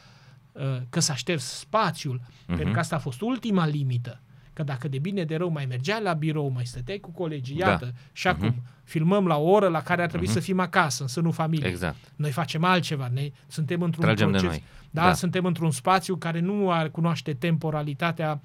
uh, 0.53 0.63
că 0.91 1.01
s-a 1.01 1.15
șters 1.15 1.45
spațiul, 1.45 2.21
uh-huh. 2.21 2.57
pentru 2.57 2.73
că 2.73 2.79
asta 2.79 2.97
a 2.97 2.99
fost 2.99 3.21
ultima 3.21 3.67
limită. 3.67 4.21
Că 4.55 4.63
dacă 4.63 4.89
de 4.89 4.99
bine 4.99 5.25
de 5.25 5.37
rău 5.37 5.49
mai 5.51 5.67
mergeai 5.67 6.03
la 6.03 6.13
birou, 6.13 6.49
mai 6.49 6.67
stăteai 6.67 6.99
cu 6.99 7.11
colegii, 7.11 7.57
da. 7.57 7.69
iată, 7.69 7.95
și 8.13 8.29
acum 8.29 8.51
uh-huh. 8.51 8.83
filmăm 8.85 9.27
la 9.27 9.37
o 9.37 9.51
oră 9.51 9.69
la 9.69 9.83
care 9.83 10.03
ar 10.03 10.09
trebui 10.09 10.29
uh-huh. 10.29 10.33
să 10.33 10.41
fim 10.41 10.61
acasă, 10.61 11.03
în 11.03 11.09
sânul 11.09 11.33
familiei. 11.33 11.71
Exact. 11.71 11.97
Noi 12.17 12.31
facem 12.31 12.65
altceva, 12.65 13.09
ne, 13.13 13.31
suntem 13.47 13.83
într-un 13.83 14.05
Tragem 14.05 14.29
proces, 14.29 14.43
de 14.43 14.49
noi. 14.49 14.63
Da, 14.91 15.03
Da. 15.03 15.15
suntem 15.15 15.45
într-un 15.45 15.71
spațiu 15.71 16.17
care 16.17 16.41
nu 16.41 16.71
ar 16.71 16.89
cunoaște 16.89 17.33
temporalitatea. 17.33 18.41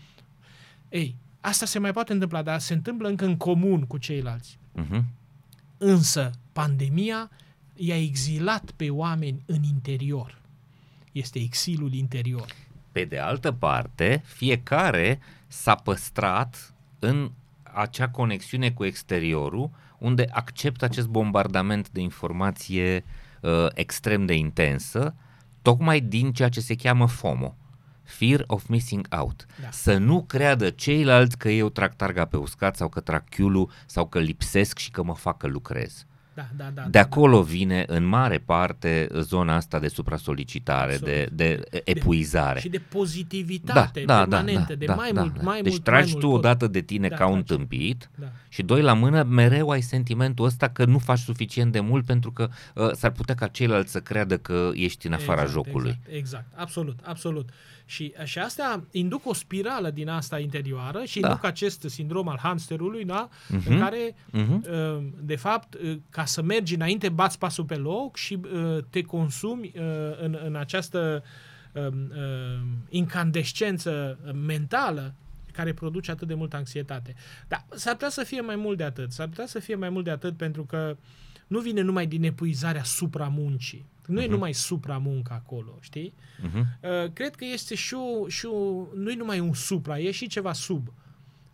Ei, 0.90 1.16
asta 1.42 1.66
se 1.66 1.80
mai 1.80 1.92
poate 1.92 2.14
întâmpla, 2.14 2.42
dar 2.42 2.60
se 2.60 2.74
întâmplă 2.74 3.08
încă 3.08 3.26
în 3.26 3.38
comun 3.38 3.82
cu 3.82 3.98
ceilalți. 3.98 4.60
Uh-huh. 4.76 5.04
Însă, 5.78 6.32
pandemia 6.52 7.30
i-a 7.76 8.02
exilat 8.02 8.72
pe 8.72 8.90
oameni 8.90 9.44
în 9.46 9.64
interior. 9.64 10.42
Este 11.12 11.40
exilul 11.40 11.94
interior. 11.94 12.48
Pe 12.92 13.04
de 13.04 13.18
altă 13.18 13.52
parte, 13.52 14.22
fiecare 14.26 15.20
s-a 15.48 15.76
păstrat 15.76 16.74
în 17.00 17.32
acea 17.74 18.10
conexiune 18.10 18.72
cu 18.72 18.86
exteriorul, 18.86 19.70
unde 19.98 20.28
acceptă 20.32 20.86
acest 20.86 21.08
bombardament 21.08 21.90
de 21.90 22.02
informație 22.02 23.04
uh, 23.42 23.68
extrem 23.74 24.26
de 24.26 24.34
intensă, 24.34 25.16
tocmai 25.62 26.00
din 26.00 26.32
ceea 26.32 26.50
ce 26.50 26.60
se 26.60 26.76
cheamă 26.76 27.08
FOMO. 27.08 27.56
Fear 28.04 28.44
of 28.48 28.68
missing 28.68 29.08
out. 29.10 29.46
Da. 29.62 29.72
Să 29.72 29.98
nu 29.98 30.24
creadă 30.24 30.70
ceilalți 30.70 31.38
că 31.38 31.50
eu 31.50 31.70
trag 31.70 31.96
targa 31.96 32.26
pe 32.26 32.38
uscat 32.38 32.76
sau 32.76 32.90
că 32.90 33.00
trag 33.00 33.24
chiulul 33.30 33.72
sau 33.86 34.08
că 34.08 34.20
lipsesc 34.20 34.78
și 34.78 34.92
că 34.92 35.04
mă 35.04 35.16
fac 35.16 35.38
că 35.38 35.48
lucrez. 35.48 36.06
Da, 36.40 36.64
da, 36.66 36.70
da. 36.74 36.82
De 36.82 36.90
da, 36.90 37.00
acolo 37.00 37.42
vine 37.42 37.84
în 37.88 38.06
mare 38.06 38.38
parte 38.38 39.08
zona 39.20 39.56
asta 39.56 39.80
de 39.80 39.88
supra-solicitare, 39.88 40.98
de, 40.98 41.10
Absolut. 41.12 41.30
de 41.38 41.82
epuizare. 41.84 42.54
Da. 42.54 42.60
Și 42.60 42.70
de 42.70 42.82
pozitivitate 42.90 44.04
da, 44.06 44.14
da, 44.16 44.20
permanentă, 44.20 44.66
da, 44.68 44.76
de 44.76 44.86
da, 44.86 44.96
mai 44.96 45.12
da, 45.12 45.22
mult, 45.22 45.36
da. 45.36 45.42
mai 45.44 45.62
deci 45.62 45.72
mult, 45.72 45.84
tragi 45.84 46.12
mai 46.12 46.22
tu 46.22 46.28
mult, 46.28 46.38
odată 46.40 46.68
de 46.68 46.82
tine 46.82 47.08
Da, 47.08 47.16
ca 47.16 47.26
un 47.28 47.44
tragi. 47.44 47.46
tâmpit 47.60 48.10
Da. 48.16 48.28
și 48.50 48.62
doi 48.64 48.82
la 48.82 48.94
mână 48.94 49.24
mereu 49.24 49.70
ai 49.70 49.82
sentimentul 49.82 50.46
ăsta 50.46 50.68
că 50.70 50.86
nu 50.86 50.98
faci 50.98 51.20
suficient 51.20 51.72
de 51.72 51.80
mult 51.80 52.06
pentru 52.06 52.32
că 52.32 52.50
uh, 52.76 52.92
s-ar 52.94 53.12
putea 53.12 53.36
ca 53.36 53.48
ceilalți 53.48 53.92
să 53.92 54.00
creadă 54.00 54.38
că 54.38 54.70
ești 54.74 55.08
în 55.08 55.14
afara 55.14 55.42
exact, 55.42 55.52
jocului. 55.66 55.90
Exact, 55.90 56.16
exact, 56.18 56.46
absolut, 56.56 57.00
absolut. 57.04 57.50
Și, 57.86 58.14
și 58.24 58.40
astea 58.40 58.84
induc 58.92 59.26
o 59.28 59.34
spirală 59.34 59.90
din 59.90 60.10
asta 60.10 60.40
interioară 60.40 61.04
și 61.06 61.20
Da. 61.20 61.28
induc 61.28 61.44
acest 61.46 61.86
sindrom 61.88 62.28
al 62.28 62.38
hamsterului, 62.42 63.06
da? 63.06 63.30
Mhm. 63.48 63.72
în 63.72 63.80
care, 63.80 64.16
Mhm. 64.32 64.66
uh, 64.72 65.04
de 65.22 65.36
fapt, 65.36 65.74
uh, 65.74 65.98
ca 66.10 66.26
să 66.30 66.42
mergi 66.42 66.76
înainte, 66.76 67.10
bați 67.10 67.38
pasul 67.38 67.64
pe 67.64 67.76
loc 67.76 68.16
și 68.18 68.40
uh, 68.54 68.78
te 68.90 69.02
consumi 69.02 69.72
uh, 69.76 69.82
în, 70.22 70.38
în 70.46 70.56
această 70.56 71.24
um, 71.74 72.12
uh, 72.12 72.62
incandescență 72.90 74.18
mentală 74.46 75.14
care 75.52 75.74
produce 75.74 76.12
atât 76.12 76.28
de 76.28 76.34
multă 76.34 76.56
anxietate. 76.56 77.16
Dar 77.48 77.66
s-ar 77.76 77.94
putea 77.94 78.10
să 78.10 78.24
fie 78.24 78.42
mai 78.42 78.56
mult 78.56 78.78
de 78.78 78.84
atât. 78.84 79.12
S-ar 79.12 79.28
putea 79.28 79.46
să 79.46 79.60
fie 79.60 79.76
mai 79.76 79.90
mult 79.90 80.04
de 80.06 80.12
atât 80.12 80.38
pentru 80.38 80.64
că 80.66 80.98
nu 81.48 81.60
vine 81.60 81.82
numai 81.82 82.08
din 82.08 82.24
epuizarea 82.24 82.84
supramuncii. 82.84 83.86
Nu 84.06 84.20
e 84.20 84.24
Mhm. 84.24 84.32
numai 84.32 84.54
supramuncă 84.54 85.34
acolo, 85.34 85.78
știi? 85.80 86.14
Mhm. 86.42 86.58
Uh, 86.60 87.12
cred 87.14 87.36
că 87.36 87.46
este 87.46 87.76
și, 87.76 87.94
o, 87.94 88.28
și 88.28 88.46
o, 88.46 88.86
nu 88.96 89.12
e 89.12 89.16
numai 89.16 89.40
un 89.40 89.54
supra, 89.54 90.00
e 90.00 90.12
și 90.12 90.28
ceva 90.28 90.54
sub. 90.54 90.94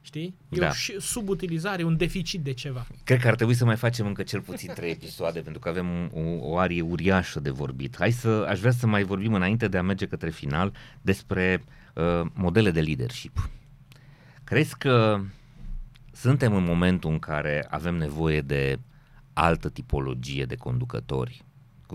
Știi? 0.06 0.36
E 0.50 0.60
Da. 0.60 0.68
o 0.68 0.72
și- 0.72 1.00
subutilizare, 1.00 1.84
un 1.84 1.98
deficit 1.98 2.42
de 2.42 2.54
ceva. 2.54 2.88
Cred 3.04 3.20
că 3.20 3.28
ar 3.28 3.36
trebui 3.36 3.54
să 3.54 3.66
mai 3.66 3.76
facem 3.76 4.06
încă 4.06 4.24
cel 4.24 4.42
puțin 4.42 4.72
trei 4.74 4.92
episoade 4.92 5.40
pentru 5.40 5.62
că 5.62 5.70
avem 5.70 6.12
o, 6.14 6.20
o 6.40 6.58
arie 6.58 6.82
uriașă 6.82 7.40
de 7.40 7.50
vorbit. 7.50 7.96
Hai 7.98 8.12
să, 8.12 8.46
aș 8.50 8.60
vrea 8.60 8.72
să 8.72 8.88
mai 8.88 9.04
vorbim 9.04 9.34
înainte 9.34 9.68
de 9.68 9.78
a 9.78 9.82
merge 9.82 10.06
către 10.06 10.30
final 10.30 10.74
despre 11.02 11.64
uh, 11.94 12.22
modele 12.34 12.72
de 12.72 12.82
leadership. 12.82 13.50
Crezi 14.44 14.78
că 14.78 15.22
suntem 16.12 16.54
în 16.56 16.64
momentul 16.64 17.12
în 17.12 17.20
care 17.20 17.68
avem 17.70 17.96
nevoie 17.96 18.42
de 18.42 18.80
altă 19.34 19.70
tipologie 19.70 20.46
de 20.46 20.56
conducători? 20.56 21.44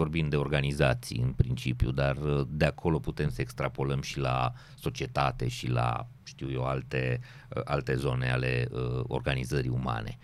Vorbim 0.00 0.28
de 0.28 0.36
organizații 0.36 1.18
în 1.18 1.32
principiu, 1.32 1.90
dar 1.90 2.16
uh, 2.16 2.46
de 2.48 2.64
acolo 2.64 2.98
putem 2.98 3.30
să 3.30 3.40
extrapolăm 3.40 4.00
și 4.00 4.18
la 4.18 4.52
societate 4.78 5.48
și 5.48 5.68
la, 5.68 6.06
știu 6.22 6.50
eu, 6.50 6.64
alte, 6.64 7.20
uh, 7.56 7.62
alte 7.64 7.94
zone 7.94 8.30
ale 8.30 8.68
uh, 8.70 9.04
organizării 9.06 9.70
umane. 9.70 10.18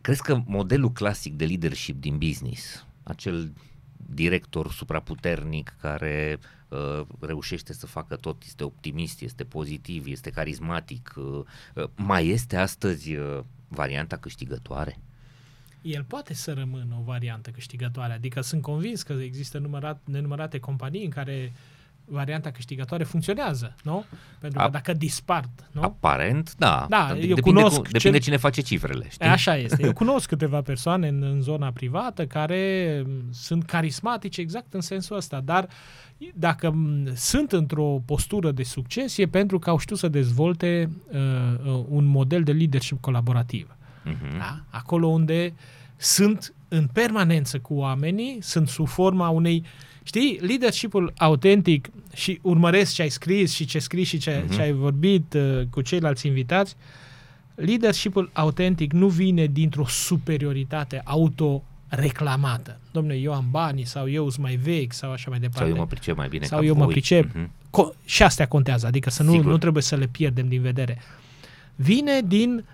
Crezi 0.00 0.22
că 0.22 0.42
modelul 0.44 0.92
clasic 0.92 1.34
de 1.34 1.44
leadership 1.44 2.00
din 2.00 2.18
business, 2.18 2.86
acel 3.02 3.52
director 3.96 4.72
supraputernic 4.72 5.76
care 5.80 6.38
uh, 6.68 7.06
reușește 7.20 7.72
să 7.72 7.86
facă 7.86 8.16
tot, 8.16 8.42
este 8.42 8.64
optimist, 8.64 9.20
este 9.20 9.44
pozitiv, 9.44 10.06
este 10.06 10.30
carismatic, 10.30 11.14
uh, 11.16 11.44
uh, 11.74 11.84
mai 11.96 12.26
este 12.26 12.56
astăzi 12.56 13.14
uh, 13.14 13.40
varianta 13.68 14.16
câștigătoare? 14.16 14.98
El 15.86 16.04
poate 16.08 16.34
să 16.34 16.52
rămână 16.52 16.96
o 17.00 17.02
variantă 17.04 17.50
câștigătoare, 17.50 18.12
adică 18.12 18.40
sunt 18.40 18.62
convins 18.62 19.02
că 19.02 19.12
există 19.22 19.58
numărat, 19.58 20.00
nenumărate 20.04 20.58
companii 20.58 21.04
în 21.04 21.10
care 21.10 21.52
varianta 22.08 22.50
câștigătoare 22.50 23.04
funcționează, 23.04 23.74
nu? 23.82 24.04
Pentru 24.40 24.58
că 24.58 24.64
A- 24.64 24.70
dacă 24.70 24.92
dispart, 24.92 25.50
nu? 25.72 25.82
Aparent, 25.82 26.54
da. 26.58 26.86
Da, 26.88 26.96
Dar 27.08 27.10
eu 27.10 27.16
depinde, 27.16 27.40
cunosc 27.40 27.76
cu, 27.76 27.82
depinde 27.82 28.10
cel- 28.16 28.18
cine 28.20 28.36
face 28.36 28.60
cifrele, 28.60 29.06
știi? 29.10 29.26
E, 29.26 29.30
Așa 29.30 29.56
este. 29.56 29.82
Eu 29.84 29.92
cunosc 30.02 30.28
câteva 30.28 30.62
persoane 30.62 31.08
în, 31.08 31.22
în 31.22 31.40
zona 31.40 31.70
privată 31.72 32.26
care 32.26 33.02
m, 33.06 33.32
sunt 33.32 33.64
carismatice 33.64 34.40
exact 34.40 34.74
în 34.74 34.80
sensul 34.80 35.16
ăsta, 35.16 35.40
dar 35.40 35.68
dacă 36.34 36.70
m, 36.70 37.06
sunt 37.14 37.52
într-o 37.52 38.02
postură 38.04 38.50
de 38.52 38.62
succes 38.62 39.16
e 39.18 39.26
pentru 39.26 39.58
că 39.58 39.70
au 39.70 39.78
știut 39.78 39.98
să 39.98 40.08
dezvolte 40.08 40.90
uh, 41.12 41.18
uh, 41.64 41.84
un 41.88 42.04
model 42.04 42.42
de 42.42 42.52
leadership 42.52 43.00
colaborativ. 43.00 43.75
Mhm. 44.06 44.38
Da? 44.38 44.60
Acolo 44.70 45.06
unde 45.06 45.54
sunt 45.96 46.54
în 46.68 46.86
permanență 46.92 47.58
cu 47.58 47.74
oamenii, 47.74 48.38
sunt 48.40 48.68
sub 48.68 48.88
forma 48.88 49.28
unei 49.28 49.64
Știi, 50.02 50.38
leadership-ul 50.40 51.12
autentic 51.16 51.88
și 52.14 52.38
urmăresc 52.42 52.94
ce 52.94 53.02
ai 53.02 53.08
scris 53.08 53.52
și 53.54 53.64
ce 53.64 53.78
scris 53.78 54.08
și 54.08 54.18
ce, 54.18 54.42
Mhm. 54.46 54.54
ce 54.54 54.60
ai 54.62 54.72
vorbit 54.72 55.34
uh, 55.34 55.62
cu 55.70 55.80
ceilalți 55.80 56.26
invitați, 56.26 56.76
leadership-ul 57.54 58.30
autentic 58.32 58.92
nu 58.92 59.08
vine 59.08 59.46
dintr-o 59.46 59.86
superioritate 59.86 61.00
auto-reclamată. 61.04 62.78
Domnule, 62.90 63.16
eu 63.16 63.32
am 63.34 63.44
banii 63.50 63.84
sau 63.84 64.10
eu 64.10 64.28
sunt 64.30 64.44
mai 64.44 64.56
vechi 64.56 64.92
sau 64.92 65.12
așa 65.12 65.30
mai 65.30 65.38
departe. 65.38 65.62
Sau 65.68 65.68
eu 65.76 65.76
mă 65.82 65.86
pricep 65.86 66.16
mai 66.16 66.28
bine 66.28 66.44
Sau 66.44 66.58
ca 66.58 66.64
eu 66.64 66.74
mă 66.74 66.84
voi. 66.84 66.92
pricep. 66.92 67.34
Mhm. 67.34 67.50
Co- 67.70 68.04
și 68.04 68.22
astea 68.22 68.48
contează, 68.48 68.86
adică 68.86 69.10
să 69.10 69.22
nu, 69.22 69.30
Sigur. 69.30 69.50
nu 69.50 69.58
trebuie 69.58 69.82
să 69.82 69.96
le 69.96 70.06
pierdem 70.06 70.48
din 70.48 70.60
vedere. 70.62 70.98
Vine 71.74 72.20
din, 72.26 72.54
uh, 72.56 72.64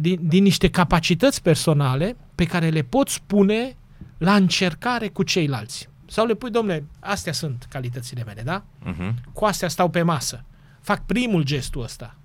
din, 0.00 0.18
din 0.22 0.42
niște 0.42 0.70
capacități 0.70 1.42
personale 1.42 2.16
pe 2.34 2.44
care 2.44 2.68
le 2.68 2.82
poți 2.82 3.22
pune 3.26 3.76
la 4.18 4.34
încercare 4.34 5.08
cu 5.08 5.22
ceilalți. 5.22 5.88
Sau 6.06 6.26
le 6.26 6.34
pui, 6.34 6.50
domnule, 6.50 6.84
astea 7.00 7.32
sunt 7.32 7.66
calitățile 7.70 8.24
mele, 8.24 8.42
da? 8.42 8.64
Mhm. 8.84 9.14
Cu 9.32 9.44
astea 9.44 9.68
stau 9.68 9.88
pe 9.88 10.02
masă. 10.02 10.44
Fac 10.80 11.06
primul 11.06 11.42
gestul 11.42 11.82
ăsta. 11.82 12.16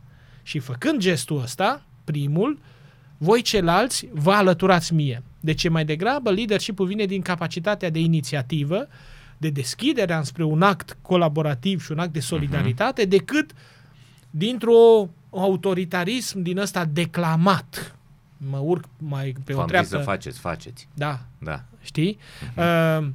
Și 0.43 0.59
făcând 0.59 0.99
gestul 0.99 1.41
ăsta, 1.41 1.85
primul, 2.03 2.59
voi 3.17 3.41
ceilalți 3.41 4.07
vă 4.11 4.31
alăturați 4.31 4.93
mie. 4.93 5.23
Deci 5.39 5.63
e 5.63 5.69
mai 5.69 5.85
degrabă 5.85 6.31
leadership-ul 6.31 6.87
vine 6.87 7.05
din 7.05 7.21
capacitatea 7.21 7.89
de 7.89 7.99
inițiativă, 7.99 8.87
de 9.37 9.49
deschidere 9.49 10.21
spre 10.23 10.43
un 10.43 10.61
act 10.61 10.97
colaborativ 11.01 11.83
și 11.83 11.91
un 11.91 11.99
act 11.99 12.13
de 12.13 12.19
solidaritate, 12.19 13.05
decât 13.05 13.51
dintr-o 14.29 15.09
autoritarism 15.31 16.41
din 16.41 16.57
ăsta 16.57 16.85
declamat. 16.85 17.95
Mă 18.37 18.57
urc 18.57 18.85
mai 18.97 19.35
pe 19.43 19.53
o 19.53 19.55
V-am 19.55 19.65
zis 19.65 19.71
treaptă. 19.71 19.97
să 19.97 20.03
faceți, 20.03 20.39
faceți. 20.39 20.87
Da, 20.93 21.19
Da. 21.37 21.63
știi? 21.81 22.17
Uh, 22.57 23.07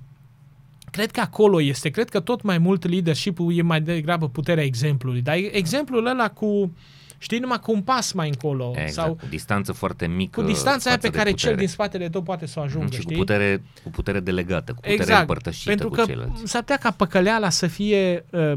cred 0.91 1.11
că 1.11 1.21
acolo 1.21 1.61
este, 1.62 1.91
cred 1.91 2.09
că 2.09 2.21
tot 2.21 2.43
mai 2.43 2.59
mult 2.59 2.89
leadership-ul 2.89 3.57
e 3.57 3.62
mai 3.62 3.81
degrabă 3.81 4.29
puterea 4.29 4.64
exemplului, 4.64 5.21
dar 5.23 5.37
exemplul 5.51 6.07
ăla 6.07 6.31
cu, 6.31 6.73
știi, 7.19 7.39
numai 7.39 7.61
cu 7.61 7.73
un 7.73 7.83
pas 7.83 8.12
mai 8.12 8.29
încolo 8.29 8.73
Exact. 8.75 8.93
sau 8.93 9.14
cu 9.14 9.27
distanță 9.31 9.73
foarte 9.73 10.07
mică. 10.07 10.41
cu 10.41 10.47
distanța 10.47 10.89
aia 10.91 10.97
față 10.97 11.01
pe 11.01 11.09
de 11.09 11.17
care 11.17 11.31
putere. 11.31 11.49
cel 11.49 11.59
din 11.59 11.69
spatele 11.69 12.09
tău 12.09 12.23
poate 12.23 12.47
să 12.47 12.59
o 12.61 12.62
ajungă, 12.62 12.87
și 12.91 12.97
cu 12.97 13.01
știi? 13.01 13.17
putere, 13.17 13.62
cu 13.83 13.91
putere 13.91 14.21
delegată, 14.21 14.73
cu 14.73 14.81
putere 14.81 14.95
exact, 14.95 15.21
împărtășită 15.21 15.69
pentru 15.69 15.89
cu 15.89 15.95
că 15.95 16.03
ceilalți. 16.05 16.43
s-ar 16.45 16.61
putea 16.61 16.77
ca 16.77 16.91
păcăleala 16.91 17.51
să 17.51 17.67
fie, 17.67 18.25
uh, 18.31 18.53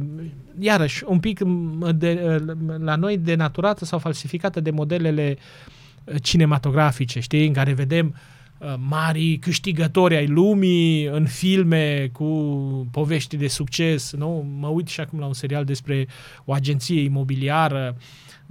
iarăși, 0.60 1.04
un 1.08 1.20
pic 1.20 1.44
m, 1.44 1.90
de, 1.96 2.40
uh, 2.48 2.56
la 2.80 2.96
noi 2.96 3.18
denaturată 3.18 3.86
sau 3.86 4.00
falsificată 4.00 4.60
de 4.60 4.72
modelele 4.72 5.38
uh, 6.04 6.16
cinematografice, 6.22 7.20
știi, 7.20 7.48
în 7.48 7.54
care 7.54 7.74
vedem 7.74 8.16
uh, 8.58 8.74
mari 8.90 9.38
câștigători 9.42 10.16
ai 10.16 10.28
lumii 10.28 11.06
în 11.06 11.26
filme 11.26 12.10
cu 12.14 12.26
povești 12.92 13.38
de 13.38 13.48
succes, 13.48 14.14
nu? 14.14 14.48
Mă 14.60 14.68
uit 14.68 14.88
și 14.88 15.00
acum 15.00 15.20
la 15.20 15.26
un 15.26 15.34
serial 15.34 15.66
despre 15.66 16.08
o 16.46 16.54
agenție 16.54 17.02
imobiliară 17.02 17.96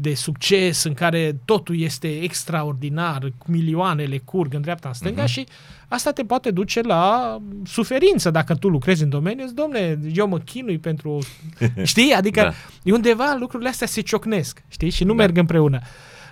de 0.01 0.15
succes 0.15 0.83
în 0.85 0.95
care 0.95 1.41
totul 1.45 1.81
este 1.81 2.09
extraordinar, 2.21 3.33
cu 3.39 3.51
milioanele 3.51 4.19
curg 4.19 4.55
în 4.55 4.61
dreapta 4.61 4.89
în 4.89 4.95
stânga 4.95 5.23
Mhm. 5.23 5.31
și 5.31 5.47
asta 5.89 6.11
te 6.13 6.23
poate 6.25 6.51
duce 6.51 6.81
la 6.81 7.37
suferință 7.65 8.31
dacă 8.31 8.55
tu 8.55 8.69
lucrezi 8.69 9.03
în 9.03 9.09
domeniu. 9.09 9.47
Zici, 9.47 9.55
Domne, 9.57 9.99
eu 10.15 10.29
mă 10.29 10.39
chinui 10.39 10.79
pentru... 10.79 11.19
Știi? 11.83 12.13
Adică 12.13 12.41
Da. 12.41 12.53
e 12.83 12.93
undeva 12.93 13.37
lucrurile 13.39 13.69
astea 13.69 13.87
se 13.87 14.01
ciocnesc, 14.01 14.63
știi? 14.69 14.91
Și 14.91 15.05
nu 15.05 15.15
Da. 15.15 15.23
merg 15.23 15.37
împreună. 15.37 15.79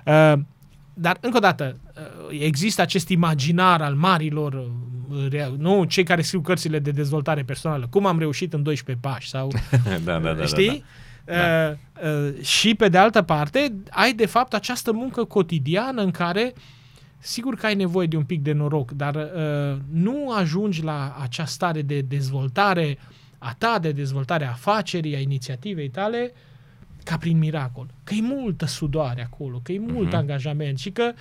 Uh, 0.07 0.33
dar, 0.95 1.17
încă 1.21 1.37
o 1.37 1.41
dată, 1.41 1.77
uh, 2.31 2.39
există 2.41 2.83
acest 2.83 3.09
imaginar 3.09 3.81
al 3.83 3.95
marilor, 3.95 4.53
uh, 4.55 5.27
rea- 5.31 5.53
nu 5.59 5.85
cei 5.85 6.05
care 6.05 6.23
scriu 6.23 6.41
cărțile 6.41 6.79
de 6.79 6.91
dezvoltare 6.91 7.43
personală, 7.43 7.87
cum 7.91 8.07
am 8.07 8.19
reușit 8.19 8.53
în 8.53 8.63
12 8.63 9.07
pași 9.09 9.29
sau 9.29 9.51
da, 10.05 10.19
da, 10.19 10.33
da, 10.33 10.45
știi? 10.45 10.67
Da, 10.69 10.85
Uh, 11.29 11.73
uh, 12.03 12.43
și 12.45 12.75
pe 12.75 12.89
de 12.89 12.99
altă 12.99 13.23
parte, 13.23 13.73
ai 13.91 14.13
de 14.13 14.27
fapt 14.27 14.55
această 14.55 14.93
muncă 14.93 15.25
cotidiană 15.25 16.03
în 16.03 16.11
care 16.11 16.55
sigur 17.19 17.55
că 17.55 17.67
ai 17.67 17.75
nevoie 17.75 18.07
de 18.07 18.17
un 18.17 18.25
pic 18.25 18.43
de 18.43 18.53
noroc, 18.53 18.91
dar 18.91 19.15
uh, 19.15 19.79
nu 19.93 20.33
ajungi 20.33 20.83
la 20.83 21.17
acea 21.23 21.45
stare 21.45 21.83
de 21.83 22.01
dezvoltare 22.01 22.99
a 23.39 23.55
ta, 23.59 23.79
de 23.81 23.93
dezvoltare 23.93 24.45
a 24.45 24.51
afacerii, 24.51 25.17
a 25.17 25.19
inițiativei 25.19 25.89
tale, 25.89 26.33
ca 27.05 27.17
prin 27.17 27.39
miracol. 27.39 27.87
Că 28.05 28.15
e 28.15 28.21
multă 28.21 28.67
sudoare 28.67 29.23
acolo, 29.33 29.61
că 29.63 29.73
e 29.73 29.79
mult 29.79 30.07
Mhm. 30.07 30.17
angajament 30.17 30.79
și 30.79 30.91
că 30.91 31.13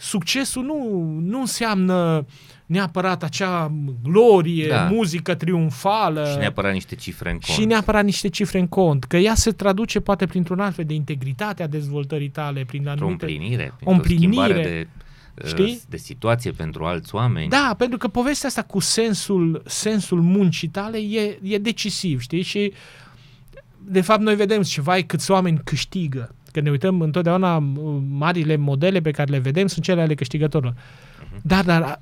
succesul 0.00 0.64
nu, 0.64 1.02
nu 1.20 1.40
înseamnă 1.40 2.26
neapărat 2.66 3.22
acea 3.22 3.72
glorie, 4.02 4.68
Da. 4.68 4.88
muzică 4.90 5.34
triumfală. 5.34 6.28
Și 6.32 6.38
neapărat 6.38 6.72
niște 6.72 6.94
cifre 6.94 7.30
în 7.30 7.38
cont. 7.38 7.58
Și 7.58 7.64
neapărat 7.64 8.04
niște 8.04 8.28
cifre 8.28 8.58
în 8.58 8.66
cont, 8.66 9.04
că 9.04 9.16
ea 9.16 9.34
se 9.34 9.50
traduce 9.50 10.00
poate 10.00 10.26
printr-un 10.26 10.60
alt 10.60 10.74
fel 10.74 10.84
de 10.84 10.94
integritate 10.94 11.62
a 11.62 11.66
dezvoltării 11.66 12.28
tale, 12.28 12.64
prin 12.64 12.86
o 12.86 12.90
anumite... 12.90 13.24
împlinire, 13.24 13.74
o 13.84 13.90
împlinire, 13.90 14.26
o 14.26 14.42
schimbare 14.42 14.62
de, 14.62 14.88
uh, 15.42 15.48
știi? 15.48 15.80
de 15.88 15.96
situație 15.96 16.50
pentru 16.50 16.84
alți 16.84 17.14
oameni. 17.14 17.48
Da, 17.48 17.74
pentru 17.78 17.98
că 17.98 18.08
povestea 18.08 18.48
asta 18.48 18.62
cu 18.62 18.78
sensul, 18.78 19.62
sensul 19.66 20.20
muncii 20.20 20.68
tale 20.68 20.98
e, 20.98 21.38
e 21.42 21.58
decisiv, 21.58 22.20
știi? 22.20 22.42
Și 22.42 22.72
de 23.84 24.00
fapt 24.00 24.20
noi 24.20 24.34
vedem 24.34 24.62
și 24.62 24.80
vai 24.80 25.02
câți 25.02 25.30
oameni 25.30 25.60
câștigă. 25.64 26.34
Când 26.52 26.64
ne 26.66 26.70
uităm 26.72 27.00
întotdeauna 27.00 27.58
m- 27.58 28.00
marile 28.08 28.56
modele 28.56 29.00
pe 29.00 29.10
care 29.10 29.30
le 29.30 29.38
vedem 29.38 29.66
sunt 29.66 29.84
cele 29.84 30.00
ale 30.00 30.14
câștigătorilor. 30.14 30.74
Dar, 31.42 31.64
dar 31.64 31.82
a- 31.82 32.00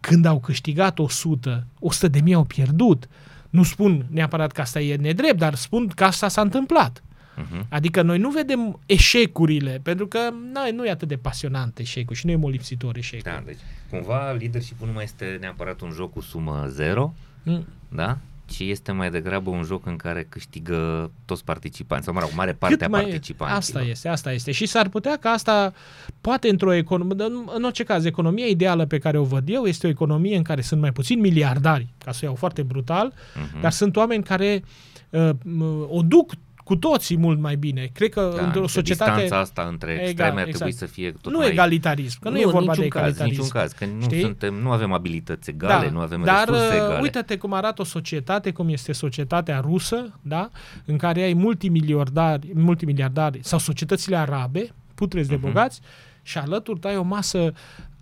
când 0.00 0.24
au 0.24 0.40
câștigat 0.40 0.98
100, 0.98 1.66
100 1.78 2.08
de 2.08 2.20
mii 2.20 2.34
au 2.34 2.44
pierdut. 2.44 3.08
Nu 3.50 3.62
spun 3.62 4.06
neapărat 4.10 4.52
că 4.52 4.60
asta 4.60 4.80
e 4.80 4.96
nedrept, 4.96 5.38
dar 5.38 5.54
spun 5.54 5.86
că 5.88 6.04
asta 6.04 6.28
s-a 6.28 6.40
întâmplat. 6.40 7.02
Mhm. 7.36 7.66
Adică 7.68 8.02
noi 8.02 8.18
nu 8.18 8.30
vedem 8.30 8.78
eșecurile, 8.86 9.80
pentru 9.82 10.06
că 10.06 10.18
na, 10.52 10.70
nu 10.74 10.84
e 10.86 10.90
atât 10.90 11.08
de 11.08 11.16
pasionant 11.16 11.78
eșecul 11.78 12.14
și 12.14 12.26
nu 12.26 12.32
e 12.32 12.36
molipsitor 12.36 12.96
eșecul. 12.96 13.30
Da, 13.34 13.42
deci 13.46 13.58
cumva 13.90 14.30
leadership-ul 14.38 14.86
nu 14.86 14.92
mai 14.92 15.04
este 15.04 15.36
neapărat 15.40 15.80
un 15.80 15.90
joc 15.94 16.12
cu 16.12 16.20
sumă 16.20 16.66
zero, 16.68 17.14
Mm. 17.42 17.66
da? 17.88 18.18
Ci 18.46 18.58
este 18.58 18.92
mai 18.92 19.10
degrabă 19.10 19.50
un 19.50 19.62
joc 19.62 19.86
în 19.86 19.96
care 19.96 20.26
câștigă 20.28 21.10
toți 21.24 21.44
participanții, 21.44 22.04
sau 22.04 22.14
mă 22.14 22.20
rog, 22.20 22.30
mare 22.34 22.52
parte 22.52 22.84
a 22.84 22.88
participanților. 23.02 23.58
Asta 23.82 23.90
este, 23.90 24.08
asta 24.08 24.32
este. 24.32 24.52
Și 24.52 24.66
s-ar 24.66 24.88
putea 24.88 25.16
ca 25.20 25.30
asta, 25.30 25.72
poate 26.20 26.48
într-o 26.48 26.72
economie, 26.72 27.14
dar 27.16 27.26
în- 27.30 27.48
în 27.54 27.62
orice 27.64 27.84
caz, 27.84 28.04
economia 28.04 28.46
ideală 28.46 28.86
pe 28.86 28.98
care 28.98 29.18
o 29.18 29.24
văd 29.24 29.48
eu 29.48 29.64
este 29.64 29.86
o 29.86 29.90
economie 29.90 30.36
în 30.36 30.42
care 30.42 30.60
sunt 30.60 30.80
mai 30.80 30.92
puțini 30.92 31.20
miliardari, 31.20 31.86
ca 32.04 32.12
să 32.12 32.18
o 32.22 32.26
iau 32.26 32.34
foarte 32.34 32.62
brutal, 32.62 33.12
Mhm. 33.50 33.60
dar 33.60 33.72
sunt 33.72 33.96
oameni 33.96 34.22
care 34.22 34.62
uh, 35.10 35.30
m- 35.34 35.88
o 35.88 36.02
duc 36.02 36.32
cu 36.66 36.76
toții 36.76 37.16
mult 37.16 37.40
mai 37.40 37.56
bine. 37.56 37.90
Cred 37.92 38.10
că 38.10 38.32
Da, 38.36 38.44
într-o 38.44 38.60
de 38.60 38.66
societate... 38.66 39.10
Distanța 39.20 39.38
asta 39.38 39.68
între 39.70 39.90
Egal, 39.92 40.04
extreme 40.06 40.40
ar 40.40 40.46
trebui 40.48 40.68
exact. 40.68 40.76
să 40.76 40.84
fie 40.86 41.10
tot 41.20 41.32
nu 41.32 41.38
mai... 41.38 41.48
egalitarism, 41.50 42.18
că 42.20 42.28
nu, 42.28 42.38
e 42.38 42.44
vorba 42.44 42.58
niciun 42.60 42.82
de 42.82 42.88
caz, 42.88 43.02
egalitarism. 43.02 43.30
niciun 43.34 43.48
caz, 43.60 43.72
că 43.72 43.84
nu, 43.84 44.02
Știi? 44.02 44.20
suntem, 44.20 44.54
nu 44.54 44.70
avem 44.70 44.92
abilități 44.92 45.50
egale, 45.50 45.90
nu 45.90 46.00
avem 46.00 46.22
dar 46.24 46.48
resurse 46.48 46.66
uh, 46.66 46.74
egale. 46.74 47.00
uite-te 47.02 47.36
cum 47.36 47.52
arată 47.52 47.80
o 47.82 47.84
societate, 47.84 48.50
cum 48.50 48.68
este 48.68 48.92
societatea 48.92 49.60
rusă, 49.60 50.18
da? 50.22 50.50
în 50.84 50.96
care 50.96 51.22
ai 51.22 51.32
multimiliardari, 51.34 52.50
multimiliardari 52.54 53.38
sau 53.42 53.58
societățile 53.58 54.16
arabe, 54.16 54.68
putrezi 54.94 55.28
de 55.28 55.34
Mhm. 55.34 55.44
bogați, 55.44 55.80
și 56.22 56.38
alături 56.38 56.78
ai 56.82 56.96
o 56.96 57.02
masă 57.02 57.52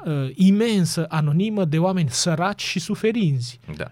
uh, 0.04 0.30
imensă, 0.34 1.06
anonimă, 1.08 1.64
de 1.64 1.78
oameni 1.78 2.08
săraci 2.10 2.62
și 2.62 2.78
suferinzi. 2.80 3.60
Da. 3.76 3.90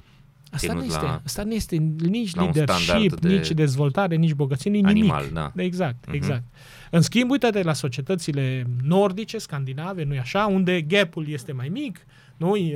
Asta 0.52 0.72
nu, 0.72 0.78
Ținuți 0.80 0.94
este, 0.96 1.06
la- 1.06 1.20
asta 1.24 1.42
nu 1.42 1.52
este 1.54 1.76
nici 1.98 2.34
la 2.34 2.42
un 2.42 2.50
leadership, 2.54 2.84
standard 2.88 3.20
de- 3.20 3.28
nici 3.28 3.50
dezvoltare, 3.50 4.16
nici 4.16 4.32
bogăție, 4.32 4.70
nici 4.70 4.84
Animal, 4.84 5.20
nimic. 5.20 5.34
da. 5.34 5.52
Exact, 5.56 6.06
Mhm. 6.06 6.14
exact. 6.14 6.42
În 6.90 7.00
schimb, 7.00 7.30
uite-te 7.30 7.62
la 7.62 7.72
societățile 7.72 8.66
nordice, 8.82 9.38
scandinave, 9.38 10.04
nu-i 10.04 10.18
așa, 10.18 10.46
unde 10.46 10.80
gapul 10.80 11.28
este 11.28 11.52
mai 11.52 11.68
mic, 11.68 12.06
nu 12.36 12.50
uh, 12.50 12.72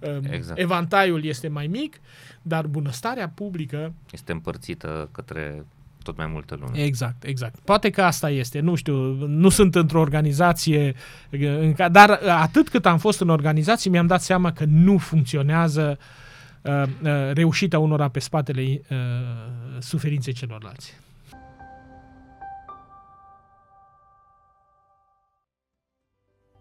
uh, 0.00 0.16
Exact. 0.30 0.58
evantaiul 0.58 1.24
este 1.24 1.48
mai 1.48 1.66
mic, 1.66 2.00
dar 2.42 2.66
bunăstarea 2.66 3.28
publică, 3.28 3.92
Este 4.12 4.32
împărțită 4.32 5.08
către 5.12 5.64
tot 6.02 6.16
mai 6.16 6.26
multă 6.26 6.56
lume. 6.60 6.82
exact, 6.82 7.24
exact. 7.24 7.58
Poate 7.58 7.90
că 7.90 8.02
asta 8.02 8.30
este, 8.30 8.60
nu 8.60 8.74
știu, 8.74 8.94
nu 9.26 9.48
sunt 9.48 9.74
într-o 9.74 10.00
organizație, 10.00 10.94
uh, 11.30 11.40
în 11.60 11.72
ca, 11.72 11.88
dar 11.88 12.08
uh, 12.10 12.28
atât 12.28 12.68
cât 12.68 12.86
am 12.86 12.98
fost 12.98 13.20
în 13.20 13.28
organizație, 13.28 13.90
mi-am 13.90 14.06
dat 14.06 14.22
seama 14.22 14.52
că 14.52 14.64
nu 14.68 14.98
funcționează 14.98 15.96
uh, 15.98 16.04
uh, 16.62 17.32
reușita 17.32 17.78
unora 17.78 18.08
pe 18.08 18.18
spatele 18.18 18.62
uh, 18.62 18.96
suferinței 19.78 20.32
celorlalți. 20.32 20.94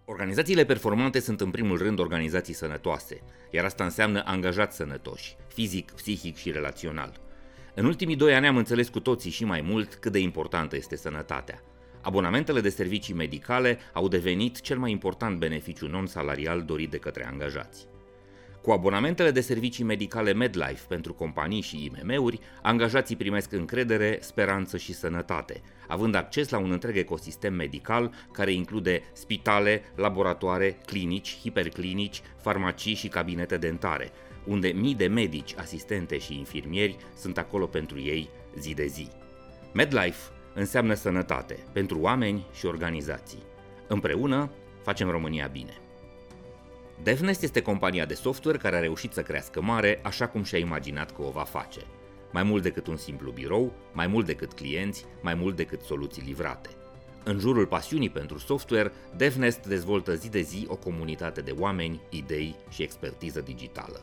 Organizațiile 0.05 0.65
performante 0.65 1.19
sunt 1.19 1.41
în 1.41 1.51
primul 1.51 1.77
rând 1.77 1.99
organizații 1.99 2.53
sănătoase, 2.53 3.21
iar 3.51 3.65
asta 3.65 3.83
înseamnă 3.83 4.23
angajați 4.25 4.75
sănătoși, 4.75 5.35
fizic, 5.47 5.91
psihic 5.91 6.37
și 6.37 6.51
relațional. 6.51 7.19
În 7.75 7.85
ultimii 7.85 8.15
doi 8.15 8.33
ani 8.35 8.47
am 8.47 8.57
înțeles 8.57 8.89
cu 8.89 8.99
toții 8.99 9.31
și 9.31 9.45
mai 9.45 9.61
mult 9.61 9.95
cât 9.95 10.11
de 10.11 10.19
importantă 10.19 10.75
este 10.75 10.95
sănătatea. 10.95 11.61
Abonamentele 12.01 12.61
de 12.61 12.69
servicii 12.69 13.13
medicale 13.13 13.77
au 13.93 14.07
devenit 14.07 14.61
cel 14.61 14.77
mai 14.77 14.91
important 14.91 15.37
beneficiu 15.39 15.87
non-salarial 15.87 16.63
dorit 16.63 16.89
de 16.89 16.97
către 16.97 17.27
angajați. 17.27 17.87
Cu 18.69 18.75
abonamentele 18.75 19.31
de 19.31 19.41
servicii 19.41 19.83
medicale 19.83 20.33
MedLife 20.33 20.85
pentru 20.87 21.13
companii 21.13 21.61
și 21.61 21.91
IMM-uri, 21.91 22.39
angajații 22.61 23.15
primesc 23.15 23.51
încredere, 23.51 24.17
speranță 24.21 24.77
și 24.77 24.93
sănătate, 24.93 25.61
având 25.87 26.15
acces 26.15 26.49
la 26.49 26.57
un 26.57 26.71
întreg 26.71 26.97
ecosistem 26.97 27.53
medical 27.53 28.13
care 28.31 28.51
include 28.51 29.01
spitale, 29.13 29.81
laboratoare, 29.95 30.77
clinici, 30.85 31.37
hiperclinici, 31.41 32.21
farmacii 32.41 32.93
și 32.93 33.07
cabinete 33.07 33.57
dentare, 33.57 34.11
unde 34.45 34.67
mii 34.67 34.95
de 34.95 35.07
medici, 35.07 35.55
asistente 35.57 36.17
și 36.17 36.37
infirmieri 36.37 36.97
sunt 37.17 37.37
acolo 37.37 37.65
pentru 37.65 37.99
ei 37.99 38.29
zi 38.59 38.73
de 38.73 38.85
zi. 38.85 39.07
MedLife 39.73 40.31
înseamnă 40.53 40.93
sănătate 40.93 41.57
pentru 41.71 41.99
oameni 41.99 42.45
și 42.53 42.65
organizații. 42.65 43.43
Împreună 43.87 44.51
facem 44.83 45.09
România 45.09 45.47
bine. 45.47 45.73
DevNest 47.03 47.43
este 47.43 47.61
compania 47.61 48.05
de 48.05 48.13
software 48.13 48.57
care 48.57 48.75
a 48.75 48.79
reușit 48.79 49.13
să 49.13 49.21
crească 49.21 49.61
mare 49.61 49.99
așa 50.03 50.27
cum 50.27 50.43
și-a 50.43 50.57
imaginat 50.57 51.15
că 51.15 51.21
o 51.21 51.29
va 51.29 51.43
face. 51.43 51.79
Mai 52.31 52.43
mult 52.43 52.63
decât 52.63 52.87
un 52.87 52.97
simplu 52.97 53.31
birou, 53.31 53.73
mai 53.93 54.07
mult 54.07 54.25
decât 54.25 54.53
clienți, 54.53 55.05
mai 55.21 55.33
mult 55.33 55.55
decât 55.55 55.81
soluții 55.81 56.23
livrate. 56.25 56.69
În 57.23 57.39
jurul 57.39 57.65
pasiunii 57.65 58.09
pentru 58.09 58.37
software, 58.37 58.91
DevNest 59.15 59.65
dezvoltă 59.67 60.15
zi 60.15 60.29
de 60.29 60.41
zi 60.41 60.65
o 60.67 60.75
comunitate 60.75 61.41
de 61.41 61.51
oameni, 61.57 62.01
idei 62.09 62.55
și 62.69 62.81
expertiză 62.81 63.41
digitală. 63.41 64.01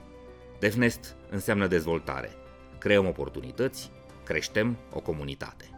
DevNest 0.59 1.17
înseamnă 1.31 1.67
dezvoltare. 1.67 2.31
Creăm 2.79 3.07
oportunități, 3.07 3.91
creștem 4.25 4.77
o 4.93 5.01
comunitate. 5.01 5.71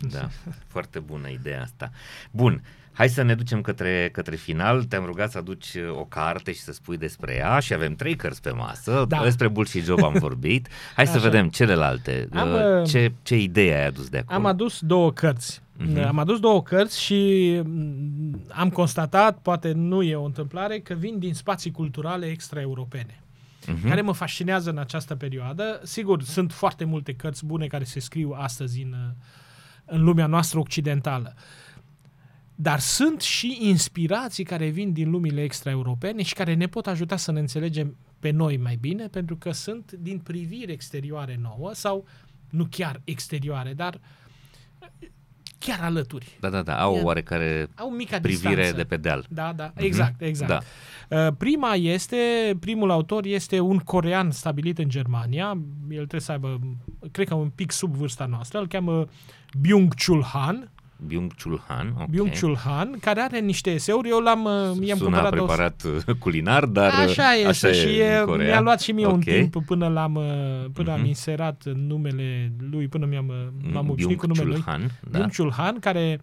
Da, 0.00 0.28
foarte 0.74 0.98
bună 0.98 1.28
ideea 1.28 1.62
asta. 1.62 1.90
Bun, 2.30 2.62
hai 2.96 3.08
să 3.08 3.22
ne 3.22 3.34
ducem 3.34 3.60
către, 3.60 4.08
către 4.12 4.36
final. 4.36 4.84
Te-am 4.84 5.04
rugat 5.04 5.30
să 5.30 5.38
aduci 5.38 5.66
o 5.90 6.04
carte 6.04 6.52
și 6.52 6.60
să 6.60 6.72
spui 6.72 6.96
despre 6.96 7.34
ea 7.34 7.58
și 7.58 7.74
avem 7.74 7.94
trei 7.94 8.16
cărți 8.16 8.40
pe 8.42 8.50
masă. 8.50 9.04
Da. 9.08 9.22
Despre 9.22 9.48
Bull 9.48 9.66
și 9.66 9.80
Job 9.80 10.02
am 10.02 10.12
vorbit. 10.28 10.68
Hai 10.94 11.06
să 11.06 11.16
Așa. 11.16 11.22
vedem 11.28 11.48
celelalte. 11.48 12.28
Am, 12.32 12.52
Uh, 12.52 12.80
uh, 12.80 12.88
Ce, 12.88 13.12
ce 13.22 13.36
idee 13.36 13.74
ai 13.74 13.86
adus 13.86 14.08
de 14.08 14.18
acolo? 14.18 14.38
Am 14.38 14.46
adus 14.46 14.80
două 14.80 15.12
cărți. 15.12 15.62
Mhm. 15.78 15.98
Am 16.06 16.18
adus 16.18 16.40
două 16.40 16.62
cărți 16.62 17.00
și 17.02 17.50
mm, 17.64 18.40
am 18.48 18.70
constatat, 18.70 19.38
poate 19.38 19.72
nu 19.72 20.02
e 20.02 20.14
o 20.14 20.24
întâmplare, 20.24 20.78
că 20.78 20.94
vin 20.94 21.18
din 21.18 21.34
spații 21.34 21.70
culturale 21.70 22.26
extraeuropene. 22.26 23.20
Mhm. 23.66 23.88
care 23.88 24.00
mă 24.00 24.12
fascinează 24.12 24.70
în 24.70 24.78
această 24.78 25.14
perioadă. 25.16 25.80
Sigur, 25.82 26.22
sunt 26.22 26.52
foarte 26.52 26.84
multe 26.84 27.12
cărți 27.14 27.44
bune 27.46 27.66
care 27.66 27.84
se 27.84 28.00
scriu 28.00 28.34
astăzi 28.38 28.82
în, 28.82 28.94
în 29.84 30.02
lumea 30.04 30.26
noastră 30.26 30.58
occidentală. 30.58 31.34
Dar 32.58 32.78
sunt 32.78 33.20
și 33.20 33.58
inspirații 33.60 34.44
care 34.44 34.68
vin 34.68 34.92
din 34.92 35.10
lumile 35.10 35.42
extraeuropene 35.42 36.22
și 36.22 36.34
care 36.34 36.54
ne 36.54 36.66
pot 36.66 36.86
ajuta 36.86 37.16
să 37.16 37.32
ne 37.32 37.40
înțelegem 37.40 37.96
pe 38.18 38.30
noi 38.30 38.56
mai 38.56 38.76
bine, 38.80 39.06
pentru 39.08 39.36
că 39.36 39.50
sunt 39.52 39.92
din 39.92 40.18
priviri 40.18 40.72
exterioare 40.72 41.38
nouă 41.42 41.70
sau 41.74 42.06
nu 42.50 42.66
chiar 42.70 43.00
exterioare, 43.04 43.72
dar 43.72 44.00
chiar 45.58 45.80
alături. 45.80 46.36
Da, 46.40 46.48
da, 46.50 46.62
da, 46.62 46.80
au 46.80 46.94
E- 46.94 47.00
o 47.00 47.04
oarecare 47.04 47.68
Au 47.74 47.90
mica 47.90 48.18
privire 48.20 48.54
distanță. 48.54 48.76
de 48.76 48.84
pe 48.84 48.96
deal. 48.96 49.24
Da, 49.28 49.52
da, 49.52 49.72
exact, 49.76 50.20
exact. 50.22 50.64
Da. 51.08 51.26
Uh, 51.26 51.32
Prima 51.38 51.74
este, 51.74 52.16
primul 52.60 52.90
autor 52.90 53.24
este 53.24 53.60
un 53.60 53.78
corean 53.78 54.30
stabilit 54.30 54.78
în 54.78 54.88
Germania. 54.88 55.58
El 55.88 55.96
trebuie 55.96 56.20
să 56.20 56.32
aibă, 56.32 56.60
cred 57.10 57.28
că 57.28 57.34
un 57.34 57.50
pic 57.50 57.70
sub 57.70 57.94
vârsta 57.94 58.26
noastră. 58.26 58.58
Îl 58.58 58.66
cheamă 58.66 59.06
Byung-Chul 59.60 60.22
Han. 60.32 60.70
Byung-Chul 61.06 61.64
Han. 61.68 61.94
ok. 62.00 62.08
Byung-Chul 62.08 62.56
Han, 62.64 62.96
care 63.00 63.20
are 63.20 63.38
niște 63.38 63.70
eseuri. 63.70 64.08
Eu 64.08 64.18
l-am, 64.18 64.44
uh, 64.44 64.52
i-am 64.86 64.98
Sună 64.98 65.10
cumpărat 65.10 65.34
două- 65.34 65.46
preparat 65.46 65.82
uh, 66.08 66.14
culinar, 66.18 66.64
dar 66.64 66.92
uh, 66.92 66.98
Așa 66.98 67.32
este 67.34 67.46
așa 67.66 67.72
și 67.72 67.86
e 67.86 68.04
e, 68.04 68.18
în 68.18 68.24
Coreea. 68.24 68.50
mi-a 68.50 68.60
luat 68.60 68.80
și 68.80 68.92
mie 68.92 69.06
un 69.06 69.12
Ok. 69.12 69.22
timp 69.24 69.64
până 69.66 69.88
l-am 69.88 70.14
uh, 70.14 70.24
până 70.72 70.92
am 70.92 70.98
Mhm. 70.98 71.06
inserat 71.08 71.62
numele 71.74 72.52
lui, 72.70 72.88
până 72.88 73.06
mi-am 73.06 73.28
uh, 73.28 73.34
m-am 73.72 73.90
obișnuit 73.90 74.18
cu 74.18 74.26
numele 74.26 74.46
lui. 74.46 74.54
Byung-Chul 74.62 74.72
Han, 74.72 74.90
da. 75.10 75.18
Byung-Chul 75.18 75.52
Han, 75.56 75.78
care 75.78 76.20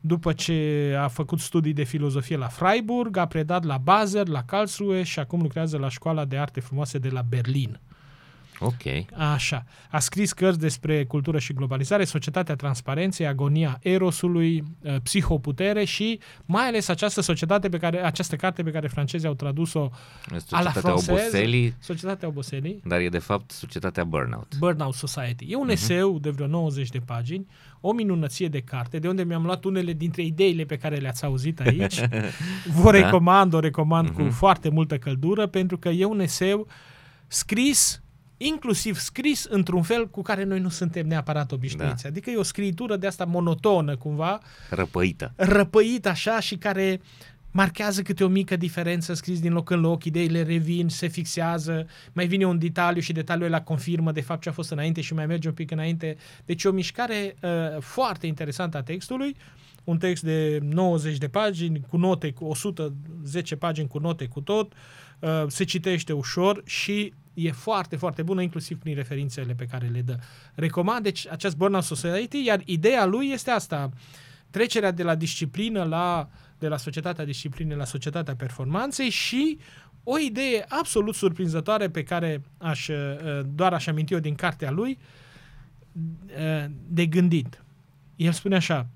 după 0.00 0.32
ce 0.32 0.96
a 1.02 1.08
făcut 1.08 1.40
studii 1.40 1.72
de 1.72 1.84
filozofie 1.84 2.36
la 2.36 2.46
Freiburg, 2.46 3.16
a 3.16 3.26
predat 3.26 3.64
la 3.64 3.76
Basel, 3.78 4.26
la 4.30 4.42
Karlsruhe 4.42 5.02
și 5.02 5.18
acum 5.18 5.40
lucrează 5.42 5.78
la 5.78 5.88
Școala 5.88 6.24
de 6.24 6.36
Arte 6.36 6.60
Frumoase 6.60 6.98
de 6.98 7.08
la 7.08 7.22
Berlin. 7.28 7.80
Ok. 8.60 8.82
Așa. 9.32 9.64
A 9.90 9.98
scris 9.98 10.32
cărți 10.32 10.58
despre 10.58 11.04
cultură 11.04 11.38
și 11.38 11.52
globalizare, 11.52 12.04
societatea 12.04 12.54
transparenței, 12.56 13.26
agonia 13.26 13.78
erosului, 13.82 14.64
uh, 14.82 14.96
psihoputere 15.02 15.84
și 15.84 16.20
mai 16.44 16.66
ales 16.66 16.88
această 16.88 17.20
societate 17.20 17.68
pe 17.68 17.78
care, 17.78 18.04
această 18.04 18.36
carte 18.36 18.62
pe 18.62 18.70
care 18.70 18.88
francezii 18.88 19.28
au 19.28 19.34
tradus-o 19.34 19.80
a 19.82 19.90
la 20.30 20.38
Societatea 20.38 20.80
francez, 20.80 21.08
oboselii, 21.08 21.74
Societatea 21.80 22.28
Oboselii, 22.28 22.80
dar 22.84 23.00
e 23.00 23.08
de 23.08 23.18
fapt 23.18 23.50
societatea 23.50 24.04
burnout. 24.04 24.54
Burnout 24.58 24.94
Society. 24.94 25.44
E 25.48 25.54
un 25.54 25.62
Mhm. 25.62 25.70
eseu 25.70 26.18
de 26.18 26.30
vreo 26.30 26.46
90 26.46 26.88
de 26.88 26.98
pagini, 26.98 27.46
o 27.80 27.92
minunăție 27.92 28.48
de 28.48 28.60
carte, 28.60 28.98
de 28.98 29.08
unde 29.08 29.22
mi-am 29.24 29.44
luat 29.44 29.64
unele 29.64 29.92
dintre 29.92 30.22
ideile 30.22 30.64
pe 30.64 30.76
care 30.76 30.96
le-ați 30.96 31.24
auzit 31.24 31.60
aici. 31.60 32.00
Vă 32.82 32.90
Da. 32.90 32.90
recomand, 32.90 33.52
o 33.54 33.58
recomand 33.58 34.08
cu 34.08 34.20
Mhm. 34.22 34.30
foarte 34.30 34.68
multă 34.68 34.98
căldură, 34.98 35.46
pentru 35.46 35.78
că 35.78 35.88
e 35.88 36.04
un 36.04 36.20
eseu 36.20 36.66
scris 37.26 37.99
inclusiv 38.42 38.98
scris 38.98 39.44
într-un 39.44 39.82
fel 39.82 40.08
cu 40.08 40.22
care 40.22 40.44
noi 40.44 40.60
nu 40.60 40.68
suntem 40.68 41.06
neapărat 41.06 41.52
obișnuiți. 41.52 42.02
Da. 42.02 42.08
Adică 42.08 42.30
e 42.30 42.36
o 42.36 42.42
scritură 42.42 42.96
de 42.96 43.06
asta 43.06 43.24
monotonă 43.24 43.96
cumva, 43.96 44.40
Răpăită. 44.70 45.32
răpăit 45.36 46.06
așa 46.06 46.40
și 46.40 46.56
care 46.56 47.00
marchează 47.50 48.02
câte 48.02 48.24
o 48.24 48.28
mică 48.28 48.56
diferență 48.56 49.14
scris 49.14 49.40
din 49.40 49.52
loc 49.52 49.70
în 49.70 49.80
loc, 49.80 50.04
ideile 50.04 50.42
revin, 50.42 50.88
se 50.88 51.06
fixează, 51.06 51.86
mai 52.12 52.26
vine 52.26 52.44
un 52.44 52.58
detaliu 52.58 53.00
și 53.00 53.12
detaliul 53.12 53.46
ăla 53.46 53.62
confirmă 53.62 54.12
de 54.12 54.20
fapt 54.20 54.42
ce 54.42 54.48
a 54.48 54.52
fost 54.52 54.70
înainte 54.70 55.00
și 55.00 55.14
mai 55.14 55.26
merge 55.26 55.48
un 55.48 55.54
pic 55.54 55.70
înainte. 55.70 56.16
Deci 56.44 56.62
e 56.62 56.68
o 56.68 56.72
mișcare 56.72 57.36
uh, 57.42 57.50
foarte 57.80 58.26
interesantă 58.26 58.76
a 58.76 58.82
textului, 58.82 59.36
un 59.84 59.98
text 59.98 60.22
de 60.22 60.58
90 60.62 61.16
de 61.18 61.28
pagini, 61.28 61.80
cu 61.88 61.96
note, 61.96 62.30
cu 62.30 62.44
110 62.44 63.56
pagini 63.56 63.88
cu 63.88 63.98
note 63.98 64.26
cu 64.26 64.40
tot, 64.40 64.72
uh, 64.72 64.78
se 65.46 65.64
citește 65.64 66.12
ușor 66.12 66.62
și 66.66 67.12
e 67.34 67.50
foarte, 67.50 67.96
foarte 67.96 68.22
bună, 68.22 68.42
inclusiv 68.42 68.78
prin 68.78 68.94
referințele 68.94 69.54
pe 69.54 69.64
care 69.64 69.86
le 69.86 70.00
dă. 70.00 70.18
Recomand, 70.54 71.02
deci, 71.02 71.28
acest 71.28 71.56
Burnout 71.56 71.84
Society, 71.84 72.44
iar 72.44 72.60
ideea 72.64 73.04
lui 73.04 73.30
este 73.30 73.50
asta, 73.50 73.90
trecerea 74.50 74.90
de 74.90 75.02
la 75.02 75.14
disciplină 75.14 75.84
la, 75.84 76.28
de 76.58 76.68
la 76.68 76.76
societatea 76.76 77.24
disciplinei 77.24 77.76
la 77.76 77.84
societatea 77.84 78.36
performanței 78.36 79.08
și 79.08 79.58
o 80.04 80.18
idee 80.18 80.64
absolut 80.68 81.14
surprinzătoare 81.14 81.88
pe 81.88 82.02
care 82.02 82.42
aș, 82.58 82.88
uh, 82.88 82.96
doar 83.54 83.72
aș 83.72 83.86
aminti 83.86 84.12
eu 84.12 84.18
din 84.18 84.34
cartea 84.34 84.70
lui, 84.70 84.98
uh, 85.92 86.64
de 86.88 87.06
gândit. 87.06 87.62
El 88.16 88.32
spune 88.32 88.56
așa, 88.56 88.86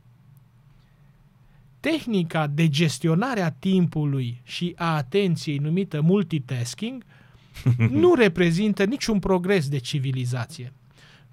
tehnica 1.90 2.46
de 2.46 2.68
gestionare 2.68 3.40
a 3.40 3.50
timpului 3.50 4.40
și 4.42 4.72
a 4.76 4.94
atenției 4.96 5.58
numită 5.58 6.00
multitasking 6.00 7.04
nu 8.02 8.14
reprezintă 8.14 8.84
niciun 8.84 9.18
progres 9.18 9.68
de 9.68 9.78
civilizație. 9.78 10.72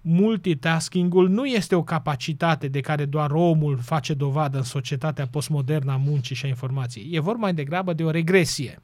Multitaskingul 0.01 1.29
nu 1.29 1.45
este 1.45 1.75
o 1.75 1.83
capacitate 1.83 2.67
de 2.67 2.79
care 2.79 3.05
doar 3.05 3.31
omul 3.31 3.77
face 3.77 4.13
dovadă 4.13 4.57
în 4.57 4.63
societatea 4.63 5.27
postmodernă 5.27 5.91
a 5.91 5.97
muncii 5.97 6.35
și 6.35 6.45
a 6.45 6.47
informației. 6.47 7.09
E 7.11 7.19
vorba 7.19 7.41
mai 7.41 7.53
degrabă 7.53 7.93
de 7.93 8.03
o 8.03 8.09
regresie. 8.09 8.81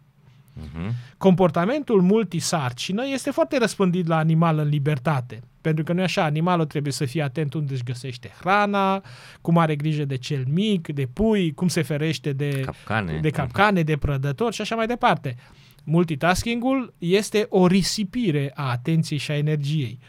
Mhm. 0.59 0.93
Comportamentul 1.17 2.01
multisarcină 2.01 3.03
este 3.07 3.31
foarte 3.31 3.57
răspândit 3.57 4.07
la 4.07 4.17
animal 4.17 4.57
în 4.57 4.67
libertate. 4.67 5.39
Pentru 5.61 5.83
că 5.83 5.93
nu 5.93 5.99
e 5.99 6.03
așa, 6.03 6.23
animalul 6.23 6.65
trebuie 6.65 6.93
să 6.93 7.05
fie 7.05 7.21
atent 7.23 7.53
unde 7.53 7.73
își 7.73 7.83
găsește 7.83 8.31
hrana, 8.39 9.03
cum 9.41 9.57
are 9.57 9.75
grijă 9.75 10.05
de 10.05 10.17
cel 10.17 10.45
mic, 10.47 10.87
de 10.87 11.07
pui, 11.13 11.53
cum 11.53 11.67
se 11.67 11.81
ferește 11.81 12.33
de 12.33 12.61
Capcane. 12.65 13.19
de 13.21 13.29
capcane, 13.29 13.81
de 13.81 13.97
prădători 13.97 14.55
și 14.55 14.61
așa 14.61 14.75
mai 14.75 14.87
departe. 14.87 15.35
Multitaskingul 15.83 16.93
este 16.97 17.45
o 17.49 17.67
risipire 17.67 18.51
a 18.55 18.69
atenției 18.69 19.19
și 19.19 19.31
a 19.31 19.37
energiei. 19.37 19.99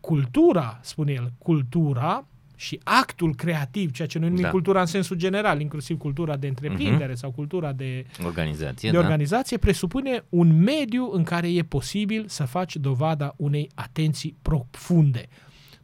Cultura, 0.00 0.78
spune 0.82 1.12
el, 1.12 1.32
cultura 1.38 2.26
și 2.64 2.80
actul 2.84 3.34
creativ, 3.34 3.90
ceea 3.90 4.08
ce 4.08 4.18
noi 4.18 4.28
numim 4.28 4.42
Da. 4.44 4.50
cultura 4.50 4.80
în 4.80 4.86
sensul 4.86 5.16
general, 5.16 5.60
inclusiv 5.60 5.98
cultura 5.98 6.36
de 6.36 6.46
întreprindere 6.46 7.14
sau 7.14 7.30
cultura 7.30 7.72
de, 7.72 8.06
Organizație, 8.24 8.90
de 8.90 8.96
da. 8.96 9.02
organizație, 9.02 9.56
presupune 9.56 10.24
un 10.28 10.62
mediu 10.62 11.10
în 11.12 11.22
care 11.22 11.52
e 11.52 11.62
posibil 11.62 12.24
să 12.28 12.44
faci 12.44 12.76
dovada 12.76 13.34
unei 13.36 13.70
atenții 13.74 14.36
profunde. 14.42 15.26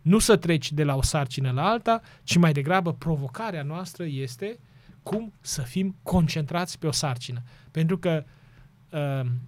Nu 0.03 0.19
să 0.19 0.37
treci 0.37 0.73
de 0.73 0.85
la 0.85 0.97
o 0.97 1.03
sarcină 1.03 1.51
la 1.51 1.69
alta, 1.69 2.01
ci 2.25 2.37
mai 2.37 2.53
degrabă 2.53 2.93
provocarea 2.93 3.63
noastră 3.63 4.05
este 4.09 4.59
cum 5.03 5.33
să 5.41 5.63
fim 5.63 5.97
concentrați 6.03 6.79
pe 6.79 6.87
o 6.87 6.93
sarcină. 6.93 7.43
Pentru 7.71 7.99
că 7.99 8.25
uh, 8.25 8.40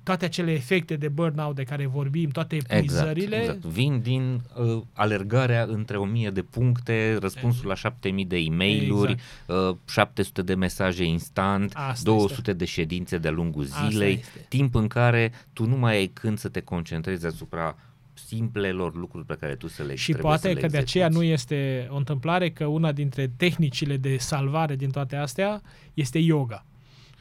toate 0.03 0.25
acele 0.25 0.53
efecte 0.53 0.97
de 0.97 1.09
burnout 1.09 1.55
de 1.55 1.63
care 1.63 1.87
vorbim, 1.87 2.29
toate 2.29 2.55
Exact, 2.55 2.73
epuizările, 2.83 3.37
exact. 3.41 3.65
Vin 3.65 4.01
din 4.01 4.41
uh, 4.57 4.83
alergarea 4.93 5.63
între 5.69 5.97
1000 5.97 6.31
de 6.31 6.43
puncte, 6.43 7.17
răspunsul 7.21 7.67
la 7.69 7.75
7000 7.75 8.25
de 8.25 8.37
e-mail-uri, 8.37 9.17
uh, 9.47 9.77
700 9.89 10.43
de 10.43 10.55
mesaje 10.55 11.05
instant, 11.05 11.73
Asta 11.75 12.11
200 12.11 12.35
este. 12.39 12.53
de 12.53 12.65
ședințe 12.65 13.19
de-a 13.19 13.31
lungul 13.31 13.65
Asta 13.71 13.89
zilei, 13.89 14.13
este. 14.13 14.47
timp 14.49 14.75
în 14.75 14.87
care 14.87 15.33
tu 15.53 15.67
nu 15.67 15.77
mai 15.77 15.97
ai 15.97 16.07
când 16.07 16.39
să 16.39 16.49
te 16.49 16.61
concentrezi 16.61 17.27
asupra 17.27 17.77
simplelor 18.15 18.95
lucruri 18.95 19.27
pe 19.27 19.37
care 19.41 19.55
tu 19.55 19.69
să 19.69 19.83
le 19.83 19.95
Și 19.95 20.05
trebuie 20.13 20.23
poate 20.33 20.49
să 20.49 20.55
le 20.55 20.61
că 20.61 20.67
de 20.67 20.77
aceea 20.79 21.07
execuți. 21.07 21.27
nu 21.29 21.33
este 21.33 21.89
o 21.91 21.97
întâmplare 21.97 22.51
că 22.51 22.67
una 22.67 22.93
dintre 22.93 23.33
tehnicile 23.37 23.97
de 23.97 24.17
salvare 24.17 24.77
din 24.77 24.91
toate 24.91 25.17
astea 25.17 25.63
este 25.95 26.19
yoga. 26.19 26.65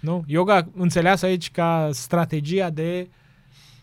Nu? 0.01 0.23
Yoga 0.27 0.67
înțeleasă 0.75 1.25
aici 1.25 1.51
ca 1.51 1.89
strategia 1.91 2.69
de, 2.69 3.09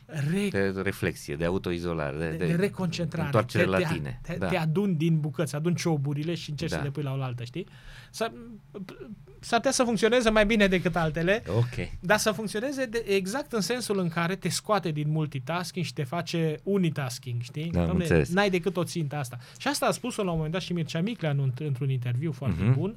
re, 0.06 0.48
de 0.50 0.80
reflexie, 0.82 1.36
de 1.36 1.44
autoizolare, 1.44 2.16
de, 2.18 2.36
de, 2.36 2.46
de 2.46 2.54
reconcentrare. 2.54 3.24
întoarcere 3.26 3.64
te, 3.64 3.70
la 3.70 3.78
te, 3.78 3.84
tine. 3.94 4.20
Te, 4.22 4.36
da. 4.38 4.46
te 4.48 4.56
aduni 4.56 4.94
din 4.94 5.20
bucăți, 5.20 5.54
aduni 5.54 5.74
cioburile 5.76 6.34
și 6.34 6.50
încerci 6.50 6.70
Da. 6.70 6.76
să 6.78 6.82
le 6.82 6.90
pui 6.90 7.02
la 7.02 7.12
oaltă, 7.18 7.44
știi? 7.44 7.66
S-ar, 8.10 8.32
s-ar 9.40 9.58
putea 9.58 9.72
să 9.72 9.82
funcționeze 9.84 10.30
mai 10.30 10.46
bine 10.46 10.66
decât 10.66 10.96
altele, 10.96 11.42
Ok. 11.56 11.88
dar 12.00 12.18
să 12.18 12.30
funcționeze 12.32 12.84
de, 12.84 13.04
exact 13.08 13.52
în 13.52 13.60
sensul 13.60 13.98
în 13.98 14.08
care 14.08 14.36
te 14.36 14.48
scoate 14.48 14.90
din 14.90 15.10
multitasking 15.10 15.84
și 15.84 15.92
te 15.92 16.04
face 16.04 16.54
unitasking, 16.62 17.40
știi? 17.42 17.70
Da, 17.70 17.82
am 17.82 17.96
înțeles. 17.96 18.28
n-ai 18.28 18.50
decât 18.50 18.76
o 18.76 18.84
țintă 18.84 19.16
asta. 19.16 19.38
Și 19.58 19.68
asta 19.68 19.86
a 19.86 19.90
spus-o 19.90 20.22
la 20.22 20.30
un 20.30 20.36
moment 20.36 20.52
dat 20.52 20.62
și 20.62 20.72
Mircea 20.72 21.00
Miclean 21.00 21.38
în- 21.38 21.66
într-un 21.66 21.90
interviu 21.90 22.32
foarte 22.32 22.62
Mhm. 22.62 22.74
bun. 22.78 22.96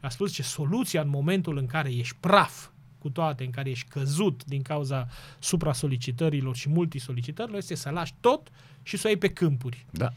A 0.00 0.08
spus 0.08 0.32
ce 0.32 0.42
soluția 0.42 1.00
în 1.00 1.08
momentul 1.08 1.56
în 1.56 1.66
care 1.66 1.94
ești 1.94 2.16
praf 2.20 2.68
cu 2.98 3.10
toate, 3.10 3.44
în 3.44 3.50
care 3.50 3.70
ești 3.70 3.88
căzut 3.88 4.44
din 4.44 4.62
cauza 4.62 5.08
supra-solicitărilor 5.38 6.56
și 6.56 6.68
multisolicitărilor, 6.68 7.58
este 7.58 7.74
să 7.74 7.90
lași 7.90 8.14
tot 8.20 8.48
și 8.82 8.96
să 8.96 9.02
o 9.06 9.08
iei 9.08 9.18
pe 9.18 9.28
câmpuri. 9.28 9.86
Da. 9.90 10.12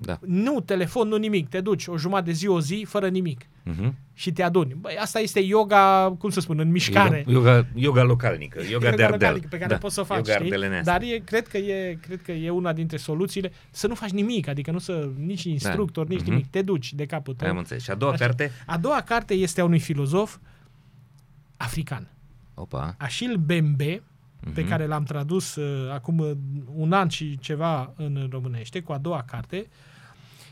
Da. 0.00 0.18
Nu 0.26 0.60
telefon, 0.60 1.08
nu 1.08 1.16
nimic. 1.16 1.48
Te 1.48 1.60
duci 1.60 1.86
o 1.86 1.98
jumătate 1.98 2.26
de 2.26 2.32
zi, 2.32 2.46
o 2.46 2.60
zi, 2.60 2.84
fără 2.88 3.08
nimic. 3.08 3.40
Mhm. 3.64 3.94
Și 4.14 4.32
te 4.32 4.42
aduni. 4.42 4.74
Băi, 4.80 4.96
asta 5.00 5.18
este 5.20 5.40
yoga, 5.40 6.14
cum 6.18 6.30
să 6.30 6.40
spun, 6.40 6.58
în 6.58 6.70
mișcare. 6.70 7.24
Yoga, 7.28 7.50
yoga, 7.54 7.66
yoga 7.74 8.02
localnică, 8.02 8.60
yoga, 8.70 8.90
de 8.90 9.02
ardel. 9.02 9.10
localnică 9.10 9.46
pe 9.50 9.56
care 9.58 9.70
da. 9.72 9.78
poți 9.78 9.94
să 9.94 10.00
o 10.00 10.04
faci, 10.04 10.16
yoga 10.16 10.32
știi? 10.32 10.44
ardelenească. 10.44 10.90
Dar 10.90 11.02
e, 11.02 11.18
cred, 11.24 11.46
că 11.48 11.56
e, 11.56 11.98
cred 12.02 12.22
că 12.22 12.32
e 12.32 12.50
una 12.50 12.72
dintre 12.72 12.96
soluțiile 12.96 13.52
să 13.70 13.86
nu 13.86 13.94
faci 13.94 14.10
nimic, 14.10 14.48
adică 14.48 14.70
nu 14.70 14.78
să 14.78 15.08
nici 15.18 15.44
instructor, 15.44 16.06
nici 16.06 16.20
Mhm. 16.20 16.30
nimic. 16.30 16.46
Te 16.50 16.62
duci 16.62 16.92
de 16.92 17.06
capul 17.06 17.34
tău. 17.34 17.48
Am 17.48 17.56
înțeles. 17.56 17.82
Și 17.82 17.90
a 17.90 17.94
doua 17.94 18.12
Așa. 18.12 18.24
carte? 18.24 18.50
A 18.66 18.78
doua 18.78 19.00
carte 19.00 19.34
este 19.34 19.60
a 19.60 19.64
unui 19.64 19.78
filozof 19.80 20.36
african, 21.56 22.08
Opa. 22.54 22.94
Achille 22.98 23.36
Bembe, 23.36 24.02
pe 24.54 24.60
Mhm. 24.60 24.68
care 24.68 24.86
l-am 24.86 25.02
tradus 25.04 25.54
uh, 25.54 25.90
acum 25.92 26.18
uh, 26.18 26.30
un 26.74 26.92
an 26.92 27.08
și 27.08 27.38
ceva 27.38 27.92
în 27.96 28.28
românește, 28.30 28.80
cu 28.80 28.92
a 28.92 28.98
doua 28.98 29.22
carte. 29.26 29.66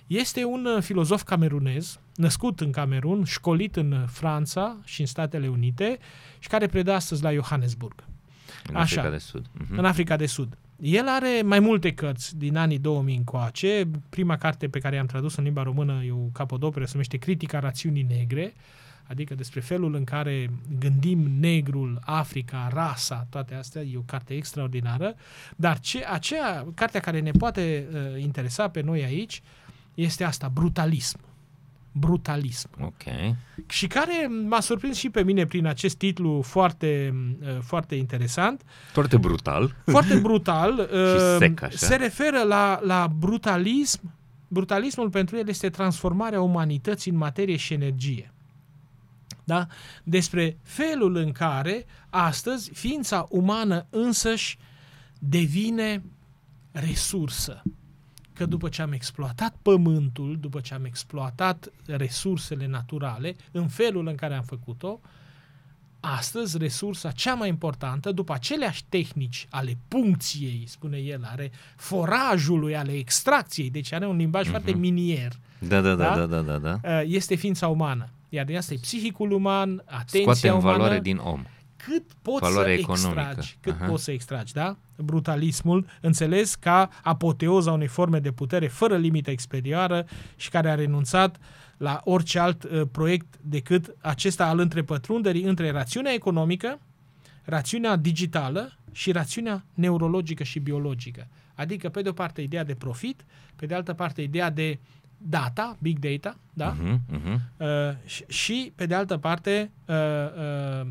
Este 0.06 0.44
un 0.44 0.64
uh, 0.76 0.82
filozof 0.82 1.22
camerunez, 1.22 2.00
născut 2.14 2.60
în 2.60 2.70
Camerun, 2.70 3.24
școlit 3.24 3.76
în 3.76 3.92
uh, 3.92 4.02
Franța 4.06 4.76
și 4.84 5.00
în 5.00 5.06
Statele 5.06 5.48
Unite 5.48 5.98
și 6.38 6.48
care 6.48 6.66
predă 6.66 6.92
astăzi 6.92 7.22
la 7.22 7.32
Johannesburg. 7.32 8.04
În 8.68 8.76
Așa. 8.76 8.82
Africa 9.00 9.10
de 9.10 9.18
Sud. 9.18 9.46
Mhm. 9.52 9.78
în 9.78 9.84
Africa 9.84 10.16
de 10.16 10.26
Sud. 10.26 10.58
El 10.80 11.08
are 11.08 11.42
mai 11.44 11.60
multe 11.60 11.92
cărți 11.94 12.36
din 12.38 12.56
anii 12.56 12.78
2000 12.78 13.16
încoace. 13.16 13.88
Prima 14.08 14.36
carte 14.36 14.68
pe 14.68 14.78
care 14.78 14.96
i-am 14.96 15.06
tradus 15.06 15.36
în 15.36 15.44
limba 15.44 15.62
română 15.62 16.02
e 16.06 16.12
o 16.12 16.16
capodoperă, 16.32 16.84
se 16.84 16.90
numește 16.92 17.16
Critica 17.16 17.58
rațiunii 17.58 18.06
negre, 18.08 18.54
adică 19.08 19.34
despre 19.34 19.60
felul 19.60 19.94
în 19.94 20.04
care 20.04 20.50
gândim 20.78 21.18
negrul, 21.40 21.98
Africa, 22.04 22.68
rasa, 22.72 23.26
toate 23.30 23.54
astea, 23.54 23.82
e 23.82 23.96
o 23.96 24.00
carte 24.00 24.34
extraordinară, 24.34 25.14
dar 25.56 25.78
ce, 25.78 26.04
aceea, 26.10 26.66
cartea 26.74 27.00
care 27.00 27.20
ne 27.20 27.30
poate 27.30 27.86
uh, 27.92 28.22
interesa 28.22 28.68
pe 28.68 28.80
noi 28.80 29.04
aici 29.04 29.42
este 29.94 30.24
asta, 30.24 30.48
brutalism. 30.48 31.18
Brutalism 31.92 32.68
Ok. 32.80 33.02
și 33.66 33.86
care 33.86 34.30
m-a 34.48 34.60
surprins 34.60 34.96
și 34.96 35.10
pe 35.10 35.22
mine 35.22 35.46
prin 35.46 35.66
acest 35.66 35.96
titlu 35.96 36.42
foarte, 36.42 37.14
uh, 37.40 37.48
foarte 37.60 37.94
interesant, 37.94 38.62
Foarte 38.92 39.16
brutal. 39.16 39.74
foarte 39.84 40.18
brutal. 40.18 40.78
uh, 40.92 41.36
sec, 41.38 41.62
așa. 41.62 41.76
Se 41.76 41.94
referă 41.96 42.42
la, 42.42 42.80
la 42.82 43.08
brutalism. 43.18 44.14
Brutalismul 44.48 45.10
pentru 45.10 45.36
el 45.36 45.48
este 45.48 45.68
transformarea 45.70 46.40
umanității 46.40 47.10
în 47.10 47.16
materie 47.16 47.56
și 47.56 47.72
energie. 47.72 48.32
Da? 49.46 49.66
Despre 50.02 50.58
felul 50.62 51.16
în 51.16 51.32
care 51.32 51.86
astăzi 52.10 52.70
ființa 52.72 53.26
umană 53.28 53.86
însăși 53.90 54.58
devine 55.18 56.02
resursă. 56.72 57.62
Că 58.32 58.46
după 58.46 58.68
ce 58.68 58.82
am 58.82 58.92
exploatat 58.92 59.56
pământul, 59.62 60.38
după 60.40 60.60
ce 60.60 60.74
am 60.74 60.84
exploatat 60.84 61.68
resursele 61.86 62.66
naturale, 62.66 63.36
în 63.50 63.68
felul 63.68 64.06
în 64.06 64.14
care 64.14 64.34
am 64.34 64.42
făcut-o, 64.42 65.00
astăzi 66.00 66.58
resursa 66.58 67.10
cea 67.10 67.34
mai 67.34 67.48
importantă, 67.48 68.12
după 68.12 68.32
aceleași 68.32 68.84
tehnici 68.88 69.46
ale 69.50 69.76
puncției, 69.88 70.64
spune 70.66 70.96
el, 70.96 71.28
are 71.32 71.50
forajului, 71.76 72.76
ale 72.76 72.92
extracției, 72.92 73.70
deci 73.70 73.92
are 73.92 74.06
un 74.06 74.16
limbaj 74.16 74.48
foarte 74.48 74.72
minier, 74.72 75.32
Da, 75.58 75.80
da, 75.80 75.94
da, 75.94 76.14
Da? 76.14 76.26
da, 76.26 76.40
da, 76.40 76.58
da. 76.58 76.58
da. 76.58 77.00
uh, 77.00 77.02
este 77.06 77.34
ființa 77.34 77.68
umană. 77.68 78.08
Iar 78.28 78.44
din 78.44 78.56
asta 78.56 78.74
e 78.74 78.78
psihicul 78.80 79.30
uman, 79.30 79.82
atenția 79.84 80.20
Scoate 80.20 80.48
în 80.48 80.54
umană, 80.54 80.76
valoare 80.76 81.00
din 81.00 81.16
om. 81.16 81.44
cât 81.76 82.02
poți 82.22 82.40
valoare 82.40 82.74
să 82.74 82.78
economică. 82.80 83.20
extragi, 83.20 83.56
cât 83.60 83.72
Aha. 83.72 83.86
poți 83.86 84.04
să 84.04 84.10
extragi, 84.10 84.52
da? 84.52 84.76
Brutalismul, 84.96 85.86
înțeles 86.00 86.54
ca 86.54 86.88
apoteoza 87.02 87.72
unei 87.72 87.86
forme 87.86 88.18
de 88.18 88.30
putere 88.30 88.68
fără 88.68 88.96
limită 88.96 89.30
exterioară 89.30 90.06
și 90.36 90.50
care 90.50 90.70
a 90.70 90.74
renunțat 90.74 91.36
la 91.76 92.00
orice 92.04 92.38
alt 92.38 92.62
uh, 92.64 92.82
proiect 92.92 93.34
decât 93.40 93.94
acesta 94.00 94.46
al 94.46 94.58
întrepătrunderii 94.58 95.42
între 95.42 95.70
rațiunea 95.70 96.12
economică, 96.12 96.80
rațiunea 97.44 97.96
digitală 97.96 98.72
și 98.92 99.12
rațiunea 99.12 99.64
neurologică 99.74 100.42
și 100.42 100.58
biologică. 100.58 101.28
Adică, 101.54 101.88
pe 101.88 102.02
de 102.02 102.08
o 102.08 102.12
parte, 102.12 102.40
ideea 102.42 102.64
de 102.64 102.74
profit, 102.74 103.24
pe 103.56 103.66
de 103.66 103.74
altă 103.74 103.92
parte, 103.92 104.22
ideea 104.22 104.50
de 104.50 104.78
data, 105.28 105.76
big 105.80 105.98
data, 105.98 106.36
da? 106.52 106.76
Mhm, 106.80 107.00
mhm. 107.10 107.40
Uh, 107.56 107.66
și, 108.04 108.24
și, 108.28 108.72
pe 108.74 108.86
de 108.86 108.94
altă 108.94 109.16
parte, 109.18 109.70
uh, 109.86 109.94
uh, 110.82 110.86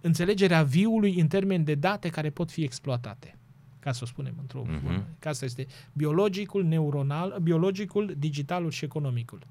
înțelegerea 0.00 0.62
viului 0.62 1.20
în 1.20 1.26
termeni 1.26 1.64
de 1.64 1.74
date 1.74 2.08
care 2.08 2.30
pot 2.30 2.50
fi 2.50 2.62
exploatate. 2.62 3.36
Ca 3.78 3.92
să 3.92 4.00
o 4.02 4.06
spunem 4.06 4.34
într-o 4.40 4.62
Mhm. 4.66 4.80
formă. 4.84 5.04
Că 5.18 5.28
asta 5.28 5.44
este 5.44 5.66
biologicul, 5.92 6.64
neuronal, 6.64 7.36
biologicul, 7.42 8.14
digitalul 8.18 8.70
și 8.70 8.84
economicul. 8.84 9.46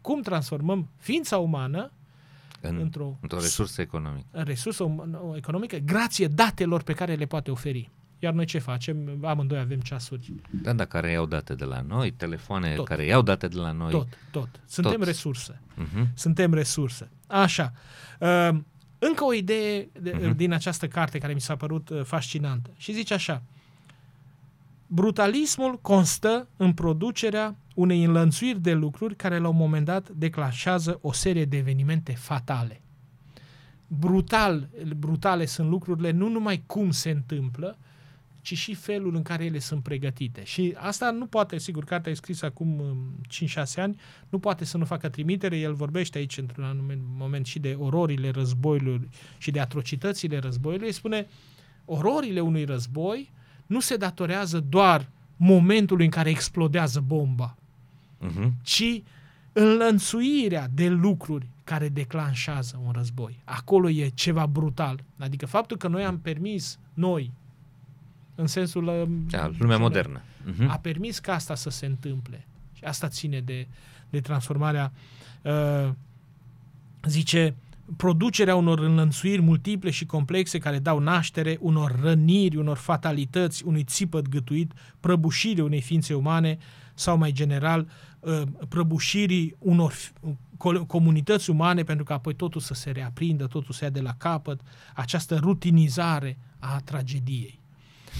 Cum 0.00 0.22
transformăm 0.22 0.88
ființa 0.96 1.38
umană 1.38 1.90
În, 2.60 2.76
într-o 2.76 3.16
într-o 3.20 3.38
resursă 3.38 3.80
economică. 3.80 4.26
resursă 4.30 4.84
um- 4.84 5.36
economică 5.36 5.76
grație 5.76 6.26
datelor 6.26 6.82
pe 6.82 6.92
care 6.92 7.14
le 7.14 7.26
poate 7.26 7.50
oferi. 7.50 7.90
Iar 8.22 8.32
noi 8.32 8.44
ce 8.44 8.58
facem? 8.58 9.18
Amândoi 9.24 9.58
avem 9.58 9.78
ceasuri. 9.80 10.32
Da, 10.50 10.72
da, 10.72 10.84
care 10.84 11.10
iau 11.10 11.26
date 11.26 11.54
de 11.54 11.64
la 11.64 11.80
noi, 11.80 12.10
telefoane 12.12 12.74
Tot. 12.74 12.86
care 12.86 13.04
iau 13.04 13.22
date 13.22 13.48
de 13.48 13.56
la 13.56 13.72
noi. 13.72 13.90
Tot, 13.90 14.06
tot. 14.30 14.48
Suntem 14.66 14.92
Tot. 14.96 15.04
resursă. 15.06 15.58
Mhm. 15.74 16.08
Suntem 16.14 16.52
resursă. 16.54 17.08
Așa. 17.26 17.72
Uh, 18.20 18.48
încă 18.98 19.24
o 19.24 19.32
idee 19.34 19.88
de, 20.00 20.12
Mhm. 20.22 20.36
din 20.36 20.52
această 20.52 20.88
carte 20.88 21.18
care 21.18 21.32
mi 21.32 21.40
s-a 21.40 21.56
părut 21.56 21.88
uh, 21.88 22.02
fascinantă. 22.04 22.70
Și 22.76 22.92
zice 22.92 23.14
așa. 23.14 23.42
Brutalismul 24.86 25.78
constă 25.80 26.48
în 26.56 26.72
producerea 26.72 27.56
unei 27.74 28.04
înlănțuiri 28.04 28.60
de 28.60 28.72
lucruri 28.72 29.16
care 29.16 29.38
la 29.38 29.48
un 29.48 29.56
moment 29.56 29.84
dat 29.84 30.08
declanșează 30.08 30.98
o 31.02 31.12
serie 31.12 31.44
de 31.44 31.56
evenimente 31.56 32.12
fatale. 32.12 32.80
Brutal, 33.86 34.68
brutale 34.96 35.46
sunt 35.46 35.68
lucrurile 35.68 36.10
nu 36.10 36.28
numai 36.28 36.62
cum 36.66 36.90
se 36.90 37.10
întâmplă, 37.10 37.78
ci 38.42 38.56
și 38.56 38.74
felul 38.74 39.14
în 39.14 39.22
care 39.22 39.44
ele 39.44 39.58
sunt 39.58 39.82
pregătite. 39.82 40.44
Și 40.44 40.74
asta 40.76 41.10
nu 41.10 41.26
poate, 41.26 41.58
sigur, 41.58 41.84
cartea 41.84 42.12
e 42.12 42.14
scrisă 42.14 42.46
acum 42.46 42.78
um, 42.80 42.96
5-6 43.46 43.74
ani, 43.76 44.00
nu 44.28 44.38
poate 44.38 44.64
să 44.64 44.76
nu 44.76 44.84
facă 44.84 45.08
trimitere, 45.08 45.58
el 45.58 45.74
vorbește 45.74 46.18
aici 46.18 46.38
într-un 46.38 46.64
anumit 46.64 46.98
moment 47.16 47.46
și 47.46 47.58
de 47.58 47.76
ororile 47.78 48.30
războiului 48.30 49.08
și 49.38 49.50
de 49.50 49.60
atrocitățile 49.60 50.38
războiului, 50.38 50.86
îi 50.86 50.92
spune 50.92 51.26
ororile 51.84 52.40
unui 52.40 52.64
război 52.64 53.30
nu 53.66 53.80
se 53.80 53.96
datorează 53.96 54.60
doar 54.60 55.08
momentului 55.36 56.04
în 56.04 56.10
care 56.10 56.30
explodează 56.30 57.00
bomba, 57.00 57.56
Mhm. 58.18 58.52
ci 58.62 59.02
înlănțuirea 59.52 60.68
de 60.74 60.88
lucruri 60.88 61.46
care 61.64 61.88
declanșează 61.88 62.80
un 62.84 62.92
război. 62.92 63.40
Acolo 63.44 63.90
e 63.90 64.08
ceva 64.08 64.46
brutal. 64.46 65.04
Adică 65.18 65.46
faptul 65.46 65.76
că 65.76 65.88
noi 65.88 66.04
am 66.04 66.18
permis, 66.18 66.78
noi, 66.94 67.30
în 68.40 68.46
sensul... 68.46 68.86
uh, 68.86 69.02
Da, 69.30 69.42
lumea 69.42 69.52
general, 69.58 69.78
modernă. 69.78 70.22
Mhm. 70.44 70.68
a 70.70 70.76
permis 70.76 71.18
ca 71.18 71.34
asta 71.34 71.54
să 71.54 71.70
se 71.70 71.86
întâmple. 71.86 72.46
Și 72.72 72.84
asta 72.84 73.08
ține 73.08 73.40
de, 73.40 73.66
de 74.10 74.20
transformarea, 74.20 74.92
uh, 75.42 75.90
zice, 77.04 77.54
producerea 77.96 78.56
unor 78.56 78.78
înlănțuiri 78.78 79.42
multiple 79.42 79.90
și 79.90 80.06
complexe 80.06 80.58
care 80.58 80.78
dau 80.78 80.98
naștere 80.98 81.56
unor 81.60 81.98
răniri, 82.02 82.56
unor 82.56 82.76
fatalități, 82.76 83.64
unui 83.64 83.84
țipăt 83.84 84.28
gătuit, 84.28 84.72
prăbușire 85.00 85.62
unei 85.62 85.80
ființe 85.80 86.14
umane 86.14 86.58
sau 86.94 87.16
mai 87.16 87.32
general 87.32 87.88
uh, 88.20 88.42
prăbușirii 88.68 89.54
unor 89.58 89.92
f- 89.92 90.12
co- 90.56 90.86
comunități 90.86 91.50
umane 91.50 91.82
pentru 91.82 92.04
că 92.04 92.12
apoi 92.12 92.34
totul 92.34 92.60
să 92.60 92.74
se 92.74 92.90
reaprindă, 92.90 93.46
totul 93.46 93.74
să 93.74 93.84
ia 93.84 93.90
de 93.90 94.00
la 94.00 94.14
capăt, 94.18 94.60
această 94.94 95.36
rutinizare 95.36 96.38
a 96.58 96.80
tragediei. 96.84 97.59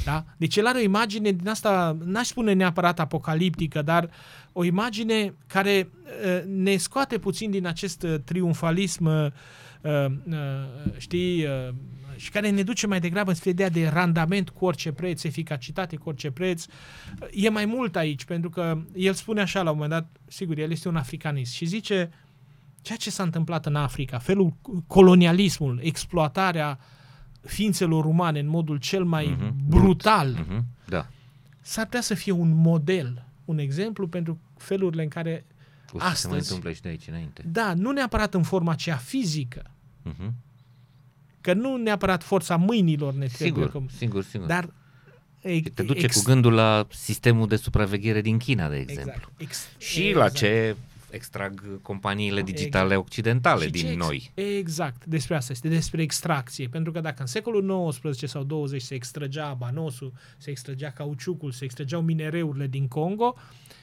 Da? 0.05 0.25
Deci 0.37 0.57
el 0.57 0.67
are 0.67 0.79
o 0.79 0.83
imagine 0.83 1.31
din 1.33 1.49
asta, 1.49 1.97
n-aș 2.05 2.27
spune 2.27 2.53
neapărat 2.53 3.01
apocaliptică, 3.01 3.83
dar 3.83 4.11
o 4.53 4.65
imagine 4.65 5.35
care 5.47 5.91
uh, 6.25 6.43
ne 6.47 6.77
scoate 6.77 7.19
puțin 7.19 7.51
din 7.51 7.67
acest 7.67 8.03
uh, 8.03 8.15
triumfalism, 8.25 9.05
uh, 9.05 9.27
uh, 9.83 10.13
știi, 10.97 11.45
uh, 11.45 11.75
și 12.17 12.31
care 12.31 12.51
ne 12.51 12.63
duce 12.63 12.87
mai 12.87 13.01
degrabă 13.01 13.33
spre 13.33 13.51
ideea 13.51 13.69
de 13.69 13.89
randament 13.89 14.49
cu 14.51 14.65
orice 14.65 14.93
preț, 14.93 15.23
eficacitate 15.23 15.97
cu 15.97 16.09
orice 16.09 16.31
preț. 16.31 16.65
E 17.33 17.49
mai 17.49 17.65
mult 17.65 17.97
aici, 17.97 18.25
pentru 18.25 18.51
că 18.51 18.79
el 18.95 19.13
spune 19.13 19.41
așa 19.41 19.63
la 19.63 19.71
un 19.71 19.77
moment 19.77 20.01
dat, 20.01 20.21
sigur, 20.29 20.59
el 20.59 20.71
este 20.71 20.89
un 20.89 20.97
africanist 20.97 21.53
și 21.53 21.65
zice 21.65 22.11
ceea 22.83 22.99
ce 22.99 23.11
s-a 23.11 23.23
întâmplat 23.23 23.67
în 23.67 23.77
Africa, 23.77 24.19
felul 24.19 24.53
colonialismul, 24.87 25.81
exploatarea 25.83 26.79
ființelor 27.41 28.05
umane 28.05 28.39
în 28.39 28.47
modul 28.49 28.77
cel 28.77 29.05
mai 29.05 29.27
Mhm. 29.39 29.55
brutal, 29.69 30.29
Mhm. 30.47 30.65
Da. 30.89 31.07
s-ar 31.61 31.85
putea 31.85 32.01
să 32.01 32.15
fie 32.15 32.33
un 32.33 32.55
model, 32.57 33.25
un 33.45 33.59
exemplu 33.59 34.07
pentru 34.09 34.39
felurile 34.57 35.03
în 35.03 35.09
care, 35.09 35.45
O 35.93 35.99
să 35.99 36.05
se 36.05 36.11
Astăzi- 36.11 36.29
mai 36.29 36.39
întâmple 36.39 36.73
și 36.73 36.81
de 36.81 36.89
aici 36.89 37.09
înainte. 37.09 37.43
da, 37.47 37.75
nu 37.75 37.91
neapărat 37.91 38.35
în 38.35 38.43
forma 38.43 38.73
aceea 38.73 38.97
fizică, 38.97 39.71
Mhm. 40.03 40.35
că 41.41 41.53
nu 41.55 41.77
neapărat 41.77 42.23
forța 42.23 42.57
mâinilor 42.57 43.13
ne 43.15 43.27
trebuie, 43.27 43.49
Sigur, 43.67 43.71
că, 43.71 43.93
sigur, 43.97 44.23
sigur. 44.25 44.47
dar 44.47 44.69
E, 45.43 45.61
Te 45.61 45.83
duce 45.83 46.07
cu 46.07 46.21
gândul 46.25 46.53
la 46.53 46.87
sistemul 46.91 47.47
de 47.49 47.57
supraveghere 47.57 48.21
din 48.21 48.39
China, 48.39 48.69
de 48.69 48.77
exemplu. 48.77 49.13
Exact. 49.13 49.31
Ex, 49.41 49.69
Și 49.79 50.07
exact. 50.09 50.19
la 50.33 50.39
ce 50.39 50.77
extrag 51.11 51.83
companiile 51.83 52.43
digitale 52.43 52.85
Exact. 52.93 53.07
occidentale 53.07 53.65
Și 53.65 53.71
din 53.71 53.85
ce 53.85 53.91
ex- 53.93 54.05
noi. 54.07 54.31
Exact, 54.35 55.05
despre 55.05 55.35
asta 55.37 55.53
este, 55.53 55.69
despre 55.69 56.03
extracție. 56.03 56.69
Pentru 56.69 56.93
că 56.93 57.01
dacă 57.01 57.17
în 57.21 57.27
secolul 57.27 57.89
XIX 58.11 58.31
sau 58.31 58.43
20 58.43 58.83
se 58.83 58.95
extragea 58.95 59.47
abanosul, 59.47 60.13
se 60.37 60.51
extragea 60.51 60.91
cauciucul, 60.91 61.51
se 61.53 61.65
extrageau 61.65 62.01
minereurile 62.03 62.67
din 62.67 62.89
Congo, 62.89 63.35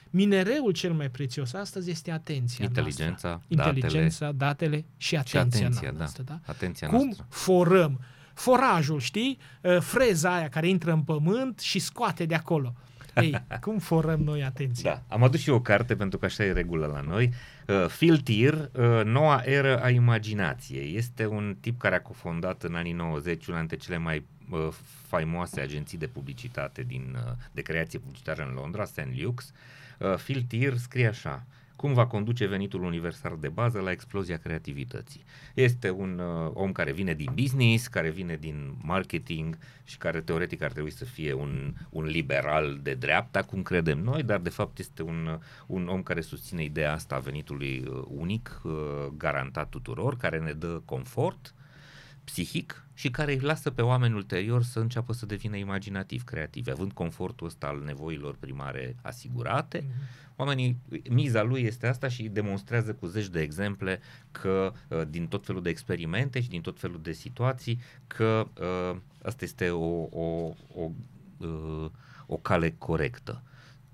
minereul 0.10 0.72
cel 0.72 0.94
mai 0.94 1.10
prețios 1.10 1.54
astăzi 1.54 1.90
este 1.90 2.12
atenția 2.12 2.66
Inteligența, 2.66 3.28
noastră. 3.48 3.70
Inteligența, 3.74 4.32
datele 4.32 4.86
și 4.98 5.08
Și 5.08 5.16
atenția, 5.16 5.60
atenția, 5.60 5.92
da. 5.92 5.98
noastră. 5.98 6.24
Da? 6.24 6.40
Atenția 6.46 6.88
Cum 6.88 7.04
noastră. 7.04 7.26
forăm? 7.30 8.00
Forajul, 8.34 9.00
știi? 9.00 9.38
Uh, 9.62 9.78
Freza 9.80 10.36
aia 10.36 10.50
care 10.50 10.68
intră 10.68 10.92
în 10.92 11.02
pământ 11.02 11.60
și 11.60 11.80
scoate 11.80 12.26
de 12.26 12.36
acolo. 12.36 12.74
Ei, 13.22 13.46
cum 13.62 13.80
forăm 13.80 14.20
noi 14.20 14.44
atenția? 14.44 14.92
Da, 14.92 15.16
am 15.16 15.24
adus 15.24 15.40
și 15.40 15.50
eu 15.50 15.56
o 15.56 15.62
carte 15.62 15.96
pentru 15.96 16.18
că 16.18 16.26
așa 16.26 16.44
e 16.44 16.52
regulă 16.52 16.86
la 16.86 17.02
noi. 17.02 17.34
Uh, 17.68 17.86
Phil 17.98 18.18
Tier, 18.18 18.54
uh, 18.54 19.02
Noua 19.04 19.42
eră 19.46 19.82
a 19.82 19.90
imaginației. 19.90 20.96
Este 20.96 21.26
un 21.26 21.58
tip 21.60 21.80
care 21.80 21.96
a 21.96 22.02
cofondat 22.02 22.64
în 22.64 22.76
anii 22.76 22.92
90 22.92 23.48
una 23.48 23.58
dintre 23.58 23.78
cele 23.78 23.98
mai 23.98 24.26
uh, 24.50 24.68
faimoase 25.08 25.62
agenții 25.62 25.98
de 25.98 26.08
publicitate 26.08 26.84
din, 26.84 27.18
uh, 27.26 27.32
de 27.52 27.62
creație 27.62 28.00
publicitară 28.00 28.46
în 28.48 28.54
Londra, 28.54 28.86
St. 28.86 29.00
Luke's. 29.00 29.54
Uh, 30.00 30.16
Phil 30.24 30.46
Tier 30.48 30.78
scrie 30.78 31.08
așa 31.08 31.46
cum 31.78 31.94
va 31.94 32.08
conduce 32.08 32.46
venitul 32.46 32.84
universal 32.84 33.38
de 33.40 33.48
bază 33.48 33.80
la 33.80 33.92
explozia 33.92 34.38
creativității. 34.38 35.24
Este 35.54 35.90
un 35.90 36.20
uh, 36.20 36.52
om 36.54 36.72
care 36.72 36.92
vine 36.92 37.14
din 37.14 37.32
business, 37.36 37.88
care 37.88 38.10
vine 38.10 38.36
din 38.36 38.76
marketing 38.82 39.58
și 39.84 39.98
care 39.98 40.22
teoretic 40.22 40.62
ar 40.62 40.72
trebui 40.72 40.92
să 40.92 41.06
fie 41.06 41.34
un, 41.34 41.74
un 41.90 42.06
liberal 42.06 42.80
de 42.82 42.94
dreapta, 42.94 43.42
cum 43.44 43.62
credem 43.62 44.00
noi, 44.00 44.24
dar 44.24 44.40
de 44.40 44.50
fapt 44.50 44.80
este 44.80 45.02
un, 45.02 45.28
uh, 45.32 45.40
un 45.68 45.88
om 45.88 46.04
care 46.04 46.22
susține 46.22 46.64
ideea 46.64 46.94
asta 46.94 47.16
a 47.16 47.20
venitului 47.20 47.84
uh, 47.88 48.04
unic, 48.08 48.62
uh, 48.64 48.74
garantat 49.18 49.70
tuturor, 49.70 50.18
care 50.18 50.40
ne 50.40 50.52
dă 50.52 50.82
confort 50.86 51.54
psihic 52.32 52.86
și 52.94 53.10
care 53.10 53.32
îi 53.32 53.40
lasă 53.40 53.70
pe 53.70 53.82
oameni 53.82 54.14
ulterior 54.14 54.64
să 54.64 54.80
înceapă 54.80 55.14
să 55.14 55.26
devină 55.26 55.56
imaginativ, 55.56 56.24
creativi, 56.24 56.72
având 56.72 56.92
confortul 56.92 57.48
ăsta 57.48 57.68
al 57.68 57.82
nevoilor 57.86 58.36
primare 58.36 58.96
asigurate. 59.02 59.86
Oamenii, 60.36 60.78
miza 61.10 61.44
lui 61.44 61.62
este 61.62 61.88
asta 61.88 62.08
și 62.08 62.24
demonstrează 62.28 62.94
cu 62.94 63.06
zeci 63.06 63.28
de 63.28 63.42
exemple 63.42 64.00
că 64.32 64.74
uh, 64.90 65.02
din 65.10 65.28
tot 65.28 65.46
felul 65.46 65.62
de 65.62 65.70
experimente 65.70 66.42
și 66.42 66.50
din 66.50 66.62
tot 66.62 66.80
felul 66.80 67.02
de 67.02 67.12
situații 67.12 67.80
că 68.08 68.48
uh, 68.60 68.98
asta 69.22 69.44
este 69.44 69.70
o, 69.70 70.08
o, 70.12 70.54
o, 70.74 70.92
uh, 71.38 71.90
o 72.26 72.38
cale 72.38 72.76
corectă. 72.78 73.44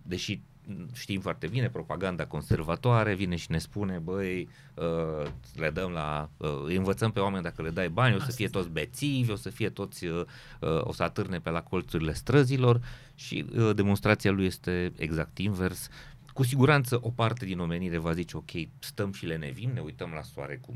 Deși 0.01 0.33
m, 0.33 0.52
știm 0.93 1.21
foarte 1.21 1.47
bine, 1.47 1.69
propaganda 1.69 2.25
conservatoare 2.25 3.13
vine 3.13 3.35
și 3.35 3.51
ne 3.51 3.57
spune, 3.57 3.97
băi, 3.97 4.49
uh, 4.73 5.27
le 5.55 5.69
dăm 5.69 5.91
la, 5.91 6.29
uh, 6.37 6.61
îi 6.65 6.75
învățăm 6.75 7.11
pe 7.11 7.19
oameni 7.19 7.43
dacă 7.43 7.61
le 7.61 7.69
dai 7.69 7.89
bani, 7.89 8.15
o 8.15 8.17
să 8.17 8.23
Asta 8.23 8.35
fie 8.35 8.45
este. 8.45 8.57
toți 8.57 8.69
bețivi, 8.69 9.31
o 9.31 9.35
să 9.35 9.49
fie 9.49 9.69
toți, 9.69 10.05
uh, 10.05 10.25
uh, 10.59 10.81
o 10.83 10.93
să 10.93 11.03
atârne 11.03 11.39
pe 11.39 11.49
la 11.49 11.61
colțurile 11.61 12.13
străzilor 12.13 12.81
și 13.15 13.45
uh, 13.55 13.75
demonstrația 13.75 14.31
lui 14.31 14.45
este 14.45 14.91
exact 14.97 15.37
invers. 15.37 15.89
Cu 16.33 16.43
siguranță 16.43 16.99
o 17.01 17.09
parte 17.09 17.45
din 17.45 17.59
omenire 17.59 17.97
va 17.97 18.13
zice, 18.13 18.37
ok, 18.37 18.51
stăm 18.79 19.11
și 19.11 19.25
le 19.25 19.37
nevim, 19.37 19.69
ne 19.73 19.79
uităm 19.79 20.11
la 20.13 20.21
soare 20.21 20.59
cum 20.61 20.75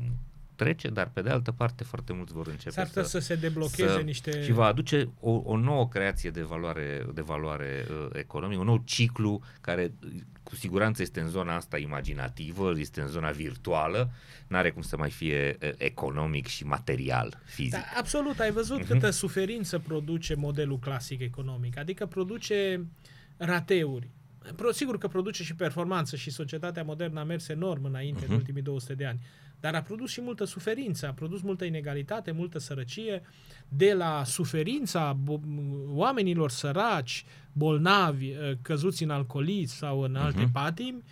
trece, 0.58 0.88
dar 0.88 1.10
pe 1.12 1.22
de 1.22 1.30
altă 1.30 1.52
parte 1.52 1.84
foarte 1.84 2.12
mulți 2.12 2.32
vor 2.32 2.46
începe 2.46 2.70
S-ar 2.70 2.86
putea 2.86 3.02
să, 3.02 3.08
să, 3.08 3.18
se 3.18 3.34
deblocheze 3.34 3.92
să- 3.92 3.98
niște... 4.00 4.42
și 4.42 4.52
va 4.52 4.64
aduce 4.64 5.08
o, 5.20 5.30
o 5.44 5.56
nouă 5.56 5.88
creație 5.88 6.30
de 6.30 6.42
valoare, 6.42 7.06
de 7.14 7.20
valoare 7.20 7.86
uh, 7.90 8.08
economică, 8.12 8.60
un 8.60 8.66
nou 8.66 8.82
ciclu 8.84 9.40
care 9.60 9.92
uh, 10.04 10.10
cu 10.42 10.54
siguranță 10.54 11.02
este 11.02 11.20
în 11.20 11.28
zona 11.28 11.54
asta 11.56 11.78
imaginativă, 11.78 12.72
este 12.78 13.00
în 13.00 13.06
zona 13.08 13.30
virtuală, 13.30 14.10
n-are 14.46 14.70
cum 14.70 14.82
să 14.82 14.96
mai 14.96 15.10
fie 15.10 15.56
uh, 15.62 15.70
economic 15.76 16.46
și 16.46 16.64
material, 16.64 17.40
fizic. 17.44 17.72
Da, 17.72 17.84
absolut, 17.98 18.38
ai 18.38 18.50
văzut 18.50 18.78
Mhm. 18.78 18.86
câtă 18.86 19.10
suferință 19.10 19.78
produce 19.78 20.34
modelul 20.34 20.78
clasic 20.78 21.20
economic, 21.20 21.78
adică 21.78 22.06
produce 22.06 22.86
rateuri. 23.36 24.10
Pro, 24.56 24.72
sigur 24.72 24.98
că 24.98 25.08
produce 25.08 25.42
și 25.42 25.54
performanță 25.54 26.16
și 26.16 26.30
societatea 26.30 26.82
modernă 26.82 27.20
a 27.20 27.24
mers 27.24 27.48
enorm 27.48 27.84
înainte 27.84 28.20
Mhm. 28.22 28.30
în 28.30 28.36
ultimii 28.36 28.62
200 28.62 28.94
de 28.94 29.04
ani, 29.06 29.20
dar 29.60 29.74
a 29.74 29.82
produs 29.82 30.10
și 30.10 30.20
multă 30.20 30.44
suferință, 30.44 31.06
a 31.08 31.12
produs 31.12 31.40
multă 31.42 31.64
inegalitate, 31.64 32.30
multă 32.30 32.58
sărăcie, 32.58 33.22
de 33.68 33.92
la 33.92 34.22
suferința 34.24 35.16
bo- 35.24 35.40
oamenilor 35.88 36.50
săraci, 36.50 37.24
bolnavi, 37.52 38.26
eh, 38.28 38.52
căzuți 38.62 39.02
în 39.02 39.10
alcoolism 39.10 39.76
sau 39.76 40.00
în 40.00 40.16
alte 40.16 40.40
Mhm. 40.42 40.52
patimi, 40.52 41.02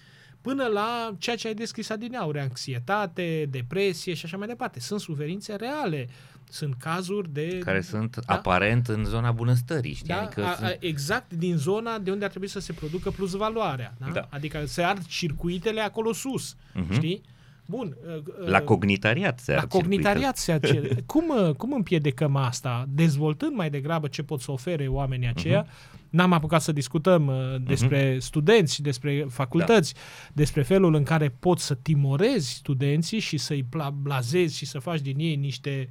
până 0.40 0.64
la 0.66 1.14
ceea 1.18 1.36
ce 1.36 1.46
ai 1.48 1.54
descris 1.54 1.90
adineauri, 1.90 2.38
anxietate, 2.40 3.46
depresie 3.50 4.14
și 4.14 4.24
așa 4.24 4.36
mai 4.36 4.46
departe. 4.46 4.80
Sunt 4.80 5.00
suferințe 5.00 5.54
reale, 5.54 6.08
sunt 6.50 6.74
cazuri 6.74 7.32
de... 7.32 7.58
care 7.58 7.80
sunt 7.80 8.16
Da. 8.26 8.34
aparent 8.34 8.88
în 8.88 9.04
zona 9.04 9.30
bunăstării, 9.32 9.94
știi? 9.94 10.06
Da, 10.06 10.20
adică 10.22 10.44
a, 10.44 10.54
sunt- 10.54 10.66
a, 10.68 10.76
exact 10.80 11.32
din 11.32 11.56
zona 11.56 11.98
de 11.98 12.10
unde 12.10 12.24
ar 12.24 12.30
trebui 12.30 12.48
să 12.48 12.58
se 12.60 12.72
producă 12.72 13.10
plus 13.10 13.32
valoarea. 13.32 13.94
Da? 13.98 14.10
Da. 14.12 14.28
Adică 14.30 14.64
se 14.66 14.82
ard 14.82 15.06
circuitele 15.06 15.80
acolo 15.80 16.12
sus. 16.12 16.56
Mhm. 16.74 16.92
Știi? 16.92 17.20
Bun. 17.66 17.96
uh, 18.06 18.14
uh, 18.40 18.48
la 18.48 18.62
cognitariat 18.62 19.38
se 19.40 19.52
la 19.52 19.58
ard 19.58 19.70
circuitele. 19.70 20.02
cognitariat 20.02 20.36
se 20.36 20.52
acele. 20.52 20.88
cum, 21.06 21.28
uh, 21.28 21.54
cum 21.54 21.72
împiedicăm 21.72 22.36
asta? 22.36 22.84
Dezvoltând 22.88 23.54
mai 23.56 23.70
degrabă 23.70 24.06
ce 24.08 24.22
pot 24.22 24.40
să 24.40 24.50
ofere 24.52 24.86
oamenii 24.86 25.28
aceia. 25.28 25.60
Mhm. 25.60 26.04
N-am 26.10 26.32
apucat 26.32 26.62
să 26.62 26.72
discutăm 26.72 27.26
uh, 27.26 27.34
despre 27.66 28.18
studenți 28.18 28.74
și 28.74 28.82
despre 28.82 29.26
facultăți, 29.28 29.94
Da. 29.94 30.00
despre 30.32 30.62
felul 30.62 30.94
în 30.94 31.02
care 31.02 31.28
poți 31.38 31.66
să 31.66 31.74
timorezi 31.74 32.50
studenții 32.54 33.18
și 33.18 33.36
să-i 33.36 33.62
pla- 33.62 33.92
blazezi 34.02 34.56
și 34.56 34.66
să 34.66 34.78
faci 34.78 35.00
din 35.00 35.18
ei 35.18 35.36
niște 35.36 35.88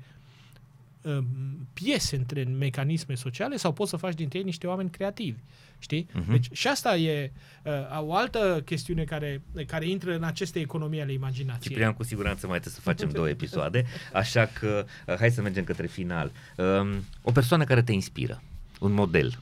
uh, 1.02 1.18
piese 1.74 2.16
între 2.16 2.44
mecanisme 2.44 3.16
sociale 3.16 3.56
sau 3.56 3.74
poți 3.74 3.90
să 3.90 3.98
faci 3.98 4.14
dintre 4.14 4.38
ei 4.38 4.44
niște 4.44 4.68
oameni 4.68 4.90
creativi. 4.90 5.40
Știi? 5.86 6.08
Mhm. 6.14 6.32
Deci 6.32 6.48
și 6.52 6.68
asta 6.68 6.96
e 6.96 7.32
uh, 7.64 7.72
o 8.02 8.16
altă 8.16 8.62
chestiune 8.66 9.04
care, 9.04 9.42
care 9.68 9.88
intră 9.88 10.16
în 10.16 10.24
aceste 10.24 10.60
economii 10.60 11.02
ale 11.02 11.14
imaginației. 11.14 11.70
Ciprian, 11.70 11.94
cu 11.94 12.04
siguranță 12.04 12.48
mai 12.48 12.60
trebuie 12.60 12.74
să 12.74 12.90
facem 12.90 13.10
două 13.10 13.30
episoade, 13.30 13.86
așa 14.14 14.50
că 14.60 14.86
uh, 15.08 15.16
hai 15.16 15.32
să 15.32 15.42
mergem 15.42 15.64
către 15.64 15.88
final. 15.88 16.32
Um, 16.58 16.88
o 17.22 17.32
persoană 17.32 17.64
care 17.64 17.82
te 17.82 17.92
inspiră, 17.92 18.42
un 18.80 18.94
model. 18.94 19.40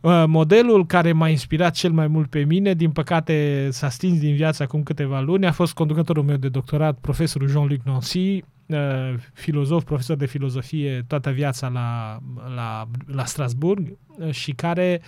Uh, 0.00 0.24
Modelul 0.26 0.86
care 0.86 1.12
m-a 1.12 1.28
inspirat 1.28 1.74
cel 1.74 1.90
mai 1.90 2.06
mult 2.06 2.30
pe 2.30 2.40
mine, 2.44 2.74
din 2.74 2.90
păcate 2.90 3.68
s-a 3.70 3.88
stins 3.88 4.18
din 4.18 4.34
viață 4.34 4.62
acum 4.62 4.82
câteva 4.82 5.20
luni, 5.20 5.46
a 5.46 5.52
fost 5.52 5.72
conducătorul 5.72 6.22
meu 6.22 6.36
de 6.36 6.48
doctorat, 6.48 6.98
profesorul 6.98 7.48
Jean-Luc 7.48 7.80
Nancy, 7.84 8.42
uh, 8.66 9.14
filozof, 9.32 9.84
profesor 9.84 10.16
de 10.16 10.26
filozofie 10.26 11.04
toată 11.06 11.30
viața 11.30 11.68
la, 11.68 12.18
la, 12.54 12.88
la 13.06 13.24
Strasburg 13.24 13.96
uh, 14.18 14.30
și 14.30 14.52
care 14.52 15.00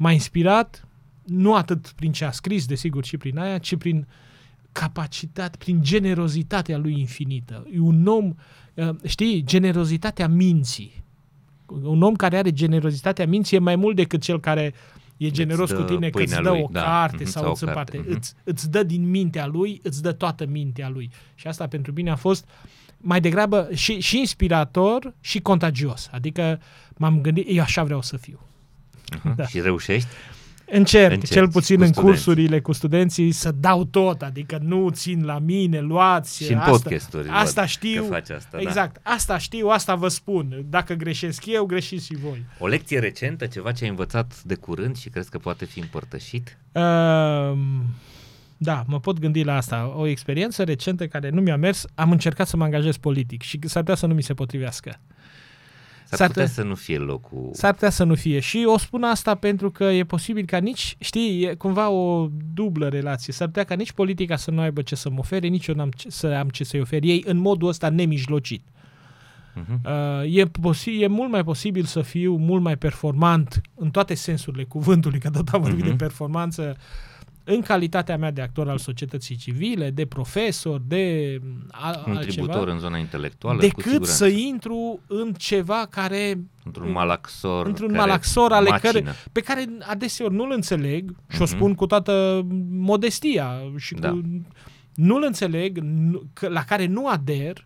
m-a 0.00 0.12
inspirat 0.12 0.84
nu 1.24 1.54
atât 1.54 1.92
prin 1.96 2.12
ce 2.12 2.24
a 2.24 2.30
scris, 2.30 2.66
desigur, 2.66 3.04
și 3.04 3.16
prin 3.16 3.38
aia, 3.38 3.58
ci 3.58 3.76
prin 3.76 4.06
capacitate, 4.72 5.56
prin 5.56 5.82
generozitatea 5.82 6.78
lui 6.78 6.98
infinită. 6.98 7.66
E 7.72 7.78
un 7.78 8.06
om, 8.06 8.34
uh, 8.74 8.88
știi, 9.04 9.42
generozitatea 9.44 10.28
minții. 10.28 11.02
Un 11.66 12.02
om 12.02 12.14
care 12.14 12.36
are 12.36 12.52
generozitatea 12.52 13.26
minții 13.26 13.56
e 13.56 13.60
mai 13.60 13.76
mult 13.76 13.96
decât 13.96 14.22
cel 14.22 14.40
care 14.40 14.74
e 15.16 15.30
generos 15.30 15.70
dă 15.70 15.76
cu 15.76 15.82
tine 15.82 16.10
că 16.10 16.22
îți 16.22 16.34
pâinea 16.34 16.42
dă 16.42 16.50
lui, 16.50 16.60
o 16.60 16.68
da, 16.70 16.82
carte 16.82 17.22
mhm, 17.22 17.30
sau 17.30 17.42
sau 17.42 17.52
îți 17.52 17.64
o 17.64 17.66
împarte. 17.66 17.96
carte, 17.96 18.10
mhm. 18.10 18.18
Îți, 18.18 18.34
îți 18.44 18.70
dă 18.70 18.82
din 18.82 19.10
mintea 19.10 19.46
lui, 19.46 19.80
îți 19.82 20.02
dă 20.02 20.12
toată 20.12 20.46
mintea 20.46 20.88
lui. 20.88 21.10
Și 21.34 21.46
asta 21.46 21.66
pentru 21.66 21.92
mine 21.92 22.10
a 22.10 22.16
fost 22.16 22.48
mai 22.96 23.20
degrabă 23.20 23.68
și, 23.74 24.00
și 24.00 24.18
inspirator 24.18 25.14
și 25.20 25.40
contagios. 25.40 26.08
Adică 26.12 26.60
m-am 26.96 27.20
gândit, 27.20 27.46
eu 27.48 27.62
așa 27.62 27.84
vreau 27.84 28.02
să 28.02 28.16
fiu. 28.16 28.40
Uh-huh. 29.16 29.34
Da. 29.36 29.46
Și 29.46 29.60
reușești? 29.60 30.08
Încerc, 30.72 31.12
Încerci 31.12 31.32
cel 31.32 31.48
puțin 31.48 31.76
cu 31.76 31.82
în 31.82 31.88
studenții. 31.88 32.12
cursurile 32.12 32.60
cu 32.60 32.72
studenții, 32.72 33.32
să 33.32 33.50
dau 33.52 33.84
tot, 33.84 34.22
adică 34.22 34.58
nu 34.62 34.90
țin 34.90 35.24
la 35.24 35.38
mine, 35.38 35.80
luați. 35.80 36.44
Și 36.44 36.52
în 36.52 36.58
asta, 36.58 36.70
podcasturi 36.70 37.28
Asta 37.28 37.60
văd 37.60 37.70
știu. 37.70 38.02
că 38.02 38.08
faci 38.08 38.30
asta, 38.30 38.48
da. 38.56 38.60
exact, 38.60 39.00
asta 39.02 39.38
știu, 39.38 39.68
asta 39.68 39.94
vă 39.94 40.08
spun. 40.08 40.64
Dacă 40.68 40.94
greșesc 40.94 41.46
eu, 41.46 41.64
greșiți 41.64 42.06
și 42.06 42.16
voi. 42.16 42.44
O 42.58 42.66
lecție 42.66 42.98
recentă, 42.98 43.46
ceva 43.46 43.72
ce 43.72 43.84
ai 43.84 43.90
învățat 43.90 44.42
de 44.42 44.54
curând 44.54 44.96
și 44.96 45.08
crezi 45.08 45.30
că 45.30 45.38
poate 45.38 45.64
fi 45.64 45.80
împărtășit? 45.80 46.56
Um, 46.72 47.84
da, 48.56 48.84
mă 48.86 49.00
pot 49.00 49.18
gândi 49.18 49.42
la 49.44 49.56
asta. 49.56 49.92
O 49.96 50.06
experiență 50.06 50.62
recentă 50.62 51.06
care 51.06 51.30
nu 51.30 51.40
mi-a 51.40 51.56
mers, 51.56 51.84
am 51.94 52.10
încercat 52.10 52.46
să 52.48 52.56
mă 52.56 52.64
angajez 52.64 52.96
politic 52.96 53.42
și 53.42 53.58
s-ar 53.64 53.82
putea 53.82 53.96
să 53.96 54.06
nu 54.06 54.14
mi 54.14 54.22
se 54.22 54.34
potrivească. 54.34 55.00
S-ar, 56.10 56.18
S-ar 56.18 56.26
putea 56.28 56.42
putea- 56.44 56.62
să 56.62 56.68
nu 56.68 56.74
fie 56.74 56.98
locul... 56.98 57.48
S-ar 57.52 57.72
putea 57.72 57.90
să 57.90 58.04
nu 58.04 58.14
fie. 58.14 58.40
Și 58.40 58.64
o 58.66 58.78
spun 58.78 59.02
asta 59.02 59.34
pentru 59.34 59.70
că 59.70 59.84
e 59.84 60.04
posibil 60.04 60.44
ca 60.44 60.58
nici, 60.58 60.96
știi, 61.00 61.42
e 61.42 61.54
cumva 61.54 61.88
o 61.88 62.28
dublă 62.54 62.88
relație. 62.88 63.32
S-ar 63.32 63.46
putea 63.46 63.64
ca 63.64 63.74
nici 63.74 63.92
politica 63.92 64.36
să 64.36 64.50
nu 64.50 64.60
aibă 64.60 64.82
ce 64.82 64.94
să-mi 64.94 65.18
ofere, 65.18 65.46
nici 65.46 65.66
eu 65.66 65.74
n-am 65.74 65.90
ce, 65.90 66.10
să 66.10 66.26
am 66.26 66.48
ce 66.48 66.64
să-i 66.64 66.80
ofer 66.80 67.02
ei 67.02 67.22
în 67.26 67.36
modul 67.36 67.68
ăsta 67.68 67.88
nemijlocit. 67.88 68.62
Mhm. 69.54 69.80
Uh, 69.84 70.34
e, 70.36 70.44
posi- 70.44 71.00
e 71.00 71.06
mult 71.06 71.30
mai 71.30 71.44
posibil 71.44 71.84
să 71.84 72.00
fiu 72.02 72.36
mult 72.36 72.62
mai 72.62 72.76
performant 72.76 73.60
în 73.74 73.90
toate 73.90 74.14
sensurile 74.14 74.64
cuvântului, 74.64 75.18
că 75.18 75.30
tot 75.30 75.48
am 75.48 75.60
vorbit 75.60 75.80
Mhm. 75.80 75.88
de 75.90 75.96
performanță, 76.04 76.76
în 77.44 77.60
calitatea 77.60 78.16
mea 78.16 78.30
de 78.30 78.40
actor 78.40 78.68
al 78.68 78.78
societății 78.78 79.36
civile, 79.36 79.90
de 79.90 80.06
profesor, 80.06 80.80
de 80.86 81.36
mm, 81.42 81.66
a, 81.70 81.90
Contributor 81.90 82.54
altceva, 82.54 82.72
în 82.72 82.78
zona 82.78 82.98
intelectuală, 82.98 83.58
cu 83.58 83.66
decât 83.66 83.82
siguranță. 83.82 84.12
să 84.12 84.26
intru 84.26 85.00
în 85.06 85.32
ceva 85.32 85.86
care 85.90 86.40
Într-un 86.64 86.90
malaxor. 86.90 87.66
într-un 87.66 87.86
care 87.88 87.98
malaxor 88.00 88.52
ale 88.52 88.68
macină. 88.70 88.90
care, 88.92 89.14
pe 89.32 89.40
care 89.40 89.64
adeseori 89.80 90.34
nu-l 90.34 90.50
înțeleg 90.54 91.14
și 91.28 91.40
o 91.40 91.44
Mhm. 91.44 91.54
spun 91.54 91.74
cu 91.74 91.86
toată 91.86 92.42
modestia 92.70 93.60
și 93.76 93.94
Da. 93.94 94.10
cu, 94.10 94.20
nu-l 94.94 95.22
înțeleg, 95.26 95.78
nu, 95.78 96.22
că, 96.32 96.48
la 96.48 96.64
care 96.64 96.86
nu 96.86 97.08
ader 97.08 97.64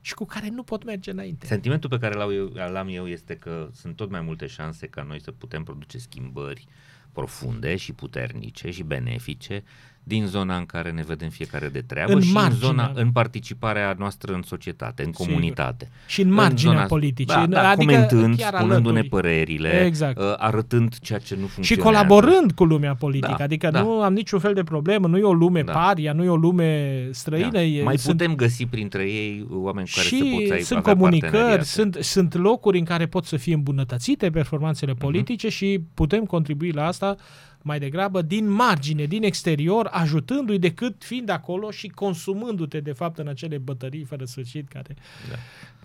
și 0.00 0.14
cu 0.14 0.24
care 0.24 0.48
nu 0.48 0.62
pot 0.62 0.84
merge 0.84 1.10
înainte. 1.10 1.46
Sentimentul 1.46 1.90
pe 1.90 1.98
care 1.98 2.14
l-au 2.14 2.32
eu, 2.34 2.52
l-am 2.72 2.88
eu 2.90 3.06
este 3.08 3.34
că 3.34 3.68
sunt 3.72 3.96
tot 3.96 4.10
mai 4.10 4.20
multe 4.20 4.46
șanse 4.46 4.86
ca 4.86 5.02
noi 5.08 5.20
să 5.20 5.30
putem 5.30 5.62
produce 5.62 5.98
schimbări 5.98 6.66
profunde 7.12 7.76
și 7.76 7.92
puternice 7.92 8.70
și 8.70 8.82
benefice 8.82 9.62
din 10.10 10.26
zona 10.26 10.56
în 10.56 10.66
care 10.66 10.90
ne 10.90 11.02
vedem 11.06 11.28
fiecare 11.28 11.68
de 11.68 11.80
treabă 11.80 12.12
În 12.12 12.20
și 12.20 12.32
marginea. 12.32 12.54
în 12.54 12.74
zona 12.76 12.90
în 12.94 13.10
participarea 13.10 13.94
noastră 13.98 14.32
în 14.32 14.42
societate, 14.42 15.02
în 15.04 15.12
Sigur. 15.12 15.26
comunitate. 15.26 15.88
și 16.06 16.20
în 16.20 16.32
marginea 16.32 16.84
zona- 16.84 16.86
politicii. 16.86 17.34
Da, 17.34 17.42
în- 17.42 17.50
da, 17.50 17.68
adică 17.68 17.92
comentând, 17.92 18.36
chiar 18.36 18.54
spunându-ne 18.54 18.98
alături. 18.98 19.08
părerile, 19.08 19.84
Exact. 19.84 20.18
uh, 20.18 20.24
arătând 20.36 20.98
ceea 20.98 21.18
ce 21.18 21.34
nu 21.40 21.46
Și 21.46 21.52
funcționează. 21.52 21.88
colaborând 21.90 22.52
cu 22.52 22.64
lumea 22.64 22.94
politică. 22.94 23.34
Da, 23.38 23.44
adică 23.44 23.70
da. 23.70 23.80
nu 23.80 24.02
am 24.02 24.12
niciun 24.12 24.38
fel 24.38 24.54
de 24.54 24.62
problemă, 24.62 25.06
nu 25.06 25.18
e 25.18 25.22
o 25.22 25.32
lume 25.32 25.62
Da. 25.62 25.72
paria, 25.72 26.12
nu 26.12 26.24
e 26.24 26.28
o 26.28 26.36
lume 26.36 27.08
străină. 27.10 27.48
Da. 27.50 27.62
E, 27.62 27.82
Mai 27.82 27.98
sunt, 27.98 28.16
putem 28.16 28.34
găsi 28.34 28.66
printre 28.66 29.02
ei 29.02 29.46
oameni 29.50 29.86
cu 29.86 29.92
care 29.94 30.08
să 30.08 30.14
și 30.14 30.30
poți 30.34 30.52
ai- 30.52 30.60
sunt 30.62 30.78
avea 30.78 30.92
comunicări, 30.92 31.30
parteneriate. 31.32 31.64
sunt, 31.68 31.96
sunt 32.00 32.34
locuri 32.34 32.78
în 32.78 32.84
care 32.84 33.06
pot 33.06 33.24
să 33.24 33.36
fie 33.36 33.54
îmbunătățite 33.54 34.30
performanțele 34.30 34.90
Mhm. 34.92 35.00
politice 35.00 35.48
și 35.48 35.80
putem 35.94 36.24
contribui 36.24 36.70
la 36.70 36.86
asta 36.86 37.16
mai 37.62 37.78
degrabă 37.78 38.22
din 38.22 38.48
margine, 38.48 39.04
din 39.04 39.22
exterior, 39.22 39.88
ajutându-i 39.90 40.58
decât 40.58 41.04
fiind 41.04 41.28
acolo 41.28 41.70
și 41.70 41.88
consumându-te 41.88 42.80
de 42.80 42.92
fapt 42.92 43.18
în 43.18 43.28
acele 43.28 43.58
bătării 43.58 44.04
fără 44.04 44.24
sfârșit 44.24 44.68
care... 44.68 44.96
Da. 45.30 45.36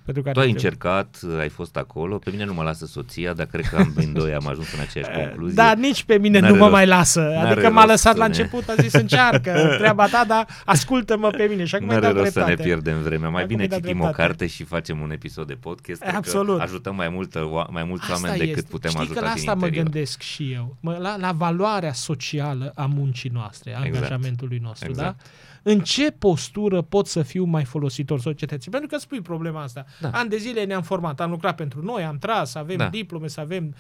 Pentru 0.06 0.23
care 0.23 0.34
Tu 0.36 0.40
ai 0.40 0.45
te- 0.45 0.52
încercat, 0.52 1.19
ai 1.40 1.49
fost 1.49 1.77
acolo, 1.77 2.18
pe 2.18 2.30
mine 2.30 2.45
nu 2.45 2.53
mă 2.53 2.64
lasă 2.64 2.86
soția, 2.86 3.34
dar 3.34 3.45
cred 3.45 3.65
că 3.65 3.76
amândoi 3.76 4.34
am 4.34 4.48
ajuns 4.48 4.73
în 4.73 4.80
aceeași 4.80 5.11
concluzie. 5.19 5.56
Da, 5.56 5.73
nici 5.73 6.03
pe 6.03 6.18
mine 6.18 6.40
N-are 6.40 6.52
nu 6.53 6.57
mă 6.60 6.64
rost- 6.65 6.72
mai 6.72 6.86
lasă. 6.86 7.19
n-are 7.22 7.49
Adică 7.52 7.69
m-a 7.69 7.76
rost 7.80 7.88
lăsat 7.91 8.14
să 8.14 8.19
la 8.19 8.27
ne- 8.27 8.36
început, 8.38 8.68
a 8.69 8.73
zis 8.82 8.94
încearcă 8.94 9.52
treaba 9.80 10.07
ta, 10.07 10.23
dar 10.27 10.48
ascultă-mă 10.65 11.30
pe 11.30 11.44
mine. 11.49 11.65
Și 11.65 11.76
acum 11.76 11.88
îi 11.88 11.94
Nu 11.95 11.98
are 12.03 12.14
dau 12.14 12.22
rost 12.22 12.32
să 12.34 12.40
ne 12.40 12.45
dreptate. 12.45 12.68
pierdem 12.69 13.02
vremea. 13.02 13.30
Mai 13.30 13.41
Acum 13.44 13.48
bine 13.48 13.61
îi 13.64 13.69
dau 13.69 13.80
citim 13.80 13.99
o 13.99 14.03
dreptate. 14.03 14.27
carte 14.27 14.48
și 14.48 14.64
facem 14.64 14.99
un 15.02 15.11
episod 15.11 15.48
de 15.48 15.53
podcast. 15.53 16.02
Cred 16.02 16.15
Absolut. 16.15 16.57
Că 16.57 16.64
ajutăm 16.64 16.95
mai, 16.95 17.10
multă, 17.10 17.40
oa- 17.40 17.69
mai 17.72 17.84
mulți 17.84 18.03
Asta 18.11 18.14
oameni 18.23 18.38
decât 18.40 18.57
este. 18.57 18.69
putem 18.69 18.90
Știi 18.90 19.02
ajuta 19.03 19.19
că 19.19 19.26
la 19.26 19.32
din 19.34 19.40
asta 19.40 19.53
mă 19.53 19.65
interior. 19.65 19.84
gândesc 19.91 20.22
și 20.22 20.52
eu. 20.52 20.76
Mă, 20.80 20.98
la, 21.02 21.18
la 21.18 21.32
valoarea 21.32 21.94
socială 21.94 22.72
a 22.76 22.86
muncii 22.86 23.30
noastre, 23.34 23.76
a 23.76 23.82
Exact. 23.86 23.95
angajamentului 23.95 24.60
nostru. 24.64 24.90
Exact. 24.90 25.18
Da? 25.18 25.23
În 25.68 25.80
ce 25.80 26.12
postură 26.12 26.82
pot 26.82 27.08
să 27.08 27.22
fiu 27.22 27.44
mai 27.44 27.64
folositor 27.64 28.20
societății? 28.20 28.72
Pentru 28.72 28.88
că 28.90 28.98
spui 28.98 29.22
problema 29.22 29.62
asta. 29.62 29.86
Da. 30.02 30.10
An 30.10 30.28
de 30.30 30.38
zile 30.38 30.64
ne-am 30.66 30.82
format, 30.82 31.20
am 31.20 31.30
lucrat 31.30 31.56
pentru 31.56 31.84
noi, 31.84 32.04
am 32.04 32.18
tras, 32.18 32.52
să 32.52 32.58
avem 32.58 32.78
Da. 32.78 32.90
diplome, 32.90 33.28
să 33.28 33.40
avem 33.40 33.76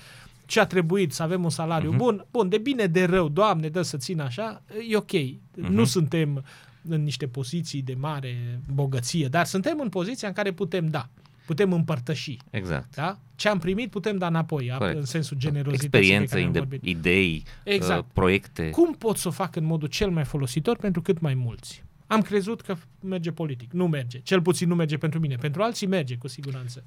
ce 0.45 0.59
a 0.59 0.65
trebuit, 0.65 1.13
să 1.13 1.23
avem 1.23 1.43
un 1.43 1.49
salariu 1.49 1.89
Mhm. 1.89 1.97
bun. 1.97 2.25
Bun, 2.31 2.49
de 2.49 2.57
bine, 2.57 2.85
de 2.85 3.03
rău, 3.03 3.27
Doamne, 3.29 3.69
dă 3.69 3.81
să 3.81 3.97
țin 3.97 4.19
așa, 4.21 4.61
e 4.89 4.95
ok. 4.97 5.11
Mhm. 5.11 5.71
Nu 5.73 5.83
suntem 5.85 6.43
în 6.89 7.03
niște 7.03 7.27
poziții 7.27 7.81
de 7.81 7.95
mare 7.99 8.59
bogăție, 8.73 9.27
dar 9.27 9.45
suntem 9.45 9.79
în 9.79 9.89
poziția 9.89 10.27
în 10.27 10.33
care 10.33 10.51
putem 10.51 10.87
da, 10.87 11.09
putem 11.45 11.73
împărtăși. 11.73 12.37
Exact. 12.49 12.95
Da? 12.95 13.17
Ce 13.35 13.49
am 13.49 13.59
primit 13.59 13.89
putem 13.89 14.17
da 14.17 14.27
înapoi, 14.27 14.71
a- 14.71 14.77
Corect. 14.77 14.97
în 14.97 15.05
sensul 15.05 15.37
generozității 15.37 15.87
Experiență, 15.87 16.23
de 16.23 16.29
care 16.29 16.41
am 16.41 16.47
inde- 16.47 16.59
vorbit. 16.59 16.83
idei, 16.83 17.43
Exact. 17.63 17.99
uh, 17.99 18.05
proiecte. 18.13 18.69
Cum 18.69 18.93
pot 18.93 19.17
să 19.17 19.27
o 19.27 19.31
fac 19.31 19.55
în 19.55 19.65
modul 19.65 19.87
cel 19.87 20.09
mai 20.09 20.23
folositor 20.23 20.77
pentru 20.77 21.01
cât 21.01 21.19
mai 21.19 21.33
mulți? 21.33 21.83
Am 22.07 22.21
crezut 22.21 22.61
că 22.61 22.75
merge 22.99 23.31
politic. 23.31 23.71
Nu 23.71 23.87
merge. 23.87 24.19
Cel 24.19 24.41
puțin 24.41 24.67
nu 24.67 24.75
merge 24.75 24.97
pentru 24.97 25.19
mine. 25.19 25.35
Pentru 25.35 25.61
alții 25.63 25.87
merge, 25.87 26.15
cu 26.17 26.27
siguranță. 26.27 26.83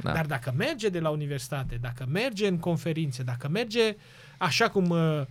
Da. 0.00 0.12
Dar 0.12 0.26
dacă 0.26 0.54
merge 0.56 0.88
de 0.88 1.00
la 1.00 1.08
universitate, 1.08 1.78
dacă 1.80 2.06
merge 2.10 2.46
în 2.46 2.58
conferințe, 2.58 3.22
dacă 3.22 3.48
merge 3.48 3.96
așa 4.38 4.68
cum 4.68 4.88
uh, 4.90 5.22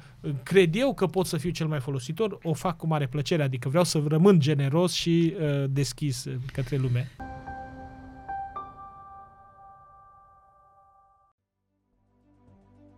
cred 0.43 0.75
eu 0.75 0.93
că 0.93 1.07
pot 1.07 1.25
să 1.25 1.37
fiu 1.37 1.49
cel 1.49 1.67
mai 1.67 1.79
folositor, 1.79 2.37
o 2.43 2.53
fac 2.53 2.77
cu 2.77 2.87
mare 2.87 3.07
plăcere. 3.07 3.43
Adică 3.43 3.69
vreau 3.69 3.83
să 3.83 4.03
rămân 4.07 4.39
generos 4.39 4.93
și 4.93 5.35
uh, 5.39 5.63
deschis 5.69 6.25
uh, 6.25 6.33
către 6.53 6.77
lume. 6.77 7.11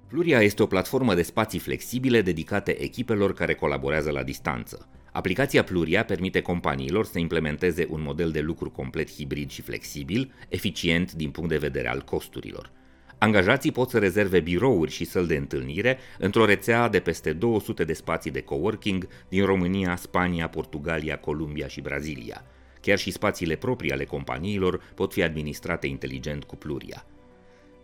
Pluria 0.08 0.42
este 0.42 0.64
o 0.64 0.66
platformă 0.66 1.16
de 1.16 1.22
spații 1.22 1.60
flexibile 1.60 2.22
dedicate 2.22 2.82
echipelor 2.82 3.34
care 3.34 3.54
colaborează 3.54 4.12
la 4.12 4.24
distanță. 4.24 4.88
Aplicația 5.12 5.64
Pluria 5.64 6.06
permite 6.06 6.42
companiilor 6.42 7.06
să 7.06 7.20
implementeze 7.20 7.88
un 7.90 8.02
model 8.02 8.32
de 8.32 8.40
lucru 8.40 8.70
complet 8.70 9.12
hibrid 9.12 9.50
și 9.50 9.62
flexibil, 9.62 10.34
eficient 10.50 11.14
din 11.14 11.30
punct 11.30 11.50
de 11.50 11.58
vedere 11.58 11.88
al 11.88 12.02
costurilor. 12.02 12.72
Angajații 13.18 13.72
pot 13.72 13.90
să 13.90 13.98
rezerve 13.98 14.40
birouri 14.40 14.92
și 14.92 15.06
săli 15.06 15.28
de 15.28 15.36
întâlnire 15.36 15.98
într-o 16.18 16.46
rețea 16.46 16.90
de 16.90 17.00
peste 17.00 17.34
200 17.34 17.84
de 17.84 17.94
spații 17.94 18.32
de 18.32 18.42
coworking 18.42 19.08
din 19.30 19.46
România, 19.46 19.96
Spania, 19.96 20.50
Portugalia, 20.50 21.18
Columbia 21.18 21.68
și 21.68 21.82
Brazilia. 21.82 22.44
Chiar 22.82 22.98
și 22.98 23.12
spațiile 23.12 23.56
proprii 23.56 23.92
ale 23.92 24.06
companiilor 24.06 24.82
pot 24.96 25.14
fi 25.14 25.24
administrate 25.24 25.88
inteligent 25.88 26.44
cu 26.44 26.56
Pluria. 26.56 27.06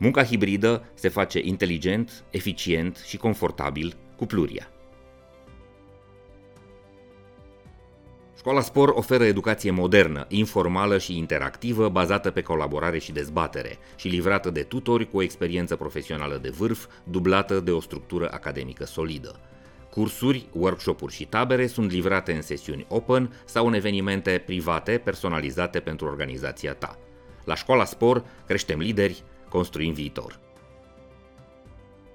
Munca 0.04 0.24
hibridă 0.24 0.86
se 0.94 1.10
face 1.10 1.40
inteligent, 1.44 2.24
eficient 2.30 2.98
și 3.06 3.18
confortabil 3.18 3.96
cu 4.16 4.26
Pluria. 4.26 4.70
Școala 8.38 8.62
Spor 8.62 8.90
oferă 8.90 9.24
educație 9.24 9.72
modernă, 9.72 10.26
informală 10.30 10.98
și 10.98 11.18
interactivă, 11.18 11.90
bazată 11.90 12.32
pe 12.32 12.42
colaborare 12.42 13.00
și 13.00 13.12
dezbatere 13.12 13.78
și 13.96 14.08
livrată 14.08 14.50
de 14.50 14.64
tutori 14.64 15.10
cu 15.10 15.18
o 15.18 15.22
experiență 15.22 15.76
profesională 15.76 16.40
de 16.42 16.50
vârf, 16.50 16.88
dublată 17.04 17.60
de 17.60 17.72
o 17.72 17.80
structură 17.80 18.30
academică 18.32 18.86
solidă. 18.86 19.40
Cursuri, 19.90 20.46
workshop-uri 20.52 21.14
și 21.14 21.26
tabere 21.26 21.68
sunt 21.68 21.92
livrate 21.92 22.34
în 22.34 22.42
sesiuni 22.42 22.86
open 22.90 23.34
sau 23.46 23.68
în 23.68 23.74
evenimente 23.74 24.44
private 24.46 24.98
personalizate 25.04 25.80
pentru 25.80 26.06
organizația 26.06 26.74
ta. 26.74 26.98
La 27.46 27.56
Școala 27.56 27.86
Spor 27.86 28.24
creștem 28.46 28.80
lideri, 28.80 29.24
construim 29.54 29.94
viitor. 29.94 30.40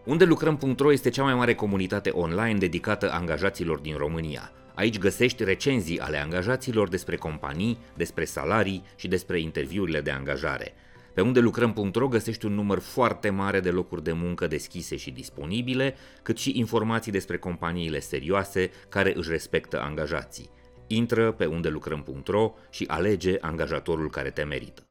Unde 0.05 0.25
lucrăm.ro 0.25 0.93
este 0.93 1.11
cea 1.11 1.23
mai 1.23 1.35
mare 1.35 1.55
comunitate 1.55 2.11
online 2.11 2.59
dedicată 2.59 3.13
angajaților 3.13 3.79
din 3.79 3.97
România. 3.97 4.53
Aici 4.75 4.99
găsești 4.99 5.45
recenzii 5.45 6.01
ale 6.01 6.19
angajaților 6.19 6.89
despre 6.89 7.17
companii, 7.17 7.79
despre 7.97 8.25
salarii 8.25 8.83
și 8.97 9.09
despre 9.09 9.41
interviurile 9.41 10.01
de 10.01 10.11
angajare. 10.11 10.73
Pe 11.15 11.21
unde 11.21 11.41
lucrăm.ro 11.41 12.09
găsești 12.09 12.47
un 12.47 12.55
număr 12.55 12.79
foarte 12.79 13.31
mare 13.31 13.61
de 13.61 13.71
locuri 13.71 14.03
de 14.03 14.13
muncă 14.13 14.47
deschise 14.47 14.97
și 14.97 15.11
disponibile, 15.11 15.95
cât 16.23 16.39
și 16.39 16.59
informații 16.59 17.13
despre 17.13 17.39
companiile 17.39 18.01
serioase 18.01 18.71
care 18.89 19.13
își 19.17 19.31
respectă 19.31 19.81
angajații. 19.81 20.51
Intră 20.87 21.33
pe 21.33 21.47
unde 21.47 21.69
lucrăm.ro 21.69 22.55
și 22.71 22.85
alege 22.89 23.37
angajatorul 23.41 24.11
care 24.11 24.31
te 24.31 24.43
merită. 24.43 24.88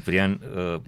Ciprian, 0.00 0.40
uh, 0.56 0.80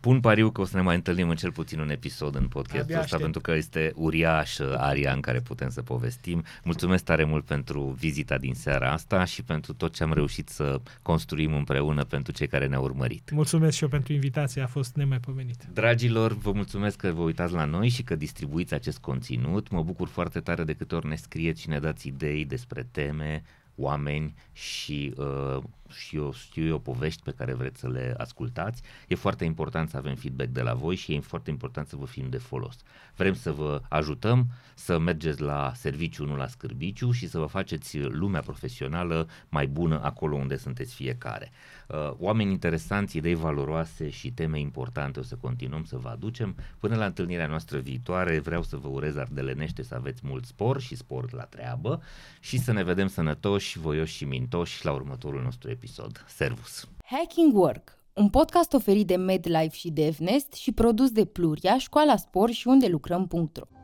pun 0.00 0.20
pariu 0.20 0.50
că 0.50 0.60
o 0.60 0.64
să 0.64 0.76
ne 0.76 0.82
mai 0.82 0.94
întâlnim 0.94 1.28
în 1.28 1.36
cel 1.36 1.52
puțin 1.52 1.78
un 1.78 1.90
episod 1.90 2.34
în 2.34 2.48
podcastul 2.48 2.80
Abia 2.82 2.94
ăsta, 2.94 3.04
aștept. 3.04 3.22
pentru 3.22 3.40
că 3.40 3.52
este 3.52 3.92
uriașă 3.94 4.76
aria 4.78 5.12
în 5.12 5.20
care 5.20 5.40
putem 5.40 5.68
să 5.68 5.82
povestim. 5.82 6.44
Mulțumesc 6.64 7.04
tare 7.04 7.24
mult 7.24 7.44
pentru 7.44 7.96
vizita 7.98 8.38
din 8.38 8.54
seara 8.54 8.92
asta 8.92 9.24
și 9.24 9.42
pentru 9.42 9.72
tot 9.72 9.94
ce 9.94 10.02
am 10.02 10.12
reușit 10.12 10.48
să 10.48 10.80
construim 11.02 11.54
împreună 11.54 12.04
pentru 12.04 12.32
cei 12.32 12.46
care 12.46 12.66
ne-au 12.66 12.82
urmărit. 12.82 13.30
Mulțumesc 13.30 13.76
și 13.76 13.82
eu 13.82 13.88
pentru 13.88 14.12
invitație, 14.12 14.62
a 14.62 14.66
fost 14.66 14.94
nemaipomenit. 14.94 15.64
Dragilor, 15.72 16.32
vă 16.32 16.52
mulțumesc 16.52 16.96
că 16.96 17.10
vă 17.12 17.22
uitați 17.22 17.52
la 17.52 17.64
noi 17.64 17.88
și 17.88 18.02
că 18.02 18.14
distribuiți 18.14 18.74
acest 18.74 18.98
conținut. 18.98 19.70
Mă 19.70 19.82
bucur 19.82 20.08
foarte 20.08 20.40
tare 20.40 20.64
de 20.64 20.72
câte 20.72 20.94
ori 20.94 21.06
ne 21.06 21.16
scrieți 21.16 21.60
și 21.60 21.68
ne 21.68 21.78
dați 21.78 22.06
idei 22.08 22.44
despre 22.44 22.86
teme, 22.90 23.42
oameni 23.74 24.34
și 24.52 25.14
uh, 25.16 25.62
și 25.92 26.16
eu 26.16 26.32
știu 26.32 26.66
eu 26.66 26.78
povești 26.78 27.22
pe 27.22 27.30
care 27.30 27.54
vreți 27.54 27.80
să 27.80 27.88
le 27.88 28.14
ascultați. 28.16 28.82
E 29.08 29.14
foarte 29.14 29.44
important 29.44 29.88
să 29.88 29.96
avem 29.96 30.14
feedback 30.14 30.50
de 30.50 30.62
la 30.62 30.74
voi 30.74 30.94
și 30.94 31.14
e 31.14 31.20
foarte 31.20 31.50
important 31.50 31.88
să 31.88 31.96
vă 31.96 32.06
fim 32.06 32.28
de 32.28 32.38
folos. 32.38 32.76
Vrem 33.16 33.34
să 33.34 33.52
vă 33.52 33.82
ajutăm 33.88 34.46
să 34.74 34.98
mergeți 34.98 35.40
la 35.40 35.72
serviciu, 35.74 36.24
nu 36.24 36.36
la 36.36 36.46
scârbiciu 36.46 37.10
și 37.10 37.28
să 37.28 37.38
vă 37.38 37.46
faceți 37.46 37.98
lumea 37.98 38.40
profesională 38.40 39.28
mai 39.48 39.66
bună 39.66 40.00
acolo 40.02 40.36
unde 40.36 40.56
sunteți 40.56 40.94
fiecare. 40.94 41.50
Uh, 41.86 42.12
oameni 42.18 42.50
interesanți, 42.50 43.16
idei 43.16 43.34
valoroase 43.34 44.10
și 44.10 44.30
teme 44.30 44.58
importante 44.58 45.20
o 45.20 45.22
să 45.22 45.36
continuăm 45.36 45.84
să 45.84 45.96
vă 45.96 46.08
aducem. 46.08 46.56
Până 46.78 46.96
la 46.96 47.04
întâlnirea 47.04 47.46
noastră 47.46 47.78
viitoare 47.78 48.38
vreau 48.38 48.62
să 48.62 48.76
vă 48.76 48.88
urez 48.88 49.16
ardelenește 49.16 49.82
să 49.82 49.94
aveți 49.94 50.20
mult 50.24 50.44
spor 50.44 50.80
și 50.80 50.96
sport 50.96 51.32
la 51.32 51.44
treabă 51.44 52.02
și 52.40 52.58
să 52.58 52.72
ne 52.72 52.84
vedem 52.84 53.06
sănătoși, 53.06 53.78
voioși 53.78 54.16
și 54.16 54.24
mintoși 54.24 54.84
la 54.84 54.92
următorul 54.92 55.42
nostru 55.42 55.70
episod. 55.78 56.24
Servus! 56.28 56.88
Hacking 57.04 57.54
Work, 57.54 57.98
un 58.12 58.28
podcast 58.28 58.72
oferit 58.72 59.06
de 59.06 59.16
MedLife 59.16 59.76
și 59.76 59.90
DevNest 59.90 60.52
și 60.52 60.72
produs 60.72 61.10
de 61.10 61.24
Pluria, 61.24 61.78
Școala 61.78 62.16
Spor 62.16 62.50
și 62.50 62.68
unde 62.68 62.86
lucrăm.ro 62.86 63.77